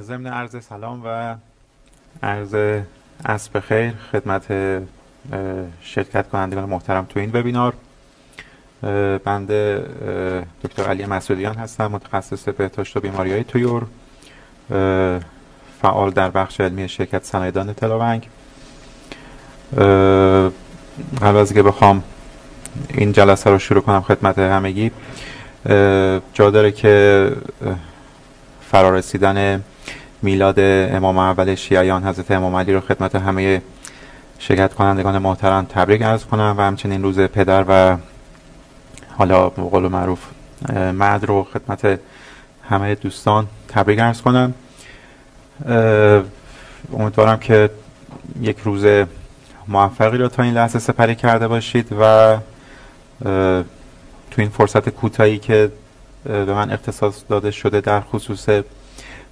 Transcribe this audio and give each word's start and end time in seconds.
ضمن 0.00 0.26
عرض 0.26 0.64
سلام 0.64 1.02
و 1.04 1.34
عرض 2.22 2.80
عصب 3.24 3.60
خیر 3.60 3.92
خدمت 4.12 4.44
شرکت 5.80 6.28
کنندگان 6.28 6.64
محترم 6.64 7.04
تو 7.04 7.20
این 7.20 7.30
وبینار. 7.34 7.74
بنده 9.24 9.86
دکتر 10.64 10.82
علی 10.82 11.06
مسعودیان 11.06 11.54
هستم 11.54 11.86
متخصص 11.86 12.48
بهداشت 12.48 12.96
و 12.96 13.00
بیماری 13.00 13.32
های 13.32 13.44
تویور 13.44 13.86
فعال 15.82 16.10
در 16.10 16.30
بخش 16.30 16.60
علمی 16.60 16.88
شرکت 16.88 17.24
صنایدان 17.24 17.72
تلاونگ. 17.72 18.28
قبل 21.22 21.36
از 21.36 21.52
که 21.52 21.62
بخوام 21.62 22.02
این 22.88 23.12
جلسه 23.12 23.50
رو 23.50 23.58
شروع 23.58 23.82
کنم 23.82 24.00
خدمت 24.00 24.38
همگی. 24.38 24.90
جا 26.34 26.50
داره 26.50 26.72
که 26.72 27.32
فرارسیدن 28.72 29.64
میلاد 30.22 30.60
امام 30.94 31.18
اول 31.18 31.54
شیعیان 31.54 32.04
حضرت 32.04 32.30
امام 32.30 32.56
علی 32.56 32.72
رو 32.72 32.80
خدمت 32.80 33.14
همه 33.14 33.62
شرکت 34.38 34.74
کنندگان 34.74 35.18
محترم 35.18 35.64
تبریک 35.64 36.02
ارز 36.02 36.24
کنم 36.24 36.54
و 36.58 36.62
همچنین 36.62 37.02
روز 37.02 37.20
پدر 37.20 37.64
و 37.68 37.96
حالا 39.18 39.48
قول 39.48 39.88
معروف 39.88 40.18
مرد 40.92 41.24
رو 41.24 41.44
خدمت 41.44 41.98
همه 42.68 42.94
دوستان 42.94 43.46
تبریک 43.68 43.98
ارز 43.98 44.20
کنم. 44.22 44.54
امیدوارم 46.92 47.38
که 47.38 47.70
یک 48.40 48.58
روز 48.64 48.86
موفقی 49.68 50.18
رو 50.18 50.28
تا 50.28 50.42
این 50.42 50.54
لحظه 50.54 50.78
سپری 50.78 51.14
کرده 51.14 51.48
باشید 51.48 51.92
و 52.00 52.36
تو 54.30 54.42
این 54.42 54.48
فرصت 54.48 54.88
کوتاهی 54.88 55.38
که 55.38 55.72
به 56.24 56.54
من 56.54 56.70
اختصاص 56.70 57.22
داده 57.28 57.50
شده 57.50 57.80
در 57.80 58.00
خصوص 58.00 58.48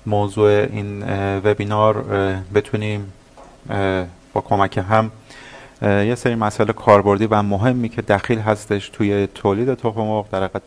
موضوع 0.07 0.51
این 0.51 1.05
وبینار 1.39 2.03
بتونیم 2.55 3.13
با 4.33 4.41
کمک 4.41 4.79
هم 4.79 5.11
یه 5.83 6.15
سری 6.15 6.35
مسائل 6.35 6.73
کاربردی 6.73 7.27
و 7.27 7.43
مهمی 7.43 7.89
که 7.89 8.03
دخیل 8.03 8.39
هستش 8.39 8.89
توی 8.89 9.29
تولید 9.35 9.75
تخم 9.75 10.01
مرغ 10.01 10.31
در 10.31 10.39
حقیقت 10.39 10.63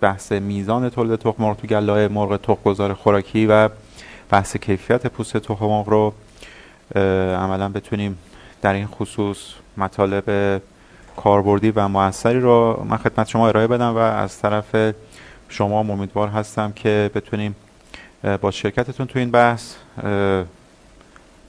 بحث 0.00 0.32
میزان 0.32 0.88
تولید 0.88 1.18
تخم 1.18 1.42
مرغ 1.42 1.56
تو 1.56 1.66
گله 1.66 2.08
مرغ 2.08 2.36
تخمگذار 2.36 2.94
خوراکی 2.94 3.46
و 3.46 3.68
بحث 4.30 4.56
کیفیت 4.56 5.06
پوست 5.06 5.36
تخم 5.36 5.64
مرغ 5.64 5.88
رو 5.88 6.12
عملا 7.36 7.68
بتونیم 7.68 8.18
در 8.62 8.72
این 8.72 8.86
خصوص 8.86 9.38
مطالب 9.76 10.60
کاربردی 11.16 11.70
و 11.70 11.88
موثری 11.88 12.40
رو 12.40 12.86
من 12.88 12.96
خدمت 12.96 13.28
شما 13.28 13.48
ارائه 13.48 13.66
بدم 13.66 13.94
و 13.94 13.98
از 13.98 14.38
طرف 14.38 14.94
شما 15.48 15.80
امیدوار 15.80 16.28
هستم 16.28 16.72
که 16.72 17.10
بتونیم 17.14 17.56
با 18.40 18.50
شرکتتون 18.50 19.06
تو 19.06 19.18
این 19.18 19.30
بحث 19.30 19.74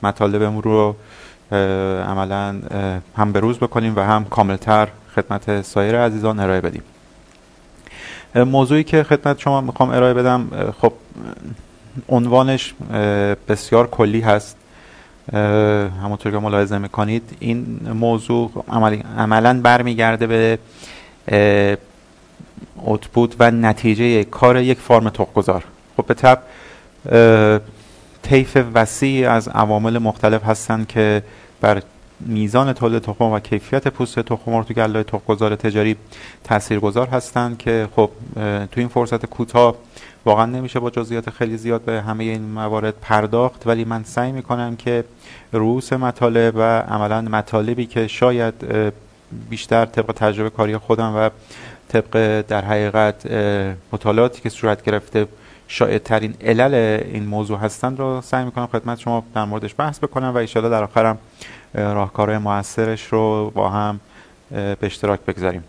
مطالبمون 0.04 0.64
رو 0.64 0.96
عملا 2.08 2.62
هم 3.18 3.32
به 3.32 3.40
روز 3.40 3.58
بکنیم 3.58 3.96
و 3.96 4.00
هم 4.00 4.26
کاملتر 4.26 4.88
خدمت 5.16 5.62
سایر 5.62 5.96
عزیزان 5.96 6.40
ارائه 6.40 6.62
بدیم. 6.62 6.84
موضوعی 8.36 8.84
که 8.84 9.04
خدمت 9.04 9.40
شما 9.40 9.62
می‌خوام 9.62 9.90
ارائه 9.90 10.14
بدم 10.14 10.72
خب 10.82 10.94
عنوانش 12.10 12.74
بسیار 13.48 13.88
کلی 13.88 14.22
هست. 14.22 14.58
همونطور 16.04 16.32
که 16.32 16.38
ملاحظه 16.38 16.78
می‌کنید 16.78 17.38
این 17.40 17.80
موضوع 17.94 18.66
عملا 19.18 19.62
برمیگرده 19.62 20.28
به 20.28 20.58
اوتپوت 22.76 23.36
و 23.40 23.52
نتیجه 23.52 24.24
کار 24.24 24.58
یک 24.58 24.78
فارم 24.78 25.10
تخمگذار 25.10 25.64
خب 25.98 26.06
به 26.06 26.14
طب 26.14 26.40
طیف 28.22 28.58
وسیع 28.74 29.32
از 29.32 29.48
عوامل 29.48 29.98
مختلف 29.98 30.44
هستند 30.44 30.88
که 30.88 31.24
بر 31.62 31.82
میزان 32.20 32.74
تولید 32.74 33.02
تخم 33.02 33.26
و 33.26 33.40
کیفیت 33.40 33.88
پوست 33.88 34.20
تخم 34.20 34.52
مرغ 34.52 34.68
تو 34.68 34.74
گله 34.74 35.04
تخمگذار 35.04 35.56
تجاری 35.56 35.96
تاثیرگذار 36.44 37.08
هستند 37.08 37.58
که 37.58 37.88
خب 37.96 38.10
تو 38.36 38.80
این 38.80 38.88
فرصت 38.88 39.26
کوتاه 39.26 39.76
واقعا 40.26 40.46
نمیشه 40.46 40.80
با 40.80 40.90
جزئیات 40.90 41.30
خیلی 41.30 41.58
زیاد 41.58 41.82
به 41.82 42.02
همه 42.02 42.24
این 42.24 42.42
موارد 42.42 42.94
پرداخت 43.02 43.68
ولی 43.68 43.86
من 43.86 44.04
سعی 44.04 44.32
می‌کنم 44.32 44.76
که 44.76 45.04
رؤوس 45.54 45.94
مطالب 45.94 46.54
و 46.56 46.62
عملا 46.80 47.22
مطالبی 47.22 47.86
که 47.86 48.08
شاید 48.08 48.54
بیشتر 49.50 49.86
طبق 49.86 50.12
تجربه 50.12 50.50
کاری 50.50 50.78
خودم 50.78 51.14
و 51.16 51.30
طبق 51.90 52.42
در 52.48 52.66
حقیقت 52.66 53.26
مطالعاتی 53.92 54.42
که 54.42 54.50
صورت 54.50 54.84
گرفته 54.84 55.28
شاید 55.68 56.04
ترین 56.04 56.34
علل 56.42 56.74
این 57.14 57.26
موضوع 57.26 57.60
هستند 57.60 58.00
رو 58.00 58.22
سعی 58.22 58.46
می‌کنم 58.46 58.68
خدمت 58.68 59.00
شما 59.00 59.24
در 59.36 59.46
موردش 59.46 59.76
بحث 59.78 60.00
بکنم 60.00 60.28
و 60.28 60.38
ایشالا 60.38 60.70
در 60.70 60.84
آخرم 60.84 61.18
راهکارهای 61.74 62.38
موثرش 62.38 63.06
رو 63.06 63.52
با 63.56 63.70
هم 63.70 64.00
به 64.52 64.78
اشتراک 64.82 65.20
بگذاریم. 65.20 65.64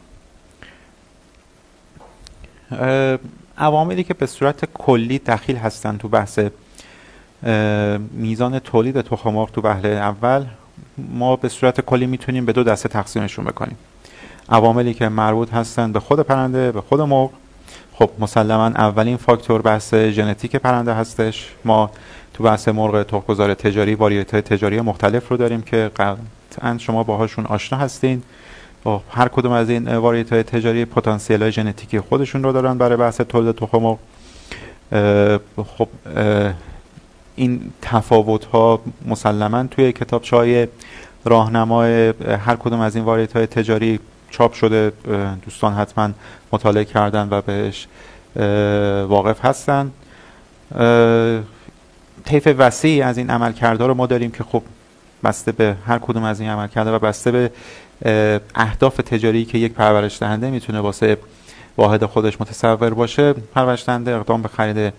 عواملی 3.59 4.05
که 4.05 4.15
به 4.15 4.27
صورت 4.27 4.65
کلی 4.75 5.19
دخیل 5.19 5.57
هستند 5.57 5.99
تو 5.99 6.09
بحث 6.09 6.41
میزان 8.13 8.59
تولید 8.59 9.01
تخم 9.01 9.45
تو 9.45 9.61
وهله 9.61 9.89
اول 9.89 10.47
ما 10.99 11.37
به 11.37 11.49
صورت 11.49 11.81
کلی 11.81 12.07
می‌تونیم 12.07 12.45
به 12.45 12.53
دو 12.53 12.65
دسته 12.65 12.89
تقسیمشون 12.89 13.45
بکنیم. 13.45 13.77
عواملی 14.49 14.95
که 14.95 15.09
مربوط 15.09 15.55
هستند 15.55 15.93
به 15.93 16.01
خود 16.01 16.21
پرنده 16.21 16.73
به 16.73 16.81
خود 16.81 17.01
مرغ. 17.01 17.31
خب 17.93 18.11
مسلما 18.19 18.67
اولین 18.67 19.17
فاکتور 19.17 19.63
بحث 19.63 19.95
ژنتیک 19.95 20.57
پرنده 20.57 20.95
هستش. 20.95 21.49
ما 21.65 21.91
تو 22.35 22.45
بحث 22.45 22.69
مرغ 22.69 23.03
تخمگذار 23.03 23.55
تجاری 23.55 23.95
واریت 23.95 24.37
تجاری 24.37 24.81
مختلف 24.81 25.29
رو 25.29 25.37
داریم 25.37 25.63
که 25.63 25.91
قطعا 25.97 26.79
شما 26.79 27.03
باهاشون 27.03 27.47
آشنا 27.47 27.79
هستین. 27.79 28.23
با 28.85 29.03
هر 29.11 29.29
کدوم 29.29 29.53
از 29.53 29.71
این 29.71 29.97
واریت 29.97 30.35
تجاری 30.35 30.85
پتانسیل 30.85 31.43
های 31.43 31.53
ژنتیکی 31.53 32.01
خودشون 32.01 32.43
رو 32.43 32.53
دارن 32.53 32.79
برای 32.79 32.97
بحث 32.97 33.21
تولید 33.21 33.55
تخم 33.55 33.99
خب 35.57 35.89
این 37.37 37.61
تفاوت 37.83 38.45
ها 38.45 38.81
مسلما 39.07 39.65
توی 39.67 39.93
کتابچه 39.93 40.37
های 40.37 40.69
راهنمای 41.25 42.15
هر 42.47 42.57
کدوم 42.57 42.81
از 42.81 42.97
این 42.97 43.05
واریت 43.05 43.37
های 43.37 43.47
تجاری 43.47 44.01
چاپ 44.31 44.53
شده 44.53 44.93
دوستان 45.45 45.73
حتما 45.73 46.11
مطالعه 46.53 46.85
کردن 46.85 47.29
و 47.31 47.41
بهش 47.43 47.87
واقف 49.09 49.45
هستن. 49.45 49.91
طیف 52.25 52.55
وسیعی 52.59 53.03
از 53.03 53.19
این 53.19 53.31
عملکردها 53.31 53.87
رو 53.87 53.95
ما 53.95 54.07
داریم 54.07 54.31
که 54.31 54.45
خب 54.45 54.63
بسته 55.25 55.53
به 55.53 55.77
هر 55.87 55.99
کدوم 55.99 56.25
از 56.25 56.41
این 56.41 56.51
عملکردها 56.51 56.97
و 56.97 56.99
بسته 56.99 57.31
به 57.31 57.51
اهداف 58.55 58.97
تجاری 58.97 59.45
که 59.45 59.59
یک 59.59 59.73
پرورش 59.73 60.19
دهنده 60.23 60.51
می‌تونه 60.51 60.81
واسه 60.81 61.19
واحد 61.77 62.05
خودش 62.05 62.41
متصور 62.41 62.95
باشه 62.95 63.33
پرورش 63.33 63.85
دهنده 63.87 64.15
اقدام 64.15 64.43
به 64.43 64.49
خرید 64.49 64.93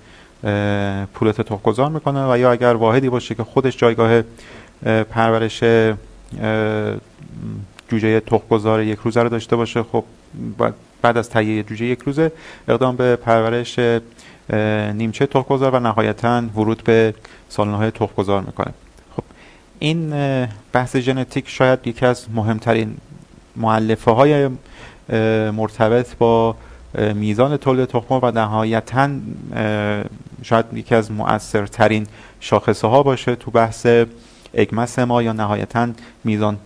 پولت 1.14 1.42
تخمگذار 1.42 1.90
می‌کنه 1.90 2.32
و 2.32 2.38
یا 2.38 2.52
اگر 2.52 2.74
واحدی 2.74 3.10
باشه 3.10 3.36
که 3.36 3.44
خودش 3.44 3.78
جایگاه 3.78 4.24
پرورش 5.04 5.64
جوجه 7.92 8.20
تخمگذار 8.20 8.84
یک 8.84 9.00
روزه 9.00 9.22
رو 9.24 9.30
داشته 9.30 9.56
باشه. 9.56 9.84
خب 9.84 10.04
بعد 11.02 11.18
از 11.18 11.30
تهیه 11.30 11.64
جوجه 11.64 11.86
یک 11.86 12.00
روزه 12.00 12.32
اقدام 12.68 12.96
به 12.96 13.16
پرورش 13.16 13.80
نیمچه 14.94 15.26
تخمگذار 15.26 15.76
و 15.76 15.80
نهایتا 15.80 16.44
ورود 16.56 16.84
به 16.84 17.14
سالن‌های 17.50 17.92
تخمگذار 17.92 18.42
می‌کنه. 18.42 18.74
خب 19.16 19.24
این 19.80 20.14
بحث 20.74 20.96
ژنتیک 20.96 21.50
شاید 21.50 21.88
یکی 21.88 22.06
از 22.06 22.26
مهمترین 22.34 22.98
معلفه 23.56 24.12
های 24.12 24.50
مرتبط 25.52 26.16
با 26.16 26.56
میزان 27.16 27.58
تولید 27.58 27.86
تخم 27.86 28.20
و 28.22 28.32
نهایتا 28.32 29.10
شاید 30.44 30.66
یکی 30.74 30.96
از 30.96 31.12
مؤثرترین 31.12 32.08
شاخصه 32.40 32.88
ها 32.88 33.04
باشه 33.04 33.36
تو 33.36 33.52
بحث 33.52 33.88
اگمس 34.54 35.00
ما 35.00 35.22
یا 35.22 35.34
نهایتا 35.34 35.88
میزان 36.24 36.58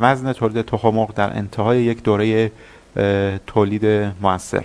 وزن 0.00 0.32
تولید 0.32 0.66
تخم 0.66 1.06
در 1.06 1.36
انتهای 1.36 1.82
یک 1.82 2.02
دوره 2.02 2.52
تولید 3.46 4.12
موثر. 4.20 4.64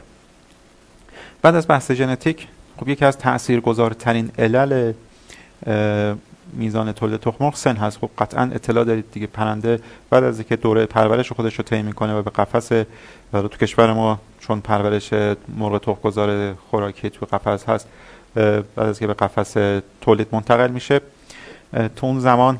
بعد 1.42 1.56
از 1.56 1.68
بحث 1.68 1.92
ژنتیک 1.92 2.48
خب 2.80 2.90
یکی 2.90 3.06
از 3.06 3.18
تاثیرگذارترین 3.18 4.32
علل 4.38 4.94
میزان 6.54 6.92
تولید 6.92 7.20
تخم 7.20 7.52
سن 7.52 7.76
هست. 7.76 7.98
خب 7.98 8.10
قطعا 8.18 8.52
اطلاع 8.54 8.84
دارید 8.84 9.06
دیگه 9.12 9.28
پرنده. 9.28 9.80
بعد 10.10 10.24
از 10.24 10.40
اینکه 10.40 10.56
دوره 10.56 10.86
پرورش 10.86 11.32
خودش 11.32 11.56
رو 11.56 11.64
طی 11.64 11.82
می‌کنه 11.82 12.14
و 12.14 12.22
به 12.22 12.32
قفس 12.32 12.72
و 13.34 13.42
تو 13.42 13.48
کشور 13.48 13.94
ما 13.94 14.20
چون 14.40 14.62
پرورش 14.62 15.14
مرغ 15.58 15.78
تخمگذار 15.82 16.54
خوراکی 16.54 17.10
تو 17.10 17.26
قفس 17.26 17.70
هست 17.70 17.88
بعد 18.36 18.64
از 18.78 19.00
که 19.00 19.08
به 19.08 19.14
قفس 19.14 19.82
تولید 20.02 20.28
منتقل 20.32 20.72
میشه 20.72 21.02
تو 21.74 22.06
اون 22.06 22.20
زمان 22.20 22.60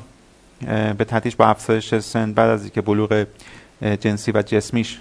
به 0.98 1.04
تدریج 1.08 1.36
با 1.36 1.46
افزایش 1.46 1.94
سن 1.94 2.32
بعد 2.32 2.50
از 2.50 2.62
اینکه 2.62 2.80
بلوغ 2.80 3.26
جنسی 4.00 4.32
و 4.32 4.42
جسمیش 4.42 4.98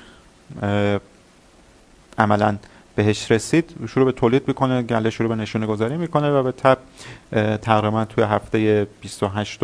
عملا 2.18 2.58
بهش 2.96 3.32
رسید 3.32 3.76
شروع 3.90 4.06
به 4.06 4.12
تولید 4.12 4.48
می‌کنه 4.48 4.82
گله 4.82 5.10
شروع 5.10 5.30
به 5.30 5.36
نشونه 5.36 5.66
گذاری 5.66 5.98
می‌کنه 5.98 6.30
و 6.30 6.44
به 6.44 6.52
تب 6.52 6.78
تقریبا 7.58 8.06
توی 8.06 8.24
هفته 8.24 8.88
28 9.02 9.60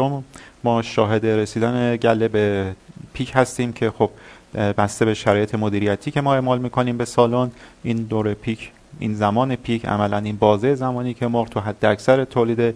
ما 0.63 0.81
شاهد 0.81 1.25
رسیدن 1.25 1.95
گله 1.95 2.27
به 2.27 2.75
پیک 3.13 3.31
هستیم 3.35 3.73
که 3.73 3.91
خب 3.91 4.09
بسته 4.55 5.05
به 5.05 5.13
شرایط 5.13 5.55
مدیریتی 5.55 6.11
که 6.11 6.21
ما 6.21 6.33
اعمال 6.33 6.59
می‌کنیم 6.59 6.97
به 6.97 7.05
سالن. 7.05 7.51
این 7.83 7.97
دور 7.97 8.33
پیک 8.33 8.71
این 8.99 9.13
زمان 9.13 9.55
پیک 9.55 9.85
عملا 9.85 10.17
این 10.17 10.37
بازه 10.37 10.75
زمانی 10.75 11.13
که 11.13 11.27
مرغ 11.27 11.49
تو 11.49 11.59
حد 11.59 11.85
اکثر 11.85 12.25
تولید 12.25 12.75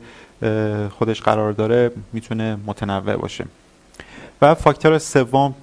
خودش 0.89 1.21
قرار 1.21 1.51
داره 1.51 1.91
می‌تونه 2.13 2.57
متنوع 2.65 3.15
باشه. 3.15 3.45
و 4.41 4.55
فاکتور 4.55 4.97
سوم 4.97 5.53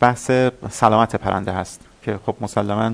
بحث 0.00 0.30
سلامت 0.70 1.16
پرنده 1.16 1.52
هست 1.52 1.80
که 2.02 2.18
خب 2.26 2.36
مسلما 2.40 2.92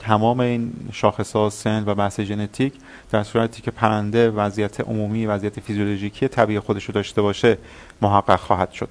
تمام 0.00 0.40
این 0.40 0.72
شاخص 0.92 1.36
ها 1.36 1.50
سن 1.50 1.84
و 1.86 1.94
بحث 1.94 2.20
ژنتیک 2.20 2.72
در 3.10 3.22
صورتی 3.22 3.62
که 3.62 3.70
پرنده 3.70 4.30
وضعیت 4.30 4.80
عمومی 4.80 5.26
وضعیت 5.26 5.60
فیزیولوژیکی 5.60 6.28
طبیعی 6.28 6.60
خودش 6.60 6.84
رو 6.84 6.94
داشته 6.94 7.22
باشه 7.22 7.58
محقق 8.02 8.40
خواهد 8.40 8.72
شد. 8.72 8.88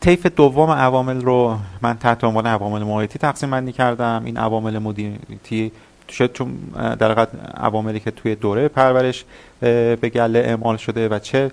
طیف 0.00 0.26
دوم 0.26 0.70
عوامل 0.70 1.20
رو 1.20 1.58
من 1.82 1.98
تحت 1.98 2.24
عنوان 2.24 2.46
عوامل 2.46 2.82
محیطی 2.82 3.18
تقسیم 3.18 3.50
بندی 3.50 3.72
کردم. 3.72 4.22
این 4.24 4.36
عوامل 4.36 4.78
مدیریتی 4.78 5.72
شاید 6.08 6.32
چون 6.32 6.54
در 6.98 7.26
عواملی 7.56 8.00
که 8.00 8.10
توی 8.10 8.34
دوره 8.34 8.68
پرورش 8.68 9.24
به 9.60 10.10
گله 10.14 10.38
اعمال 10.38 10.76
شده 10.76 11.08
و 11.08 11.18
چه 11.18 11.50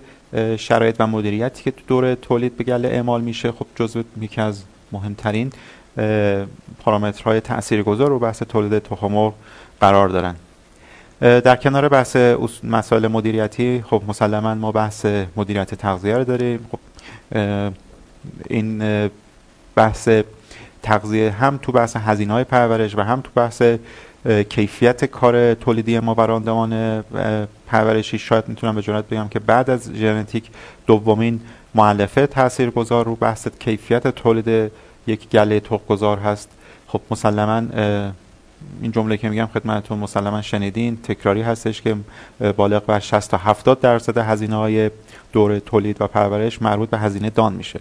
شرایط 0.56 0.96
و 0.98 1.06
مدیریتی 1.06 1.62
که 1.62 1.70
تو 1.70 1.80
دوره 1.86 2.14
تولید 2.14 2.56
به 2.56 2.64
گله 2.64 2.88
اعمال 2.88 3.20
میشه 3.20 3.52
خب 3.52 3.66
جزو 3.76 4.02
یکی 4.20 4.40
از 4.40 4.62
مهمترین 4.92 5.52
پارامترهای 6.84 7.40
تاثیرگذار 7.40 8.08
رو 8.08 8.18
بحث 8.18 8.42
تولید 8.42 8.78
تخم 8.78 9.32
قرار 9.80 10.08
دارن. 10.08 10.34
در 11.20 11.56
کنار 11.56 11.88
بحث 11.88 12.16
مسائل 12.64 13.08
مدیریتی 13.08 13.84
خب 13.90 14.02
مسلما 14.08 14.54
ما 14.54 14.72
بحث 14.72 15.06
مدیریت 15.36 15.74
تغذیه 15.74 16.16
رو 16.16 16.24
داریم. 16.24 16.66
خب 16.72 16.78
این 18.50 18.82
بحث 19.76 20.08
تغذیه 20.82 21.30
هم 21.30 21.58
تو 21.62 21.72
بحث 21.72 21.96
هزینه 21.96 22.32
های 22.32 22.44
پرورش 22.44 22.96
و 22.96 23.00
هم 23.00 23.20
تو 23.20 23.30
بحث 23.34 23.62
کیفیت 24.48 25.04
کار 25.04 25.54
تولیدی 25.54 25.98
ما 25.98 26.14
و 26.14 26.20
راندمان 26.20 27.04
پرورشی 27.66 28.18
شاید 28.18 28.48
می‌تونم 28.48 28.74
به 28.74 28.82
جرات 28.82 29.08
بگم 29.08 29.28
که 29.28 29.38
بعد 29.38 29.70
از 29.70 29.90
ژنتیک 29.94 30.44
دومین 30.86 31.40
معلفه 31.74 32.26
تاثیرگذار 32.26 33.04
رو 33.04 33.16
بحث 33.16 33.48
کیفیت 33.48 34.08
تولید 34.08 34.72
یک 35.06 35.28
گله 35.28 35.60
تخمگذار 35.60 36.18
هست. 36.18 36.48
خب 36.86 37.00
مسلما 37.10 37.62
این 38.82 38.92
جمله 38.92 39.16
که 39.16 39.28
میگم 39.28 39.48
خدمتتون 39.54 39.98
مسلما 39.98 40.42
شنیدین 40.42 40.96
تکراری 40.96 41.42
هستش 41.42 41.82
که 41.82 41.96
بالغ 42.56 42.86
بر 42.86 43.00
60 43.00 43.30
تا 43.30 43.36
70 43.36 43.80
درصد 43.80 44.18
هزینه 44.18 44.56
های 44.56 44.90
دور 45.32 45.58
تولید 45.58 46.02
و 46.02 46.06
پرورش 46.06 46.62
مربوط 46.62 46.90
به 46.90 46.98
هزینه 46.98 47.30
دان 47.30 47.52
میشه. 47.52 47.80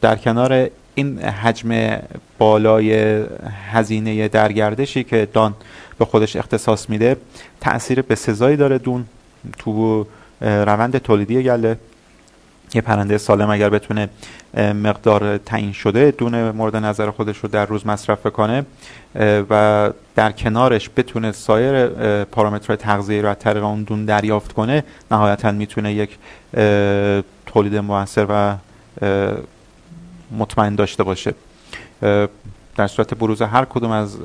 در 0.00 0.16
کنار 0.16 0.70
این 0.98 1.18
حجم 1.18 1.98
بالای 2.38 3.22
هزینه 3.72 4.28
درگردشی 4.28 5.04
که 5.04 5.28
دان 5.32 5.54
به 5.98 6.04
خودش 6.04 6.36
اختصاص 6.36 6.90
میده 6.90 7.16
تاثیر 7.60 8.02
به 8.02 8.14
سزایی 8.14 8.56
داره 8.56 8.78
دون 8.78 9.04
تو 9.58 10.06
روند 10.40 10.98
تولیدی 10.98 11.42
گله. 11.42 11.78
یه 12.74 12.80
پرنده 12.80 13.18
سالم 13.18 13.50
اگر 13.50 13.70
بتونه 13.70 14.08
مقدار 14.56 15.38
تعیین 15.38 15.72
شده 15.72 16.10
دون 16.10 16.50
مورد 16.50 16.76
نظر 16.76 17.10
خودش 17.10 17.38
رو 17.38 17.48
در 17.48 17.66
روز 17.66 17.86
مصرف 17.86 18.26
کنه 18.26 18.66
و 19.50 19.90
در 20.14 20.32
کنارش 20.32 20.90
بتونه 20.96 21.32
سایر 21.32 21.86
پارامترهای 22.24 22.76
تغذیه 22.76 23.22
رو 23.22 23.28
از 23.28 23.38
طریق 23.38 23.64
اون 23.64 23.82
دون 23.82 24.04
دریافت 24.04 24.52
کنه 24.52 24.84
نهایتا 25.10 25.52
می‌تونه 25.52 25.92
یک 25.92 26.18
تولید 27.46 27.76
موثر 27.76 28.26
و 28.28 28.56
مطمئن 30.30 30.74
داشته 30.74 31.02
باشه. 31.02 31.34
در 32.76 32.86
صورت 32.86 33.14
بروز 33.14 33.42
هر 33.42 33.64
کدوم 33.64 33.90
از 33.90 34.18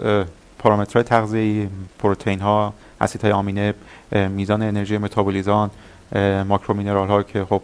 پارامترهای 0.59 1.03
تغذیه‌ای 1.03 1.67
پروتئین 1.99 2.39
ها 2.39 2.73
اسیدهای 3.01 3.31
آمینه 3.31 3.73
میزان 4.11 4.61
انرژی 4.61 4.97
متابولیزان 4.97 5.71
ماکرو 6.47 6.73
مینرال 6.73 7.07
ها 7.07 7.23
که 7.23 7.45
خب 7.45 7.61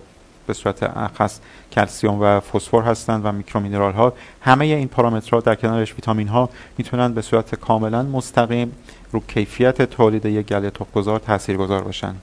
به 0.47 0.53
صورت 0.53 0.83
اخص 0.83 1.39
کلسیوم 1.71 2.21
و 2.21 2.39
فسفر 2.39 2.81
هستند 2.81 3.25
و 3.25 3.31
میکرو 3.31 3.61
مینرال 3.61 3.93
ها 3.93 4.13
همه 4.41 4.65
این 4.65 4.87
پارامترها 4.87 5.39
در 5.39 5.55
کنارش 5.55 5.93
ویتامین 5.93 6.27
ها 6.27 6.49
می‌تونن 6.77 7.13
به 7.13 7.21
صورت 7.21 7.55
کاملا 7.55 8.03
مستقیم 8.03 8.71
رو 9.11 9.19
کیفیت 9.27 9.81
تولید 9.81 10.25
یک 10.25 10.45
گله 10.45 10.69
تخمگذار 10.69 11.19
تاثیرگذار 11.19 11.81
باشن. 11.81 12.15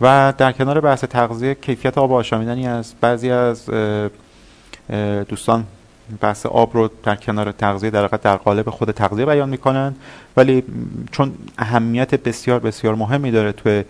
و 0.00 0.34
در 0.38 0.52
کنار 0.52 0.80
بحث 0.80 1.04
تغذیه 1.04 1.54
کیفیت 1.54 1.98
آب 1.98 2.12
آشامیدنی 2.12 2.66
از 2.66 2.94
بعضی 3.00 3.30
از 3.30 3.70
دوستان 5.28 5.64
بحث 6.20 6.46
آب 6.46 6.70
رو 6.74 6.90
در 7.02 7.16
کنار 7.16 7.52
تغذیه 7.52 7.90
در 7.90 8.06
در 8.06 8.36
قالب 8.36 8.70
خود 8.70 8.90
تغذیه 8.90 9.26
بیان 9.26 9.48
می‌کنن. 9.48 9.94
ولی 10.36 10.62
چون 11.12 11.34
اهمیت 11.58 12.14
بسیار 12.14 12.60
بسیار 12.60 12.94
مهمی 12.94 13.30
داره 13.30 13.52
توی 13.52 13.84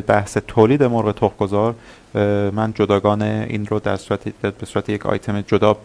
بحث 0.00 0.36
تولید 0.36 0.82
مرغ 0.82 1.12
تخمگذار 1.14 1.74
من 2.52 2.72
جداگان 2.74 3.22
این 3.22 3.66
رو 3.66 3.80
در 3.80 3.96
صورت 3.96 4.28
به 4.28 4.66
صورت 4.66 4.88
یک 4.88 5.06
آیتم 5.06 5.40
جدا 5.40 5.76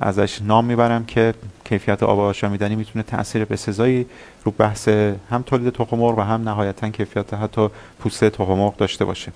ازش 0.00 0.42
نام 0.42 0.64
می‌برم 0.64 1.04
که 1.04 1.34
کیفیت 1.64 2.02
آب 2.02 2.20
آشامیدنی 2.20 2.76
می‌تونه 2.76 3.02
تاثیر 3.02 3.44
بسزایی 3.44 4.06
رو 4.44 4.52
بحث 4.58 4.88
هم 5.30 5.42
تولید 5.46 5.72
تخم 5.72 5.96
مرغ 5.96 6.18
و 6.18 6.20
هم 6.20 6.48
نهایتا 6.48 6.88
کیفیت 6.88 7.34
حتی 7.34 7.68
پوسته 8.00 8.30
تخم 8.30 8.52
مرغ 8.52 8.76
داشته 8.76 9.04
باشه. 9.04 9.32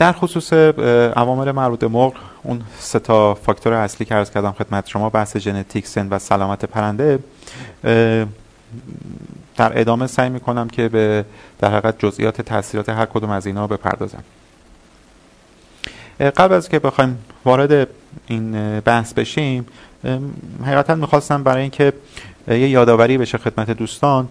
در 0.00 0.12
خصوص 0.12 0.52
عوامل 0.52 1.52
مربوط 1.52 1.84
مرغ 1.84 2.12
اون 2.42 2.62
سه 2.78 2.98
تا 2.98 3.34
فاکتور 3.34 3.72
اصلی 3.72 4.06
که 4.06 4.14
عرض 4.14 4.30
کردم 4.30 4.52
خدمت 4.52 4.88
شما 4.88 5.10
بحث 5.10 5.36
ژنتیک 5.36 5.86
سن 5.86 6.08
و 6.08 6.18
سلامت 6.18 6.64
پرنده 6.64 7.18
در 9.56 9.80
ادامه 9.80 10.06
سعی 10.06 10.28
می‌کنم 10.28 10.68
که 10.68 10.88
به 10.88 11.24
در 11.58 11.70
حقیقت 11.70 11.98
جزئیات 11.98 12.40
تاثیرات 12.40 12.88
هر 12.88 13.06
کدوم 13.06 13.30
از 13.30 13.46
اینا 13.46 13.66
بپردازم. 13.66 14.24
قبل 16.20 16.54
از 16.54 16.68
که 16.68 16.78
بخوایم 16.78 17.18
وارد 17.44 17.88
این 18.26 18.80
بحث 18.80 19.12
بشیم 19.12 19.66
حقیقتا 20.64 20.94
می‌خواستم 20.94 21.42
برای 21.42 21.62
اینکه 21.62 21.92
یه 22.48 22.68
یادآوری 22.68 23.18
بشه 23.18 23.38
خدمت 23.38 23.70
دوستان 23.70 24.28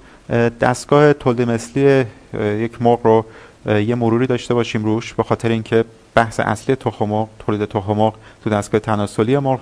دستگاه 0.62 1.14
تولید 1.14 1.50
مثلی 1.50 2.06
یک 2.34 2.82
مرغ 2.82 3.00
رو 3.04 3.26
یه 3.70 3.96
مروری 3.96 4.28
داشته 4.28 4.54
باشیم 4.54 4.86
روش 4.86 5.14
به 5.14 5.24
خاطر 5.24 5.50
اینکه 5.50 5.86
بحث 6.16 6.40
اصلی 6.40 6.76
تخم 6.76 7.28
تولید 7.40 7.66
تخم 7.66 8.14
تو 8.44 8.50
دستگاه 8.50 8.80
تناسلی 8.80 9.38
مرغ 9.38 9.60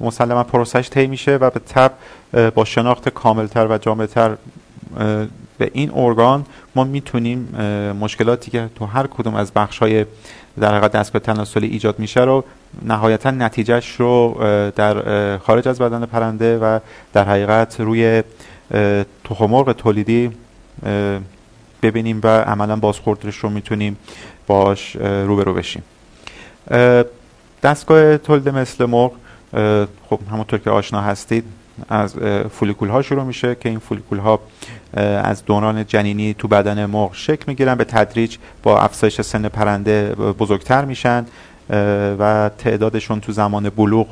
مسلما 0.00 0.44
پروسش 0.44 0.90
طی 0.90 1.06
میشه 1.06 1.36
و 1.36 1.50
به 1.50 1.60
تب 1.60 1.92
با 2.50 2.64
شناخت 2.64 3.08
کاملتر 3.08 3.66
و 3.70 3.78
جامعتر 3.78 4.36
به 5.58 5.70
این 5.72 5.90
ارگان 5.94 6.46
ما 6.74 6.84
می‌تونیم 6.84 7.38
مشکلاتی 8.00 8.50
که 8.50 8.70
تو 8.76 8.86
هر 8.86 9.06
کدوم 9.06 9.34
از 9.34 9.52
بخش 9.52 9.78
های 9.78 10.04
در 10.60 10.70
حقیقت 10.70 10.92
دستگاه 10.92 11.22
تناسلی 11.22 11.66
ایجاد 11.66 11.98
میشه 11.98 12.20
رو 12.20 12.44
نهایتا 12.82 13.30
نتیجهش 13.30 13.90
رو 13.90 14.36
در 14.76 15.38
خارج 15.38 15.68
از 15.68 15.78
بدن 15.78 16.06
پرنده 16.06 16.58
و 16.58 16.78
در 17.12 17.24
حقیقت 17.24 17.80
روی 17.80 18.22
تخم 19.24 19.72
تولیدی 19.72 20.30
ببینیم 21.82 22.20
و 22.24 22.28
عملا 22.28 22.76
بازخوردش 22.76 23.36
رو 23.36 23.50
می‌تونیم 23.50 23.96
باش 24.46 24.96
روبرو 25.00 25.54
بشیم. 25.54 25.82
دستگاه 27.62 28.18
تولید 28.18 28.48
مثل 28.48 28.84
مرغ 28.84 29.12
خب 30.10 30.20
همونطور 30.32 30.58
که 30.58 30.70
آشنا 30.70 31.00
هستید 31.00 31.44
از 31.88 32.14
فولیکول 32.50 32.88
ها 32.88 33.02
شروع 33.02 33.24
میشه 33.24 33.54
که 33.54 33.68
این 33.68 33.78
فولیکول 33.78 34.18
ها 34.18 34.40
از 34.96 35.44
دوران 35.44 35.86
جنینی 35.86 36.34
تو 36.34 36.48
بدن 36.48 36.86
مرغ 36.86 37.14
شکل 37.14 37.44
می‌گیرن 37.46 37.74
به 37.74 37.84
تدریج 37.84 38.36
با 38.62 38.80
افزایش 38.80 39.20
سن 39.20 39.48
پرنده 39.48 40.14
بزرگتر 40.14 40.84
میشن 40.84 41.26
و 42.18 42.50
تعدادشون 42.58 43.20
تو 43.20 43.32
زمان 43.32 43.70
بلوغ 43.70 44.06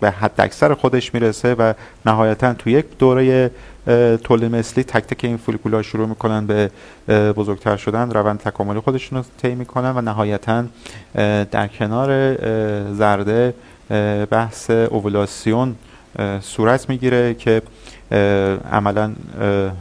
به 0.00 0.10
حد 0.10 0.34
اکثر 0.38 0.74
خودش 0.74 1.14
می‌رسه 1.14 1.54
و 1.54 1.72
نهایتا 2.06 2.54
تو 2.54 2.70
یک 2.70 2.84
دوره 2.98 3.50
تولید 4.24 4.54
مثلی 4.54 4.84
تک 4.84 5.04
تک 5.04 5.24
این 5.24 5.36
فولیکولا 5.36 5.82
شروع 5.82 6.08
می‌کنن 6.08 6.46
به 6.46 6.70
بزرگتر 7.32 7.76
شدن. 7.76 8.10
روند 8.10 8.38
تکاملی 8.38 8.80
خودشون 8.80 9.18
رو 9.18 9.24
طی 9.42 9.54
می‌کنن 9.54 9.90
و 9.96 10.00
نهایتا 10.00 10.64
در 11.50 11.66
کنار 11.66 12.34
زرده 12.94 13.54
بحث 14.30 14.70
اوولاسیون 14.70 15.74
صورت 16.40 16.88
می‌گیره 16.88 17.34
که 17.34 17.62
عملا 18.72 19.12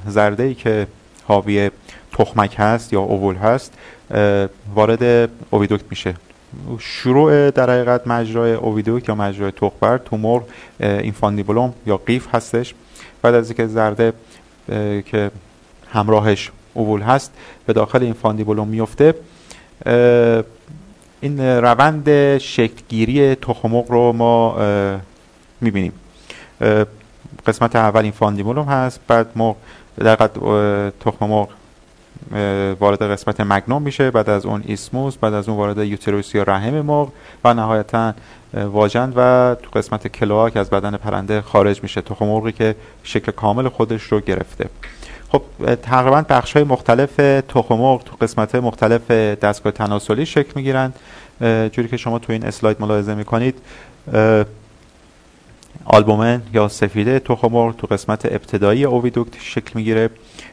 زرده 0.07 0.43
ای 0.43 0.53
که 0.53 0.87
حاوی 1.23 1.71
تخمک 2.11 2.55
هست 2.57 2.93
یا 2.93 2.99
ovule 2.99 3.35
هست 3.35 3.73
وارد 4.75 5.29
oviduct 5.49 5.85
میشه. 5.89 6.13
شروع 6.79 7.51
در 7.51 7.69
حقیقت 7.69 8.07
مجرای 8.07 8.53
oviduct 8.53 9.09
یا 9.09 9.15
مجرای 9.15 9.51
تخم‌بر 9.51 9.97
تو 9.97 10.17
مرغ 10.17 10.43
infundibulum 10.79 11.73
یا 11.85 11.97
قیف 11.97 12.35
هستش. 12.35 12.73
بعد 13.21 13.35
از 13.35 13.49
اینکه 13.49 13.67
زرده 13.67 14.13
که 15.05 15.31
همراهش 15.91 16.51
ovule 16.73 17.01
هست 17.01 17.31
به 17.65 17.73
داخل 17.73 18.03
infundibulum 18.03 18.67
میفته. 18.67 19.15
این 21.21 21.39
روند 21.39 22.37
شکلگیری 22.37 23.35
تخم 23.35 23.67
مرغ 23.67 23.91
رو 23.91 24.13
ما 24.13 24.57
می‌بینیم. 25.61 25.93
قسمت 27.47 27.75
اول 27.75 28.01
infundibulum 28.01 28.65
هست 28.65 28.99
بعد 29.07 29.27
مرغ 29.35 29.55
در 29.99 30.15
تخم 30.99 31.25
مرغ 31.25 31.49
وارد 32.79 33.03
قسمت 33.03 33.41
magnum 33.41 33.81
میشه 33.81 34.11
بعد 34.11 34.29
از 34.29 34.45
اون 34.45 34.63
isthmus 34.65 35.17
بعد 35.17 35.33
از 35.33 35.49
اون 35.49 35.57
وارد 35.57 35.77
uterus 35.77 36.35
یا 36.35 36.43
رحم 36.43 36.81
مرغ 36.81 37.11
و 37.43 37.53
نهایتا 37.53 38.13
واژن 38.53 39.13
و 39.15 39.55
تو 39.55 39.69
قسمت 39.79 40.07
کلاک 40.07 40.57
از 40.57 40.69
بدن 40.69 40.97
پرنده 40.97 41.41
خارج 41.41 41.83
میشه 41.83 42.01
تخم 42.01 42.25
مرغی 42.25 42.51
که 42.51 42.75
شکل 43.03 43.31
کامل 43.31 43.69
خودش 43.69 44.03
رو 44.03 44.19
گرفته. 44.19 44.69
خب 45.29 45.41
تقریبا 45.75 46.25
بخش 46.29 46.53
های 46.53 46.63
مختلف 46.63 47.15
تخم 47.47 47.75
مرغ 47.75 48.03
تو 48.03 48.15
قسمت 48.21 48.55
مختلف 48.55 49.11
دستگاه 49.11 49.71
تناسلی 49.73 50.25
شکل 50.25 50.51
می‌گیرند. 50.55 50.95
جوری 51.71 51.87
که 51.87 51.97
شما 51.97 52.19
تو 52.19 52.33
این 52.33 52.45
اسلاید 52.45 52.77
ملاحظه 52.79 53.15
می‌کنید 53.15 53.55
آلبومن 55.85 56.41
یا 56.53 56.67
سفیده 56.67 57.19
تخم 57.19 57.47
مرغ 57.47 57.75
تو 57.75 57.87
قسمت 57.87 58.25
ابتدایی 58.25 58.83
اوویدوکت 58.83 59.33
شکل 59.39 59.71
می‌گیره. 59.75 60.09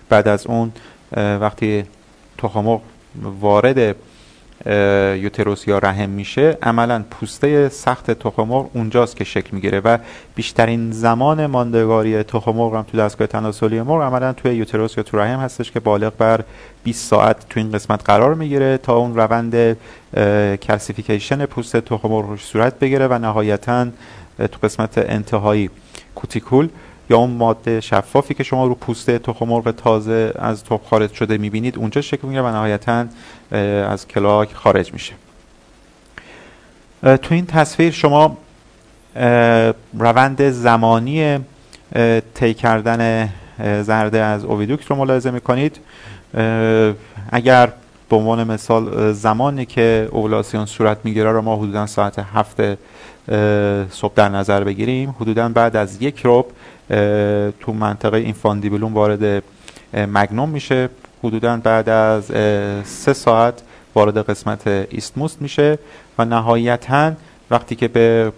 بعد 0.08 0.28
از 0.28 0.46
اون 0.46 0.72
وقتی 1.16 1.84
تخم 2.38 2.80
وارد 3.40 3.96
یوتروس 5.22 5.68
یا 5.68 5.78
رحم 5.78 6.10
میشه 6.10 6.58
عملا 6.62 7.04
پوسته 7.10 7.68
سخت 7.68 8.10
تخم 8.10 8.52
اونجاست 8.52 9.16
که 9.16 9.24
شکل 9.24 9.48
می‌گیره 9.52 9.80
و 9.80 9.98
بیشترین 10.34 10.92
زمان 10.92 11.46
ماندگاری 11.46 12.22
تخم 12.22 12.60
هم 12.60 12.82
تو 12.82 12.98
دستگاه 12.98 13.26
تناسلی 13.26 13.82
مرغ 13.82 14.02
عملا 14.02 14.32
توی 14.32 14.54
یوتروس 14.54 14.96
یا 14.96 15.02
تو 15.02 15.18
رحم 15.18 15.40
هستش 15.40 15.72
که 15.72 15.80
بالغ 15.80 16.12
بر 16.18 16.44
20 16.84 17.10
ساعت 17.10 17.48
تو 17.48 17.60
این 17.60 17.72
قسمت 17.72 18.04
قرار 18.04 18.34
می‌گیره 18.34 18.78
تا 18.78 18.96
اون 18.96 19.16
روند 19.16 19.76
calcification 20.56 21.46
پوست 21.46 21.76
تخم 21.76 22.08
مرغ 22.08 22.38
صورت 22.40 22.78
بگیره 22.78 23.06
و 23.06 23.18
نهایتا 23.18 23.86
تو 24.38 24.58
قسمت 24.62 24.98
انتهایی 24.98 25.70
کوتیکول 26.14 26.68
یا 27.10 27.16
اون 27.16 27.30
ماده 27.30 27.80
شفافی 27.80 28.34
که 28.34 28.42
شما 28.42 28.66
رو 28.66 28.74
پوست 28.74 29.10
تخم 29.10 29.46
مرغ 29.48 29.70
تازه 29.70 30.32
از 30.38 30.64
تخم 30.64 30.80
خارج 30.90 31.12
شده 31.12 31.38
می‌بینید 31.38 31.78
اونجا 31.78 32.00
شکل 32.00 32.20
می‌گیره 32.22 32.42
و 32.42 32.50
نهایتا 32.50 33.04
از 33.90 34.08
کلاک 34.08 34.54
خارج 34.54 34.92
میشه. 34.92 35.14
تو 37.02 37.34
این 37.34 37.46
تصویر 37.46 37.92
شما 37.92 38.36
روند 39.98 40.50
زمانی 40.50 41.38
طی 42.34 42.54
کردن 42.54 43.28
زرده 43.82 44.18
از 44.18 44.44
اوویدوکس 44.44 44.90
رو 44.90 44.96
ملاحظه 44.96 45.30
می‌کنید. 45.30 45.80
اگر 47.32 47.72
به 48.08 48.16
عنوان 48.16 48.44
مثال 48.44 49.12
زمانی 49.12 49.66
که 49.66 50.08
اوولاسیون 50.10 50.66
صورت 50.66 50.98
می‌گیره 51.04 51.32
رو 51.32 51.42
ما 51.42 51.56
حدودا 51.56 51.86
ساعت 51.86 52.18
هفت 52.18 52.60
صبح 53.90 54.12
در 54.14 54.28
نظر 54.28 54.64
بگیریم 54.64 55.14
حدودا 55.20 55.48
بعد 55.48 55.76
از 55.76 56.02
یک 56.02 56.20
رب 56.24 56.46
تو 57.60 57.72
منطقه 57.72 58.16
اینفاندیبلون 58.16 58.92
وارد 58.92 59.42
مگنوم 59.94 60.48
میشه. 60.48 60.88
حدودا 61.24 61.56
بعد 61.56 61.88
از 61.88 62.24
سه 62.84 63.12
ساعت 63.12 63.62
وارد 63.94 64.18
قسمت 64.30 64.66
ایستموست 64.66 65.42
میشه 65.42 65.78
و 66.18 66.24
نهایتا 66.24 67.12
وقتی 67.50 67.74
که 67.76 67.88
به 67.88 68.32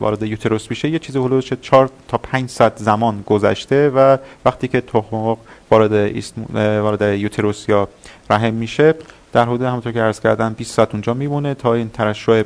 وارد 0.00 0.22
یوتروس 0.22 0.70
میشه 0.70 0.88
یه 0.88 0.98
چیزی 0.98 1.18
حدود 1.18 1.60
4 1.60 1.90
تا 2.08 2.18
5 2.18 2.50
ساعت 2.50 2.76
زمان 2.76 3.22
گذشته 3.26 3.88
و 3.88 4.16
وقتی 4.44 4.68
که 4.68 4.80
تخم 4.80 5.36
وارد 5.70 6.12
وارد 6.54 7.02
یوتروس 7.02 7.68
یا 7.68 7.88
رحم 8.30 8.54
میشه 8.54 8.94
در 9.32 9.44
حدود 9.44 9.62
همونطور 9.62 9.92
که 9.92 10.00
عرض 10.00 10.20
کردم 10.20 10.52
20 10.52 10.74
ساعت 10.74 10.92
اونجا 10.92 11.14
میمونه 11.14 11.54
تا 11.54 11.74
این 11.74 11.88
ترشح 11.88 12.42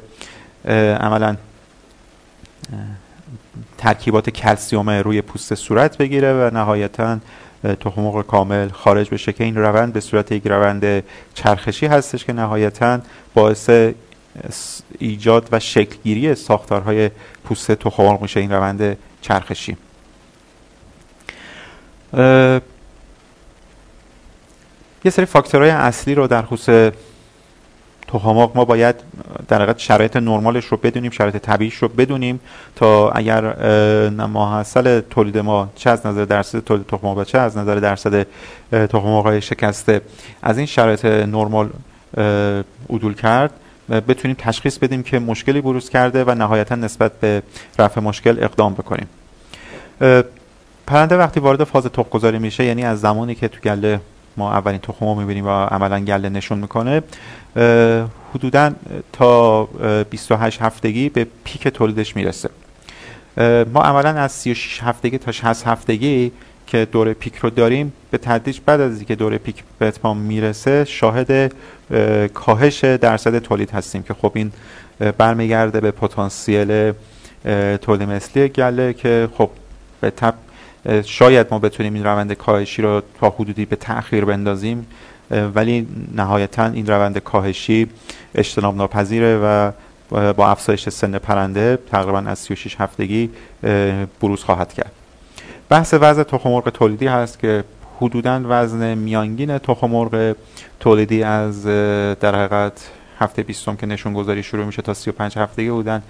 عملا 1.00 1.36
ترکیبات 3.78 4.30
کلسیوم 4.30 4.90
روی 4.90 5.22
پوست 5.22 5.54
صورت 5.54 5.98
بگیره 5.98 6.32
و 6.32 6.54
نهایتا 6.54 7.18
تخم 7.80 8.22
کامل 8.22 8.68
خارج 8.68 9.10
بشه 9.10 9.32
که 9.32 9.44
این 9.44 9.56
روند 9.56 9.92
به 9.92 10.00
صورت 10.00 10.32
یک 10.32 10.46
روند 10.46 11.04
چرخشی 11.34 11.86
هستش 11.86 12.24
که 12.24 12.32
نهایتا 12.32 12.98
باعث 13.34 13.70
ایجاد 14.98 15.48
و 15.52 15.60
شکلگیری 15.60 16.34
ساختارهای 16.34 17.10
پوست 17.44 17.72
تخم 17.72 18.18
میشه 18.22 18.40
این 18.40 18.52
روند 18.52 18.96
چرخشی. 19.20 19.76
یه 25.04 25.10
سری 25.10 25.24
فاکتورهای 25.24 25.70
اصلی 25.70 26.14
رو 26.14 26.26
در 26.26 26.42
خصوص 26.42 26.92
تخماق 28.08 28.56
ما 28.56 28.64
باید 28.64 28.94
در 29.48 29.56
حقیقت 29.56 29.78
شرایط 29.78 30.16
نرمالش 30.16 30.64
رو 30.64 30.76
بدونیم 30.76 31.10
شرایط 31.10 31.36
طبیعیش 31.36 31.74
رو 31.74 31.88
بدونیم 31.88 32.40
تا 32.76 33.10
اگر 33.10 33.54
ماحصل 34.26 35.00
تولید 35.00 35.38
ما 35.38 35.68
چه 35.74 35.90
از 35.90 36.06
نظر 36.06 36.24
درصد 36.24 36.64
تولید 36.64 36.86
تخم 36.86 37.06
و 37.06 37.24
چه 37.24 37.38
از 37.38 37.56
نظر 37.58 37.74
درصد 37.74 38.26
تخم 38.70 39.40
شکسته 39.40 40.00
از 40.42 40.58
این 40.58 40.66
شرایط 40.66 41.04
نرمال 41.04 41.70
عدول 42.90 43.14
کرد 43.14 43.50
بتونیم 43.88 44.36
تشخیص 44.40 44.78
بدیم 44.78 45.02
که 45.02 45.18
مشکلی 45.18 45.60
بروز 45.60 45.90
کرده 45.90 46.24
و 46.24 46.34
نهایتا 46.34 46.74
نسبت 46.74 47.12
به 47.20 47.42
رفع 47.78 48.00
مشکل 48.00 48.44
اقدام 48.44 48.74
بکنیم. 48.74 49.06
پرنده 50.86 51.16
وقتی 51.16 51.40
وارد 51.40 51.64
فاز 51.64 51.86
تخم 51.86 52.08
گذاری 52.10 52.38
میشه 52.38 52.64
یعنی 52.64 52.84
از 52.84 53.00
زمانی 53.00 53.34
که 53.34 53.48
تو 53.48 53.60
گله 53.60 54.00
ما 54.36 54.52
اولین 54.52 54.78
تخم 54.78 55.06
رو 55.06 55.14
می‌بینیم 55.14 55.46
و 55.46 55.50
عملا 55.50 56.00
گله 56.00 56.28
نشون 56.28 56.58
می‌کنه. 56.58 57.02
حدودا 58.34 58.70
تا 59.12 59.64
28 60.10 60.62
هفتگی 60.62 61.08
به 61.08 61.26
پیک 61.44 61.68
تولیدش 61.68 62.16
می‌رسه. 62.16 62.50
ما 63.72 63.82
عملا 63.82 64.08
از 64.08 64.32
36 64.32 64.82
هفتگی 64.82 65.18
تا 65.18 65.32
60 65.32 65.66
هفتگی 65.66 66.32
که 66.66 66.84
دوره 66.92 67.14
پیک 67.14 67.36
رو 67.36 67.50
داریم 67.50 67.92
به 68.10 68.18
تدریج 68.18 68.60
بعد 68.66 68.80
از 68.80 68.96
اینکه 68.96 69.14
دوره 69.14 69.38
پیک 69.38 69.64
به 69.78 69.86
اتمام 69.86 70.16
می‌رسه 70.16 70.84
شاهد 70.84 71.52
کاهش 72.34 72.84
درصد 72.84 73.38
تولید 73.38 73.70
هستیم 73.70 74.02
که 74.02 74.14
خب 74.14 74.32
این 74.34 74.52
برمیگرده 75.18 75.80
به 75.80 75.90
پتانسیل 75.90 76.92
تولید 77.76 78.08
مثلی 78.08 78.48
گله 78.48 78.92
که 78.92 79.28
خب 79.38 79.50
به 80.00 80.10
تب 80.10 80.34
شاید 81.04 81.46
ما 81.50 81.58
بتونیم 81.58 81.94
این 81.94 82.04
روند 82.04 82.32
کاهشی 82.32 82.82
رو 82.82 83.02
تا 83.20 83.30
حدودی 83.30 83.64
به 83.64 83.76
تأخیر 83.76 84.24
بندازیم 84.24 84.86
ولی 85.54 85.86
نهایتا 86.14 86.64
این 86.64 86.86
روند 86.86 87.18
کاهشی 87.18 87.88
اجتناب 88.34 88.76
ناپذیره 88.76 89.38
و 89.38 89.70
با 90.10 90.48
افزایش 90.48 90.88
سن 90.88 91.18
پرنده 91.18 91.78
تقریبا 91.90 92.18
از 92.18 92.38
36 92.38 92.76
هفتگی 92.78 93.30
بروز 94.20 94.44
خواهد 94.44 94.72
کرد. 94.72 94.92
بحث 95.68 95.94
وزن 96.00 96.22
تخم 96.22 96.50
مرغ 96.50 96.68
تولیدی 96.68 97.06
هست 97.06 97.38
که 97.38 97.64
حدودا 98.00 98.40
وزن 98.44 98.94
میانگین 98.94 99.58
تخم 99.58 99.90
مرغ 99.90 100.36
تولیدی 100.80 101.22
از 101.22 101.64
در 102.20 102.34
حقیقت 102.34 102.90
هفته 103.24 103.42
بیستم 103.42 103.76
که 103.76 103.86
نشون 103.86 104.12
گذاری 104.12 104.42
شروع 104.42 104.64
میشه 104.64 104.82
تا 104.82 104.94
35 104.94 105.38
هفتگی 105.38 105.70
بودن 105.70 106.02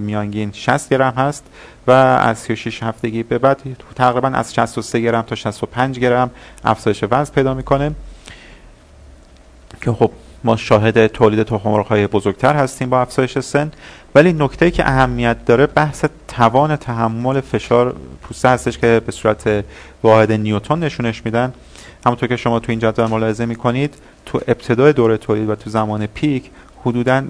میانگین 0.00 0.52
60 0.52 0.88
گرم 0.88 1.12
هست 1.16 1.44
و 1.86 1.90
از 1.90 2.38
36 2.38 2.82
هفتگی 2.82 3.22
به 3.22 3.38
بعد 3.38 3.62
تقریبا 3.94 4.28
از 4.28 4.54
63 4.54 5.00
گرم 5.00 5.22
تا 5.22 5.34
65 5.34 5.98
گرم 5.98 6.30
افزایش 6.64 7.04
وزن 7.10 7.34
پیدا 7.34 7.54
می‌کنه. 7.54 7.94
که 9.80 9.92
خب 9.92 10.10
ما 10.44 10.56
شاهد 10.56 11.06
تولید 11.06 11.42
تخم 11.42 11.80
های 11.80 12.06
بزرگتر 12.06 12.54
هستیم 12.54 12.90
با 12.90 13.00
افزایش 13.00 13.38
سن 13.38 13.70
ولی 14.14 14.32
نکته 14.32 14.70
که 14.70 14.88
اهمیت 14.88 15.44
داره 15.44 15.66
بحث 15.66 16.04
توان 16.28 16.76
تحمل 16.76 17.40
فشار 17.40 17.96
پوسته 18.22 18.48
هستش 18.48 18.78
که 18.78 19.00
به 19.06 19.12
صورت 19.12 19.64
واحد 20.02 20.32
نیوتن 20.32 20.78
نشونش 20.78 21.24
میدن. 21.24 21.52
همونطور 22.06 22.28
که 22.28 22.36
شما 22.36 22.60
تو 22.60 22.72
این 22.72 22.78
جدول 22.78 23.06
ملاحظه 23.06 23.46
می‌کنید 23.46 23.94
تو 24.26 24.40
ابتدای 24.48 24.92
دوره 24.92 25.16
تولید 25.16 25.48
و 25.48 25.54
تو 25.54 25.70
زمان 25.70 26.06
پیک 26.06 26.50
حدودا 26.84 27.22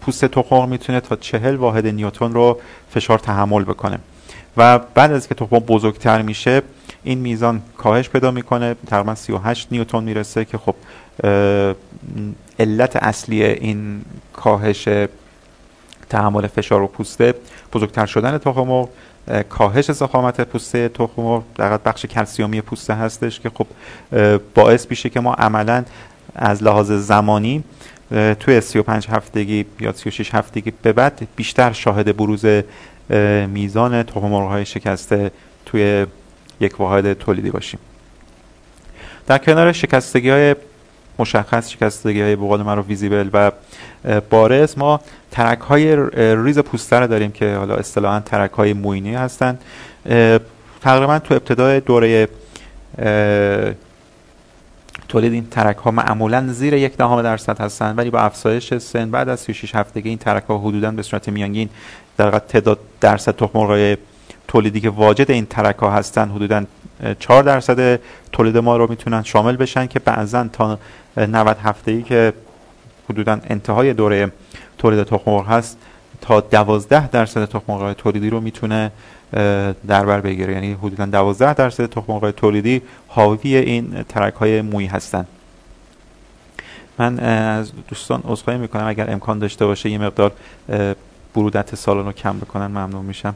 پوست 0.00 0.24
تخم 0.24 0.68
می‌تونه 0.68 1.00
تا 1.00 1.16
چهل 1.16 1.56
واحد 1.56 1.86
نیوتن 1.86 2.32
رو 2.32 2.60
فشار 2.90 3.18
تحمل 3.18 3.64
بکنه. 3.64 3.98
و 4.56 4.78
بعد 4.78 5.12
از 5.12 5.28
که 5.28 5.34
تخم 5.34 5.58
بزرگتر 5.58 6.22
میشه 6.22 6.62
این 7.04 7.18
میزان 7.18 7.62
کاهش 7.76 8.08
پیدا 8.08 8.30
می‌کنه. 8.30 8.76
تقریبا 8.86 9.14
38 9.14 9.68
نیوتن 9.70 10.02
می‌رسه 10.02 10.44
که 10.44 10.58
خب 10.58 10.74
علت 12.58 12.96
اصلی 12.96 13.44
این 13.44 14.02
کاهش 14.32 14.88
تحمل 16.10 16.46
فشار 16.46 16.82
و 16.82 16.86
پوسته 16.86 17.34
بزرگتر 17.72 18.06
شدن 18.06 18.38
تخم 18.38 18.88
کاهش 19.48 19.90
زخامت 19.90 20.40
پوسته 20.40 20.88
تخم 20.88 21.42
در 21.54 21.76
بخش 21.76 22.06
کلسیومی 22.06 22.60
پوسته 22.60 22.94
هستش 22.94 23.40
که 23.40 23.50
خب 23.50 23.66
باعث 24.54 24.86
میشه 24.90 25.08
که 25.08 25.20
ما 25.20 25.34
عملا 25.34 25.84
از 26.34 26.62
لحاظ 26.62 26.92
زمانی 26.92 27.64
توی 28.40 28.60
35 28.60 29.06
هفتگی 29.08 29.66
یا 29.80 29.92
36 29.92 30.34
هفتگی 30.34 30.72
به 30.82 30.92
بعد 30.92 31.28
بیشتر 31.36 31.72
شاهد 31.72 32.16
بروز 32.16 32.44
میزان 33.48 34.02
تخم 34.02 34.32
های 34.32 34.66
شکسته 34.66 35.30
توی 35.66 36.06
یک 36.60 36.80
واحد 36.80 37.12
تولیدی 37.12 37.50
باشیم. 37.50 37.80
در 39.26 39.38
کنار 39.38 39.72
شکستگی 39.72 40.30
های 40.30 40.56
مشخص 41.18 41.70
شکستگی 41.70 42.20
های 42.20 42.36
بقول 42.36 42.62
من 42.62 42.76
رو 42.76 42.82
visible 42.82 43.30
و 43.32 43.52
بارز 44.30 44.78
ما 44.78 45.00
ترک 45.36 45.60
های 45.60 45.96
ریز 46.14 46.58
پوسته 46.58 46.92
رو 46.92 47.06
داریم 47.06 47.32
که 47.32 47.54
حالا 47.54 47.74
اصطلاحا 47.74 48.20
ترک 48.20 48.52
های 48.52 48.72
مویینی 48.72 49.14
هستند 49.14 49.62
تقریبا 50.80 51.18
تو 51.18 51.34
ابتدای 51.34 51.80
دوره 51.80 52.28
تولید 55.08 55.32
این 55.32 55.46
ترک 55.50 55.76
ها 55.76 55.90
معمولا 55.90 56.46
زیر 56.48 56.74
یک 56.74 56.96
دهم 56.96 57.22
درصد 57.22 57.60
هستند 57.60 57.98
ولی 57.98 58.10
با 58.10 58.18
افزایش 58.18 58.74
سن 58.74 59.10
بعد 59.10 59.28
از 59.28 59.40
36 59.40 59.74
هفتگی 59.74 60.08
این 60.08 60.18
ترک 60.18 60.44
ها 60.44 60.58
حدودا 60.58 60.90
به 60.90 61.02
صورت 61.02 61.28
میانگین 61.28 61.68
در 62.16 62.38
تعداد 62.38 62.78
درصد 63.00 63.36
تخم 63.36 63.96
تولیدی 64.48 64.80
که 64.80 64.90
واجد 64.90 65.30
این 65.30 65.46
ترک 65.46 65.76
ها 65.76 65.90
هستند 65.90 66.30
حدودا 66.30 66.64
4 67.18 67.42
درصد 67.42 68.00
تولید 68.32 68.58
ما 68.58 68.76
رو 68.76 68.86
می‌تونن 68.90 69.22
شامل 69.22 69.56
بشن 69.56 69.86
که 69.86 69.98
بعضا 69.98 70.48
تا 70.52 70.78
90 71.16 71.56
هفته 71.62 71.90
ای 71.92 72.02
که 72.02 72.32
حدودا 73.10 73.40
انتهای 73.50 73.94
دوره 73.94 74.32
تولید 74.78 75.02
تخم 75.02 75.38
هست 75.38 75.78
تا 76.20 76.40
12 76.40 77.08
درصد 77.08 77.44
تخم 77.44 77.92
تولیدی 77.92 78.30
رو 78.30 78.40
می‌تونه 78.40 78.92
در 79.86 80.04
بر 80.06 80.20
بگیره. 80.20 80.52
یعنی 80.52 80.72
حدودا 80.72 81.06
12 81.06 81.54
درصد 81.54 81.86
تخم 81.86 82.30
تولیدی 82.30 82.82
حاوی 83.08 83.56
این 83.56 84.04
ترک 84.08 84.34
های 84.34 84.62
موی 84.62 84.86
هستند 84.86 85.26
من 86.98 87.18
از 87.18 87.72
دوستان 87.88 88.22
عذرخواهی 88.24 88.58
می‌کنم. 88.58 88.86
اگر 88.86 89.10
امکان 89.10 89.38
داشته 89.38 89.66
باشه 89.66 89.90
یه 89.90 89.98
مقدار 89.98 90.32
برودت 91.34 91.74
سالن 91.74 92.04
رو 92.04 92.12
کم 92.12 92.38
بکنن 92.38 92.66
ممنون 92.66 93.04
میشم. 93.04 93.34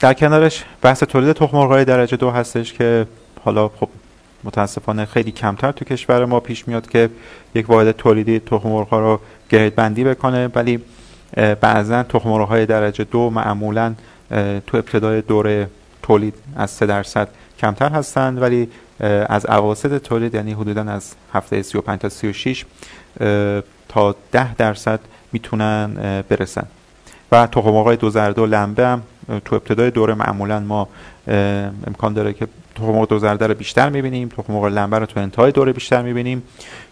در 0.00 0.14
کنارش 0.14 0.64
بحث 0.82 1.02
تولید 1.02 1.32
تخم 1.32 1.84
درجه 1.84 2.16
دو 2.16 2.30
هستش 2.30 2.72
که 2.72 3.06
حالا 3.44 3.68
خب 3.68 3.88
متاسفانه 4.44 5.04
خیلی 5.04 5.30
کمتر 5.32 5.72
تو 5.72 5.84
کشور 5.84 6.24
ما 6.24 6.40
پیش 6.40 6.68
میاد 6.68 6.88
که 6.88 7.10
یک 7.54 7.70
واحد 7.70 7.90
تولیدی 7.90 8.38
تخم 8.38 8.68
رو 8.68 9.20
گرید 9.50 9.74
بندی 9.74 10.04
بکنه 10.04 10.48
ولی 10.54 10.80
بعضا 11.60 12.02
تخم 12.02 12.28
های 12.28 12.66
درجه 12.66 13.04
دو 13.04 13.30
معمولا 13.30 13.94
تو 14.66 14.76
ابتدای 14.76 15.22
دوره 15.22 15.70
تولید 16.02 16.34
از 16.56 16.70
3 16.70 16.86
درصد 16.86 17.28
کمتر 17.58 17.88
هستند 17.88 18.42
ولی 18.42 18.68
از 19.28 19.46
اواسط 19.46 20.02
تولید 20.02 20.34
یعنی 20.34 20.52
حدودا 20.52 20.82
از 20.82 21.14
هفته 21.32 21.62
35 21.62 22.00
تا 22.00 22.08
36 22.08 22.64
تا 23.88 24.16
10 24.32 24.54
درصد 24.54 25.00
می‌تونن 25.32 26.22
برسن. 26.28 26.66
و 27.32 27.46
تخم 27.46 27.82
های 27.82 27.96
دو 27.96 28.10
زرد 28.10 28.38
و 28.38 28.46
لنبه 28.46 28.86
هم 28.86 29.02
تو 29.44 29.54
ابتدای 29.54 29.90
دوره 29.90 30.14
معمولا 30.14 30.60
ما 30.60 30.88
امکان 31.86 32.12
داره 32.12 32.32
که 32.32 32.46
تخم 32.74 33.04
دو 33.04 33.18
زرده 33.18 33.46
رو 33.46 33.54
بیشتر 33.54 33.88
می‌بینیم 33.88 34.28
تخم 34.28 34.52
مرغ 34.52 34.64
لنبه 34.64 34.98
رو 34.98 35.06
تو 35.06 35.20
انتهای 35.20 35.52
دوره 35.52 35.72
بیشتر 35.72 36.02
می‌بینیم 36.02 36.42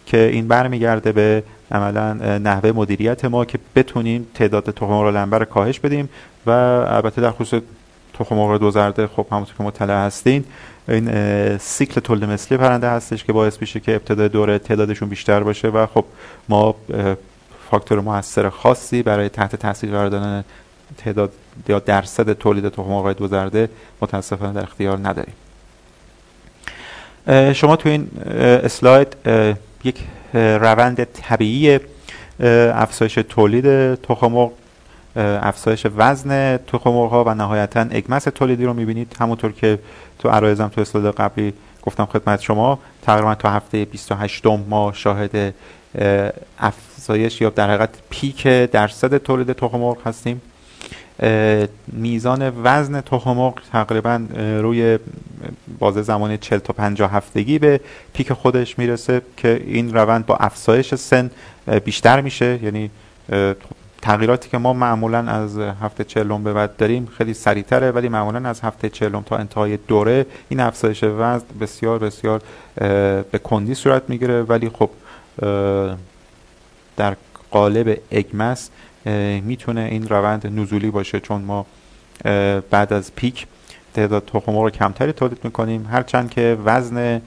که 0.05 0.17
این 0.17 0.47
برمیگرده 0.47 1.11
به 1.11 1.43
عملا 1.71 2.13
نحوه 2.37 2.71
مدیریت 2.71 3.25
ما 3.25 3.45
که 3.45 3.59
بتونیم 3.75 4.27
تعداد 4.33 4.63
تخم 4.63 4.85
مرغ 4.85 5.15
لنبه 5.15 5.37
رو 5.37 5.45
کاهش 5.45 5.79
بدیم 5.79 6.09
و 6.45 6.49
البته 6.49 7.21
در 7.21 7.31
خصوص 7.31 7.61
تخم 8.13 8.35
مرغ 8.35 8.59
دو 8.59 8.71
زرده 8.71 9.07
خب 9.07 9.25
همونطور 9.31 9.55
که 9.57 9.63
مطلع 9.63 10.05
هستین 10.05 10.43
این 10.87 11.57
سیکل 11.57 12.01
تولد 12.01 12.25
مثلی 12.25 12.57
پرنده 12.57 12.89
هستش 12.89 13.23
که 13.23 13.33
باعث 13.33 13.57
میشه 13.61 13.79
که 13.79 13.95
ابتدای 13.95 14.29
دوره 14.29 14.59
تعدادشون 14.59 15.09
بیشتر 15.09 15.43
باشه 15.43 15.67
و 15.67 15.85
خب 15.85 16.05
ما 16.49 16.75
فاکتور 17.75 17.99
موثر 17.99 18.49
خاصی 18.49 19.03
برای 19.03 19.29
تحت 19.29 19.55
تاثیر 19.55 19.91
قرار 19.91 20.09
دادن 20.09 20.43
تعداد 20.97 21.31
یا 21.67 21.79
درصد 21.79 22.33
تولید 22.33 22.69
تخم 22.69 22.83
مرغ 22.83 23.17
دو 23.17 23.27
زرده 23.27 23.69
متاسفانه 24.01 24.53
در 24.53 24.63
اختیار 24.63 24.99
نداریم. 25.03 25.33
شما 27.53 27.75
تو 27.75 27.89
این 27.89 28.07
اسلاید 28.63 29.17
یک 29.83 29.99
روند 30.33 31.03
طبیعی 31.03 31.79
افزایش 32.73 33.13
تولید 33.29 33.95
تخم 33.95 34.49
افزایش 35.17 35.87
وزن 35.95 36.57
تخم 36.57 36.89
ها 36.89 37.23
و 37.23 37.33
نهایتا 37.33 37.79
اگمس 37.79 38.23
تولیدی 38.23 38.65
رو 38.65 38.73
می‌بینید. 38.73 39.15
همونطور 39.19 39.51
که 39.51 39.79
تو 40.19 40.29
عرایزم 40.29 40.67
تو 40.67 40.81
اسلاید 40.81 41.15
قبلی 41.15 41.53
گفتم 41.83 42.05
خدمت 42.05 42.41
شما 42.41 42.79
تقریبا 43.01 43.35
تا 43.35 43.49
هفته 43.49 43.85
28 43.85 44.45
ما 44.45 44.91
شاهد 44.93 45.53
افزایش 47.05 47.41
یا 47.41 47.49
در 47.49 47.67
حقیقت 47.69 47.89
پیک 48.09 48.47
درصد 48.47 49.17
تولید 49.17 49.51
تخم 49.51 49.95
هستیم. 50.05 50.41
میزان 51.87 52.53
وزن 52.63 53.01
تخم 53.01 53.53
تقریبا 53.71 54.25
روی 54.61 54.99
بازه 55.79 56.01
زمانی 56.01 56.37
40 56.37 56.59
تا 56.59 56.73
50 56.73 57.13
هفتگی 57.13 57.59
به 57.59 57.79
پیک 58.13 58.33
خودش 58.33 58.79
می‌رسه 58.79 59.21
که 59.37 59.63
این 59.67 59.93
روند 59.93 60.25
با 60.25 60.35
افزایش 60.35 60.95
سن 60.95 61.31
بیشتر 61.85 62.21
میشه. 62.21 62.59
یعنی 62.63 62.89
تغییراتی 64.01 64.49
که 64.49 64.57
ما 64.57 64.73
معمولا 64.73 65.19
از 65.19 65.59
هفته 65.59 66.03
چهلم 66.03 66.43
به 66.43 66.53
بعد 66.53 66.77
داریم 66.77 67.07
خیلی 67.17 67.33
سریعتره 67.33 67.91
ولی 67.91 68.09
معمولا 68.09 68.49
از 68.49 68.61
هفته 68.61 68.89
چهلم 68.89 69.21
تا 69.21 69.37
انتهای 69.37 69.77
دوره 69.77 70.25
این 70.49 70.59
افزایش 70.59 71.03
وزن 71.03 71.45
بسیار 71.61 71.99
بسیار 71.99 72.41
به 73.31 73.39
کندی 73.43 73.73
صورت 73.73 74.03
می‌گیره. 74.07 74.41
ولی 74.41 74.69
خب 74.69 74.89
در 76.97 77.15
قالب 77.51 77.97
اگمس 78.11 78.69
می‌تونه 79.43 79.81
این 79.81 80.07
روند 80.07 80.59
نزولی 80.59 80.91
باشه 80.91 81.19
چون 81.19 81.41
ما 81.41 81.65
بعد 82.69 82.93
از 82.93 83.15
پیک 83.15 83.47
تعداد 83.93 84.25
تخم 84.25 84.57
رو 84.57 84.69
کمتری 84.69 85.11
تولید 85.11 85.39
می‌کنیم. 85.43 85.87
هرچند 85.91 86.29
که 86.29 86.57
وزن 86.65 87.21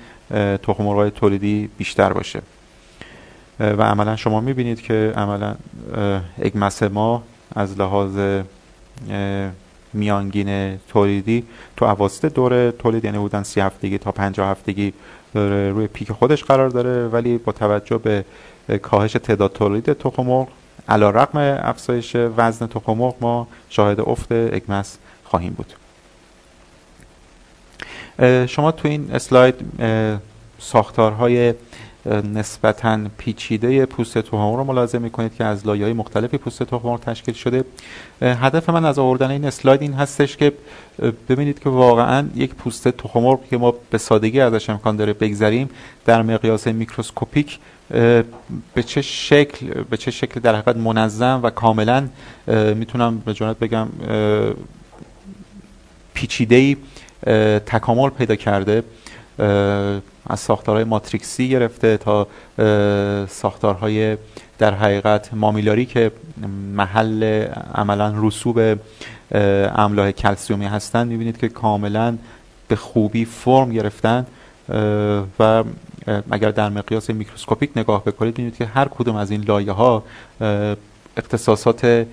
تخم 0.62 1.08
تولیدی 1.08 1.70
بیشتر 1.78 2.12
باشه. 2.12 2.42
و 3.60 3.82
عملا 3.82 4.16
شما 4.16 4.40
می‌بینید 4.40 4.80
که 4.80 5.12
عملا 5.16 5.54
اگمس 6.42 6.82
ما 6.82 7.22
از 7.54 7.80
لحاظ 7.80 8.42
میانگین 9.92 10.76
تولیدی 10.76 11.44
تو 11.76 11.86
عواسط 11.86 12.34
دوره 12.34 12.72
تولید 12.72 13.04
یعنی 13.04 13.18
بودن 13.18 13.42
سی 13.42 13.60
هفتگی 13.60 13.98
تا 13.98 14.12
پنجاه 14.12 14.48
هفتگی 14.48 14.92
روی 15.34 15.86
پیک 15.86 16.12
خودش 16.12 16.44
قرار 16.44 16.68
داره. 16.68 17.08
ولی 17.08 17.38
با 17.38 17.52
توجه 17.52 17.98
به 17.98 18.24
کاهش 18.82 19.12
تعداد 19.12 19.52
تولید 19.52 19.92
تخم 19.92 20.46
علا 20.88 21.10
رقم 21.10 21.38
افزایش 21.68 22.16
وزن 22.36 22.66
تخم 22.66 23.14
ما 23.20 23.46
شاهد 23.70 24.00
افت 24.00 24.32
اگمس 24.32 24.98
خواهیم 25.24 25.56
بود. 25.56 25.72
شما 28.48 28.72
تو 28.72 28.88
این 28.88 29.10
اسلاید 29.12 29.54
ساختارهای 30.58 31.54
نسبتا 32.34 32.98
پیچیده 33.18 33.86
پوست 33.86 34.18
تخم 34.18 34.54
رو 34.54 34.64
ملاحظه 34.64 34.98
می‌کنید 34.98 35.34
که 35.34 35.44
از 35.44 35.66
لایه 35.66 35.84
های 35.84 35.92
مختلفی 35.92 36.38
پوست 36.38 36.62
تخم 36.62 36.96
تشکیل 36.96 37.34
شده. 37.34 37.64
هدف 38.22 38.70
من 38.70 38.84
از 38.84 38.98
آوردن 38.98 39.30
این 39.30 39.44
اسلاید 39.44 39.82
این 39.82 39.92
هستش 39.92 40.36
که 40.36 40.52
ببینید 41.28 41.58
که 41.58 41.68
واقعا 41.68 42.28
یک 42.34 42.54
پوست 42.54 42.88
تخم 42.88 43.36
که 43.50 43.56
ما 43.56 43.74
به 43.90 43.98
سادگی 43.98 44.40
ازش 44.40 44.70
امکان 44.70 44.96
داره 44.96 45.12
بگذریم 45.12 45.70
در 46.04 46.22
مقیاس 46.22 46.66
میکروسکوپیک 46.66 47.58
به 48.74 48.82
چه 48.86 49.02
شکل 49.02 49.82
به 49.82 49.96
چه 49.96 50.10
شکل 50.10 50.40
در 50.40 50.54
حقیقت 50.54 50.76
منظم 50.76 51.40
و 51.42 51.50
کاملا 51.50 52.08
می‌تونم 52.74 53.18
به 53.18 53.34
جانت 53.34 53.58
بگم 53.58 53.88
پیچیده 56.14 56.76
تکامل 57.66 58.10
پیدا 58.10 58.36
کرده 58.36 58.82
از 60.26 60.40
ساختارهای 60.40 60.84
ماتریکسی 60.84 61.48
گرفته 61.48 61.96
تا 61.96 62.26
ساختارهای 63.28 64.16
در 64.58 64.74
حقیقت 64.74 65.34
مامیلاری 65.34 65.86
که 65.86 66.10
محل 66.74 67.48
عملا 67.74 68.14
رسوب 68.16 68.78
املاح 69.76 70.10
کلسیومی 70.10 70.66
هستند. 70.66 71.08
می‌بینید 71.08 71.38
که 71.38 71.48
کاملا 71.48 72.16
به 72.68 72.76
خوبی 72.76 73.24
فرم 73.24 73.72
گرفتن 73.72 74.26
و 75.40 75.64
اگر 76.30 76.50
در 76.50 76.68
مقیاس 76.68 77.10
میکروسکوپیک 77.10 77.70
نگاه 77.76 78.04
بکنید 78.04 78.34
ببینید 78.34 78.56
که 78.56 78.64
هر 78.64 78.88
کدوم 78.88 79.16
از 79.16 79.30
این 79.30 79.44
لایه 79.44 79.72
ها 79.72 80.04
اختصاصات 81.16 82.06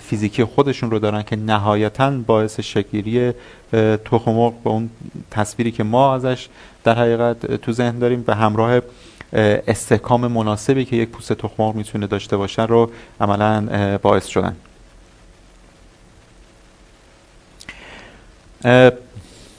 فیزیکی 0.00 0.44
خودشون 0.44 0.90
رو 0.90 0.98
دارن 0.98 1.22
که 1.22 1.36
نهایتا 1.36 2.10
باعث 2.10 2.60
شکیری 2.60 3.32
تخم 4.04 4.50
به 4.64 4.70
اون 4.70 4.90
تصویری 5.30 5.72
که 5.72 5.82
ما 5.82 6.14
ازش 6.14 6.48
در 6.84 6.98
حقیقت 6.98 7.54
تو 7.56 7.72
ذهن 7.72 7.98
داریم 7.98 8.22
به 8.22 8.34
همراه 8.34 8.80
استحکام 9.66 10.26
مناسبی 10.26 10.84
که 10.84 10.96
یک 10.96 11.08
پوست 11.08 11.32
تخم 11.32 11.72
می‌تونه 11.76 12.06
داشته 12.06 12.36
باشن 12.36 12.66
رو 12.66 12.90
عملا 13.20 13.98
باعث 14.02 14.26
شدن. 14.26 14.56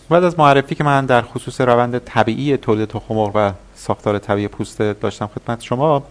بعد 0.10 0.24
از 0.24 0.40
معرفی 0.40 0.76
که 0.76 0.84
من 0.84 1.06
در 1.06 1.22
خصوص 1.22 1.62
روند 1.62 1.98
طبیعی 1.98 2.58
تولید 2.58 2.90
تخم 2.90 3.18
و 3.18 3.52
ساختار 3.76 4.20
طبیعی 4.20 4.48
پوست 4.48 4.82
داشتم 4.82 5.28
خدمت 5.28 5.62
شما 5.62 6.04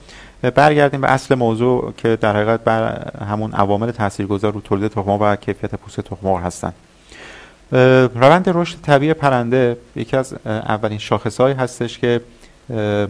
برگردیم 0.54 1.00
به 1.00 1.10
اصل 1.10 1.34
موضوع 1.34 1.92
که 1.96 2.18
در 2.20 2.36
حقیقت 2.36 2.64
بر 2.64 3.10
همون 3.24 3.52
عوامل 3.52 3.90
تاثیرگذار 3.90 4.52
رو 4.52 4.60
تولید 4.60 4.90
تخم 4.90 5.10
و 5.10 5.36
کیفیت 5.36 5.74
پوست 5.74 6.00
تخم 6.00 6.36
هستند 6.36 6.74
روند 8.14 8.48
رشد 8.48 8.80
طبیعی 8.82 9.14
پرنده 9.14 9.76
یکی 9.96 10.16
از 10.16 10.34
اولین 10.46 10.98
شاخصهایی 10.98 11.54
هستش 11.54 11.98
که 11.98 12.20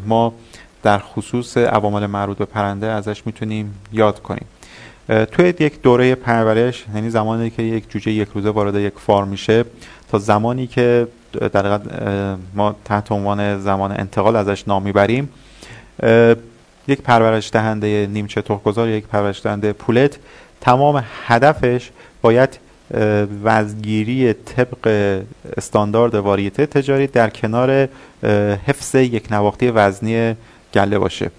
ما 0.06 0.34
در 0.82 0.98
خصوص 0.98 1.56
عوامل 1.56 2.06
مربوط 2.06 2.38
به 2.38 2.44
پرنده 2.44 2.86
ازش 2.86 3.26
می‌تونیم 3.26 3.74
یاد 3.92 4.22
کنیم. 4.22 4.46
توی 5.08 5.54
یک 5.60 5.82
دوره 5.82 6.14
پرورش 6.14 6.84
یعنی 6.94 7.10
زمانی 7.10 7.50
که 7.50 7.62
یک 7.62 7.90
جوجه 7.90 8.12
یک 8.12 8.28
روزه 8.34 8.50
وارد 8.50 8.74
یک 8.74 8.92
فارم 8.96 9.28
میشه 9.28 9.64
تا 10.12 10.18
زمانی 10.18 10.66
که 10.66 11.08
در 11.52 11.80
ما 12.54 12.76
تحت 12.84 13.12
عنوان 13.12 13.60
زمان 13.60 13.92
انتقال 13.92 14.36
ازش 14.36 14.68
نام 14.68 14.82
می‌بریم 14.82 15.28
یک 16.88 17.02
پرورش 17.02 17.50
دهنده 17.52 18.08
نیمچه 18.12 18.42
تخمگذار 18.42 18.88
یک 18.88 19.06
پرورش 19.06 19.42
دهنده 19.42 19.72
پولت 19.72 20.18
تمام 20.60 21.04
هدفش 21.26 21.90
باید 22.22 22.58
وزگیری 23.44 24.32
طبق 24.32 25.20
استاندارد 25.56 26.14
واریته 26.14 26.66
تجاری 26.66 27.06
در 27.06 27.30
کنار 27.30 27.88
حفظ 28.66 28.94
یک 28.94 29.32
نواختی 29.32 29.68
وزنی 29.68 30.36
گله 30.74 30.98
باشه. 30.98 31.30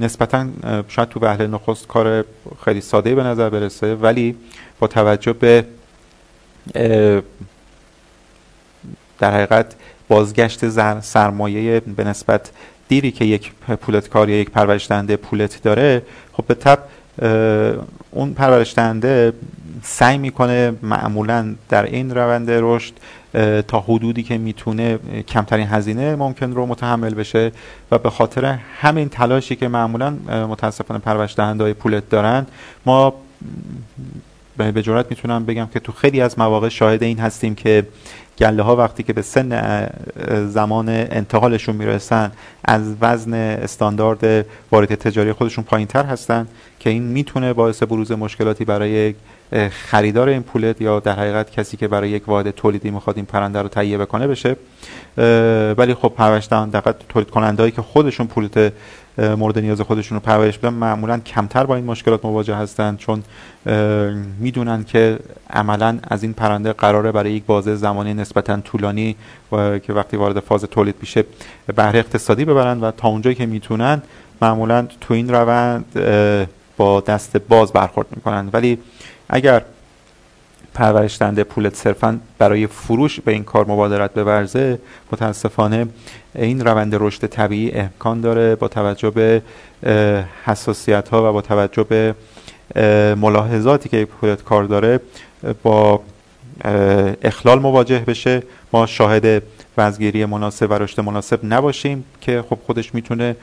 نسبتا 0.00 0.46
شاید 0.88 1.08
تو 1.08 1.20
وهله 1.20 1.46
نخست 1.46 1.86
کار 1.86 2.24
خیلی 2.64 2.80
ساده 2.80 3.14
به 3.14 3.22
نظر 3.22 3.50
برسه 3.50 3.94
ولی 3.94 4.36
با 4.80 4.86
توجه 4.86 5.32
به 5.32 5.64
در 6.74 7.22
حقیقت 9.22 9.74
بازگشت 10.08 10.68
سرمایه 11.00 11.80
به 11.80 12.04
نسبت 12.04 12.50
دیری 12.88 13.10
که 13.10 13.24
یک 13.24 13.52
پولت 13.52 14.08
کار 14.08 14.28
یا 14.28 14.40
یک 14.40 14.50
پرورش 14.50 14.88
دهنده 14.88 15.16
پولت 15.16 15.62
داره 15.62 16.02
خب 16.32 16.44
به 16.46 16.54
طب 16.54 16.78
اون 18.10 18.34
پرورش 18.34 18.74
دهنده 18.74 19.32
سعی 19.82 20.18
می‌کنه 20.18 20.72
معمولا 20.82 21.54
در 21.68 21.82
این 21.82 22.14
روند 22.14 22.50
رشد 22.50 22.92
تا 23.68 23.80
حدودی 23.80 24.22
که 24.22 24.38
می‌تونه 24.38 24.98
کمترین 25.28 25.66
هزینه 25.66 26.16
ممکن 26.16 26.52
رو 26.52 26.66
متحمل 26.66 27.14
بشه 27.14 27.52
و 27.90 27.98
به 27.98 28.10
خاطر 28.10 28.44
همین 28.80 29.08
تلاشی 29.08 29.56
که 29.56 29.68
معمولا 29.68 30.10
متاسفانه 30.28 31.00
پرورش 31.00 31.34
دهنده 31.36 31.64
های 31.64 31.74
پولت 31.74 32.10
دارن 32.10 32.46
ما 32.86 33.14
به 34.56 34.82
جرات 34.82 35.06
می‌تونم 35.10 35.44
بگم 35.44 35.68
که 35.72 35.80
تو 35.80 35.92
خیلی 35.92 36.20
از 36.20 36.38
مواقع 36.38 36.68
شاهد 36.68 37.02
این 37.02 37.18
هستیم 37.18 37.54
که 37.54 37.86
گله 38.38 38.62
ها 38.62 38.76
وقتی 38.76 39.02
که 39.02 39.12
به 39.12 39.22
سن 39.22 39.88
زمان 40.48 40.88
انتقالشون 40.88 41.76
می‌رسن 41.76 42.32
از 42.64 42.94
وزن 43.00 43.34
استاندارد 43.34 44.46
وارد 44.72 44.94
تجاری 44.94 45.32
خودشون 45.32 45.64
پایین 45.64 45.86
تر 45.86 46.04
هستن 46.04 46.48
که 46.80 46.90
این 46.90 47.02
می‌تونه 47.02 47.52
باعث 47.52 47.82
بروز 47.82 48.12
مشکلاتی 48.12 48.64
برای 48.64 49.14
خریدار 49.70 50.28
این 50.28 50.42
پولت 50.42 50.80
یا 50.80 51.00
در 51.00 51.12
حقیقت 51.12 51.50
کسی 51.50 51.76
که 51.76 51.88
برای 51.88 52.10
یک 52.10 52.28
واحد 52.28 52.50
تولیدی 52.50 52.90
می‌خواد 52.90 53.16
این 53.16 53.26
پرنده 53.26 53.62
رو 53.62 53.68
تهیه 53.68 53.98
بکنه 53.98 54.26
بشه. 54.26 54.56
ولی 55.78 55.94
خب 55.94 56.12
پرورش 56.16 56.48
دهنده 56.48 56.82
تولید 57.08 57.30
کنندهایی 57.30 57.72
که 57.72 57.82
خودشون 57.82 58.26
پولت 58.26 58.72
مورد 59.18 59.58
نیاز 59.58 59.80
خودشون 59.80 60.16
رو 60.16 60.20
پرورش 60.20 60.58
بدن. 60.58 60.74
معمولا 60.74 61.18
کمتر 61.18 61.66
با 61.66 61.76
این 61.76 61.84
مشکلات 61.84 62.24
مواجه 62.24 62.54
هستند 62.54 62.98
چون 62.98 63.22
می‌دونن 64.38 64.84
که 64.84 65.18
عملا 65.50 65.98
از 66.08 66.22
این 66.22 66.32
پرنده 66.32 66.72
قراره 66.72 67.12
برای 67.12 67.32
یک 67.32 67.44
بازه 67.44 67.74
زمانی 67.74 68.14
نسبتا 68.14 68.60
طولانی 68.60 69.16
که 69.82 69.92
وقتی 69.92 70.16
وارد 70.16 70.40
فاز 70.40 70.64
تولید 70.64 70.94
میشه 71.00 71.24
بهره 71.76 71.98
اقتصادی 71.98 72.44
ببرن 72.44 72.80
و 72.80 72.90
تا 72.90 73.08
اونجایی 73.08 73.36
که 73.36 73.46
می‌تونن 73.46 74.02
معمولا 74.42 74.86
تو 75.00 75.14
این 75.14 75.34
روند 75.34 75.84
با 76.76 77.00
دست 77.00 77.36
باز 77.36 77.72
برخورد 77.72 78.06
می‌کنن. 78.16 78.48
ولی 78.52 78.78
اگر 79.28 79.62
پرورش 80.76 81.20
دنده 81.20 81.44
پولت 81.44 81.74
صرفا 81.74 82.20
برای 82.38 82.66
فروش 82.66 83.20
به 83.20 83.32
این 83.32 83.44
کار 83.44 83.64
مبادرت 83.64 84.14
بورزه 84.14 84.78
متاسفانه 85.12 85.86
این 86.34 86.64
روند 86.64 86.94
رشد 86.94 87.26
طبیعی 87.26 87.72
امکان 87.72 88.20
داره 88.20 88.54
با 88.54 88.68
توجه 88.68 89.10
به 89.10 89.42
حساسیت 90.44 91.08
ها 91.08 91.30
و 91.30 91.32
با 91.32 91.40
توجه 91.40 91.82
به 91.82 92.14
ملاحظاتی 93.14 93.88
که 93.88 94.04
پولت 94.04 94.42
کار 94.44 94.64
داره 94.64 95.00
با 95.62 96.00
اخلال 97.22 97.58
مواجه 97.58 97.98
بشه. 97.98 98.42
ما 98.72 98.86
شاهد 98.86 99.42
وزگیری 99.78 100.24
مناسب 100.24 100.70
و 100.70 100.74
رشد 100.74 101.00
مناسب 101.00 101.40
نباشیم 101.42 102.04
که 102.20 102.44
خب 102.50 102.58
خودش 102.66 102.94
می‌تونه 102.94 103.36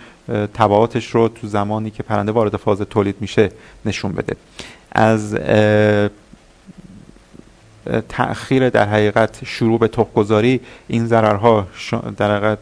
تبعاتش 0.53 1.07
رو 1.07 1.27
تو 1.27 1.47
زمانی 1.47 1.91
که 1.91 2.03
پرنده 2.03 2.31
وارد 2.31 2.57
فاز 2.57 2.81
تولید 2.81 3.15
میشه 3.19 3.49
نشون 3.85 4.11
بده. 4.11 4.35
از 4.91 5.37
تأخیر 8.09 8.69
در 8.69 8.85
حقیقت 8.85 9.45
شروع 9.45 9.79
به 9.79 9.87
تخمگذاری 9.87 10.61
این 10.87 11.07
ضررها 11.07 11.67
در 12.17 12.37
حقیقت 12.37 12.57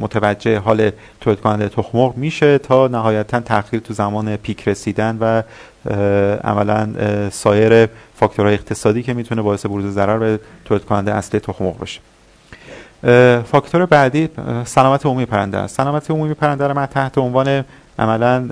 متوجه 0.00 0.58
حال 0.58 0.90
تولید 1.20 1.40
کننده 1.40 1.68
تخم 1.68 2.12
میشه 2.16 2.58
تا 2.58 2.88
نهایتا 2.88 3.40
تأخیر 3.40 3.80
تو 3.80 3.94
زمان 3.94 4.36
پیک 4.36 4.68
رسیدن 4.68 5.18
و 5.20 5.42
عملا 6.44 6.88
سایر 7.30 7.88
فاکتورهای 8.14 8.54
اقتصادی 8.54 9.02
که 9.02 9.14
می‌تونه 9.14 9.42
باعث 9.42 9.66
بروز 9.66 9.94
ضرر 9.94 10.18
به 10.18 10.40
تولید 10.64 10.84
کننده 10.84 11.14
اصلی 11.14 11.40
تخم 11.40 11.64
مرغ 11.64 11.78
بشه 11.78 12.00
فاکتور 13.42 13.86
بعدی 13.86 14.28
سلامت 14.64 15.06
عمومی 15.06 15.26
پرنده 15.26 15.58
است. 15.58 15.76
سلامت 15.76 16.10
عمومی 16.10 16.34
پرنده 16.34 16.66
رو 16.66 16.74
من 16.74 16.86
تحت 16.86 17.18
عنوان 17.18 17.64
عملا 17.98 18.48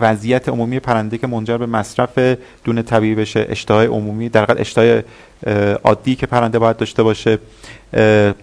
وضعیت 0.00 0.48
عمومی 0.48 0.80
پرنده 0.80 1.18
که 1.18 1.26
منجر 1.26 1.58
به 1.58 1.66
مصرف 1.66 2.36
دون 2.64 2.82
طبیعی 2.82 3.14
بشه 3.14 3.46
اشتهای 3.48 3.86
عمومی 3.86 4.28
در 4.28 4.42
حقیقت 4.42 4.60
اشتهای 4.60 5.02
عادی 5.84 6.14
که 6.16 6.26
پرنده 6.26 6.58
باید 6.58 6.76
داشته 6.76 7.02
باشه 7.02 7.38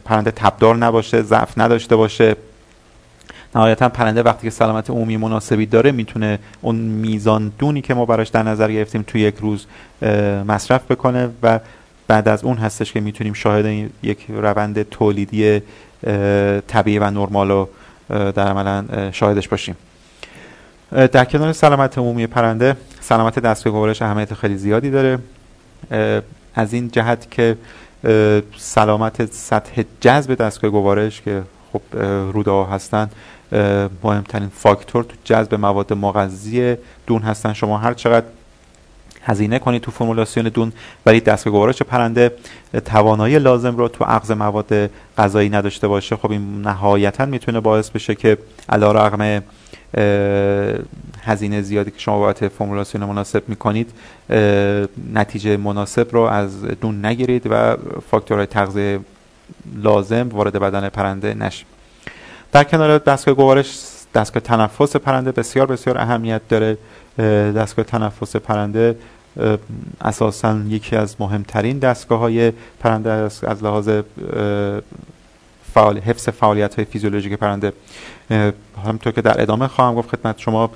پرنده 0.06 0.32
تبدار 0.32 0.76
نباشه 0.76 1.22
ضعف 1.22 1.58
نداشته 1.58 1.96
باشه. 1.96 2.36
نهایتا 3.56 3.90
پرنده 3.90 4.24
وقتی 4.24 4.48
که 4.48 4.50
سلامت 4.50 4.90
عمومی 4.90 5.18
مناسبی 5.18 5.66
داره 5.66 5.92
می‌تونه 5.92 6.40
اون 6.62 6.76
میزان 6.76 7.52
دونی 7.60 7.82
که 7.82 7.94
ما 7.94 8.06
براش 8.06 8.28
در 8.28 8.44
نظر 8.44 8.72
گرفتیم 8.72 9.04
تو 9.08 9.18
یک 9.18 9.36
روز 9.36 9.66
مصرف 10.48 10.92
بکنه 10.92 11.30
و 11.44 11.60
بعد 12.08 12.28
از 12.28 12.44
اون 12.44 12.58
هستش 12.58 12.92
که 12.92 13.00
می‌تونیم 13.00 13.34
شاهد 13.34 13.90
یک 14.04 14.26
روند 14.30 14.90
تولیدی 14.90 15.62
طبیعی 16.68 17.00
و 17.00 17.10
نرمال 17.10 17.52
رو 17.52 17.70
در 18.10 18.48
عملا 18.48 19.12
شاهدش 19.12 19.48
باشیم. 19.48 19.76
در 20.92 21.26
کنار 21.26 21.54
سلامت 21.54 21.98
عمومی 21.98 22.28
پرنده 22.28 22.76
سلامت 23.02 23.40
دستگاه 23.40 23.74
گوارش 23.74 24.02
اهمیت 24.02 24.34
خیلی 24.34 24.58
زیادی 24.58 24.92
داره. 24.92 25.20
از 26.56 26.74
این 26.74 26.92
جهت 26.92 27.32
که 27.32 27.58
سلامت 28.58 29.34
سطح 29.34 29.84
جذب 30.02 30.36
دستگاه 30.36 30.72
گوارش 30.72 31.22
که 31.22 31.44
خب 31.74 31.82
روده 32.32 32.52
ها 32.52 32.66
هستن 32.66 33.10
مهمترین 34.04 34.50
فاکتور 34.56 35.04
تو 35.04 35.16
جذب 35.24 35.56
مواد 35.56 35.94
مغذی 35.94 36.76
دون 37.08 37.22
هستن. 37.22 37.54
شما 37.54 37.78
هر 37.78 37.94
چقدر 37.94 38.26
هزینه 39.24 39.60
کنید 39.60 39.82
تو 39.82 39.92
فرمولاسیون 39.92 40.46
دون 40.46 40.74
ولی 41.06 41.20
دستگاه 41.20 41.54
گوارش 41.54 41.82
پرنده 41.82 42.32
توانایی 42.86 43.40
لازم 43.40 43.78
رو 43.78 43.88
تو 43.88 44.04
عقض 44.04 44.32
مواد 44.32 44.90
غذایی 45.18 45.50
نداشته 45.50 45.88
باشه 45.88 46.16
خب 46.16 46.32
این 46.32 46.62
نهایتا 46.62 47.26
می‌تونه 47.26 47.60
باعث 47.60 47.90
بشه 47.90 48.16
که 48.16 48.38
علا 48.70 48.92
رقم 48.92 49.44
هزینه 51.22 51.62
زیادی 51.62 51.92
که 51.92 52.00
شما 52.00 52.20
باید 52.20 52.48
فرمولاسیون 52.48 53.06
مناسب 53.06 53.44
می‌کنید 53.48 53.92
نتیجه 55.14 55.58
مناسب 55.58 56.08
رو 56.12 56.22
از 56.22 56.64
دون 56.64 57.06
نگیرید 57.06 57.48
و 57.50 57.78
فاکتورهای 58.12 58.46
تغذیه 58.48 59.00
لازم 59.76 60.30
وارد 60.30 60.60
بدن 60.60 60.90
پرنده 60.90 61.34
نشه 61.34 61.66
در 62.52 62.64
کنار 62.64 62.98
دستگاه 62.98 63.36
گوارش 63.36 63.80
دستگاه 64.16 64.44
تنفس 64.44 64.96
پرنده 64.96 65.32
بسیار 65.32 65.66
بسیار 65.66 65.98
اهمیت 65.98 66.42
داره. 66.50 66.78
دستگاه 67.56 67.86
تنفس 67.86 68.36
پرنده 68.36 68.96
اساسا 70.02 70.60
یکی 70.68 70.96
از 70.96 71.16
مهمترین 71.20 71.80
دستگاه 71.80 72.20
های 72.20 72.54
پرنده 72.80 73.10
از 73.12 73.64
لحاظ 73.64 73.90
فعال 75.74 75.98
حفظ 75.98 76.30
فعالیت 76.30 76.76
های 76.76 76.86
فیزیولوژیک 76.86 77.34
پرنده 77.34 77.74
همونطور 78.86 79.14
که 79.14 79.22
در 79.22 79.42
ادامه 79.42 79.68
خواهم 79.68 79.96
گفت 79.96 80.10
خدمت 80.10 80.40
شما 80.40 80.72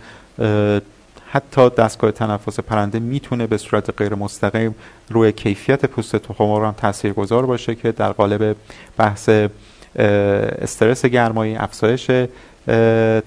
حتی 1.31 1.69
دستگاه 1.69 2.11
تنفس 2.11 2.59
پرنده 2.59 2.99
می‌تونه 2.99 3.47
به 3.47 3.57
صورت 3.57 3.97
غیر 3.97 4.15
مستقیم 4.15 4.75
روی 5.09 5.31
کیفیت 5.31 5.85
پوست 5.85 6.15
تخم 6.15 6.43
هم 6.43 6.75
تأثیر 6.77 7.13
گذار 7.13 7.45
باشه 7.45 7.75
که 7.75 7.91
در 7.91 8.11
قالب 8.11 8.55
بحث 8.97 9.29
استرس 9.95 11.05
گرمایی 11.05 11.55
افزایش 11.55 12.05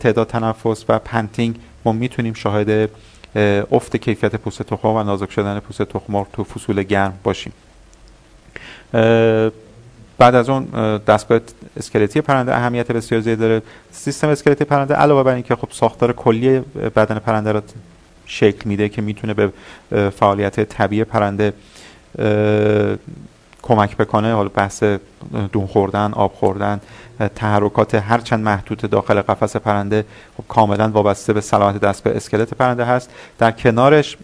تعداد 0.00 0.26
تنفس 0.26 0.84
و 0.88 0.98
panting 0.98 1.56
ما 1.84 1.92
می‌تونیم 1.92 2.34
شاهد 2.34 2.90
افت 3.70 3.96
کیفیت 3.96 4.36
پوست 4.36 4.62
تخم 4.62 4.88
و 4.88 5.02
نازک 5.02 5.30
شدن 5.30 5.60
پوست 5.60 5.82
تخم 5.82 6.26
تو 6.32 6.44
فصول 6.44 6.82
گرم 6.82 7.18
باشیم. 7.22 7.52
بعد 10.18 10.34
از 10.34 10.48
اون 10.48 10.64
دستگاه 10.96 11.40
اسکلتی 11.76 12.20
پرنده 12.20 12.56
اهمیت 12.56 12.92
بسیار 12.92 13.20
زیادی 13.20 13.40
داره. 13.40 13.62
سیستم 13.92 14.28
اسکلتی 14.28 14.64
پرنده 14.64 14.94
علاوه 14.94 15.22
بر 15.22 15.34
اینکه 15.34 15.56
خب 15.56 15.68
ساختار 15.70 16.12
کلی 16.12 16.58
بدن 16.96 17.18
پرنده 17.18 17.52
را 17.52 17.62
شکل 18.26 18.68
میده 18.68 18.88
که 18.88 19.02
می‌تونه 19.02 19.34
به 19.34 19.52
فعالیت 20.10 20.60
طبیعی 20.60 21.04
پرنده 21.04 21.52
کمک 23.62 23.96
بکنه 23.96 24.34
حالا 24.34 24.48
بحث 24.48 24.82
دون 25.52 25.66
خوردن 25.66 26.12
آب 26.12 26.32
خوردن 26.32 26.80
تحرکات 27.34 27.94
هرچند 27.94 28.44
محدود 28.44 28.78
داخل 28.78 29.20
قفس 29.20 29.56
پرنده 29.56 30.04
خب 30.36 30.44
کاملا 30.48 30.88
وابسته 30.88 31.32
به 31.32 31.40
سلامت 31.40 31.80
دستگاه 31.80 32.16
اسکلت 32.16 32.54
پرنده 32.54 32.84
هست. 32.84 33.10
در 33.38 33.50
کنارش 33.50 34.16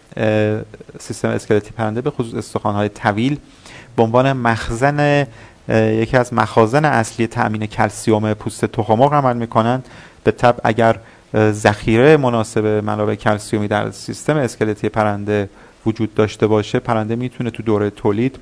سیستم 0.99 1.29
اسکلتی 1.29 1.71
پرنده 1.71 2.01
به 2.01 2.09
خصوص 2.09 2.33
استخوان‌های 2.33 2.89
طویل 2.89 3.37
به 3.95 4.03
عنوان 4.03 4.33
مخزن 4.33 5.27
یکی 5.69 6.17
از 6.17 6.33
مخازن 6.33 6.85
اصلی 6.85 7.27
تأمین 7.27 7.65
کلسیوم 7.65 8.33
پوست 8.33 8.65
تخمق 8.65 9.13
عمل 9.13 9.37
می‌کنن 9.37 9.83
به 10.23 10.31
طب 10.31 10.55
اگر 10.63 10.99
ذخیره 11.35 12.17
مناسب 12.17 12.65
منابع 12.65 13.15
کلسیومی 13.15 13.67
در 13.67 13.91
سیستم 13.91 14.37
اسکلتی 14.37 14.89
پرنده 14.89 15.49
وجود 15.85 16.13
داشته 16.13 16.47
باشه 16.47 16.79
پرنده 16.79 17.15
می‌تونه 17.15 17.49
تو 17.49 17.63
دوره 17.63 17.89
تولید 17.89 18.39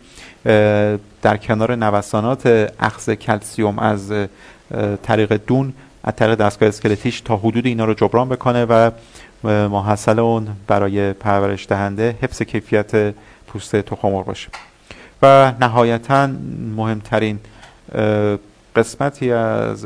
در 1.21 1.37
کنار 1.37 1.75
نوسانات 1.75 2.71
اخذ 2.79 3.13
کلسیوم 3.13 3.79
از 3.79 4.13
طریق 5.03 5.33
دون 5.47 5.73
از 6.03 6.15
طریق 6.15 6.35
دستگاه 6.35 6.69
اسکلتیش 6.69 7.21
تا 7.21 7.37
حدود 7.37 7.65
اینا 7.65 7.85
رو 7.85 7.93
جبران 7.93 8.29
بکنه 8.29 8.65
و 8.65 8.91
محصل 9.43 10.19
اون 10.19 10.47
برای 10.67 11.13
پرورش 11.13 11.67
دهنده 11.67 12.15
حفظ 12.21 12.41
کیفیت 12.41 13.13
پوست 13.47 13.75
تخمر 13.75 14.23
باشه. 14.23 14.49
و 15.23 15.51
نهایتا 15.59 16.27
مهمترین 16.75 17.39
قسمتی 18.75 19.31
از 19.31 19.85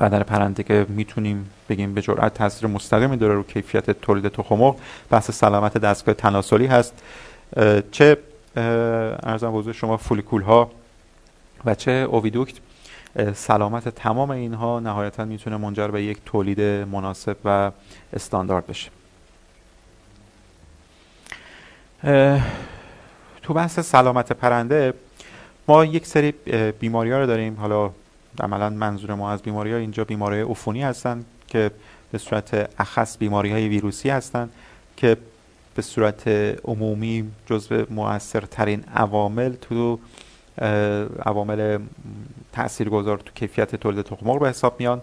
بدن 0.00 0.22
پرنده 0.22 0.62
که 0.62 0.86
می‌تونیم 0.88 1.50
بگیم 1.68 1.94
به 1.94 2.02
جرأت 2.02 2.34
تاثیر 2.34 2.68
مستقیمی 2.68 3.16
داره 3.16 3.34
رو 3.34 3.42
کیفیت 3.42 3.90
تولید 3.90 4.28
تخمق 4.28 4.76
بحث 5.10 5.30
سلامت 5.30 5.78
دستگاه 5.78 6.14
تناسلی 6.14 6.66
هست. 6.66 7.02
چه 7.90 8.16
ارزم 8.56 9.52
بزرگ 9.52 9.74
شما 9.74 9.96
فولیکول 9.96 10.42
ها 10.42 10.70
و 11.64 11.74
چه 11.74 11.90
اوویدوکت 11.90 12.54
سلامت 13.34 13.88
تمام 13.88 14.30
اینها 14.30 14.80
نهایتا 14.80 15.24
می‌تونه 15.24 15.56
منجر 15.56 15.88
به 15.88 16.02
یک 16.02 16.18
تولید 16.26 16.60
مناسب 16.60 17.36
و 17.44 17.70
استاندارد 18.12 18.64
بشه. 18.66 18.90
تو 23.44 23.54
بحث 23.54 23.80
سلامت 23.80 24.32
پرنده 24.32 24.94
ما 25.68 25.84
یک 25.84 26.06
سری 26.06 26.32
بیماری 26.80 27.10
ها 27.10 27.18
رو 27.18 27.26
داریم. 27.26 27.56
حالا 27.60 27.90
عملا 28.40 28.70
منظور 28.70 29.14
ما 29.14 29.30
از 29.32 29.42
بیماری 29.42 29.72
ها 29.72 29.78
اینجا 29.78 30.04
بیماری 30.04 30.40
عفونی 30.40 30.82
هستند 30.82 31.24
که 31.48 31.70
به 32.12 32.18
صورت 32.18 32.70
اخص 32.80 33.18
بیماری 33.18 33.52
های 33.52 33.68
ویروسی 33.68 34.10
هستند 34.10 34.50
که 34.96 35.16
به 35.74 35.82
صورت 35.82 36.28
عمومی 36.64 37.30
جزو 37.46 37.84
مؤثرترین 37.90 38.84
عوامل 38.94 39.52
تو 39.52 39.98
عوامل 41.26 41.78
تاثیرگذار 42.52 43.18
تو 43.18 43.32
کیفیت 43.34 43.76
تولید 43.76 44.04
تخم 44.04 44.38
به 44.38 44.48
حساب 44.48 44.76
میان. 44.78 45.00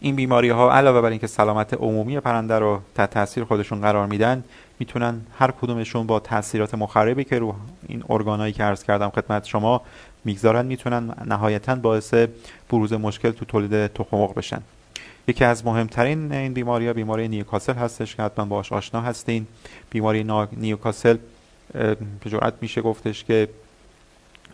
این 0.00 0.16
بیماری 0.16 0.48
ها 0.48 0.72
علاوه 0.72 1.00
بر 1.00 1.10
اینکه 1.10 1.26
سلامت 1.26 1.74
عمومی 1.74 2.20
پرنده 2.20 2.58
رو 2.58 2.80
تحت 2.94 3.10
تاثیر 3.10 3.44
خودشون 3.44 3.80
قرار 3.80 4.06
میدن 4.06 4.44
می‌تونن 4.78 5.20
هر 5.38 5.50
کدومشون 5.50 6.06
با 6.06 6.20
تاثیرات 6.20 6.74
مخربی 6.74 7.24
که 7.24 7.38
رو 7.38 7.54
این 7.88 8.04
ارگانایی 8.10 8.52
که 8.52 8.62
عرض 8.62 8.84
کردم 8.84 9.10
خدمت 9.10 9.44
شما 9.44 9.82
می‌گذارن 10.24 10.66
می‌تونن 10.66 11.14
نهایتا 11.26 11.74
باعث 11.74 12.14
بروز 12.70 12.92
مشکل 12.92 13.30
تو 13.30 13.44
تولید 13.44 13.86
تخم 13.86 14.26
بشن. 14.26 14.62
یکی 15.28 15.44
از 15.44 15.66
مهمترین 15.66 16.32
این 16.32 16.52
بیماری 16.52 16.86
ها 16.86 16.92
بیماری 16.92 17.28
نیوکاسل 17.28 17.74
هستش 17.74 18.16
که 18.16 18.22
حتما 18.22 18.44
باش 18.44 18.72
آشنا 18.72 19.00
هستین. 19.00 19.46
بیماری 19.90 20.26
نیوکاسل 20.52 21.16
به 21.72 22.30
جرات 22.30 22.54
میشه 22.60 22.82
گفتش 22.82 23.24
که 23.24 23.48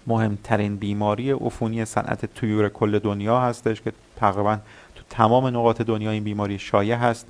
مهمترین 0.06 0.76
بیماری 0.76 1.30
عفونی 1.30 1.85
صنعت 1.85 2.35
تویور 2.35 2.68
کل 2.68 2.98
دنیا 2.98 3.40
هستش 3.40 3.82
که 3.82 3.92
تقریبا 4.16 4.58
تو 4.94 5.02
تمام 5.11 5.46
نقاط 5.46 5.82
دنیا 5.82 6.11
این 6.11 6.24
بیماری 6.24 6.58
شایع 6.58 6.96
هست. 6.96 7.26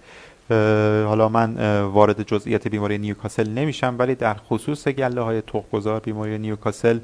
حالا 1.07 1.29
من 1.29 1.81
وارد 1.83 2.23
جزئیات 2.23 2.69
بیماری 2.69 2.99
نیوکاسل 2.99 3.49
نمیشم 3.49 3.95
ولی 3.99 4.15
در 4.15 4.35
خصوص 4.35 4.89
گله 4.89 5.21
های 5.21 5.41
تخمگذار 5.41 6.01
بیماری 6.01 6.39
نیوکاسل 6.39 6.99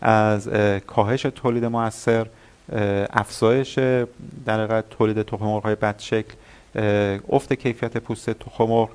از 0.00 0.48
کاهش 0.86 1.22
تولید 1.22 1.64
موثر 1.64 2.26
افزایش 3.10 3.78
در 4.46 4.80
تولید 4.80 5.22
تخم 5.22 5.44
های 5.44 5.74
بدشکل 5.74 6.34
افت 7.28 7.52
کیفیت 7.52 7.98
پوست 7.98 8.30
تخم 8.30 8.88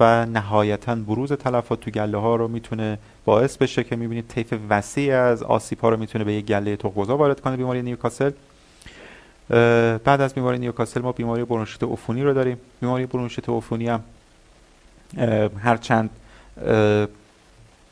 و 0.00 0.26
نهایتا 0.26 0.94
بروز 0.94 1.32
تلفات 1.32 1.80
تو 1.80 1.90
گله 1.90 2.18
ها 2.18 2.36
رو 2.36 2.48
می‌تونه 2.48 2.98
باعث 3.24 3.56
بشه 3.56 3.84
که 3.84 3.96
می‌بینید 3.96 4.28
طیف 4.28 4.54
وسیع 4.68 5.16
از 5.16 5.42
آسیب 5.42 5.80
ها 5.80 5.88
رو 5.88 5.96
می‌تونه 5.96 6.24
به 6.24 6.32
یک 6.32 6.46
گله 6.46 6.76
تخمگذار 6.76 7.16
وارد 7.16 7.40
کنه 7.40 7.56
بیماری 7.56 7.82
نیوکاسل. 7.82 8.30
بعد 10.04 10.20
از 10.20 10.34
بیماری 10.34 10.58
نیوکاسل 10.58 11.00
ما 11.00 11.12
بیماری 11.12 11.44
برونشیت 11.44 11.82
عفونی 11.82 12.22
رو 12.22 12.34
داریم. 12.34 12.56
بیماری 12.80 13.06
برونشیت 13.06 13.48
عفونی 13.48 13.88
هم 13.88 14.02
هرچند 15.58 16.10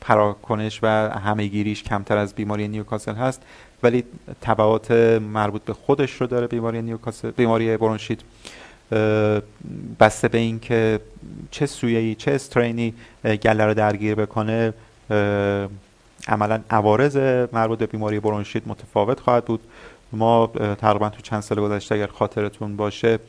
پراکنش 0.01 0.79
و 0.83 0.87
همهگیریش 1.19 1.83
کمتر 1.83 2.17
از 2.17 2.33
بیماری 2.33 2.67
نیوکاسل 2.67 3.13
هست 3.15 3.41
ولی 3.83 4.03
تبعات 4.41 4.91
مربوط 5.21 5.61
به 5.61 5.73
خودش 5.73 6.11
رو 6.11 6.27
داره 6.27 6.47
بیماری 6.47 6.81
نیوکاسل 6.81 7.31
بیماری 7.31 7.77
برونشیت. 7.77 8.19
بسته 9.99 10.27
به 10.27 10.37
اینکه 10.37 10.99
چه 11.51 11.65
سویهی 11.65 12.15
چه 12.15 12.31
استرینی 12.31 12.93
گله 13.23 13.65
رو 13.65 13.73
درگیر 13.73 14.15
بکنه 14.15 14.73
عملا 16.27 16.61
عوارض 16.69 17.17
مربوط 17.53 17.79
به 17.79 17.85
بیماری 17.85 18.19
برونشیت 18.19 18.67
متفاوت 18.67 19.19
خواهد 19.19 19.45
بود. 19.45 19.59
ما 20.11 20.47
تقریبا 20.81 21.09
تو 21.09 21.21
چند 21.21 21.41
سال 21.41 21.61
گذشته 21.61 21.95
اگر 21.95 22.07
خاطرتون 22.07 22.75
باشه 22.75 23.19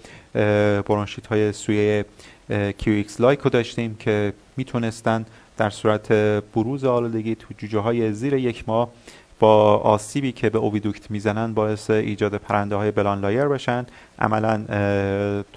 برونشیت 0.85 1.27
های 1.27 1.53
سویه 1.53 2.05
QX 2.51 3.21
like 3.21 3.41
رو 3.41 3.51
داشتیم 3.51 3.97
که 3.97 4.33
می‌تونستن 4.57 5.27
در 5.57 5.71
صورت 5.71 6.13
بروز 6.55 6.85
آلودگی 6.85 7.35
تو 7.35 7.47
جوجه 7.59 7.79
های 7.79 8.13
زیر 8.13 8.35
یک 8.35 8.69
ماه 8.69 8.91
با 9.39 9.77
آسیبی 9.77 10.33
که 10.33 10.51
به 10.51 10.59
oviduct 10.59 11.11
می‌زنن 11.11 11.55
باعث 11.55 11.91
ایجاد 11.91 12.35
پرنده 12.35 12.77
های 12.77 12.91
blind 12.91 13.21
layer 13.21 13.45
بشن. 13.45 13.87
عملا 14.19 14.65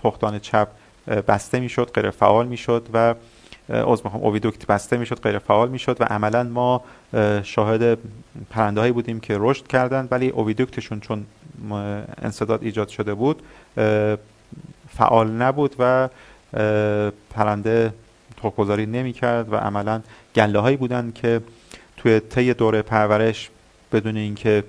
تخمدان 0.04 0.40
چپ 0.40 0.68
بسته 1.08 1.60
می‌شد 1.60 1.92
غیر 1.94 2.10
فعال 2.10 2.48
می‌شد 2.48 2.88
و 2.94 3.16
عذر 3.70 4.02
می‌خوام 4.04 4.24
oviduct 4.24 4.68
بسته 4.68 4.98
می‌شد 4.98 5.20
غیر 5.20 5.40
فعال 5.40 5.70
می‌شد 5.70 5.98
و 6.02 6.04
عملا 6.04 6.44
ما 6.44 6.82
شاهد 7.44 7.98
پرنده 8.50 8.82
هایی 8.82 8.92
بودیم 8.92 9.20
که 9.20 9.38
رشد 9.40 9.68
کردن 9.68 10.08
ولی 10.12 10.30
oviduct 10.30 10.74
شون 10.74 11.00
چون 11.00 11.26
انصداد 12.22 12.64
ایجاد 12.64 12.88
شده 12.88 13.14
بود 13.14 13.44
فعال 14.90 15.32
نبود 15.32 15.76
و 15.80 16.10
پرنده 17.30 17.94
تخمگذاری 18.38 18.86
نمی 18.86 19.14
کرد 19.14 19.54
و 19.54 19.56
عملا 19.56 20.02
گله 20.36 20.60
هایی 20.60 20.78
بودن 20.78 21.12
که 21.16 21.42
توی 21.98 22.20
طی 22.20 22.54
دوره 22.54 22.82
پرورش 22.82 23.50
بدون 23.92 24.18
اینکه 24.18 24.64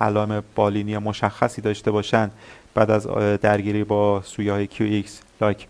علائم 0.00 0.42
بالینی 0.54 0.98
مشخصی 0.98 1.62
داشته 1.62 1.90
باشن 1.90 2.30
بعد 2.74 2.90
از 2.90 3.06
درگیری 3.42 3.84
با 3.84 4.22
سویه 4.24 4.52
های 4.52 4.66
QX 4.66 5.10
لایک 5.40 5.66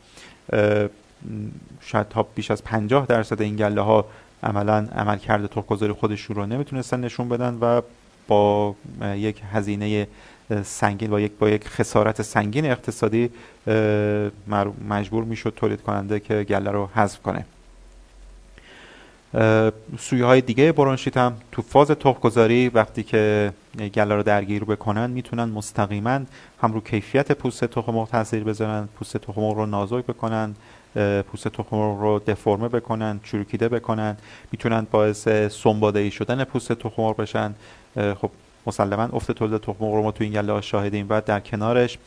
شاید 1.81 2.09
تا 2.09 2.23
بیش 2.23 2.51
از 2.51 2.65
50 2.65 3.07
درصد 3.07 3.43
این 3.43 3.57
گله 3.57 3.81
ها 3.81 4.05
عملا 4.43 4.89
عمل 4.95 5.19
کرده 5.19 5.49
تخمگذاری 5.49 5.93
خودشون 5.93 6.37
رو 6.37 6.47
نمی‌تونستن 6.47 7.01
نشون 7.01 7.29
بدن 7.29 7.59
و 7.61 7.81
با 8.29 8.75
یک 9.01 9.43
هزینه 9.53 10.07
سنگین 10.65 11.11
با 11.11 11.21
یک 11.21 11.33
با 11.39 11.51
یک 11.51 11.69
خسارت 11.69 12.23
سنگین 12.23 12.67
اقتصادی 12.67 13.31
مجبور 14.89 15.25
می‌شد 15.25 15.53
تولید 15.57 15.83
کننده 15.83 16.21
که 16.21 16.43
گله 16.43 16.71
رو 16.71 16.89
حذف 16.95 17.23
کنه. 17.23 17.45
سویه 19.99 20.25
های 20.25 20.41
دیگه 20.41 20.73
برونشیت 20.73 21.17
هم 21.17 21.37
تو 21.53 21.63
فاز 21.63 21.89
تخمگذاری 21.89 22.69
وقتی 22.69 23.03
که 23.03 23.53
گله 23.95 24.15
رو 24.15 24.23
درگیر 24.23 24.65
بکنن 24.65 25.11
می‌تونن 25.11 25.45
مستقیما 25.45 26.21
هم 26.63 26.73
رو 26.73 26.81
کیفیت 26.81 27.33
پوست 27.33 27.65
تخم 27.65 28.05
تاثیر 28.05 28.45
بذارن 28.45 28.89
پوست 28.97 29.17
تخم 29.17 29.41
رو 29.41 29.67
نازک 29.67 30.05
بکنن 30.05 30.55
پوست 31.33 31.49
تخم 31.49 31.77
رو 31.77 32.19
دفرمه 32.27 32.69
بکنن 32.69 33.21
چروکیده 33.25 33.69
بکنن 33.69 34.17
می‌تونن 34.53 34.87
باعث 34.91 35.29
سنباده 35.51 35.99
ای 35.99 36.11
شدن 36.11 36.45
پوست 36.45 36.73
تخم 36.73 37.13
بشن. 37.13 37.55
خب 37.95 38.31
مسلما 38.67 39.09
افت 39.13 39.33
تولید 39.33 39.61
تخم 39.61 39.85
مرغ 39.85 40.05
ما 40.05 40.13
تو 40.13 40.25
این 40.25 40.33
گله 40.33 40.61
شاهدیم 40.61 41.07
و 41.09 41.21
در 41.21 41.41
کنارش 41.41 41.99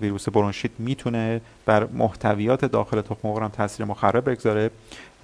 ویروس 0.00 0.28
برونشیت 0.28 0.70
می‌تونه 0.78 1.40
بر 1.66 1.86
محتویات 1.86 2.64
داخل 2.64 3.00
تخم 3.00 3.28
مرغ 3.28 3.42
هم 3.42 3.48
تاثیر 3.48 3.86
مخرب 3.86 4.30
بگذاره 4.30 4.70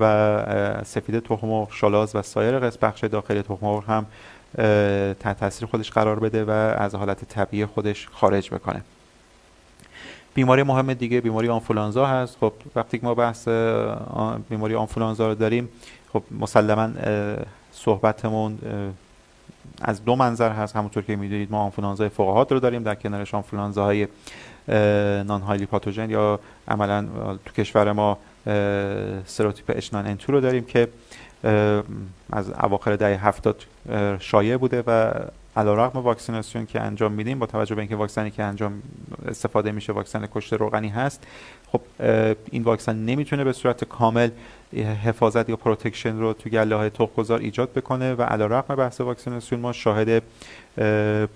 و 0.01 0.85
سفید 0.85 1.18
تخم 1.18 1.46
مرغ 1.46 1.73
شلاز 1.73 2.16
و 2.16 2.23
سایر 2.23 2.59
قسم 2.59 2.79
بخش 2.83 3.05
داخلی 3.05 3.42
تخم 3.42 3.59
مرغ 3.66 3.85
هم 3.90 4.07
تحت 5.14 5.40
تاثیر 5.40 5.68
خودش 5.68 5.90
قرار 5.90 6.20
بده 6.20 6.44
و 6.44 6.51
از 6.51 6.94
حالت 6.94 7.25
طبیعی 7.25 7.66
خودش 7.66 8.09
خارج 8.12 8.51
بکنه. 8.51 8.83
بیماری 10.35 10.62
مهم 10.62 10.92
دیگه 10.94 11.20
بیماری 11.20 11.49
آنفولانزا 11.49 12.07
هست. 12.07 12.37
خب 12.40 12.53
وقتی 12.77 13.01
ما 13.03 13.14
بحث 13.14 13.49
بیماری 14.49 14.75
آنفولانزا 14.75 15.29
رو 15.29 15.35
داریم 15.35 15.68
خب 16.12 16.23
مسلما 16.40 16.90
صحبتمون 17.73 18.59
از 19.83 20.04
دو 20.04 20.16
منظر 20.16 20.50
هست. 20.50 20.76
همونطور 20.76 21.02
که 21.02 21.16
می‌دونید 21.16 21.52
ما 21.52 21.64
آنفولانزای 21.64 22.09
فوقهات 22.09 22.52
رو 22.52 22.61
داریم. 22.61 22.83
در 22.83 22.94
کنارش 22.94 23.35
آنفولانزاهای 23.35 24.09
نان 25.26 25.40
هایلی 25.40 25.66
پاتوژن 25.66 26.11
یا 26.11 26.40
عملا 26.68 27.06
تو 27.44 27.52
کشور 27.52 27.92
ما 27.92 28.18
سروتیپ 29.26 29.72
اشنان 29.76 30.06
انتو 30.06 30.33
رو 30.33 30.40
داریم 30.40 30.64
که 30.64 30.88
از 32.33 32.50
اواخر 32.50 32.96
دهه 32.96 33.26
هفتاد 33.26 33.64
شایع 34.18 34.56
بوده 34.56 34.85
و 34.87 35.12
علیرغم 35.56 36.00
واکسیناسیون 36.00 36.66
که 36.66 36.80
انجام 36.80 37.12
میدیم 37.12 37.38
با 37.38 37.46
توجه 37.46 37.74
به 37.74 37.80
اینکه 37.80 37.96
واکسنی 37.96 38.30
که 38.30 38.42
انجام 38.42 38.83
استفاده 39.28 39.72
میشه 39.72 39.92
واکسن 39.92 40.28
کشت 40.35 40.52
روغنی 40.52 40.88
هست 40.88 41.26
خب 41.72 41.80
این 42.50 42.62
واکسن 42.62 42.96
نمی‌تونه 42.96 43.44
به 43.44 43.52
صورت 43.52 43.85
کامل 43.85 44.30
حفاظت 44.78 45.48
یا 45.48 45.56
protection 45.57 46.18
رو 46.18 46.33
تو 46.33 46.50
گله 46.50 46.76
های 46.76 46.90
تخمگذار 46.90 47.38
ایجاد 47.38 47.72
بکنه 47.72 48.14
و 48.14 48.22
علیرغم 48.22 48.74
بحث 48.74 49.00
واکسیناسیون 49.00 49.61
ما 49.61 49.72
شاهد 49.72 50.22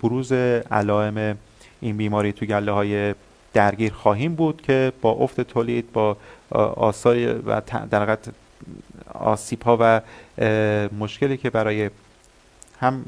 بروز 0.01 0.31
علائم 0.71 1.37
این 1.81 1.97
بیماری 1.97 2.33
تو 2.33 2.45
گله 2.45 2.71
های 2.71 3.15
درگیر 3.53 3.93
خواهیم 3.93 4.35
بود 4.35 4.61
که 4.61 4.91
با 5.01 5.11
افت 5.11 5.41
تولید 5.41 5.91
با 5.91 6.17
آثار 6.75 7.17
و 7.45 7.61
در 7.91 8.17
آسیب 9.13 9.61
ها 9.61 9.77
و 9.79 10.01
مشکلی 10.99 11.37
که 11.37 11.49
برای 11.49 11.89
هم 12.79 13.05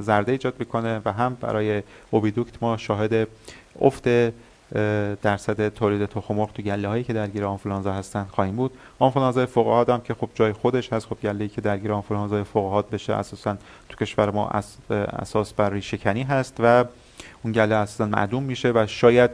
زرده 0.00 0.32
ایجاد 0.32 0.54
می‌کنه 0.58 1.00
و 1.04 1.12
هم 1.12 1.36
برای 1.40 1.82
اوبیدوکت 2.10 2.62
ما 2.62 2.76
شاهد 2.76 3.28
افت 3.80 4.04
درصد 5.22 5.68
تولید 5.68 6.06
تخم 6.06 6.34
مرغ 6.34 6.52
تو 6.52 6.62
گله 6.62 6.88
هایی 6.88 7.04
که 7.04 7.12
درگیر 7.12 7.44
آنفولانزا 7.44 7.92
هستن 7.92 8.26
خواهیم 8.30 8.56
بود. 8.56 8.72
آنفولانزا 8.98 9.46
فوق 9.46 9.90
هم 9.90 10.00
که 10.00 10.14
خب 10.14 10.28
جای 10.34 10.52
خودش 10.52 10.92
هست 10.92 11.06
خب 11.06 11.16
گله 11.22 11.48
که 11.48 11.60
درگیر 11.60 11.92
آنفولانزا 11.92 12.44
فوق 12.44 12.84
بشه 12.90 13.12
اساسا 13.12 13.56
تو 13.88 13.96
کشور 13.96 14.30
ما 14.30 14.50
اساس 14.90 15.52
بر 15.52 15.70
ریشهکنی 15.70 16.22
هست 16.22 16.56
و 16.58 16.84
اون 17.42 17.52
گله 17.52 17.74
اصلا 17.74 18.06
معدوم 18.06 18.42
میشه 18.42 18.72
و 18.74 18.86
شاید 18.86 19.30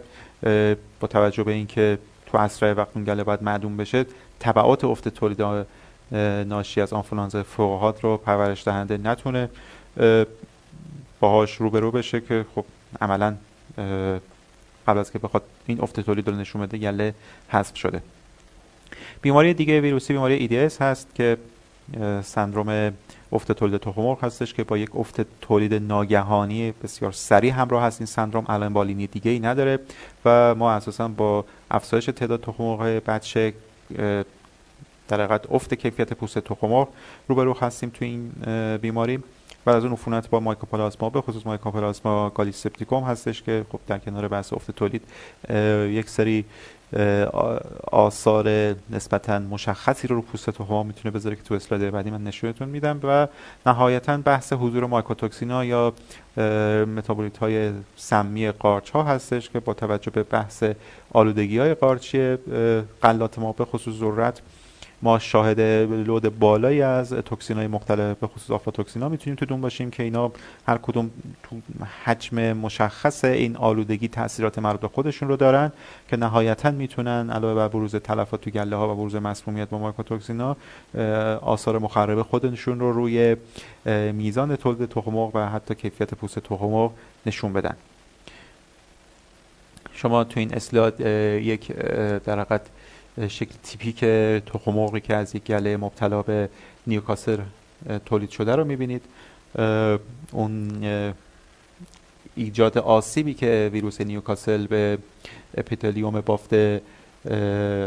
با 1.00 1.08
توجه 1.08 1.42
به 1.42 1.52
اینکه 1.52 1.98
تو 2.26 2.38
اسرع 2.38 2.72
وقت 2.72 2.88
اون 2.94 3.04
گله 3.04 3.24
باید 3.24 3.42
معدوم 3.42 3.76
بشه 3.76 4.06
تبعات 4.40 4.84
افت 4.84 5.08
تولید 5.08 5.66
ناشی 6.46 6.80
از 6.80 6.92
آنفولانزا 6.92 7.42
فوقهات 7.42 8.04
رو 8.04 8.16
پرورش 8.16 8.64
دهنده 8.64 8.98
نتونه 8.98 9.48
باهاش 11.20 11.54
روبرو 11.54 11.90
بشه 11.90 12.20
که 12.20 12.44
خب 12.54 12.64
عملا 13.00 13.36
قبل 14.86 14.98
از 14.98 15.12
که 15.12 15.18
بخواد 15.18 15.42
این 15.66 15.80
افت 15.80 16.00
تولید 16.00 16.28
رو 16.28 16.36
نشون 16.36 16.62
بده 16.62 16.78
گله 16.78 17.14
حذف 17.48 17.76
شده. 17.76 18.02
بیماری 19.22 19.54
دیگه 19.54 19.80
ویروسی 19.80 20.12
بیماری 20.12 20.48
EDS 20.48 20.80
هست 20.80 21.14
که 21.14 21.36
سندروم 22.22 22.92
افت 23.32 23.52
تولید 23.52 23.80
تخم 23.80 24.00
مرغ 24.00 24.24
هستش 24.24 24.54
که 24.54 24.64
با 24.64 24.78
یک 24.78 24.96
افت 24.96 25.20
تولید 25.40 25.74
ناگهانی 25.74 26.72
بسیار 26.82 27.12
سریع 27.12 27.52
همراه 27.52 27.82
هست. 27.82 28.00
این 28.00 28.06
سندروم 28.06 28.44
الان 28.48 28.72
بالینی 28.72 29.06
دیگه 29.06 29.30
ای 29.30 29.38
نداره 29.38 29.78
و 30.24 30.54
ما 30.54 30.72
اساسا 30.72 31.08
با 31.08 31.44
افزایش 31.70 32.04
تعداد 32.04 32.40
تخم 32.40 32.64
مرغ 32.64 32.80
بچه 32.82 33.52
در 35.08 35.40
افت 35.50 35.74
کیفیت 35.74 36.12
پوست 36.12 36.38
تخم 36.38 36.66
مرغ 36.66 36.88
روبرو 37.28 37.54
هستیم 37.54 37.90
تو 37.90 38.04
این 38.04 38.32
بیماری. 38.82 39.22
و 39.66 39.70
از 39.70 39.84
اون 39.84 39.92
عفونت 39.92 40.30
با 40.30 40.40
مایکوپلاسما 40.40 41.10
به 41.10 41.20
خصوص 41.20 41.46
مایکوپلاسما 41.46 42.30
گالیسپتیکوم 42.30 43.04
هستش 43.04 43.42
که 43.42 43.64
خب 43.72 43.80
در 43.86 43.98
کنار 43.98 44.28
بحث 44.28 44.52
افت 44.52 44.70
تولید 44.70 45.02
یک 45.88 46.10
سری 46.10 46.44
آثار 47.92 48.74
نسبتا 48.90 49.38
مشخصی 49.38 50.08
رو 50.08 50.16
رو 50.16 50.22
پوست 50.22 50.50
تخم 50.50 50.86
می‌تونه 50.86 51.14
بذاره 51.14 51.36
که 51.36 51.42
تو 51.42 51.54
اسلاید 51.54 51.90
بعدی 51.90 52.10
من 52.10 52.24
نشونتون 52.24 52.68
میدم 52.68 53.00
و 53.02 53.28
نهایتا 53.66 54.16
بحث 54.16 54.52
حضور 54.52 54.86
مایکوتوکسینا 54.86 55.64
یا 55.64 55.92
متابولیت 56.96 57.38
های 57.38 57.70
سمی 57.96 58.50
قارچ 58.50 58.90
ها 58.90 59.02
هستش 59.02 59.50
که 59.50 59.60
با 59.60 59.74
توجه 59.74 60.10
به 60.10 60.22
بحث 60.22 60.64
آلودگی 61.12 61.58
های 61.58 61.74
قارچی 61.74 62.36
قلات 63.02 63.38
ما 63.38 63.52
به 63.52 63.64
خصوص 63.64 63.94
ذرت 63.94 64.40
ما 65.06 65.18
شاهد 65.18 65.60
لود 65.60 66.38
بالایی 66.38 66.82
از 66.82 67.12
توکسین 67.12 67.56
های 67.56 67.66
مختلف 67.66 68.16
به 68.18 68.26
خصوص 68.26 68.50
آفلاتوکسین 68.50 69.02
ها 69.02 69.08
می‌تونیم 69.08 69.36
تو 69.36 69.46
دون 69.46 69.60
باشیم 69.60 69.90
که 69.90 70.02
اینا 70.02 70.32
هر 70.66 70.78
کدوم 70.78 71.10
تو 71.42 71.56
حجم 72.04 72.52
مشخص 72.52 73.24
این 73.24 73.56
آلودگی 73.56 74.08
تاثیرات 74.08 74.58
مربوط 74.58 74.80
به 74.80 74.88
خودشون 74.88 75.28
رو 75.28 75.36
دارن 75.36 75.72
که 76.08 76.16
نهایتا 76.16 76.70
می‌تونن 76.70 77.30
علاوه 77.30 77.54
بر 77.54 77.68
بروز 77.68 77.96
تلفات 77.96 78.40
تو 78.40 78.50
گله 78.50 78.76
ها 78.76 78.92
و 78.92 78.96
بروز 78.96 79.14
مسمومیت 79.14 79.68
با 79.68 79.78
مایکوتوکسین 79.78 80.40
ها 80.40 80.56
آثار 81.36 81.78
مخرب 81.78 82.22
خودشون 82.22 82.80
رو 82.80 82.92
روی 82.92 83.36
میزان 84.12 84.56
تولید 84.56 84.88
تخم 84.88 85.16
و 85.16 85.30
حتی 85.30 85.74
کیفیت 85.74 86.14
پوست 86.14 86.38
تخم 86.38 86.90
نشون 87.26 87.52
بدن. 87.52 87.76
شما 89.92 90.24
تو 90.24 90.40
این 90.40 90.54
اسلاید 90.54 91.00
یک 91.40 91.72
در 92.24 92.46
شکل 93.28 93.54
تیپیک 93.62 94.00
تخم 94.46 94.72
مرغی 94.72 95.00
که 95.00 95.14
از 95.14 95.34
یک 95.34 95.44
گله 95.44 95.76
مبتلا 95.76 96.22
به 96.22 96.48
نیوکاسل 96.86 97.38
تولید 98.06 98.30
شده 98.30 98.56
رو 98.56 98.64
می‌بینید. 98.64 99.02
اون 100.32 100.70
ایجاد 102.36 102.78
آسیبی 102.78 103.34
که 103.34 103.70
ویروس 103.72 104.00
نیوکاسل 104.00 104.66
به 104.66 104.98
اپیتلیوم 105.56 106.20
بافت 106.20 106.54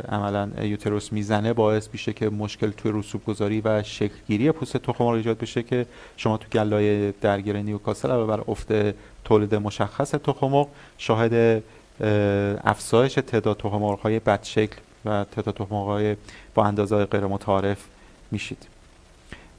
عملا 0.10 0.50
uterus 0.62 1.14
می‌زنه 1.14 1.54
باعث 1.54 1.90
میشه 1.94 2.14
که 2.14 2.30
مشکل 2.30 2.72
توی 2.72 2.92
رسوب 2.96 3.26
گذاری 3.26 3.62
و 3.62 3.84
شکلگیری 3.84 4.52
پوست 4.52 4.78
تخم 4.78 5.04
مرغ 5.04 5.14
ایجاد 5.14 5.38
بشه 5.38 5.64
که 5.64 5.86
شما 6.18 6.38
تو 6.38 6.48
گله‌های 6.50 7.12
درگیر 7.12 7.58
نیوکاسل 7.58 8.12
علاوه 8.12 8.38
بر 8.38 8.44
افت 8.48 8.68
تولید 9.24 9.56
مشخص 9.56 10.12
تخم 10.12 10.48
مرغ 10.48 10.68
شاهد 10.98 11.64
افزایش 12.64 13.14
تعداد 13.14 13.58
تخم 13.58 13.78
مرغ 13.78 14.00
های 14.00 14.20
بدشکل 14.20 14.76
و 15.06 15.26
تعداد 15.32 15.56
تخم 15.56 16.16
با 16.56 16.66
اندازه 16.66 17.06
غیر 17.06 17.26
متعارف 17.26 17.86
میشید 18.32 18.68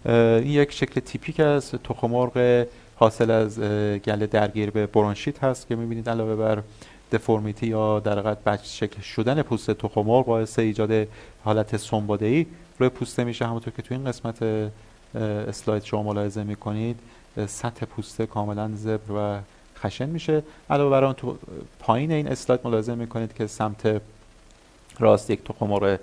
این 0.04 0.46
یک 0.46 0.72
شکل 0.72 1.00
تیپیک 1.00 1.40
از 1.40 1.70
تخم 1.70 2.10
مرغ 2.10 2.66
حاصل 2.96 3.30
از 3.30 3.60
گله 4.04 4.26
درگیر 4.26 4.70
به 4.70 4.86
برونشیت 4.86 5.44
هست 5.44 5.68
که 5.68 5.76
می‌بینید 5.76 6.08
علاوه 6.08 6.36
بر 6.36 6.62
دفرمیتی 7.12 7.66
یا 7.66 8.00
در 8.00 8.18
حقیقت 8.18 8.64
شکل 8.64 9.00
شدن 9.00 9.42
پوست 9.42 9.70
تخم 9.70 10.00
مرغ 10.00 10.26
باعث 10.26 10.58
ایجاد 10.58 11.08
حالت 11.44 11.76
سنباده 11.76 12.26
ای 12.26 12.46
روی 12.78 12.88
پوسته 12.88 13.24
میشه. 13.24 13.46
همونطور 13.46 13.72
که 13.76 13.82
تو 13.82 13.94
این 13.94 14.04
قسمت 14.04 14.70
اسلاید 15.48 15.82
شما 15.84 16.02
ملاحظه 16.02 16.42
می‌کنید 16.42 16.98
سطح 17.46 17.86
پوسته 17.86 18.26
کاملا 18.26 18.70
زبر 18.74 19.12
و 19.16 19.38
خشن 19.78 20.08
میشه. 20.08 20.42
علاوه 20.70 20.90
بر 20.90 21.04
آن 21.04 21.14
تو 21.14 21.38
پایین 21.78 22.12
این 22.12 22.28
اسلاید 22.28 22.60
ملاحظه 22.64 22.94
می‌کنید 22.94 23.34
که 23.34 23.46
سمت 23.46 24.00
راست 25.00 25.30
یک 25.30 25.44
تخم 25.44 25.98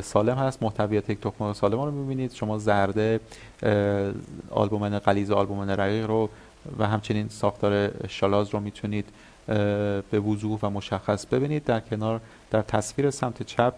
سالم 0.00 0.38
هست 0.38 0.62
محتویات 0.62 1.10
یک 1.10 1.20
تخم 1.20 1.52
سالم 1.52 1.80
رو 1.80 1.90
می‌بینید. 1.90 2.32
شما 2.32 2.58
زرده 2.58 3.20
آلبومن 4.50 4.98
غلیظ 4.98 5.30
و 5.30 5.34
آلبومن 5.34 5.70
رقیق 5.70 6.06
رو 6.06 6.28
و 6.78 6.86
همچنین 6.86 7.28
ساختار 7.28 7.90
شالاز 8.08 8.50
رو 8.50 8.60
می‌تونید 8.60 9.04
به 10.10 10.20
وضوح 10.26 10.58
و 10.62 10.70
مشخص 10.70 11.26
ببینید. 11.26 11.64
در 11.64 11.80
کنار 11.80 12.20
در 12.50 12.62
تصویر 12.62 13.10
سمت 13.10 13.42
چپ 13.42 13.74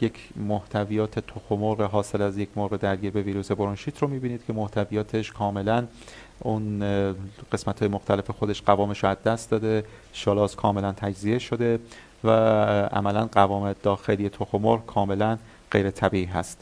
یک 0.00 0.14
محتویات 0.36 1.18
تخم 1.18 1.54
مرغ 1.54 1.80
حاصل 1.80 2.22
از 2.22 2.38
یک 2.38 2.48
مرغ 2.56 2.76
درگیر 2.76 3.10
به 3.10 3.22
ویروس 3.22 3.52
برونشیت 3.52 3.98
رو 3.98 4.08
می‌بینید 4.08 4.44
که 4.46 4.52
محتویاتش 4.52 5.32
کاملا 5.32 5.86
اون 6.40 6.80
قسمت 7.52 7.78
های 7.80 7.88
مختلف 7.88 8.30
خودش 8.30 8.62
قوامش 8.62 9.04
رو 9.04 9.16
دست 9.24 9.50
داده. 9.50 9.84
شالاز 10.12 10.56
کاملا 10.56 10.92
تجزیه 10.92 11.38
شده. 11.38 11.78
و 12.24 12.30
عملا 12.92 13.28
قوام 13.32 13.74
داخلی 13.82 14.28
تخم 14.28 14.58
مرغ 14.58 14.86
کاملا 14.86 15.38
غیر 15.70 15.90
طبیعی 15.90 16.24
هست. 16.24 16.60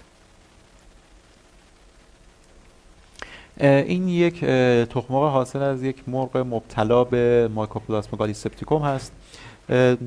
این 3.61 4.09
یک 4.09 4.45
تخم 4.85 5.15
مرغ 5.15 5.33
حاصل 5.33 5.63
از 5.63 5.83
یک 5.83 6.09
مرغ 6.09 6.37
مبتلا 6.37 7.05
به 7.05 7.51
مایکوپلاسما 7.55 8.19
گالیسپتیکوم 8.19 8.83
هست. 8.83 9.13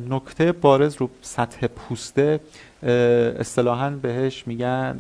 نکته 0.10 0.52
بارز 0.52 0.96
رو 0.96 1.10
سطح 1.22 1.68
پوسته 1.68 2.40
اصطلاحا 3.40 3.90
بهش 3.90 4.48
میگن 4.48 5.00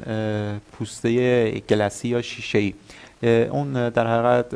پوسته 0.71 1.49
گلسی 1.49 2.07
یا 2.07 2.21
شیشه 2.21 2.57
ای 2.59 2.73
اون 3.25 3.89
در 3.89 4.07
حقیقت 4.07 4.53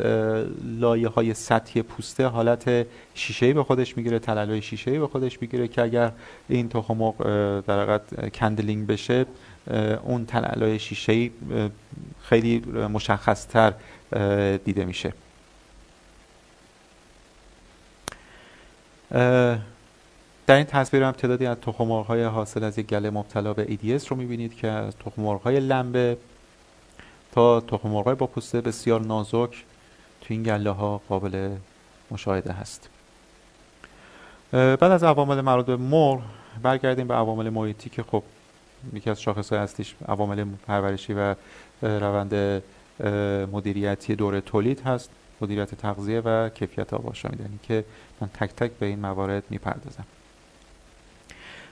لایه 0.64 1.08
های 1.08 1.34
سطحی 1.34 1.82
پوسته 1.82 2.26
حالت 2.26 2.88
شیشه 3.14 3.54
به 3.54 3.64
خودش 3.64 3.98
می‌گیره 3.98 4.20
تلالای 4.20 4.62
شیشه 4.62 5.00
به 5.00 5.08
خودش 5.08 5.42
می‌گیره 5.42 5.68
که 5.68 5.82
اگر 5.82 6.12
این 6.50 6.70
تخم 6.70 7.12
در 7.68 7.82
حقیقت 7.82 8.30
کندلینگ 8.30 8.88
بشه 8.88 9.26
اون 10.04 10.26
تلالای 10.26 10.80
شیشه 10.80 11.30
خیلی 12.24 12.60
مشخصتر 12.94 13.74
دیده 14.66 14.86
میشه. 14.86 15.14
در 20.48 20.56
این 20.56 20.66
تصویر 20.66 21.04
هم 21.04 21.12
تعدادی 21.12 21.46
از 21.46 21.58
تخم 21.62 21.92
های 21.92 22.24
حاصل 22.24 22.64
از 22.64 22.80
یک 22.80 22.88
گله 22.88 23.10
مبتلا 23.10 23.54
به 23.54 23.66
EDS 23.66 24.08
رو 24.08 24.18
می‌بینید 24.18 24.56
که 24.56 24.68
از 24.68 24.94
های 25.44 25.60
لنبه 25.60 26.18
تا 27.32 27.62
تخم 27.62 27.90
های 27.90 28.16
با 28.16 28.28
پوسته 28.28 28.62
بسیار 28.62 29.02
نازک 29.02 29.66
تو 30.22 30.28
این 30.28 30.44
گله 30.44 30.70
ها 30.70 31.02
قابل 31.10 31.50
مشاهده 32.12 32.54
هست. 32.54 32.90
بعد 34.52 34.84
از 34.84 35.04
عوامل 35.04 35.42
مربوط 35.42 35.66
به 35.66 35.76
مرغ 35.76 36.22
برگردیم 36.62 37.08
به 37.08 37.14
عوامل 37.14 37.50
محیطی 37.50 37.90
که 37.90 38.04
خب 38.04 38.24
یکی 38.94 39.10
از 39.10 39.22
شاخص 39.22 39.50
های 39.50 39.60
اصلیش 39.62 39.96
عوامل 40.08 40.46
پرورشی 40.68 41.14
و 41.14 41.36
روند 41.82 42.64
مدیریتی 43.52 44.16
دوره 44.16 44.42
تولید 44.42 44.82
هست. 44.82 45.10
مدیریت 45.42 45.76
تغذیه 45.76 46.20
و 46.20 46.50
کیفیت 46.50 46.94
آب 46.94 47.08
آشامیدنی 47.08 47.60
که 47.64 47.86
من 48.22 48.28
تک 48.28 48.50
تک 48.56 48.72
به 48.72 48.86
این 48.86 49.00
موارد 49.00 49.44
می‌پردازم. 49.50 50.06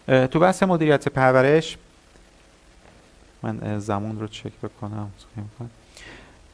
تو 0.08 0.39
بحث 0.39 0.64
مدیریت 0.64 1.10
پرورش 1.10 1.78
من 3.44 3.80
زمان 3.80 4.20
رو 4.20 4.28
چک 4.28 4.52
بکنم. 4.64 5.12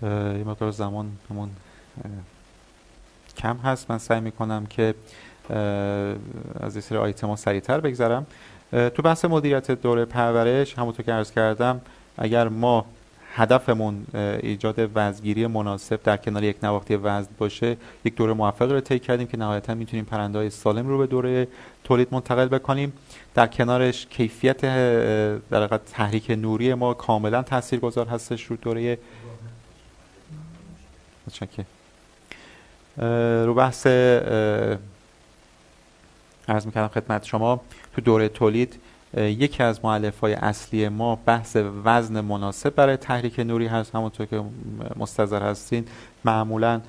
یه 0.01 0.43
مقدار 0.45 0.71
زمان 0.71 1.11
همون 1.29 1.49
کم 3.37 3.57
هست. 3.57 3.91
من 3.91 3.97
سعی 3.97 4.19
می‌کنم 4.19 4.65
که 4.65 4.95
از 6.59 6.75
این 6.75 6.81
سری 6.81 6.97
آیتم 6.97 7.27
ها 7.27 7.35
سریعتر 7.35 7.79
بگذرم. 7.79 8.25
تو 8.71 9.01
بحث 9.01 9.25
مدیریت 9.25 9.71
دوره 9.71 10.05
پرورش 10.05 10.77
همونطور 10.77 11.05
که 11.05 11.11
عرض 11.11 11.31
کردم 11.31 11.81
اگر 12.17 12.47
ما 12.47 12.85
هدفمون 13.35 14.05
ایجاد 14.13 14.91
وزنگیری 14.95 15.47
مناسب 15.47 16.03
در 16.03 16.17
کنار 16.17 16.43
یک 16.43 16.57
نواختی 16.63 16.95
وزن 16.95 17.27
باشه 17.37 17.77
یک 18.05 18.15
دوره 18.15 18.33
موفق 18.33 18.71
رو 18.71 18.79
طی 18.79 18.99
کردیم 18.99 19.27
که 19.27 19.37
نهایتا 19.37 19.73
می‌تونیم 19.73 20.05
پرنده 20.05 20.37
های 20.39 20.49
سالم 20.49 20.87
رو 20.87 20.97
به 20.97 21.07
دوره 21.07 21.47
تولید 21.83 22.07
منتقل 22.11 22.47
بکنیم. 22.47 22.93
در 23.35 23.47
کنارش 23.47 24.05
کیفیت 24.05 24.61
در 25.49 25.67
تحریک 25.67 26.31
نوری 26.31 26.73
ما 26.73 26.93
کاملا 26.93 27.41
تاثیرگذار 27.41 28.07
هستش 28.07 28.43
رو 28.43 28.55
دوره 28.55 28.97
رو 33.45 33.53
بحث 33.53 33.87
عرض 36.47 36.65
می‌کردم 36.65 36.87
خدمت 36.87 37.23
شما 37.23 37.61
تو 37.95 38.01
دوره 38.01 38.29
تولید 38.29 38.79
یکی 39.17 39.63
از 39.63 39.85
معلف 39.85 40.19
های 40.19 40.33
اصلی 40.33 40.89
ما 40.89 41.15
بحث 41.15 41.57
وزن 41.85 42.21
مناسب 42.21 42.75
برای 42.75 42.97
تحریک 42.97 43.39
نوری 43.39 43.67
هست. 43.67 43.95
همونطور 43.95 44.25
که 44.25 44.43
مستظر 44.95 45.43
هستین 45.43 45.85
معمولا 46.25 46.81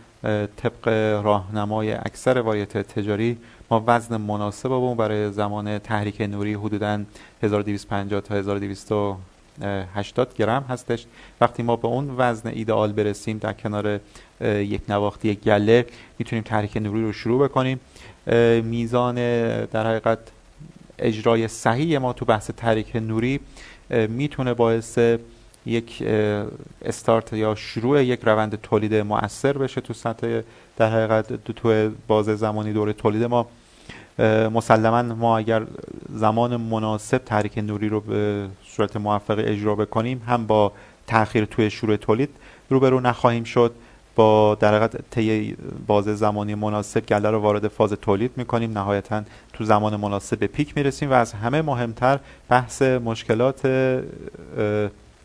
طبق 0.57 0.89
راهنمای 1.25 1.93
اکثر 1.93 2.39
وایت 2.39 2.79
تجاری 2.79 3.39
ما 3.71 3.85
وزن 3.87 4.17
مناسب 4.17 4.69
رو 4.69 4.95
برای 4.95 5.33
زمان 5.33 5.79
تحریک 5.79 6.21
نوری 6.21 6.55
حدودا 6.55 7.05
1250 7.43 8.21
تا 8.21 8.35
1280 8.35 10.35
گرم 10.35 10.65
هستش. 10.69 11.07
وقتی 11.41 11.63
ما 11.63 11.77
به 11.77 11.89
اون 11.89 12.15
وزن 12.19 12.49
ایدئال 12.49 12.93
برسیم 12.93 13.39
در 13.39 13.53
کنار 13.53 14.01
یک 14.41 14.81
نواختی 14.89 15.35
گله 15.35 15.87
می‌تونیم 16.19 16.43
تحریک 16.43 16.77
نوری 16.77 17.03
رو 17.03 17.13
شروع 17.13 17.49
بکنیم. 17.49 17.81
میزان 18.63 19.15
در 19.65 19.87
حقیقت 19.87 20.19
اجرای 20.99 21.49
صحیح 21.49 21.99
ما 21.99 22.13
تو 22.13 22.25
بحث 22.25 22.51
تحریک 22.51 22.97
نوری 22.97 23.41
می‌تونه 23.91 24.55
باعث 24.55 24.99
یک 25.67 26.03
استارت 26.85 27.33
یا 27.33 27.55
شروع 27.55 28.05
یک 28.05 28.21
روند 28.23 28.61
تولید 28.63 28.95
مؤثر 28.95 29.59
بشه 29.59 29.81
تو 29.81 29.93
سطح 29.93 30.41
در 30.77 30.91
حقیقت 30.91 31.45
تو 31.45 31.91
باز 32.07 32.25
زمانی 32.25 32.73
دوره 32.73 32.93
تولید 32.93 33.25
ما. 33.25 33.47
مسلما 34.55 35.03
ما 35.03 35.39
اگر 35.39 35.63
زمان 36.09 36.57
مناسب 36.57 37.19
تحریک 37.19 37.59
نوری 37.59 37.89
رو 37.89 38.01
به 38.01 38.47
صورت 38.69 38.97
موفق 38.97 39.39
اجرا 39.39 39.75
بکنیم 39.75 40.23
هم 40.27 40.47
با 40.47 40.73
تاخیر 41.07 41.45
توی 41.45 41.71
شروع 41.71 41.97
تولید 41.97 42.29
روبرو 42.71 43.01
نخواهیم 43.01 43.45
شد. 43.45 43.75
با 44.17 44.55
در 44.61 44.69
حقیقت 44.69 45.11
طی 45.11 45.57
باز 45.87 46.05
زمانی 46.05 46.55
مناسب 46.55 47.07
گله 47.07 47.31
رو 47.31 47.39
وارد 47.39 47.69
فاز 47.69 47.93
تولید 47.93 48.31
می‌کنیم. 48.37 48.73
نهایتا 48.79 49.23
تو 49.53 49.65
زمان 49.65 49.97
مناسب 49.97 50.39
به 50.39 50.47
پیک 50.47 50.77
می‌رسیم 50.77 51.11
و 51.11 51.13
از 51.13 51.33
همه 51.33 51.63
مهمتر 51.63 52.19
بحث 52.49 52.83
مشکلات 52.83 53.67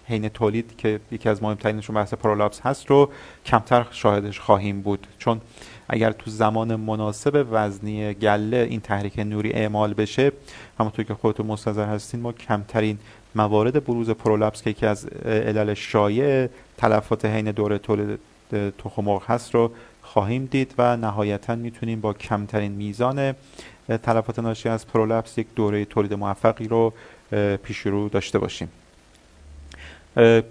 حین 0.09 0.29
تولید 0.29 0.77
که 0.77 0.99
یکی 1.11 1.29
از 1.29 1.43
مهمترینشون 1.43 1.95
بحث 1.95 2.13
پرولابس 2.13 2.61
هست 2.61 2.87
رو 2.87 3.09
کمتر 3.45 3.85
شاهدش 3.91 4.39
خواهیم 4.39 4.81
بود. 4.81 5.07
چون 5.17 5.41
اگر 5.89 6.11
تو 6.11 6.31
زمان 6.31 6.75
مناسب 6.75 7.47
وزنی 7.51 8.13
گله 8.13 8.67
این 8.69 8.79
تحریک 8.79 9.19
نوری 9.19 9.51
اعمال 9.51 9.93
بشه 9.93 10.31
همونطور 10.79 11.05
که 11.05 11.13
خودتون 11.13 11.45
مستظر 11.45 11.85
هستین 11.85 12.19
ما 12.19 12.31
کمترین 12.31 12.97
موارد 13.35 13.85
بروز 13.85 14.09
پرولپس 14.09 14.61
که 14.61 14.69
یکی 14.69 14.85
از 14.85 15.05
علل 15.25 15.73
شایع 15.73 16.49
تلفات 16.77 17.25
حین 17.25 17.51
دوره 17.51 17.77
تولید 17.77 18.19
تخم 18.77 19.07
هست 19.07 19.55
رو 19.55 19.71
خواهیم 20.01 20.45
دید 20.45 20.73
و 20.77 20.97
نهایتا 20.97 21.55
می‌تونیم 21.55 22.01
با 22.01 22.13
کمترین 22.13 22.71
میزان 22.71 23.33
تلفات 24.03 24.39
ناشی 24.39 24.69
از 24.69 24.87
پرولپس 24.87 25.37
یک 25.37 25.47
دوره 25.55 25.85
تولید 25.85 26.13
موفقی 26.13 26.67
رو 26.67 26.93
پیش 27.63 27.77
رو 27.77 28.09
داشته 28.09 28.39
باشیم. 28.39 28.69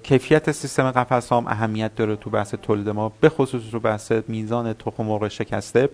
کیفیت 0.02 0.52
سیستم 0.52 0.90
قفس 0.90 1.32
هم 1.32 1.46
اهمیت 1.46 1.94
داره 1.94 2.16
تو 2.16 2.30
بحث 2.30 2.54
تولید 2.54 2.88
ما 2.88 3.12
به 3.20 3.28
خصوص 3.28 3.62
تو 3.70 3.80
بحث 3.80 4.12
میزان 4.28 4.72
تخم 4.72 5.04
مرغ 5.04 5.28
شکسته. 5.28 5.88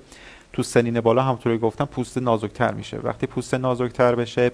تو 0.52 0.62
سنین 0.62 1.00
بالا 1.00 1.22
همونطوری 1.22 1.58
گفتم 1.58 1.84
پوست 1.84 2.18
نازکتر 2.18 2.72
میشه. 2.72 2.96
وقتی 2.96 3.26
پوست 3.26 3.54
نازکتر 3.54 4.14
بشه 4.14 4.50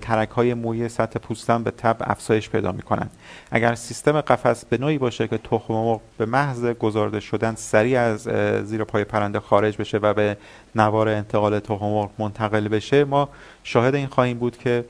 ترک 0.00 0.30
های 0.30 0.54
موی 0.54 0.88
سطح 0.88 1.18
پوستن 1.18 1.62
به 1.62 1.70
تب 1.70 1.96
افزایش 2.00 2.50
پیدا 2.50 2.72
می‌کنن. 2.72 3.10
اگر 3.50 3.74
سیستم 3.74 4.20
قفس 4.20 4.64
به 4.64 4.78
نوعی 4.78 4.98
باشه 4.98 5.28
که 5.28 5.38
تخم 5.38 5.74
مرغ 5.74 6.00
به 6.18 6.26
محض 6.26 6.64
گذارده 6.64 7.20
شدن 7.20 7.54
سریع 7.54 8.00
از 8.00 8.22
زیر 8.64 8.84
پای 8.84 9.04
پرنده 9.04 9.40
خارج 9.40 9.76
بشه 9.76 9.98
و 9.98 10.14
به 10.14 10.36
نوار 10.74 11.08
انتقال 11.08 11.58
تخم 11.58 11.86
مرغ 11.86 12.10
منتقل 12.18 12.68
بشه 12.68 13.04
ما 13.04 13.28
شاهد 13.64 13.94
این 13.94 14.06
خواهیم 14.06 14.38
بود 14.38 14.58
که 14.58 14.84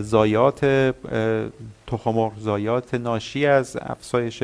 زایات 0.00 0.64
تخم 1.86 2.32
زایات 2.38 2.94
ناشی 2.94 3.46
از 3.46 3.76
افزایش 3.80 4.42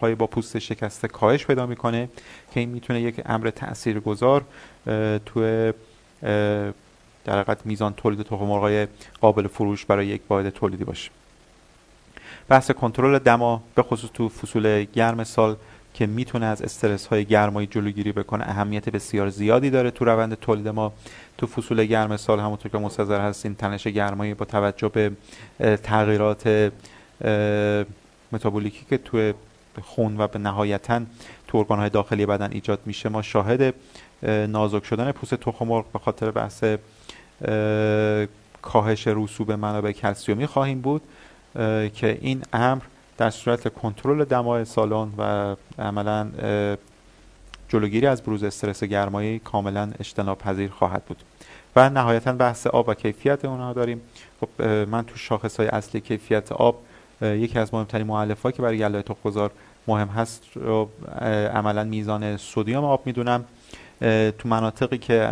های 0.00 0.14
با 0.14 0.26
پوست 0.26 0.58
شکسته 0.58 1.08
کاهش 1.08 1.46
پیدا 1.46 1.66
می‌کنه 1.66 2.08
که 2.54 2.60
این 2.60 2.68
می‌تونه 2.68 3.00
یک 3.00 3.20
امر 3.26 3.50
تاثیرگذار 3.50 4.44
تو 5.26 5.72
در 7.24 7.40
حقیقت 7.40 7.66
میزان 7.66 7.94
تولید 7.94 8.22
تخم 8.22 8.48
های 8.48 8.86
قابل 9.20 9.46
فروش 9.46 9.84
برای 9.84 10.06
یک 10.06 10.22
واحد 10.28 10.50
تولیدی 10.50 10.84
باشه. 10.84 11.10
بحث 12.48 12.70
کنترل 12.70 13.18
دما 13.18 13.62
به 13.74 13.82
خصوص 13.82 14.10
تو 14.14 14.28
فصول 14.28 14.84
گرم 14.84 15.24
سال 15.24 15.56
که 15.94 16.06
می‌تونه 16.06 16.46
از 16.46 16.62
استرس 16.62 17.06
های 17.06 17.24
گرمایی 17.24 17.66
جلوگیری 17.66 18.12
بکنه. 18.12 18.44
اهمیت 18.48 18.88
بسیار 18.88 19.28
زیادی 19.28 19.70
داره 19.70 19.90
تو 19.90 20.04
روند 20.04 20.34
تولید 20.34 20.68
ما. 20.68 20.92
تو 21.38 21.46
فصول 21.46 21.84
گرم 21.84 22.16
سال 22.16 22.40
همونطور 22.40 22.72
که 22.72 22.78
مستظر 22.78 23.20
هستیم 23.20 23.54
تنش 23.54 23.86
گرمایی 23.86 24.34
با 24.34 24.44
توجه 24.44 24.88
به 24.88 25.12
تغییرات 25.76 26.72
متابولیکی 28.32 28.84
که 28.90 28.98
تو 28.98 29.32
خون 29.82 30.20
و 30.20 30.26
به 30.26 30.38
نهایتا 30.38 31.00
تو 31.48 31.64
های 31.64 31.90
داخلی 31.90 32.26
بدن 32.26 32.52
ایجاد 32.52 32.80
میشه. 32.86 33.08
ما 33.08 33.22
شاهد 33.22 33.74
نازک 34.48 34.84
شدن 34.84 35.12
پوست 35.12 35.34
تخم 35.34 35.66
مرغ 35.66 35.84
به 35.92 35.98
خاطر 35.98 36.30
بحث 36.30 36.64
کاهش 38.62 39.06
رسوب 39.06 39.52
منابع 39.52 39.92
کلسیومی 39.92 40.46
خواهیم 40.46 40.80
بود 40.80 41.02
که 41.94 42.18
این 42.20 42.42
امر 42.52 42.82
در 43.18 43.30
صورت 43.30 43.74
کنترل 43.74 44.24
دمای 44.24 44.64
سالن 44.64 45.08
و 45.18 45.56
عملا 45.78 46.28
جلوگیری 47.68 48.06
از 48.06 48.22
بروز 48.22 48.44
استرس 48.44 48.84
گرمایی 48.84 49.38
کاملا 49.38 49.90
اجتناب 50.00 50.38
پذیر 50.38 50.70
خواهد 50.70 51.04
بود. 51.04 51.22
و 51.76 51.90
نهایتا 51.90 52.32
بحث 52.32 52.66
آب 52.66 52.88
و 52.88 52.94
کیفیت 52.94 53.44
اونها 53.44 53.72
داریم. 53.72 54.00
خب 54.40 54.62
من 54.62 55.04
تو 55.04 55.16
شاخص 55.16 55.56
های 55.56 55.68
اصلی 55.68 56.00
کیفیت 56.00 56.52
آب 56.52 56.78
یکی 57.22 57.58
از 57.58 57.74
مهمترین 57.74 58.06
معلف 58.06 58.46
که 58.46 58.62
برای 58.62 58.78
گله 58.78 59.02
تخمگذار 59.02 59.50
مهم 59.86 60.08
هست 60.08 60.42
رو 60.54 60.88
عملا 61.54 61.84
میزان 61.84 62.36
سودیوم 62.36 62.84
آب 62.84 63.02
می‌دونم. 63.06 63.44
تو 64.38 64.48
مناطقی 64.48 64.98
که 64.98 65.28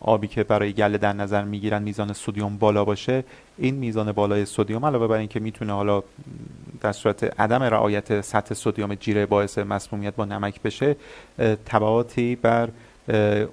آبی 0.00 0.28
که 0.28 0.44
برای 0.44 0.72
گله 0.72 0.98
در 0.98 1.12
نظر 1.12 1.44
می‌گیرن 1.44 1.82
میزان 1.82 2.12
سودیوم 2.12 2.56
بالا 2.58 2.84
باشه 2.84 3.24
این 3.58 3.74
میزان 3.74 4.12
بالای 4.12 4.44
سودیوم 4.44 4.84
علاوه 4.84 5.06
بر 5.06 5.16
اینکه 5.16 5.40
می‌تونه 5.40 5.72
حالا 5.72 6.02
در 6.80 6.92
صورت 6.92 7.40
عدم 7.40 7.62
رعایت 7.62 8.20
سطح 8.20 8.54
سودیوم 8.54 8.94
جیره 8.94 9.26
باعث 9.26 9.58
مسمومیت 9.58 10.14
با 10.14 10.24
نمک 10.24 10.62
بشه 10.62 10.96
تبعاتی 11.66 12.36
بر 12.36 12.68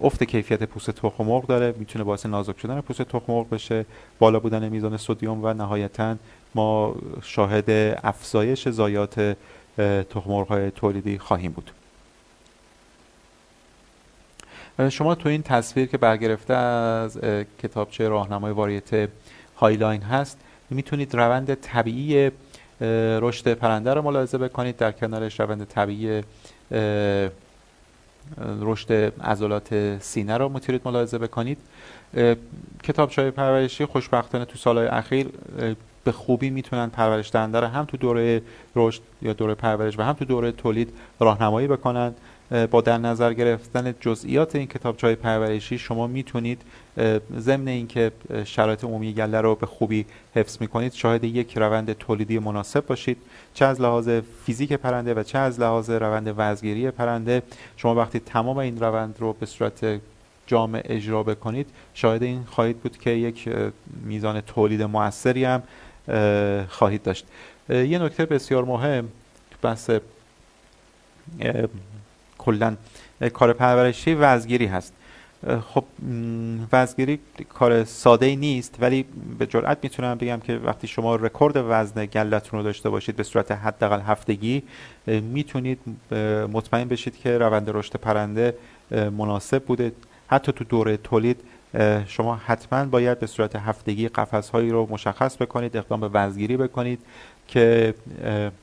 افت 0.02 0.24
کیفیت 0.24 0.64
پوست 0.64 0.92
تخم 0.92 1.24
مرغ 1.24 1.48
داره 1.48 1.74
می‌تونه 1.78 2.06
باعث 2.06 2.26
نازک 2.26 2.60
شدن 2.60 2.82
پوست 2.82 3.02
تخم 3.02 3.34
مرغ 3.34 3.50
بشه 3.50 3.86
بالا 4.20 4.40
بودن 4.40 4.70
میزان 4.70 4.98
سودیوم 4.98 5.44
و 5.44 5.54
نهایتا 5.54 6.16
ما 6.56 6.96
شاهد 7.22 7.70
افزایش 8.04 8.70
زایات 8.70 9.38
تخم 10.10 10.30
مرغ 10.30 10.48
های 10.48 10.72
تولیدی 10.72 11.18
خواهیم 11.18 11.52
بود. 11.52 11.72
شما 14.90 15.16
تو 15.16 15.30
این 15.30 15.44
تصویر 15.44 15.86
که 15.86 15.98
برگرفته 15.98 16.54
از 16.54 17.20
کتابچه 17.64 18.08
راهنمای 18.08 18.52
واریت 18.52 19.10
هایلاین 19.58 20.02
هست 20.02 20.38
می‌تونید 20.70 21.16
روند 21.16 21.54
طبیعی 21.54 22.32
رشد 23.22 23.54
پرنده 23.54 23.94
رو 23.94 24.02
ملاحظه 24.02 24.38
بکنید. 24.38 24.78
در 24.78 24.92
کنارش 24.92 25.40
روند 25.40 25.68
طبیعی 25.68 26.22
رشد 28.62 28.92
عضلات 29.24 29.98
سینه 30.00 30.38
رو 30.38 30.50
می‌تونید 30.50 30.82
ملاحظه 30.86 31.18
بکنید. 31.18 31.58
کتاب 32.84 33.12
های 33.12 33.32
پرورشی 33.32 33.86
خوشبختانه 33.86 34.46
تو 34.46 34.58
سالهای 34.58 34.88
اخیر 34.88 35.28
به 36.04 36.12
خوبی 36.12 36.50
می‌تونن 36.50 36.90
پرورش 36.90 37.32
دهنده 37.32 37.60
رو 37.60 37.68
هم 37.68 37.86
تو 37.86 37.98
دوره 37.98 38.42
رشد 38.76 39.02
یا 39.22 39.34
دوره 39.34 39.56
پرورش 39.56 40.00
و 40.00 40.02
هم 40.02 40.14
تو 40.14 40.26
دوره 40.26 40.52
تولید 40.52 40.94
راهنمایی 41.20 41.68
بکنن. 41.68 42.14
با 42.72 42.82
در 42.82 42.98
نظر 42.98 43.34
گرفتن 43.34 43.96
جزئیات 44.00 44.56
این 44.56 44.68
کتاب 44.68 45.00
های 45.00 45.16
پرورشی 45.16 45.78
شما 45.78 46.08
می‌تونید 46.08 46.62
ضمن 47.38 47.68
اینکه 47.68 48.12
شرایط 48.46 48.84
عمومی 48.84 49.14
گله 49.14 49.42
رو 49.42 49.56
به 49.56 49.66
خوبی 49.66 50.06
حفظ 50.36 50.58
می‌کنید 50.62 50.94
شاهد 50.94 51.24
یک 51.24 51.58
روند 51.58 51.94
تولیدی 51.94 52.40
مناسب 52.40 52.86
باشید. 52.86 53.18
چه 53.54 53.66
از 53.66 53.82
لحاظ 53.82 54.10
فیزیک 54.46 54.74
پرنده 54.74 55.14
و 55.14 55.24
چه 55.24 55.38
از 55.38 55.60
لحاظ 55.60 55.90
روند 55.90 56.34
وزگیری 56.38 56.92
پرنده 56.92 57.42
شما 57.78 57.96
وقتی 57.96 58.20
تمام 58.20 58.58
این 58.58 58.80
روند 58.80 59.16
رو 59.20 59.34
به 59.34 59.46
صورت 59.46 60.00
جامع 60.48 60.82
اجرا 60.86 61.24
بکنید 61.24 61.68
شاهد 61.94 62.24
این 62.24 62.44
خواهید 62.44 62.78
بود 62.80 62.98
که 62.98 63.10
یک 63.10 63.50
میزان 64.04 64.42
تولید 64.42 64.82
موثری 64.82 65.46
هم 65.46 65.64
خواهید 66.70 67.04
داشت. 67.04 67.26
یه 67.70 68.00
نکته 68.00 68.26
بسیار 68.26 68.66
مهم 68.66 69.08
بحث 69.62 69.92
کلا 72.46 72.76
کار 73.34 73.54
پرورشی 73.54 74.14
وزگیری 74.14 74.66
هست. 74.66 74.94
خب 75.74 75.84
وزنگیری 76.74 77.20
کار 77.50 77.84
ساده 77.84 78.36
نیست 78.36 78.78
ولی 78.80 79.06
به 79.40 79.46
جرئت 79.46 79.78
می‌تونم 79.84 80.18
بگم 80.18 80.40
که 80.40 80.58
وقتی 80.58 80.88
شما 80.88 81.16
رکورد 81.16 81.54
وزن 81.70 82.06
گلتون 82.06 82.60
رو 82.60 82.64
داشته 82.64 82.90
باشید 82.90 83.16
به 83.16 83.24
صورت 83.24 83.52
حداقل 83.52 84.00
هفتگی 84.00 84.64
می‌تونید 85.08 85.80
مطمئن 86.54 86.88
بشید 86.88 87.18
که 87.18 87.38
روند 87.38 87.70
رشد 87.70 87.96
پرنده 87.96 88.54
مناسب 88.92 89.64
بوده. 89.64 89.92
حتی 90.28 90.52
تو 90.52 90.64
دوره 90.64 90.98
تولید 90.98 91.42
شما 92.08 92.36
حتما 92.36 92.86
باید 92.86 93.20
به 93.20 93.28
صورت 93.28 93.56
هفتگی 93.56 94.08
قفس 94.08 94.50
هایی 94.50 94.70
رو 94.70 94.88
مشخص 94.92 95.38
بکنید 95.38 95.78
اقدام 95.78 96.00
به 96.00 96.10
وزنگیری 96.14 96.58
بکنید 96.58 97.00
که 97.48 97.94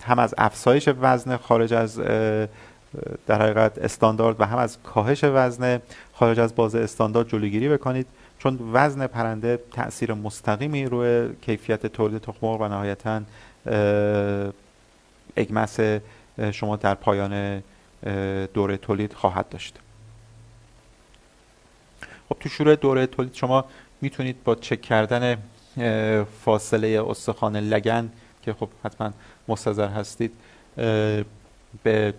هم 0.05 0.19
از 0.19 0.35
افزایش 0.39 0.89
وزن 1.01 1.37
خارج 1.37 1.75
از 1.75 2.01
در 3.27 3.43
حقیقت 3.43 3.79
استاندارد 3.79 4.41
و 4.41 4.45
هم 4.45 4.59
از 4.59 4.79
کاهش 4.83 5.25
وزن 5.25 5.81
خارج 6.13 6.41
از 6.41 6.55
بازه 6.55 6.79
استاندارد 6.79 7.29
جلوگیری 7.29 7.69
بکنید 7.69 8.07
چون 8.39 8.59
وزن 8.73 9.07
پرنده 9.07 9.61
تاثیر 9.73 10.15
مستقیمی 10.15 10.87
روی 10.87 11.35
کیفیت 11.41 11.87
تولید 11.87 12.21
تخم 12.21 12.47
و 12.47 12.69
نهایتا 12.69 13.23
اگمس 15.37 15.81
شما 16.53 16.77
در 16.77 16.95
پایان 16.95 17.63
دوره 18.55 18.77
تولید 18.77 19.13
خواهد 19.13 19.49
داشت. 19.49 19.79
خب 22.29 22.37
تو 22.41 22.49
شروع 22.49 22.77
دوره 22.77 23.07
تولید 23.07 23.35
شما 23.35 23.65
می‌تونید 24.01 24.45
با 24.45 24.55
چک 24.55 24.81
کردن 24.83 25.37
فاصله 26.45 27.05
استخوان 27.09 27.57
لگن 27.57 28.13
که 28.43 28.53
خب 28.53 28.69
حتما 28.85 29.11
مستظر 29.49 29.89
هستید 29.89 30.33
به 31.83 32.15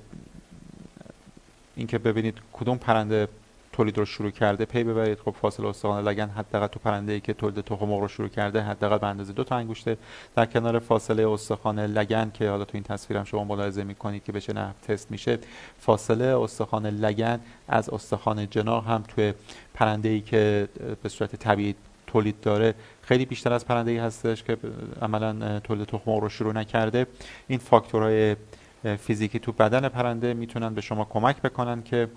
اینکه 1.76 1.97
ببینید 1.97 2.38
کدوم 2.53 2.78
پرنده 2.78 3.28
تولید 3.74 3.97
رو 3.97 4.05
شروع 4.05 4.32
کرده 4.32 4.65
پی 4.65 4.84
ببرید. 4.84 5.19
خب 5.19 5.36
فاصله 5.41 5.67
استخوان 5.67 6.07
لگن 6.07 6.30
حداقل 6.30 6.67
تو 6.67 6.80
پرنده 6.80 7.13
ای 7.13 7.19
که 7.19 7.34
تولید 7.34 7.65
تخم 7.65 7.86
مرغ 7.86 8.01
رو 8.01 8.07
شروع 8.07 8.28
کرده 8.28 8.61
حداقل 8.61 8.97
به 8.97 9.07
اندازه 9.07 9.34
دو 9.34 9.43
تا 9.43 9.55
انگشته. 9.55 9.97
در 10.36 10.45
کنار 10.45 10.80
فاصله 10.80 11.30
استخوان 11.30 11.80
لگن 11.80 12.32
که 12.34 12.49
حالا 12.49 12.65
تو 12.65 12.71
این 12.74 12.84
تصویرم 12.84 13.24
شما 13.24 13.43
ملاحظه 13.43 13.84
می‌کنید 13.84 14.24
که 14.24 14.32
بشه 14.32 14.53
نه 14.53 14.74
تست 14.88 15.11
میشه 15.11 15.39
فاصله 15.80 16.26
استخوان 16.26 16.86
لگن 16.86 17.39
از 17.67 17.89
استخوان 17.89 18.49
جناح 18.49 18.91
هم 18.91 19.03
توی 19.07 19.34
پرنده 19.74 20.09
ای 20.09 20.21
که 20.21 20.67
به 21.03 21.09
صورت 21.09 21.36
طبیعی 21.36 21.76
تولید 22.07 22.39
داره 22.41 22.74
خیلی 23.01 23.26
بیشتر 23.26 23.53
از 23.53 23.65
پرنده 23.65 23.91
ای 23.91 23.97
هستش 23.97 24.43
که 24.43 24.57
عملا 25.01 25.59
تولید 25.59 25.88
تخم 25.88 26.11
مرغ 26.11 26.21
رو 26.21 26.30
شروع 26.30 26.53
نکرده. 26.53 27.07
این 27.47 27.59
فاکتورهای 27.59 28.36
فیزیکی 28.84 29.39
تو 29.39 29.51
بدن 29.51 29.89
پرنده 29.89 30.34
می‌تونن 30.34 30.73
به 30.73 30.81
شما 30.81 31.05
کمک 31.05 31.41
بکنن 31.41 31.84
که 31.84 32.07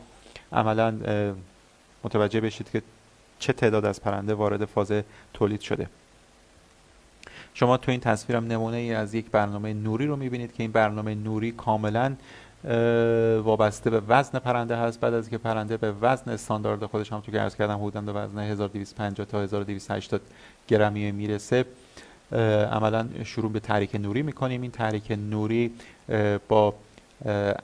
عملا 0.52 0.94
متوجه 2.04 2.40
بشید 2.40 2.70
که 2.70 2.82
چه 3.38 3.52
تعداد 3.52 3.84
از 3.84 4.02
پرنده 4.02 4.34
وارد 4.34 4.64
فاز 4.64 4.92
تولید 5.34 5.60
شده. 5.60 5.86
شما 7.54 7.76
تو 7.76 7.90
این 7.90 8.00
تصویرم 8.00 8.46
نمونه 8.46 8.76
ای 8.76 8.94
از 8.94 9.14
یک 9.14 9.30
برنامه 9.30 9.74
نوری 9.74 10.06
رو 10.06 10.16
می‌بینید 10.16 10.54
که 10.54 10.62
این 10.62 10.72
برنامه 10.72 11.14
نوری 11.14 11.52
کاملا 11.52 12.14
وابسته 13.44 13.90
به 13.90 14.02
وزن 14.08 14.38
پرنده 14.38 14.76
هست. 14.76 15.00
بعد 15.00 15.14
از 15.14 15.30
که 15.30 15.38
پرنده 15.38 15.76
به 15.76 15.92
وزن 15.92 16.30
استاندارد 16.30 16.86
خودش 16.86 17.12
هم 17.12 17.20
تو 17.20 17.32
که 17.32 17.40
عرض 17.40 17.56
کردم 17.56 17.78
حدودا 17.78 18.00
به 18.00 18.12
وزن 18.12 18.38
1250 18.38 19.26
تا 19.26 19.42
1280 19.42 20.20
گرمی 20.68 21.12
می‌رسه. 21.12 21.64
عملا 22.32 23.08
شروع 23.24 23.52
به 23.52 23.60
تحریک 23.60 23.94
نوری 23.94 24.22
می‌کنیم. 24.22 24.62
این 24.62 24.70
تحریک 24.70 25.10
نوری 25.10 25.72
با 26.48 26.74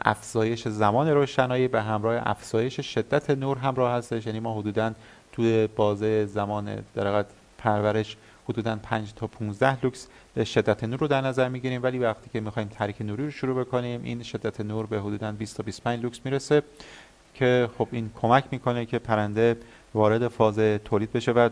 افزایش 0.00 0.68
زمان 0.68 1.08
روشنایی 1.08 1.68
به 1.68 1.82
همراه 1.82 2.22
افزایش 2.24 2.80
شدت 2.80 3.30
نور 3.30 3.58
همراه 3.58 3.92
هستش. 3.92 4.26
یعنی 4.26 4.40
ما 4.40 4.58
حدودا 4.58 4.92
توی 5.32 5.66
بازه 5.66 6.26
زمان 6.26 6.78
در 6.94 7.24
پرورش 7.58 8.16
حدودا 8.48 8.78
5 8.82 9.12
تا 9.14 9.26
15 9.26 9.84
لوکس 9.84 10.08
شدت 10.44 10.84
نور 10.84 10.98
رو 10.98 11.08
در 11.08 11.20
نظر 11.20 11.48
می‌گیریم. 11.48 11.82
ولی 11.82 11.98
وقتی 11.98 12.30
که 12.32 12.40
می‌خوایم 12.40 12.68
تحریک 12.68 13.02
نوری 13.02 13.24
رو 13.24 13.30
شروع 13.30 13.64
بکنیم 13.64 14.00
این 14.04 14.22
شدت 14.22 14.60
نور 14.60 14.86
به 14.86 15.00
حدودا 15.00 15.32
20 15.32 15.56
تا 15.56 15.62
25 15.62 16.02
لوکس 16.02 16.20
می‌رسه 16.24 16.62
که 17.34 17.68
خب 17.78 17.88
این 17.90 18.10
کمک 18.20 18.44
می‌کنه 18.50 18.86
که 18.86 18.98
پرنده 18.98 19.56
وارد 19.94 20.28
فاز 20.28 20.58
تولید 20.58 21.12
بشه 21.12 21.32
و 21.32 21.48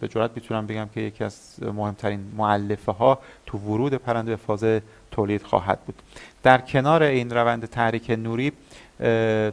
به 0.00 0.08
جرات 0.08 0.30
می‌تونم 0.34 0.66
بگم 0.66 0.88
که 0.94 1.00
یکی 1.00 1.24
از 1.24 1.56
مهمترین 1.62 2.20
مؤلفه 2.36 2.92
ها 2.92 3.18
تو 3.46 3.58
ورود 3.58 3.94
پرنده 3.94 4.30
به 4.30 4.36
فاز 4.36 4.64
تولید 5.10 5.42
خواهد 5.42 5.80
بود. 5.80 6.02
در 6.42 6.58
کنار 6.58 7.02
این 7.02 7.30
روند 7.30 7.66
تحریک 7.66 8.10
نوری 8.10 8.52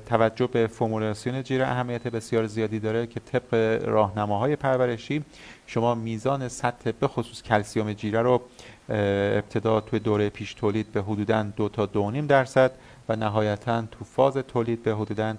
توجه 0.06 0.48
به 0.48 0.68
فرمولاسیون 0.68 1.44
جیره 1.44 1.68
اهمیت 1.68 2.08
بسیار 2.08 2.48
زیادی 2.48 2.80
داره 2.80 3.08
که 3.08 3.20
طبق 3.20 3.54
راهنماهای 3.86 4.56
پرورشی 4.56 5.24
شما 5.68 5.96
میزان 5.96 6.48
سطح 6.48 6.92
به 6.92 7.08
خصوص 7.08 7.44
کلسیوم 7.44 7.94
جیره 7.94 8.22
رو 8.22 8.42
ابتدا 8.90 9.82
توی 9.82 10.00
دوره 10.00 10.30
پیش 10.30 10.54
تولید 10.54 10.92
به 10.92 11.02
حدوداً 11.02 11.44
دو 11.44 11.70
تا 11.70 11.86
دو 11.86 12.12
نیم 12.12 12.28
درصد 12.28 12.72
و 13.10 13.16
نهایتا 13.16 13.82
تو 13.82 14.06
فاز 14.06 14.34
تولید 14.34 14.84
به 14.84 14.96
حدوداً 14.96 15.36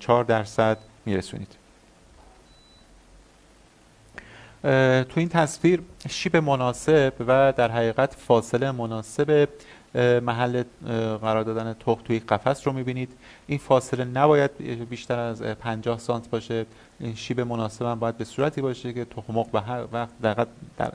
4 0.00 0.24
درصد 0.24 0.78
میرسونید. 1.06 1.67
تو 4.62 5.20
این 5.20 5.28
تصویر 5.28 5.82
شیب 6.08 6.36
مناسب 6.36 7.12
و 7.20 7.52
در 7.56 7.70
حقیقت 7.70 8.14
فاصله 8.14 8.70
مناسب 8.70 9.48
محل 10.22 10.62
قرار 11.20 11.42
دادن 11.42 11.76
تخم 11.80 12.02
توی 12.04 12.18
قفس 12.18 12.66
رو 12.66 12.72
می‌بینید. 12.72 13.08
این 13.46 13.58
فاصله 13.58 14.04
نباید 14.04 14.50
بیشتر 14.90 15.18
از 15.18 15.42
50 15.42 15.98
سانت 15.98 16.30
باشه. 16.30 16.66
این 17.00 17.14
شیب 17.14 17.40
مناسب 17.40 17.84
هم 17.84 17.98
باید 17.98 18.16
به 18.16 18.24
صورتی 18.24 18.60
باشه 18.62 18.92
که 18.92 19.04
تخم 19.04 19.32
مرغ 19.32 19.50
به 19.50 19.60
هر 19.60 19.84
وقت 19.92 20.10
در, 20.22 20.46
در 20.78 20.92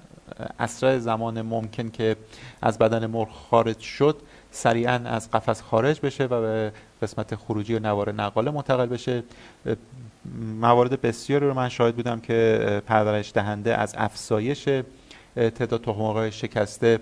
اسرع 0.59 0.97
زمان 0.97 1.41
ممکن 1.41 1.89
که 1.89 2.15
از 2.61 2.77
بدن 2.77 3.05
مرغ 3.05 3.29
خارج 3.31 3.79
شد 3.79 4.17
سریعا 4.51 5.01
از 5.05 5.31
قفس 5.31 5.61
خارج 5.61 5.99
بشه 5.99 6.23
و 6.23 6.41
به 6.41 6.71
قسمت 7.01 7.35
خروجی 7.35 7.75
و 7.75 7.79
نوار 7.79 8.11
نقاله 8.11 8.51
منتقل 8.51 8.85
بشه. 8.85 9.23
موارد 10.59 11.01
بسیاری 11.01 11.45
رو 11.45 11.53
من 11.53 11.69
شاهد 11.69 11.95
بودم 11.95 12.19
که 12.19 12.81
پرورش 12.85 13.31
دهنده 13.33 13.77
از 13.77 13.95
افزایش 13.97 14.69
تعداد 15.35 15.81
تخم‌مرغ 15.81 16.29
شکسته 16.29 16.99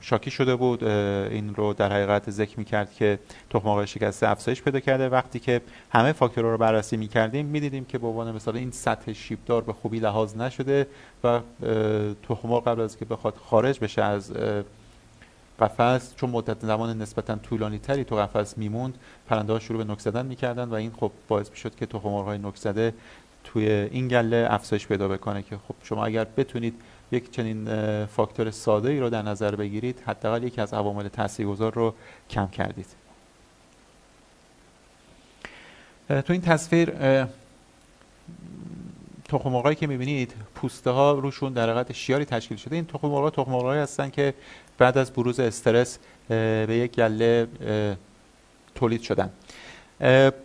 شاکی 0.00 0.30
شده 0.30 0.56
بود. 0.56 0.84
این 0.84 1.54
رو 1.54 1.72
در 1.72 1.92
حقیقت 1.92 2.30
ذکر 2.30 2.58
می‌کرد 2.58 2.92
که 2.92 3.18
تخم 3.50 3.84
شکسته 3.84 4.28
افزایش 4.28 4.62
پیدا 4.62 4.80
کرده. 4.80 5.08
وقتی 5.08 5.38
که 5.38 5.60
همه 5.90 6.12
فاکتورها 6.12 6.50
رو 6.50 6.58
بررسی 6.58 6.96
می‌کردیم 6.96 7.46
می‌دیدیم 7.46 7.84
که 7.84 7.98
به 7.98 8.06
عنوان 8.06 8.34
مثال 8.34 8.56
این 8.56 8.70
سطح 8.70 9.12
شیبدار 9.12 9.62
به 9.62 9.72
خوبی 9.72 9.98
لحاظ 9.98 10.36
نشده 10.36 10.86
و 11.24 11.40
تخم 12.28 12.58
قبل 12.58 12.80
از 12.80 12.98
که 12.98 13.04
بخواد 13.04 13.34
خارج 13.36 13.80
بشه 13.80 14.02
از 14.02 14.32
قفس 15.60 16.14
چون 16.16 16.30
مدت 16.30 16.66
زمان 16.66 17.02
نسبتا 17.02 17.36
طولانی 17.36 17.78
تری 17.78 18.04
تو 18.04 18.16
قفس 18.16 18.58
میموند 18.58 18.98
پرنده 19.28 19.52
ها 19.52 19.58
شروع 19.58 19.84
به 19.84 19.92
نک 19.92 20.00
زدن 20.00 20.26
می‌کردن 20.26 20.68
و 20.68 20.74
این 20.74 20.92
خب 21.00 21.10
باعث 21.28 21.50
می‌شد 21.50 21.74
که 21.74 21.86
تخم 21.86 22.08
های 22.08 22.38
نک 22.38 22.56
زده 22.56 22.94
توی 23.44 23.70
این 23.70 24.08
گله 24.08 24.46
افزایش 24.50 24.86
پیدا 24.86 25.08
بکنه 25.08 25.42
که 25.42 25.56
خب 25.56 25.74
شما 25.82 26.06
اگر 26.06 26.24
بتونید 26.24 26.74
یک 27.12 27.30
چنین 27.30 27.66
فاکتور 28.06 28.50
ساده 28.50 28.90
ای 28.90 29.00
رو 29.00 29.10
در 29.10 29.22
نظر 29.22 29.54
بگیرید 29.56 30.02
حداقل 30.06 30.42
یکی 30.42 30.60
از 30.60 30.74
عوامل 30.74 31.08
تاثیرگذار 31.08 31.74
رو 31.74 31.94
کم 32.30 32.48
کردید. 32.48 32.86
تو 36.08 36.32
این 36.32 36.42
تصویر 36.42 36.92
تخم 39.28 39.74
که 39.74 39.86
می‌بینید 39.86 40.34
پوسته 40.54 40.90
ها 40.90 41.12
روشون 41.12 41.52
در 41.52 41.70
حقیقت 41.70 41.92
شیاری 41.92 42.24
تشکیل 42.24 42.56
شده. 42.56 42.76
این 42.76 42.86
تخم 42.86 43.08
مرغ 43.08 43.34
تخم 43.34 43.52
هستن 43.52 44.10
که 44.10 44.34
بعد 44.78 44.98
از 44.98 45.12
بروز 45.12 45.40
استرس 45.40 45.98
به 46.28 46.66
یک 46.70 46.92
گله 46.92 47.46
تولید 48.74 49.02
شدن. 49.02 49.30